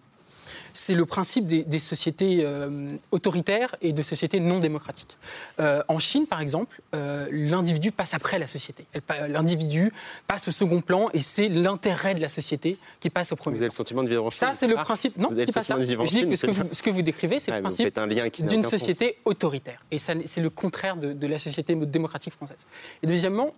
C'est 0.73 0.93
le 0.95 1.05
principe 1.05 1.47
des, 1.47 1.63
des 1.63 1.79
sociétés 1.79 2.41
euh, 2.43 2.95
autoritaires 3.11 3.75
et 3.81 3.93
de 3.93 4.01
sociétés 4.01 4.39
non 4.39 4.59
démocratiques. 4.59 5.17
Euh, 5.59 5.83
en 5.87 5.99
Chine, 5.99 6.25
par 6.27 6.41
exemple, 6.41 6.81
euh, 6.95 7.27
l'individu 7.31 7.91
passe 7.91 8.13
après 8.13 8.39
la 8.39 8.47
société. 8.47 8.85
L'individu 9.27 9.91
passe 10.27 10.47
au 10.47 10.51
second 10.51 10.81
plan 10.81 11.09
et 11.13 11.19
c'est 11.19 11.49
l'intérêt 11.49 12.13
de 12.15 12.21
la 12.21 12.29
société 12.29 12.77
qui 12.99 13.09
passe 13.09 13.31
au 13.31 13.35
premier 13.35 13.55
Vous 13.57 13.61
avez 13.63 13.69
le 13.69 13.75
sentiment 13.75 14.03
de 14.03 14.09
vivre 14.09 14.25
en 14.25 14.29
Chine 14.29 14.39
ça, 14.39 14.53
c'est 14.53 14.67
le 14.67 14.75
Ah, 14.77 14.83
principe. 14.83 15.17
Non, 15.17 15.29
vous 15.29 15.37
avez 15.37 15.45
le 15.45 15.53
pas 15.53 15.63
ça. 15.63 15.75
sentiment 15.75 15.79
de 15.79 15.85
vivre 15.85 16.03
en 16.03 16.07
Chine, 16.07 16.35
ce, 16.35 16.45
que 16.47 16.51
vous, 16.51 16.63
ce 16.71 16.81
que 16.83 16.89
vous 16.89 17.01
décrivez, 17.01 17.39
c'est 17.39 17.51
le 17.51 17.57
vous 17.57 17.63
principe 17.63 17.99
d'une 18.47 18.63
société 18.63 19.17
autoritaire. 19.25 19.79
Et 19.91 19.97
ça, 19.97 20.13
c'est 20.25 20.41
le 20.41 20.49
contraire 20.49 20.97
de, 20.97 21.13
de 21.13 21.27
la 21.27 21.37
société 21.39 21.75
démocratique 21.75 22.33
française. 22.33 22.57
Et 23.03 23.07
deuxièmement, 23.07 23.53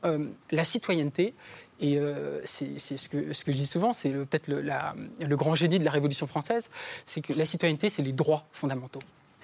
la 0.51 0.63
citoyenneté. 0.63 1.33
Et 1.83 1.97
euh, 1.97 2.39
c'est 2.45 2.79
ce 2.79 3.09
que, 3.09 3.33
je 3.33 3.51
dis 3.51 3.67
souvent, 3.67 3.91
c'est 3.91 4.09
peut-être 4.09 4.47
le 4.47 5.35
grand 5.35 5.53
génie 5.53 5.79
de 5.79 5.85
la 5.85 5.91
Révolution 5.91 6.27
française, 6.27 6.69
c'est 7.05 7.19
que 7.19 7.33
la 7.33 7.45
citoyenneté, 7.45 7.89
c'est 7.89 8.01
les 8.03 8.13
droits 8.13 8.47
fondamentaux. 8.53 9.01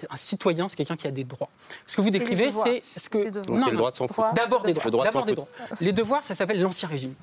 Un 0.08 0.16
citoyen, 0.16 0.68
c'est 0.68 0.76
quelqu'un 0.76 0.96
qui 0.96 1.06
a 1.06 1.10
des 1.10 1.24
droits. 1.24 1.48
Ce 1.86 1.96
que 1.96 2.00
vous 2.00 2.10
décrivez, 2.10 2.50
c'est 2.50 2.82
ce 2.96 3.08
que. 3.08 3.28
Donc, 3.30 3.60
c'est 3.62 3.70
le 3.70 3.76
droit 3.76 3.90
de 3.90 3.96
s'en 3.96 4.08
foutre. 4.08 4.32
D'abord 4.34 4.62
des 4.62 4.72
droits. 4.72 5.04
D'abord 5.04 5.24
des 5.26 5.34
droits. 5.34 5.48
Les 5.80 5.92
devoirs, 5.92 6.24
ça 6.24 6.34
s'appelle 6.34 6.60
l'ancien 6.60 6.88
régime. 6.88 7.14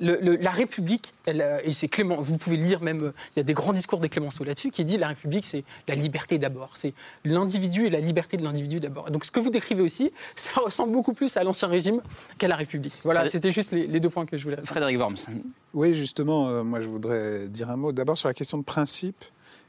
Le- 0.00 0.18
le- 0.20 0.36
la 0.36 0.50
République, 0.50 1.12
elle, 1.24 1.40
euh, 1.40 1.60
et 1.64 1.72
c'est 1.72 1.88
Clément, 1.88 2.20
vous 2.20 2.36
pouvez 2.38 2.56
lire 2.56 2.82
même, 2.82 3.02
euh, 3.04 3.12
il 3.34 3.38
y 3.38 3.40
a 3.40 3.44
des 3.44 3.54
grands 3.54 3.72
discours 3.72 4.00
des 4.00 4.08
Clémenceau 4.08 4.44
là-dessus, 4.44 4.70
qui 4.70 4.84
dit 4.84 4.98
la 4.98 5.08
République, 5.08 5.44
c'est 5.44 5.64
la 5.88 5.94
liberté 5.94 6.38
d'abord. 6.38 6.70
C'est 6.74 6.92
l'individu 7.24 7.86
et 7.86 7.90
la 7.90 8.00
liberté 8.00 8.36
de 8.36 8.42
l'individu 8.44 8.80
d'abord. 8.80 9.10
Donc 9.10 9.24
ce 9.24 9.30
que 9.30 9.40
vous 9.40 9.50
décrivez 9.50 9.82
aussi, 9.82 10.12
ça 10.36 10.60
ressemble 10.60 10.92
beaucoup 10.92 11.12
plus 11.14 11.36
à 11.36 11.44
l'ancien 11.44 11.68
régime 11.68 12.00
qu'à 12.38 12.48
la 12.48 12.56
République. 12.56 12.94
Voilà, 13.04 13.28
c'était 13.28 13.50
juste 13.50 13.72
les, 13.72 13.86
les 13.86 14.00
deux 14.00 14.10
points 14.10 14.26
que 14.26 14.36
je 14.36 14.44
voulais. 14.44 14.58
Frédéric 14.64 14.98
Worms. 14.98 15.16
Oui, 15.74 15.94
justement, 15.94 16.48
euh, 16.48 16.62
moi 16.62 16.80
je 16.80 16.88
voudrais 16.88 17.48
dire 17.48 17.70
un 17.70 17.76
mot 17.76 17.92
d'abord 17.92 18.16
sur 18.16 18.28
la 18.28 18.34
question 18.34 18.58
de 18.58 18.62
principe, 18.64 19.24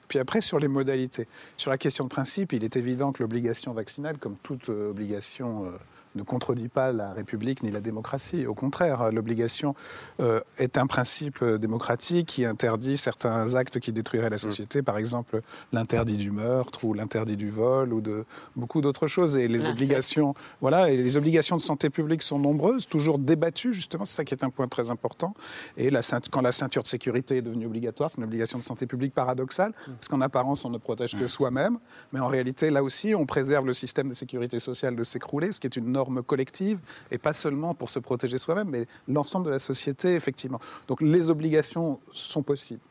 puis 0.08 0.20
après 0.20 0.42
sur 0.42 0.60
les 0.60 0.68
modalités. 0.68 1.28
Sur 1.58 1.72
la 1.72 1.78
question 1.78 2.04
de 2.04 2.10
principe, 2.10 2.54
il 2.54 2.64
est 2.64 2.76
évident 2.76 3.12
que 3.12 3.24
l'obligation 3.24 3.74
vaccinale, 3.74 4.18
comme 4.18 4.36
toute 4.44 4.70
euh, 4.70 4.90
obligation, 4.90 5.66
euh, 5.66 5.70
ne 6.18 6.24
contredit 6.24 6.68
pas 6.68 6.92
la 6.92 7.14
République 7.14 7.64
ni 7.64 7.72
la 7.72 7.80
démocratie. 7.80 8.46
Au 8.46 8.54
contraire, 8.54 9.12
l'obligation 9.12 9.76
euh, 10.20 10.42
est 10.58 10.78
un 10.78 10.88
principe 10.88 11.42
euh, 11.42 11.58
démocratique 11.58 12.28
qui 12.28 12.46
interdit 12.46 12.98
certains 12.98 13.56
actes 13.56 13.80
qui 13.80 13.92
détruiraient 13.92 14.30
la 14.30 14.38
société, 14.38 14.82
par 14.82 14.98
exemple 14.98 15.42
l'interdit 15.72 16.18
du 16.18 16.32
meurtre 16.32 16.84
ou 16.84 16.94
l'interdit 16.94 17.38
du 17.38 17.50
vol 17.50 17.94
ou 17.94 18.02
de 18.02 18.26
beaucoup 18.56 18.82
d'autres 18.82 19.08
choses. 19.08 19.38
Et 19.38 19.48
les 19.48 19.68
obligations, 19.68 20.34
voilà, 20.62 20.90
et 20.92 20.98
les 20.98 21.18
obligations 21.18 21.56
de 21.56 21.62
santé 21.62 21.90
publique 21.90 22.22
sont 22.22 22.40
nombreuses, 22.40 22.88
toujours 22.88 23.20
débattues 23.20 23.74
justement. 23.74 24.06
C'est 24.06 24.16
ça 24.16 24.26
qui 24.26 24.34
est 24.34 24.44
un 24.44 24.50
point 24.50 24.68
très 24.68 24.92
important. 24.92 25.34
Et 25.78 25.90
la 25.90 26.02
quand 26.32 26.42
la 26.42 26.52
ceinture 26.52 26.84
de 26.84 26.88
sécurité 26.88 27.38
est 27.38 27.42
devenue 27.42 27.66
obligatoire, 27.66 28.10
c'est 28.10 28.18
une 28.18 28.24
obligation 28.24 28.58
de 28.58 28.64
santé 28.64 28.88
publique 28.88 29.14
paradoxale, 29.14 29.74
parce 29.86 30.08
qu'en 30.10 30.22
apparence, 30.22 30.66
on 30.66 30.70
ne 30.70 30.78
protège 30.78 31.18
que 31.18 31.28
soi-même, 31.28 31.78
mais 32.12 32.20
en 32.20 32.28
réalité, 32.28 32.70
là 32.72 32.84
aussi, 32.84 33.14
on 33.14 33.26
préserve 33.26 33.66
le 33.66 33.74
système 33.74 34.10
de 34.10 34.14
sécurité 34.14 34.60
sociale 34.60 34.96
de 34.96 35.04
s'écrouler, 35.04 35.52
ce 35.52 35.60
qui 35.60 35.68
est 35.68 35.76
une 35.76 35.92
norme 35.92 36.07
collective, 36.22 36.80
et 37.12 37.18
pas 37.18 37.34
seulement 37.34 37.74
pour 37.74 37.90
se 37.90 38.00
protéger 38.00 38.38
soi-même, 38.38 38.70
mais 38.70 38.88
l'ensemble 39.08 39.46
de 39.46 39.52
la 39.52 39.60
société, 39.60 40.16
effectivement. 40.16 40.60
Donc 40.88 41.02
les 41.02 41.30
obligations 41.30 42.00
sont 42.12 42.44
possibles. 42.44 42.82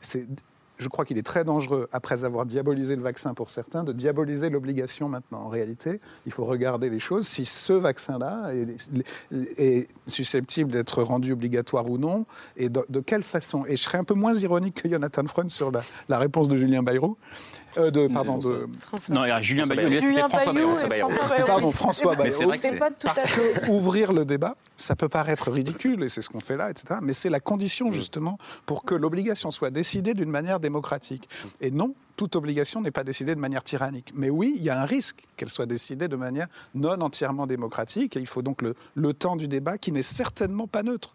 C'est 0.00 0.26
je 0.78 0.88
crois 0.88 1.04
qu'il 1.04 1.18
est 1.18 1.22
très 1.22 1.44
dangereux, 1.44 1.88
après 1.92 2.24
avoir 2.24 2.44
diabolisé 2.44 2.96
le 2.96 3.02
vaccin 3.02 3.34
pour 3.34 3.50
certains, 3.50 3.84
de 3.84 3.92
diaboliser 3.92 4.50
l'obligation 4.50 5.08
maintenant. 5.08 5.40
En 5.40 5.48
réalité, 5.48 6.00
il 6.26 6.32
faut 6.32 6.44
regarder 6.44 6.90
les 6.90 7.00
choses. 7.00 7.26
Si 7.26 7.46
ce 7.46 7.72
vaccin-là 7.72 8.50
est, 9.58 9.88
susceptible 10.06 10.70
d'être 10.70 11.02
rendu 11.02 11.32
obligatoire 11.32 11.90
ou 11.90 11.98
non, 11.98 12.26
et 12.56 12.68
de, 12.68 12.84
de, 12.88 13.00
quelle 13.00 13.22
façon? 13.22 13.64
Et 13.66 13.76
je 13.76 13.82
serais 13.82 13.98
un 13.98 14.04
peu 14.04 14.14
moins 14.14 14.34
ironique 14.34 14.82
que 14.82 14.88
Jonathan 14.90 15.26
Freund 15.26 15.50
sur 15.50 15.70
la, 15.70 15.82
la 16.08 16.18
réponse 16.18 16.48
de 16.48 16.56
Julien 16.56 16.82
Bayrou. 16.82 17.16
Euh, 17.78 17.90
de, 17.90 18.06
pardon, 18.06 18.38
de... 18.38 18.68
François. 18.80 19.14
Non, 19.14 19.42
Julien 19.42 19.66
Bayrou, 19.66 19.88
c'était 19.88 20.28
François 20.28 20.52
Bayrou. 20.52 21.10
Pardon, 21.46 21.72
François 21.72 22.14
Bayrou. 22.14 22.30
C'est 22.36 22.44
vrai 22.44 22.58
que 22.58 22.64
c'est... 22.64 22.78
Parce 22.78 23.32
que 23.32 23.70
ouvrir 23.70 24.12
le 24.12 24.24
débat, 24.24 24.56
ça 24.76 24.96
peut 24.96 25.08
paraître 25.08 25.50
ridicule, 25.50 26.02
et 26.02 26.08
c'est 26.08 26.22
ce 26.22 26.30
qu'on 26.30 26.40
fait 26.40 26.56
là, 26.56 26.70
etc. 26.70 27.00
Mais 27.02 27.12
c'est 27.12 27.30
la 27.30 27.40
condition, 27.40 27.90
justement, 27.90 28.38
pour 28.64 28.84
que 28.84 28.94
l'obligation 28.94 29.50
soit 29.50 29.70
décidée 29.70 30.14
d'une 30.14 30.30
manière 30.30 30.60
démocratique. 30.60 31.28
Et 31.60 31.70
non, 31.70 31.94
toute 32.16 32.36
obligation 32.36 32.80
n'est 32.80 32.90
pas 32.90 33.04
décidée 33.04 33.34
de 33.34 33.40
manière 33.40 33.64
tyrannique. 33.64 34.12
Mais 34.14 34.30
oui, 34.30 34.54
il 34.56 34.62
y 34.62 34.70
a 34.70 34.80
un 34.80 34.84
risque 34.84 35.24
qu'elle 35.36 35.50
soit 35.50 35.66
décidée 35.66 36.08
de 36.08 36.16
manière 36.16 36.48
non 36.74 37.00
entièrement 37.00 37.46
démocratique, 37.46 38.16
et 38.16 38.20
il 38.20 38.26
faut 38.26 38.42
donc 38.42 38.62
le, 38.62 38.74
le 38.94 39.12
temps 39.12 39.36
du 39.36 39.48
débat 39.48 39.78
qui 39.78 39.92
n'est 39.92 40.02
certainement 40.02 40.66
pas 40.66 40.82
neutre. 40.82 41.14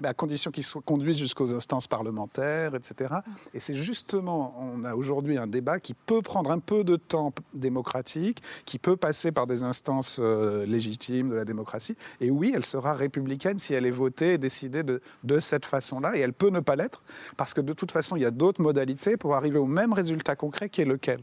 Mais 0.00 0.08
à 0.08 0.14
condition 0.14 0.50
qu'ils 0.50 0.64
soient 0.64 0.82
conduits 0.84 1.14
jusqu'aux 1.14 1.54
instances 1.54 1.86
parlementaires, 1.86 2.74
etc. 2.74 3.16
Et 3.54 3.60
c'est 3.60 3.74
justement, 3.74 4.54
on 4.58 4.84
a 4.84 4.94
aujourd'hui 4.94 5.38
un 5.38 5.46
débat 5.46 5.80
qui 5.80 5.94
peut 5.94 6.22
prendre 6.22 6.50
un 6.50 6.58
peu 6.58 6.84
de 6.84 6.96
temps 6.96 7.32
démocratique, 7.54 8.42
qui 8.64 8.78
peut 8.78 8.96
passer 8.96 9.32
par 9.32 9.46
des 9.46 9.64
instances 9.64 10.18
euh, 10.20 10.66
légitimes 10.66 11.30
de 11.30 11.34
la 11.34 11.44
démocratie. 11.44 11.96
Et 12.20 12.30
oui, 12.30 12.52
elle 12.54 12.64
sera 12.64 12.94
républicaine 12.94 13.58
si 13.58 13.74
elle 13.74 13.86
est 13.86 13.90
votée 13.90 14.34
et 14.34 14.38
décidée 14.38 14.82
de, 14.82 15.00
de 15.24 15.38
cette 15.38 15.66
façon-là. 15.66 16.16
Et 16.16 16.20
elle 16.20 16.32
peut 16.32 16.50
ne 16.50 16.60
pas 16.60 16.76
l'être, 16.76 17.02
parce 17.36 17.54
que 17.54 17.60
de 17.60 17.72
toute 17.72 17.92
façon, 17.92 18.16
il 18.16 18.22
y 18.22 18.26
a 18.26 18.30
d'autres 18.30 18.62
modalités 18.62 19.16
pour 19.16 19.34
arriver 19.34 19.58
au 19.58 19.66
même 19.66 19.92
résultat 19.92 20.36
concret 20.36 20.68
qui 20.68 20.82
est 20.82 20.86
lequel? 20.86 21.20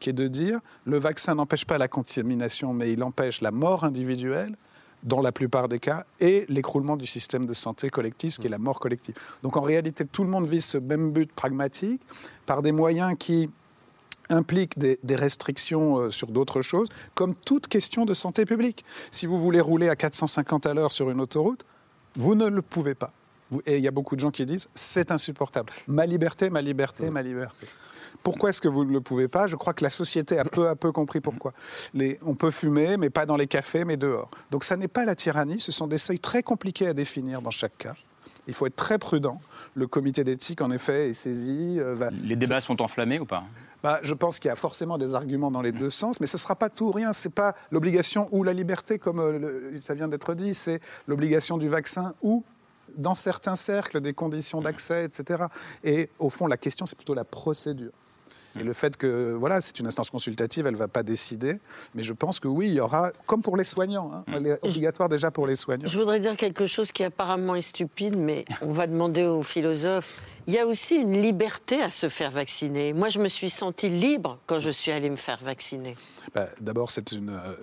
Qui 0.00 0.10
est 0.10 0.14
de 0.14 0.26
dire 0.26 0.60
le 0.84 0.98
vaccin 0.98 1.34
n'empêche 1.36 1.64
pas 1.64 1.78
la 1.78 1.88
contamination, 1.88 2.74
mais 2.74 2.92
il 2.92 3.02
empêche 3.02 3.40
la 3.40 3.50
mort 3.50 3.84
individuelle 3.84 4.56
dans 5.02 5.20
la 5.20 5.32
plupart 5.32 5.68
des 5.68 5.78
cas, 5.78 6.04
et 6.20 6.44
l'écroulement 6.48 6.96
du 6.96 7.06
système 7.06 7.46
de 7.46 7.54
santé 7.54 7.90
collectif, 7.90 8.34
ce 8.34 8.40
qui 8.40 8.46
est 8.46 8.50
la 8.50 8.58
mort 8.58 8.78
collective. 8.78 9.14
Donc 9.42 9.56
en 9.56 9.62
réalité, 9.62 10.04
tout 10.04 10.24
le 10.24 10.30
monde 10.30 10.46
vise 10.46 10.64
ce 10.64 10.78
même 10.78 11.12
but 11.12 11.32
pragmatique 11.32 12.02
par 12.46 12.62
des 12.62 12.72
moyens 12.72 13.14
qui 13.18 13.48
impliquent 14.28 14.78
des, 14.78 14.98
des 15.02 15.16
restrictions 15.16 15.98
euh, 15.98 16.10
sur 16.10 16.28
d'autres 16.28 16.62
choses, 16.62 16.88
comme 17.14 17.34
toute 17.34 17.66
question 17.66 18.04
de 18.04 18.14
santé 18.14 18.44
publique. 18.44 18.84
Si 19.10 19.26
vous 19.26 19.38
voulez 19.38 19.60
rouler 19.60 19.88
à 19.88 19.96
450 19.96 20.66
à 20.66 20.74
l'heure 20.74 20.92
sur 20.92 21.10
une 21.10 21.20
autoroute, 21.20 21.64
vous 22.16 22.34
ne 22.34 22.46
le 22.46 22.62
pouvez 22.62 22.94
pas. 22.94 23.10
Et 23.66 23.78
il 23.78 23.82
y 23.82 23.88
a 23.88 23.90
beaucoup 23.90 24.14
de 24.14 24.20
gens 24.20 24.30
qui 24.30 24.46
disent 24.46 24.68
c'est 24.74 25.10
insupportable. 25.10 25.72
Ma 25.88 26.06
liberté, 26.06 26.50
ma 26.50 26.62
liberté, 26.62 27.10
ma 27.10 27.22
liberté. 27.22 27.66
Pourquoi 28.22 28.50
est-ce 28.50 28.60
que 28.60 28.68
vous 28.68 28.84
ne 28.84 28.92
le 28.92 29.00
pouvez 29.00 29.28
pas? 29.28 29.46
Je 29.46 29.56
crois 29.56 29.72
que 29.72 29.82
la 29.82 29.90
société 29.90 30.38
a 30.38 30.44
peu 30.44 30.68
à 30.68 30.76
peu 30.76 30.92
compris 30.92 31.20
pourquoi. 31.20 31.52
Les- 31.94 32.18
on 32.24 32.34
peut 32.34 32.50
fumer, 32.50 32.96
mais 32.96 33.10
pas 33.10 33.26
dans 33.26 33.36
les 33.36 33.46
cafés, 33.46 33.84
mais 33.84 33.96
dehors. 33.96 34.30
Donc 34.50 34.64
ça 34.64 34.76
n'est 34.76 34.88
pas 34.88 35.04
la 35.04 35.14
tyrannie, 35.14 35.60
ce 35.60 35.72
sont 35.72 35.86
des 35.86 35.98
seuils 35.98 36.18
très 36.20 36.42
compliqués 36.42 36.86
à 36.88 36.94
définir 36.94 37.40
dans 37.42 37.50
chaque 37.50 37.78
cas. 37.78 37.94
Il 38.46 38.54
faut 38.54 38.66
être 38.66 38.76
très 38.76 38.98
prudent. 38.98 39.40
Le 39.74 39.86
comité 39.86 40.24
d'éthique, 40.24 40.60
en 40.60 40.70
effet, 40.70 41.10
est 41.10 41.12
saisi. 41.12 41.76
euh, 41.78 41.94
va... 41.94 42.10
Les 42.10 42.36
débats 42.36 42.60
sont 42.60 42.80
enflammés 42.82 43.20
ou 43.20 43.24
pas? 43.26 43.44
Bah, 43.82 44.00
je 44.02 44.12
pense 44.12 44.38
qu'il 44.38 44.48
y 44.48 44.52
a 44.52 44.56
forcément 44.56 44.98
des 44.98 45.14
arguments 45.14 45.50
dans 45.50 45.62
les 45.62 45.72
deux 45.72 45.88
sens, 45.88 46.20
mais 46.20 46.26
ce 46.26 46.36
ne 46.36 46.40
sera 46.40 46.54
pas 46.56 46.68
tout 46.68 46.86
ou 46.86 46.90
rien. 46.90 47.12
Ce 47.14 47.28
n'est 47.28 47.32
pas 47.32 47.54
l'obligation 47.70 48.28
ou 48.32 48.42
la 48.42 48.52
liberté, 48.52 48.98
comme 48.98 49.20
euh, 49.20 49.38
le- 49.72 49.78
ça 49.78 49.94
vient 49.94 50.08
d'être 50.08 50.34
dit, 50.34 50.52
c'est 50.54 50.80
l'obligation 51.06 51.56
du 51.58 51.68
vaccin 51.68 52.12
ou, 52.22 52.44
dans 52.96 53.14
certains 53.14 53.56
cercles, 53.56 54.00
des 54.00 54.12
conditions 54.12 54.60
d'accès, 54.60 55.04
etc. 55.04 55.44
Et 55.84 56.08
au 56.18 56.30
fond, 56.30 56.46
la 56.46 56.56
question, 56.56 56.86
c'est 56.86 56.96
plutôt 56.96 57.14
la 57.14 57.24
procédure. 57.24 57.92
Et 58.58 58.64
le 58.64 58.72
fait 58.72 58.96
que, 58.96 59.32
voilà, 59.32 59.60
c'est 59.60 59.78
une 59.78 59.86
instance 59.86 60.10
consultative, 60.10 60.66
elle 60.66 60.74
ne 60.74 60.78
va 60.78 60.88
pas 60.88 61.02
décider. 61.02 61.60
Mais 61.94 62.02
je 62.02 62.12
pense 62.12 62.40
que 62.40 62.48
oui, 62.48 62.66
il 62.66 62.74
y 62.74 62.80
aura, 62.80 63.12
comme 63.26 63.42
pour 63.42 63.56
les 63.56 63.64
soignants, 63.64 64.10
hein, 64.12 64.24
elle 64.32 64.46
est 64.46 64.58
obligatoire 64.62 65.08
déjà 65.08 65.30
pour 65.30 65.46
les 65.46 65.54
soignants. 65.54 65.86
Je 65.88 65.98
voudrais 65.98 66.18
dire 66.18 66.36
quelque 66.36 66.66
chose 66.66 66.90
qui 66.90 67.04
apparemment 67.04 67.54
est 67.54 67.62
stupide, 67.62 68.16
mais 68.18 68.44
on 68.62 68.72
va 68.72 68.86
demander 68.86 69.24
aux 69.24 69.44
philosophes. 69.44 70.22
Il 70.50 70.54
y 70.54 70.58
a 70.58 70.66
aussi 70.66 70.96
une 70.96 71.22
liberté 71.22 71.80
à 71.80 71.90
se 71.90 72.08
faire 72.08 72.32
vacciner. 72.32 72.92
Moi, 72.92 73.08
je 73.08 73.20
me 73.20 73.28
suis 73.28 73.50
sentie 73.50 73.88
libre 73.88 74.36
quand 74.46 74.58
je 74.58 74.70
suis 74.70 74.90
allée 74.90 75.08
me 75.08 75.14
faire 75.14 75.38
vacciner. 75.44 75.94
Bah, 76.34 76.48
D'abord, 76.60 76.90
c'est 76.90 77.12
euh, 77.12 77.54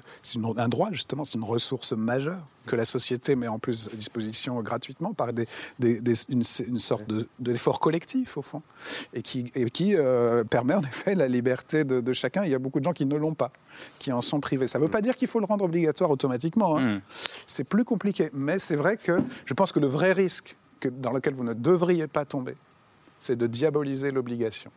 un 0.56 0.70
droit, 0.70 0.88
justement, 0.94 1.26
c'est 1.26 1.34
une 1.38 1.44
ressource 1.44 1.92
majeure 1.92 2.40
que 2.66 2.78
la 2.78 2.86
société 2.86 3.36
met 3.36 3.50
en 3.50 3.60
plus 3.60 3.90
à 3.92 3.96
disposition 3.98 4.62
gratuitement 4.62 5.14
par 5.14 5.34
des, 5.34 5.50
des- 5.80 6.00
des- 6.00 6.14
une, 6.30 6.44
une 6.66 6.80
sorte 6.80 7.06
de- 7.10 7.28
d'effort 7.40 7.82
collectif, 7.82 8.38
au 8.38 8.42
fond, 8.42 8.62
et 9.14 9.22
qui, 9.22 9.52
et 9.54 9.70
qui 9.70 9.94
euh, 9.94 10.46
permet 10.46 10.74
en 10.74 10.82
effet 10.84 11.14
la 11.14 11.28
liberté 11.28 11.84
de, 11.84 12.00
de 12.00 12.14
chacun. 12.14 12.46
Il 12.46 12.52
y 12.52 12.56
a 12.56 12.60
beaucoup 12.60 12.80
de 12.80 12.86
gens 12.86 12.94
qui 12.94 13.06
ne 13.06 13.18
l'ont 13.18 13.34
pas, 13.34 13.52
qui 14.00 14.14
en 14.14 14.22
sont 14.22 14.40
privés. 14.40 14.68
Ça 14.68 14.80
ne 14.80 14.86
veut 14.86 14.90
pas 14.90 15.02
dire 15.02 15.18
qu'il 15.18 15.28
faut 15.28 15.42
le 15.42 15.46
rendre 15.46 15.66
obligatoire 15.66 16.10
automatiquement. 16.10 16.78
hein. 16.78 17.02
C'est 17.46 17.66
plus 17.66 17.84
compliqué. 17.84 18.30
Mais 18.32 18.60
c'est 18.60 18.78
vrai 18.78 18.96
que 18.96 19.20
je 19.44 19.54
pense 19.54 19.74
que 19.74 19.82
le 19.82 19.88
vrai 19.88 20.14
risque 20.14 20.56
que, 20.80 20.88
dans 20.88 21.12
lequel 21.12 21.34
vous 21.34 21.44
ne 21.44 21.54
devriez 21.54 22.08
pas 22.08 22.24
tomber, 22.24 22.56
c'est 23.20 23.36
de 23.36 23.47
diaboliser 23.47 24.11
l'obligation. 24.11 24.72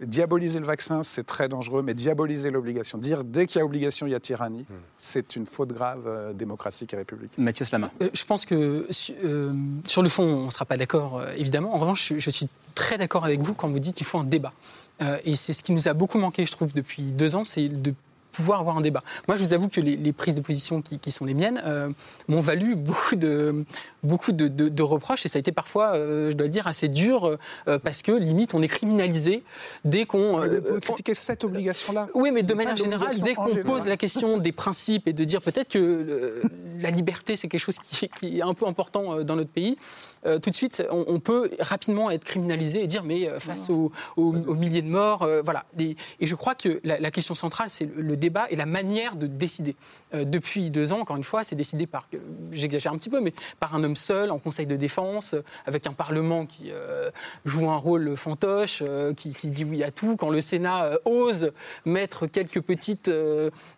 Diaboliser 0.00 0.60
le 0.60 0.66
vaccin, 0.66 1.02
c'est 1.02 1.24
très 1.24 1.48
dangereux, 1.48 1.82
mais 1.82 1.94
diaboliser 1.94 2.50
l'obligation, 2.50 2.98
dire 2.98 3.24
dès 3.24 3.46
qu'il 3.46 3.58
y 3.58 3.62
a 3.62 3.64
obligation, 3.64 4.06
il 4.06 4.10
y 4.10 4.14
a 4.14 4.20
tyrannie, 4.20 4.66
c'est 4.98 5.36
une 5.36 5.46
faute 5.46 5.72
grave 5.72 6.04
euh, 6.06 6.32
démocratique 6.34 6.92
et 6.92 6.98
républicaine. 6.98 7.42
Mathieu 7.42 7.64
Slama. 7.64 7.90
Euh, 8.02 8.10
je 8.12 8.24
pense 8.24 8.44
que 8.44 8.86
euh, 9.24 9.54
sur 9.86 10.02
le 10.02 10.08
fond, 10.10 10.24
on 10.24 10.44
ne 10.46 10.50
sera 10.50 10.66
pas 10.66 10.76
d'accord, 10.76 11.18
euh, 11.20 11.32
évidemment. 11.36 11.74
En 11.74 11.78
revanche, 11.78 12.12
je, 12.12 12.18
je 12.18 12.30
suis 12.30 12.48
très 12.74 12.98
d'accord 12.98 13.24
avec 13.24 13.40
vous 13.40 13.54
quand 13.54 13.68
vous 13.68 13.78
dites 13.78 13.96
qu'il 13.96 14.06
faut 14.06 14.18
un 14.18 14.24
débat. 14.24 14.52
Euh, 15.00 15.18
et 15.24 15.34
c'est 15.34 15.54
ce 15.54 15.62
qui 15.62 15.72
nous 15.72 15.88
a 15.88 15.94
beaucoup 15.94 16.18
manqué, 16.18 16.44
je 16.44 16.52
trouve, 16.52 16.74
depuis 16.74 17.12
deux 17.12 17.34
ans, 17.34 17.44
c'est 17.46 17.68
de 17.70 17.94
pouvoir 18.36 18.60
avoir 18.60 18.76
un 18.76 18.80
débat. 18.80 19.02
Moi, 19.28 19.36
je 19.36 19.44
vous 19.44 19.52
avoue 19.54 19.68
que 19.68 19.80
les, 19.80 19.96
les 19.96 20.12
prises 20.12 20.34
de 20.34 20.40
position 20.40 20.82
qui, 20.82 20.98
qui 20.98 21.10
sont 21.10 21.24
les 21.24 21.34
miennes 21.34 21.60
euh, 21.64 21.88
m'ont 22.28 22.40
valu 22.40 22.74
beaucoup 22.76 23.16
de, 23.16 23.64
beaucoup 24.02 24.32
de, 24.32 24.48
de- 24.48 24.68
de 24.68 24.82
reproches 24.82 25.24
et 25.24 25.28
ça 25.28 25.38
a 25.38 25.40
été 25.40 25.52
parfois, 25.52 25.94
euh, 25.94 26.30
je 26.30 26.36
dois 26.36 26.46
le 26.46 26.50
dire, 26.52 26.66
assez 26.66 26.88
dur 26.88 27.36
euh, 27.68 27.78
parce 27.78 28.02
que 28.02 28.12
limite 28.12 28.54
on 28.54 28.62
est 28.62 28.68
criminalisé 28.68 29.42
dès 29.84 30.04
qu'on. 30.04 30.40
Euh, 30.42 30.60
vous 30.74 30.80
critiquez 30.80 31.14
cette 31.14 31.44
obligation-là. 31.44 32.08
oui, 32.14 32.30
mais 32.32 32.42
de 32.42 32.54
manière 32.54 32.76
générale, 32.76 33.18
dès 33.20 33.34
qu'on 33.34 33.46
général. 33.48 33.64
pose 33.64 33.86
la 33.86 33.96
question 33.96 34.38
des 34.38 34.52
principes 34.52 35.08
et 35.08 35.12
de 35.12 35.24
dire 35.24 35.40
peut-être 35.40 35.68
que 35.70 35.78
euh, 35.78 36.42
la 36.80 36.90
liberté, 36.90 37.36
c'est 37.36 37.48
quelque 37.48 37.60
chose 37.60 37.78
qui 37.82 38.04
est, 38.04 38.08
qui 38.18 38.38
est 38.38 38.42
un 38.42 38.54
peu 38.54 38.66
important 38.66 39.18
euh, 39.18 39.22
dans 39.24 39.36
notre 39.36 39.50
pays, 39.50 39.76
euh, 40.26 40.38
tout 40.38 40.50
de 40.50 40.54
suite, 40.54 40.82
on, 40.90 41.04
on 41.08 41.20
peut 41.20 41.50
rapidement 41.60 42.10
être 42.10 42.24
criminalisé 42.24 42.82
et 42.82 42.86
dire, 42.86 43.04
mais 43.04 43.28
euh, 43.28 43.40
face 43.40 43.70
aux, 43.70 43.92
aux- 44.16 44.34
aux 44.34 44.54
milliers 44.54 44.82
de 44.82 44.88
morts, 44.88 45.22
euh, 45.22 45.40
voilà. 45.44 45.64
Et, 45.78 45.96
et 46.20 46.26
je 46.26 46.34
crois 46.34 46.54
que 46.54 46.80
la, 46.84 46.98
la 46.98 47.10
question 47.10 47.34
centrale, 47.34 47.70
c'est 47.70 47.86
le, 47.86 48.02
le 48.02 48.16
débat 48.16 48.25
et 48.50 48.56
la 48.56 48.66
manière 48.66 49.16
de 49.16 49.26
décider. 49.26 49.76
Euh, 50.14 50.24
depuis 50.24 50.70
deux 50.70 50.92
ans, 50.92 51.00
encore 51.00 51.16
une 51.16 51.24
fois, 51.24 51.44
c'est 51.44 51.56
décidé 51.56 51.86
par, 51.86 52.06
euh, 52.14 52.18
j'exagère 52.52 52.92
un 52.92 52.96
petit 52.96 53.10
peu, 53.10 53.20
mais 53.20 53.32
par 53.60 53.74
un 53.74 53.84
homme 53.84 53.96
seul 53.96 54.30
en 54.30 54.38
Conseil 54.38 54.66
de 54.66 54.76
défense, 54.76 55.34
euh, 55.34 55.42
avec 55.66 55.86
un 55.86 55.92
Parlement 55.92 56.46
qui 56.46 56.70
joue 57.44 57.70
un 57.70 57.76
rôle 57.76 58.16
fantoche, 58.16 58.82
qui, 59.16 59.32
qui 59.32 59.50
dit 59.50 59.64
oui 59.64 59.82
à 59.82 59.90
tout. 59.90 60.16
Quand 60.16 60.30
le 60.30 60.40
Sénat 60.40 60.98
ose 61.04 61.52
mettre 61.84 62.26
quelques 62.26 62.60
petites, 62.60 63.10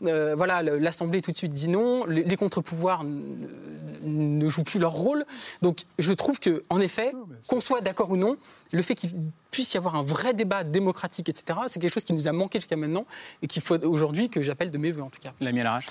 voilà, 0.01 0.62
l'Assemblée 0.62 1.22
tout 1.22 1.32
de 1.32 1.36
suite 1.36 1.53
dit 1.53 1.68
non. 1.68 2.05
Les, 2.07 2.24
les 2.24 2.36
contre-pouvoirs 2.36 3.05
ne 4.03 4.49
jouent 4.49 4.64
plus 4.64 4.80
leur 4.80 4.92
rôle. 4.92 5.24
Donc, 5.62 5.80
je 5.99 6.12
trouve 6.12 6.38
que, 6.38 6.62
en 6.70 6.80
effet, 6.80 7.12
qu'on 7.49 7.61
soit 7.61 7.80
d'accord 7.80 8.11
ou 8.11 8.16
non, 8.16 8.36
le 8.72 8.82
fait 8.82 8.94
qu'il 8.94 9.14
puisse 9.51 9.74
y 9.74 9.76
avoir 9.76 9.94
un 9.94 10.03
vrai 10.03 10.34
débat 10.34 10.64
démocratique, 10.64 11.28
etc., 11.28 11.59
c'est 11.66 11.80
quelque 11.80 11.92
chose 11.92 12.05
qui 12.05 12.12
nous 12.12 12.28
a 12.28 12.32
manqué 12.32 12.61
jusqu'à 12.61 12.76
maintenant 12.76 13.07
et 13.42 13.46
qu'il 13.46 13.62
faut 13.62 13.82
aujourd'hui 13.84 14.28
que 14.28 14.38
j'appelle 14.43 14.70
de 14.70 14.78
mes 14.78 14.93
voeux, 14.93 15.03
en 15.03 15.11
tout 15.11 15.20
cas. 15.20 15.32
La 15.41 15.53
mienne 15.53 15.66
arrache. 15.66 15.86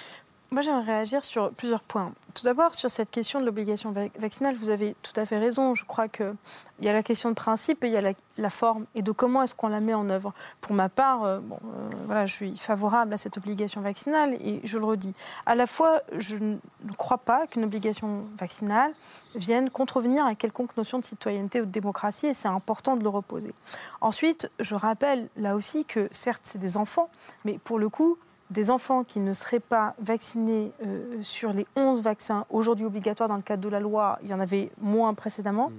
Moi, 0.49 0.61
j'aimerais 0.61 0.85
réagir 0.85 1.25
sur 1.25 1.51
plusieurs 1.51 1.81
points. 1.83 2.13
Tout 2.33 2.43
d'abord, 2.45 2.73
sur 2.73 2.89
cette 2.89 3.11
question 3.11 3.41
de 3.41 3.45
l'obligation 3.45 3.91
va- 3.91 4.05
vaccinale, 4.17 4.55
vous 4.55 4.69
avez 4.69 4.95
tout 5.01 5.11
à 5.17 5.25
fait 5.25 5.37
raison. 5.37 5.75
Je 5.75 5.83
crois 5.83 6.07
qu'il 6.07 6.33
y 6.79 6.87
a 6.87 6.93
la 6.93 7.03
question 7.03 7.27
de 7.27 7.35
principe 7.35 7.83
et 7.83 7.87
il 7.87 7.91
y 7.93 7.97
a 7.97 8.01
la, 8.01 8.13
la 8.37 8.49
forme 8.49 8.85
et 8.95 9.01
de 9.01 9.11
comment 9.11 9.43
est-ce 9.43 9.53
qu'on 9.55 9.67
la 9.67 9.81
met 9.81 9.93
en 9.93 10.09
œuvre. 10.09 10.33
Pour 10.61 10.73
ma 10.73 10.87
part, 10.87 11.25
euh, 11.25 11.39
bon, 11.41 11.57
euh, 11.65 11.89
voilà, 12.05 12.25
je 12.27 12.33
suis 12.33 12.55
favorable 12.55 13.13
à 13.13 13.17
cette 13.17 13.35
obligation 13.35 13.81
vaccinale 13.81 14.35
et 14.35 14.61
je 14.63 14.77
le 14.77 14.85
redis. 14.85 15.13
À 15.45 15.53
la 15.55 15.67
fois, 15.67 15.99
je 16.17 16.37
ne 16.37 16.57
crois 16.97 17.17
pas 17.17 17.45
qu'une 17.47 17.65
obligation 17.65 18.23
vaccinale 18.39 18.93
vienne 19.35 19.69
contrevenir 19.69 20.25
à 20.25 20.33
quelconque 20.33 20.77
notion 20.77 20.97
de 20.97 21.03
citoyenneté 21.03 21.59
ou 21.59 21.65
de 21.65 21.71
démocratie 21.71 22.27
et 22.27 22.33
c'est 22.33 22.47
important 22.47 22.95
de 22.95 23.03
le 23.03 23.09
reposer. 23.09 23.53
Ensuite, 23.99 24.49
je 24.61 24.75
rappelle 24.75 25.27
là 25.35 25.57
aussi 25.57 25.83
que 25.83 26.07
certes, 26.11 26.43
c'est 26.45 26.57
des 26.59 26.77
enfants, 26.77 27.09
mais 27.43 27.59
pour 27.65 27.79
le 27.79 27.89
coup, 27.89 28.17
des 28.49 28.71
enfants 28.71 29.03
qui 29.03 29.19
ne 29.19 29.33
seraient 29.33 29.59
pas 29.59 29.93
vaccinés 29.99 30.71
euh, 30.85 31.21
sur 31.21 31.51
les 31.51 31.65
11 31.75 32.01
vaccins 32.01 32.45
aujourd'hui 32.49 32.85
obligatoires 32.85 33.27
dans 33.27 33.35
le 33.35 33.41
cadre 33.41 33.61
de 33.61 33.69
la 33.69 33.79
loi, 33.79 34.19
il 34.23 34.29
y 34.29 34.33
en 34.33 34.39
avait 34.39 34.71
moins 34.79 35.13
précédemment, 35.13 35.71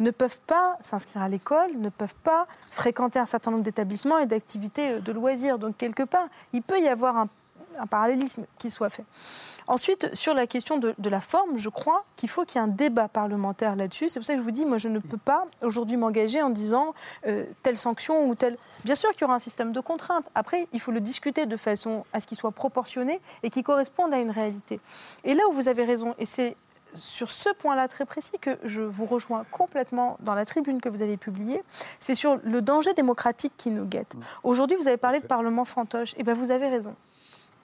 ne 0.00 0.10
peuvent 0.10 0.38
pas 0.46 0.76
s'inscrire 0.80 1.22
à 1.22 1.28
l'école, 1.28 1.70
ne 1.78 1.88
peuvent 1.88 2.16
pas 2.24 2.46
fréquenter 2.70 3.18
un 3.18 3.26
certain 3.26 3.50
nombre 3.50 3.62
d'établissements 3.62 4.18
et 4.18 4.26
d'activités 4.26 4.92
euh, 4.92 5.00
de 5.00 5.12
loisirs. 5.12 5.58
Donc 5.58 5.76
quelque 5.76 6.02
part, 6.02 6.26
il 6.52 6.62
peut 6.62 6.80
y 6.80 6.88
avoir 6.88 7.16
un, 7.16 7.28
un 7.78 7.86
parallélisme 7.86 8.44
qui 8.58 8.70
soit 8.70 8.90
fait. 8.90 9.04
Ensuite, 9.68 10.14
sur 10.14 10.34
la 10.34 10.46
question 10.46 10.78
de, 10.78 10.94
de 10.96 11.10
la 11.10 11.20
forme, 11.20 11.58
je 11.58 11.68
crois 11.68 12.04
qu'il 12.16 12.28
faut 12.28 12.44
qu'il 12.44 12.60
y 12.60 12.64
ait 12.64 12.66
un 12.66 12.70
débat 12.70 13.08
parlementaire 13.08 13.74
là-dessus. 13.74 14.08
C'est 14.08 14.20
pour 14.20 14.26
ça 14.26 14.34
que 14.34 14.38
je 14.38 14.44
vous 14.44 14.52
dis, 14.52 14.64
moi, 14.64 14.78
je 14.78 14.88
ne 14.88 14.98
peux 14.98 15.16
pas 15.16 15.46
aujourd'hui 15.62 15.96
m'engager 15.96 16.40
en 16.40 16.50
disant 16.50 16.94
euh, 17.26 17.44
telle 17.62 17.76
sanction 17.76 18.28
ou 18.28 18.34
telle. 18.34 18.56
Bien 18.84 18.94
sûr 18.94 19.10
qu'il 19.12 19.22
y 19.22 19.24
aura 19.24 19.34
un 19.34 19.40
système 19.40 19.72
de 19.72 19.80
contraintes. 19.80 20.24
Après, 20.34 20.68
il 20.72 20.80
faut 20.80 20.92
le 20.92 21.00
discuter 21.00 21.46
de 21.46 21.56
façon 21.56 22.04
à 22.12 22.20
ce 22.20 22.26
qu'il 22.26 22.36
soit 22.36 22.52
proportionné 22.52 23.20
et 23.42 23.50
qu'il 23.50 23.64
corresponde 23.64 24.14
à 24.14 24.18
une 24.18 24.30
réalité. 24.30 24.80
Et 25.24 25.34
là 25.34 25.42
où 25.50 25.52
vous 25.52 25.68
avez 25.68 25.84
raison, 25.84 26.14
et 26.18 26.26
c'est 26.26 26.56
sur 26.94 27.30
ce 27.30 27.50
point-là 27.50 27.88
très 27.88 28.06
précis 28.06 28.38
que 28.40 28.58
je 28.64 28.80
vous 28.80 29.04
rejoins 29.04 29.44
complètement 29.50 30.16
dans 30.20 30.34
la 30.34 30.44
tribune 30.44 30.80
que 30.80 30.88
vous 30.88 31.02
avez 31.02 31.16
publiée, 31.16 31.62
c'est 32.00 32.14
sur 32.14 32.38
le 32.42 32.62
danger 32.62 32.94
démocratique 32.94 33.52
qui 33.56 33.70
nous 33.70 33.84
guette. 33.84 34.14
Aujourd'hui, 34.44 34.76
vous 34.76 34.88
avez 34.88 34.96
parlé 34.96 35.20
de 35.20 35.26
Parlement 35.26 35.64
fantoche. 35.64 36.14
Et 36.16 36.22
bien, 36.22 36.34
vous 36.34 36.50
avez 36.50 36.68
raison. 36.68 36.94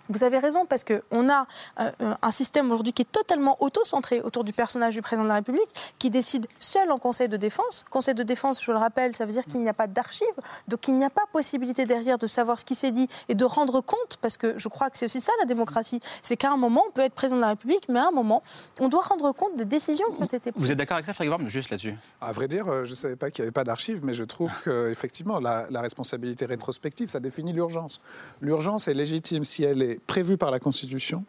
Vous 0.09 0.25
avez 0.25 0.39
raison, 0.39 0.67
parce 0.67 0.85
qu'on 0.85 1.31
a 1.31 1.47
euh, 1.81 1.91
un 2.21 2.31
système 2.31 2.71
aujourd'hui 2.71 2.93
qui 2.93 3.03
est 3.03 3.13
totalement 3.13 3.57
auto-centré 3.61 4.21
autour 4.21 4.45
du 4.45 4.53
personnage 4.53 4.95
du 4.95 5.03
président 5.03 5.25
de 5.25 5.29
la 5.29 5.37
République, 5.37 5.69
qui 5.99 6.11
décide 6.11 6.47
seul 6.59 6.91
en 6.91 6.99
Conseil 6.99 7.29
de 7.29 7.37
défense. 7.37 7.85
Conseil 7.91 8.15
de 8.15 8.23
défense, 8.23 8.63
je 8.63 8.73
le 8.73 8.79
rappelle, 8.79 9.15
ça 9.15 9.27
veut 9.27 9.33
dire 9.33 9.45
qu'il 9.45 9.61
n'y 9.61 9.69
a 9.69 9.75
pas 9.75 9.87
d'archives, 9.87 10.27
donc 10.69 10.89
il 10.89 10.95
n'y 10.95 11.05
a 11.05 11.11
pas 11.11 11.23
possibilité 11.33 11.87
derrière 11.87 12.19
de 12.19 12.27
savoir 12.27 12.59
ce 12.59 12.65
qui 12.65 12.75
s'est 12.75 12.91
dit 12.91 13.09
et 13.29 13.35
de 13.35 13.45
rendre 13.45 13.81
compte, 13.81 14.19
parce 14.21 14.37
que 14.37 14.59
je 14.59 14.69
crois 14.69 14.91
que 14.91 14.99
c'est 14.99 15.07
aussi 15.07 15.21
ça 15.21 15.33
la 15.39 15.47
démocratie. 15.47 16.01
C'est 16.23 16.37
qu'à 16.37 16.53
un 16.53 16.57
moment, 16.57 16.85
on 16.89 16.91
peut 16.91 17.03
être 17.03 17.15
président 17.15 17.37
de 17.37 17.43
la 17.43 17.49
République, 17.49 17.89
mais 17.89 18.01
à 18.01 18.09
un 18.09 18.11
moment, 18.11 18.43
on 18.81 18.89
doit 18.89 19.03
rendre 19.03 19.33
compte 19.33 19.57
des 19.57 19.65
décisions 19.65 20.07
qui 20.17 20.23
ont 20.23 20.27
été 20.27 20.53
prises. 20.53 20.63
Vous 20.63 20.73
êtes 20.73 20.79
d'accord 20.79 20.97
avec 20.97 21.07
ça, 21.07 21.13
Frédéric 21.13 21.49
juste 21.49 21.71
là-dessus? 21.71 21.95
À 22.21 22.33
vrai 22.33 22.49
dire, 22.49 22.69
euh, 22.69 22.85
je 22.85 22.91
ne 22.91 22.97
savais 22.97 23.17
pas 23.17 23.31
qu'il 23.31 23.43
n'y 23.43 23.47
avait 23.47 23.53
pas 23.53 23.65
d'archives, 23.65 24.01
mais 24.03 24.15
je 24.15 24.25
trouve 24.25 24.53
qu'effectivement, 24.65 25.39
la, 25.41 25.67
la 25.71 25.81
responsabilité 25.81 26.45
rétrospective, 26.45 27.09
ça 27.09 27.21
définit 27.21 27.53
l'urgence. 27.53 28.01
L'urgence 28.41 28.89
est 28.89 28.95
légitime 28.95 29.45
si 29.45 29.65
elle 29.65 29.83
est 29.83 29.91
prévue 30.07 30.36
par 30.36 30.51
la 30.51 30.59
Constitution 30.59 31.24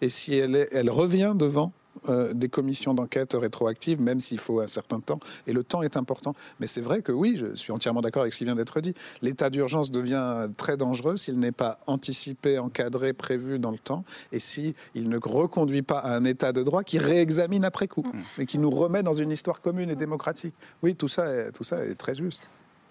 et 0.00 0.08
si 0.08 0.34
elle, 0.34 0.56
est- 0.56 0.68
elle 0.72 0.90
revient 0.90 1.34
devant 1.36 1.72
euh, 2.08 2.32
des 2.32 2.48
commissions 2.48 2.94
d'enquête 2.94 3.34
rétroactives, 3.34 4.00
même 4.00 4.20
s'il 4.20 4.38
faut 4.38 4.60
un 4.60 4.66
certain 4.68 5.00
temps. 5.00 5.18
Et 5.48 5.52
le 5.52 5.64
temps 5.64 5.82
est 5.82 5.96
important. 5.98 6.34
Mais 6.60 6.66
c'est 6.68 6.80
vrai 6.80 7.02
que 7.02 7.10
oui, 7.12 7.36
je 7.36 7.54
suis 7.56 7.72
entièrement 7.72 8.00
d'accord 8.00 8.22
avec 8.22 8.32
ce 8.32 8.38
qui 8.38 8.44
vient 8.44 8.54
d'être 8.54 8.80
dit. 8.80 8.94
L'état 9.22 9.50
d'urgence 9.50 9.90
devient 9.90 10.48
très 10.56 10.76
dangereux 10.78 11.16
s'il 11.16 11.38
n'est 11.40 11.52
pas 11.52 11.80
anticipé, 11.88 12.58
encadré, 12.58 13.12
prévu 13.12 13.58
dans 13.58 13.72
le 13.72 13.78
temps, 13.78 14.04
et 14.32 14.38
s'il 14.38 14.72
ne 14.94 15.18
reconduit 15.18 15.82
pas 15.82 15.98
à 15.98 16.14
un 16.16 16.24
état 16.24 16.52
de 16.52 16.62
droit 16.62 16.84
qui 16.84 16.96
réexamine 16.98 17.64
après 17.64 17.88
coup, 17.88 18.04
et 18.38 18.46
qui 18.46 18.56
nous 18.58 18.70
remet 18.70 19.02
dans 19.02 19.12
une 19.14 19.32
histoire 19.32 19.60
commune 19.60 19.90
et 19.90 19.96
démocratique. 19.96 20.54
Oui, 20.82 20.94
tout 20.94 21.08
ça 21.08 21.26
est, 21.30 21.52
tout 21.52 21.64
ça 21.64 21.84
est 21.84 21.96
très 21.96 22.14
juste. 22.14 22.48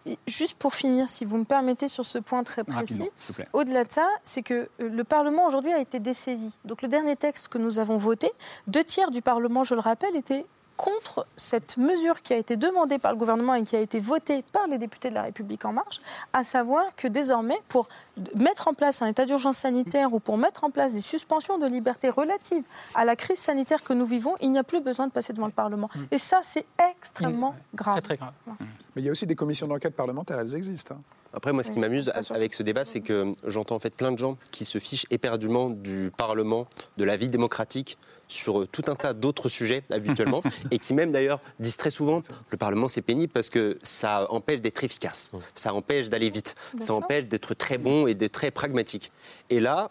Et 0.10 0.18
Juste 0.28 0.56
pour 0.56 0.74
finir, 0.74 1.10
si 1.10 1.24
vous 1.26 1.38
me 1.38 1.44
permettez 1.44 1.88
sur 1.88 2.06
ce 2.06 2.18
point 2.18 2.44
très 2.44 2.64
précis, 2.64 3.10
au-delà 3.54 3.84
de 3.84 3.92
ça, 3.92 4.08
c'est 4.24 4.42
que 4.42 4.54
euh, 4.54 4.90
le 4.90 5.04
Parlement 5.04 5.46
aujourd'hui 5.46 5.72
a 5.72 5.80
été 5.80 6.00
dessaisi. 6.00 6.52
Donc 6.66 6.82
le 6.82 6.88
dernier 6.88 7.16
texte 7.16 7.48
que 7.48 7.58
nous 7.58 7.78
avons 7.78 7.98
voté, 7.98 8.32
deux 8.68 8.84
tiers 8.84 9.12
du 9.12 9.22
Parlement, 9.22 9.64
je 9.64 9.76
le 9.76 9.82
rappelle, 9.82 10.16
étaient 10.16 10.46
contre 10.80 11.28
cette 11.36 11.76
mesure 11.76 12.22
qui 12.22 12.32
a 12.32 12.38
été 12.38 12.56
demandée 12.56 13.00
par 13.00 13.12
le 13.12 13.18
gouvernement 13.18 13.54
et 13.54 13.66
qui 13.66 13.76
a 13.76 13.82
été 13.82 14.00
votée 14.00 14.46
par 14.54 14.66
les 14.68 14.78
députés 14.78 15.10
de 15.10 15.16
la 15.16 15.24
République 15.24 15.66
en 15.66 15.74
marche, 15.74 16.00
à 16.32 16.46
savoir 16.46 16.86
que 16.96 17.10
désormais, 17.10 17.60
pour 17.68 17.90
mettre 18.36 18.70
en 18.70 18.74
place 18.74 19.02
un 19.02 19.08
état 19.08 19.26
d'urgence 19.26 19.58
sanitaire 19.58 20.14
ou 20.14 20.22
pour 20.22 20.38
mettre 20.38 20.64
en 20.64 20.70
place 20.70 20.94
des 20.94 21.02
suspensions 21.02 21.58
de 21.58 21.68
liberté 21.68 22.10
relatives 22.10 22.64
à 22.96 23.04
la 23.04 23.18
crise 23.18 23.40
sanitaire 23.40 23.84
que 23.84 23.92
nous 23.92 24.06
vivons, 24.06 24.36
il 24.40 24.54
n'y 24.54 24.58
a 24.58 24.64
plus 24.64 24.80
besoin 24.80 25.08
de 25.08 25.12
passer 25.12 25.34
devant 25.34 25.48
le 25.48 25.52
Parlement. 25.52 25.90
Et 26.12 26.18
ça, 26.18 26.40
c'est 26.44 26.66
extrêmement 26.92 27.56
grave. 27.76 28.02
Très 28.02 28.16
grave. 28.16 28.32
Mais 28.48 29.02
il 29.02 29.04
y 29.04 29.10
a 29.10 29.12
aussi 29.12 29.28
des 29.28 29.36
commissions 29.36 29.68
d'enquête 29.68 29.98
parlementaires, 29.98 30.40
elles 30.40 30.56
existent. 30.56 30.96
hein. 30.96 31.02
Après, 31.34 31.54
moi, 31.54 31.62
ce 31.62 31.72
qui 31.72 31.78
m'amuse 31.78 32.12
avec 32.32 32.54
ce 32.54 32.64
débat, 32.64 32.86
c'est 32.86 33.02
que 33.02 33.34
j'entends 33.46 33.76
en 33.76 33.80
fait 33.80 33.94
plein 33.94 34.12
de 34.12 34.18
gens 34.18 34.36
qui 34.50 34.66
se 34.66 34.80
fichent 34.80 35.06
éperdument 35.12 35.70
du 35.70 36.12
Parlement, 36.18 36.66
de 36.98 37.04
la 37.04 37.18
vie 37.18 37.30
démocratique, 37.30 38.00
sur 38.30 38.62
euh, 38.62 38.68
tout 38.72 38.84
un 38.88 38.96
tas 38.96 39.14
d'autres 39.14 39.50
sujets 39.50 39.84
habituellement, 39.92 40.42
et 40.72 40.80
qui 40.80 40.94
même 40.94 41.12
d'ailleurs 41.12 41.42
disent 41.60 41.78
très 41.78 41.92
souvent 41.92 42.22
le 42.50 42.58
Parlement 42.58 42.88
c'est 42.88 43.02
pénible 43.02 43.34
parce 43.34 43.50
que 43.50 43.78
ça 43.84 44.32
empêche 44.32 44.62
d'être 44.62 44.84
efficace, 44.84 45.32
ça 45.54 45.74
empêche 45.74 46.10
d'aller 46.10 46.30
vite, 46.30 46.56
ça 46.80 46.94
empêche 46.94 47.26
d'être 47.26 47.54
très 47.54 47.78
bon 47.78 48.08
et 48.08 48.14
d'être 48.14 48.32
très 48.32 48.52
pragmatique. 48.52 49.12
Et 49.52 49.60
là, 49.60 49.90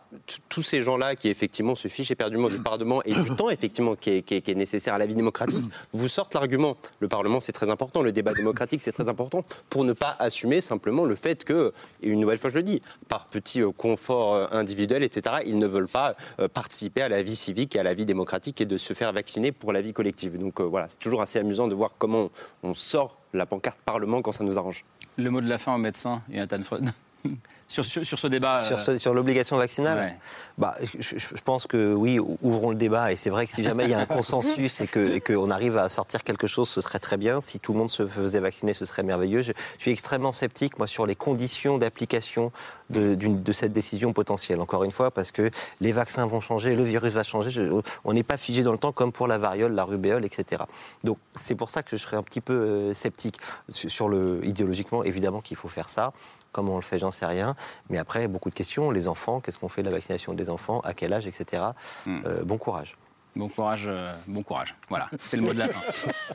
tous 0.48 0.62
ces 0.62 0.82
gens-là 0.82 1.16
qui 1.16 1.28
effectivement 1.28 1.74
se 1.74 1.88
fichent 1.88 2.10
éperdument 2.12 2.48
du 2.48 2.58
Parlement 2.60 3.02
et 3.02 3.12
du 3.12 3.30
temps 3.36 3.50
effectivement 3.50 3.96
qui 3.96 4.10
est, 4.10 4.22
qui 4.22 4.34
est- 4.36 4.40
qui 4.40 4.50
est 4.52 4.54
nécessaire 4.54 4.94
à 4.94 4.98
la 4.98 5.06
vie 5.06 5.16
démocratique, 5.16 5.64
vous 5.92 6.06
sortent 6.08 6.34
l'argument 6.34 6.76
le 7.00 7.08
Parlement 7.08 7.40
c'est 7.40 7.52
très 7.52 7.68
important, 7.70 8.02
le 8.02 8.12
débat 8.12 8.34
démocratique 8.34 8.80
c'est 8.80 8.92
très 8.92 9.08
important, 9.08 9.44
pour 9.68 9.84
ne 9.84 9.92
pas 9.92 10.14
assumer 10.20 10.60
simplement 10.60 11.04
le 11.04 11.16
fait 11.16 11.42
que, 11.44 11.72
et 12.02 12.08
une 12.08 12.20
nouvelle 12.20 12.38
fois 12.38 12.50
je 12.50 12.54
le 12.56 12.62
dis, 12.62 12.80
par 13.08 13.26
petit 13.26 13.60
euh, 13.60 13.72
confort 13.72 14.34
euh, 14.34 14.46
individuel, 14.52 15.02
etc., 15.02 15.36
ils 15.44 15.58
ne 15.58 15.66
veulent 15.66 15.88
pas 15.88 16.14
euh, 16.38 16.46
participer 16.48 17.02
à 17.02 17.08
la 17.08 17.22
vie 17.22 17.36
civique 17.36 17.74
et 17.74 17.80
à 17.80 17.82
la 17.82 17.94
vie 17.94 18.06
démocratique 18.06 18.60
et 18.60 18.66
de 18.66 18.76
se 18.76 18.92
faire 18.94 19.12
vacciner 19.12 19.50
pour 19.50 19.72
la 19.72 19.80
vie 19.80 19.92
collective. 19.92 20.38
Donc 20.38 20.60
euh, 20.60 20.64
voilà, 20.64 20.88
c'est 20.88 20.98
toujours 21.00 21.20
assez 21.22 21.38
amusant 21.40 21.66
de 21.68 21.74
voir 21.74 21.92
comment 21.98 22.30
on 22.62 22.74
sort 22.74 23.16
la 23.34 23.44
pancarte 23.46 23.78
Parlement 23.84 24.22
quand 24.22 24.32
ça 24.32 24.44
nous 24.44 24.56
arrange. 24.56 24.84
Le 25.16 25.30
mot 25.30 25.40
de 25.40 25.48
la 25.48 25.58
fin 25.58 25.74
au 25.74 25.78
médecin, 25.78 26.22
Jonathan 26.30 26.62
Freud. 26.62 26.90
sur, 27.68 27.84
sur, 27.84 28.04
sur 28.04 28.18
ce 28.18 28.26
débat. 28.26 28.56
Sur, 28.56 28.78
euh, 28.88 28.98
sur 28.98 29.12
l'obligation 29.14 29.56
vaccinale 29.58 29.98
ouais. 29.98 30.16
bah, 30.56 30.74
je, 30.98 31.16
pense 31.44 31.66
que 31.66 31.92
oui, 31.92 32.18
ouvrons 32.18 32.70
le 32.70 32.76
débat. 32.76 33.12
Et 33.12 33.16
c'est 33.16 33.30
vrai 33.30 33.46
que 33.46 33.52
si 33.52 33.62
jamais 33.62 33.84
il 33.84 33.90
y 33.90 33.94
a 33.94 33.98
un 33.98 34.06
consensus 34.18 34.80
et 34.80 34.86
que- 34.86 35.18
qu'on 35.18 35.50
arrive 35.50 35.76
à 35.76 35.88
sortir 35.90 36.24
quelque 36.24 36.46
chose, 36.46 36.68
ce 36.68 36.80
serait 36.80 36.98
très 36.98 37.18
bien. 37.18 37.40
Si 37.42 37.60
tout 37.60 37.72
le 37.74 37.78
monde 37.78 37.90
se 37.90 38.06
faisait 38.06 38.40
vacciner, 38.40 38.72
ce 38.72 38.84
serait 38.86 39.02
merveilleux. 39.02 39.42
Je, 39.42 39.52
je 39.76 39.82
suis 39.82 39.90
extrêmement 39.90 40.32
sceptique, 40.32 40.78
moi, 40.78 40.86
sur 40.86 41.04
les 41.04 41.14
conditions 41.14 41.76
d'application 41.78 42.52
de, 42.90 43.52
cette 43.52 43.72
décision 43.72 44.14
potentielle. 44.14 44.60
Encore 44.60 44.84
une 44.84 44.90
fois, 44.90 45.10
parce 45.10 45.30
que 45.30 45.50
les 45.82 45.92
vaccins 45.92 46.26
vont 46.26 46.40
changer, 46.40 46.74
le 46.74 46.84
virus 46.84 47.12
va 47.12 47.22
changer. 47.22 47.50
Je- 47.50 47.80
on 48.04 48.12
n'est 48.14 48.22
pas 48.22 48.38
figé 48.38 48.62
dans 48.62 48.72
le 48.72 48.78
temps 48.78 48.92
comme 48.92 49.12
pour 49.12 49.26
la 49.26 49.36
variole, 49.36 49.72
la 49.74 49.84
rubéole, 49.84 50.24
etc. 50.24 50.62
Donc 51.04 51.18
c'est 51.34 51.54
pour 51.54 51.68
ça 51.68 51.82
que 51.82 51.90
je 51.90 51.96
serais 52.02 52.16
un 52.16 52.22
petit 52.22 52.40
peu 52.40 52.54
euh, 52.54 52.94
sceptique 52.94 53.36
sur 53.68 54.08
le 54.08 54.40
idéologiquement. 54.44 55.04
Évidemment 55.04 55.40
qu'il 55.40 55.56
faut 55.58 55.68
faire 55.68 55.88
ça. 55.90 56.12
Comment 56.58 56.72
on 56.72 56.76
le 56.76 56.82
fait, 56.82 56.98
j'en 56.98 57.12
sais 57.12 57.24
rien. 57.24 57.54
Mais 57.88 57.98
après, 57.98 58.26
beaucoup 58.26 58.50
de 58.50 58.54
questions. 58.56 58.90
Les 58.90 59.06
enfants, 59.06 59.38
qu'est-ce 59.38 59.58
qu'on 59.58 59.68
fait 59.68 59.84
de 59.84 59.86
la 59.90 59.94
vaccination 59.94 60.34
des 60.34 60.50
enfants? 60.50 60.80
À 60.80 60.92
quel 60.92 61.12
âge, 61.12 61.24
etc. 61.24 61.62
Euh, 62.08 62.42
bon 62.42 62.58
courage. 62.58 62.96
Bon 63.36 63.48
courage, 63.48 63.84
euh, 63.86 64.12
bon 64.26 64.42
courage. 64.42 64.74
Voilà, 64.88 65.08
c'est 65.16 65.36
le 65.36 65.44
mot 65.44 65.52
de 65.52 65.58
la 65.58 65.68
fin. 65.68 65.80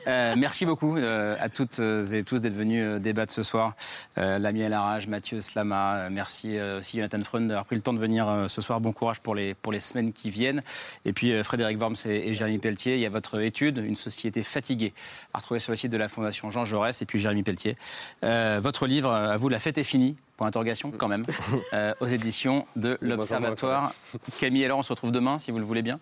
Euh, 0.06 0.34
merci 0.38 0.64
beaucoup 0.64 0.96
euh, 0.96 1.36
à 1.38 1.48
toutes 1.50 1.78
et 1.78 2.22
tous 2.24 2.40
d'être 2.40 2.54
venus 2.54 2.82
euh, 2.82 2.98
débattre 2.98 3.32
ce 3.32 3.42
soir. 3.42 3.74
Euh, 4.16 4.38
Lamy 4.38 4.62
El 4.62 4.72
Haraj, 4.72 5.06
Mathieu 5.06 5.40
Slama, 5.42 5.96
euh, 5.96 6.08
merci 6.10 6.56
euh, 6.56 6.78
aussi 6.78 6.96
Jonathan 6.96 7.22
Freund 7.22 7.48
d'avoir 7.48 7.66
pris 7.66 7.76
le 7.76 7.82
temps 7.82 7.92
de 7.92 7.98
venir 7.98 8.26
euh, 8.26 8.48
ce 8.48 8.62
soir. 8.62 8.80
Bon 8.80 8.92
courage 8.92 9.20
pour 9.20 9.34
les, 9.34 9.52
pour 9.54 9.70
les 9.70 9.80
semaines 9.80 10.12
qui 10.12 10.30
viennent. 10.30 10.62
Et 11.04 11.12
puis 11.12 11.32
euh, 11.32 11.44
Frédéric 11.44 11.78
Worms 11.78 11.96
et, 12.06 12.30
et 12.30 12.34
Jérémy 12.34 12.58
Pelletier, 12.58 12.94
il 12.94 13.00
y 13.00 13.06
a 13.06 13.10
votre 13.10 13.38
étude, 13.40 13.78
Une 13.78 13.96
société 13.96 14.42
fatiguée, 14.42 14.94
à 15.34 15.38
retrouver 15.38 15.60
sur 15.60 15.72
le 15.72 15.76
site 15.76 15.92
de 15.92 15.98
la 15.98 16.08
Fondation 16.08 16.50
Jean 16.50 16.64
Jaurès 16.64 17.02
et 17.02 17.06
puis 17.06 17.18
Jérémy 17.18 17.42
Pelletier. 17.42 17.76
Euh, 18.24 18.60
votre 18.62 18.86
livre, 18.86 19.10
euh, 19.10 19.32
à 19.32 19.36
vous, 19.36 19.50
La 19.50 19.58
fête 19.58 19.76
est 19.76 19.84
finie. 19.84 20.16
Point 20.36 20.48
d'interrogation, 20.48 20.90
quand 20.90 21.08
même, 21.08 21.24
euh, 21.72 21.94
aux 22.00 22.06
éditions 22.06 22.66
de 22.74 22.98
l'Observatoire. 23.00 23.92
Camille 24.40 24.64
et 24.64 24.68
Laurent, 24.68 24.80
on 24.80 24.82
se 24.82 24.92
retrouve 24.92 25.12
demain, 25.12 25.38
si 25.38 25.52
vous 25.52 25.58
le 25.58 25.64
voulez 25.64 25.82
bien. 25.82 26.00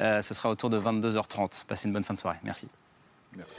Euh, 0.00 0.22
ce 0.22 0.32
sera 0.32 0.48
autour 0.48 0.70
de 0.70 0.80
22h30. 0.80 1.64
Passez 1.66 1.88
une 1.88 1.92
bonne 1.92 2.04
fin 2.04 2.14
de 2.14 2.18
soirée. 2.18 2.38
Merci. 2.44 2.68
Merci. 3.36 3.58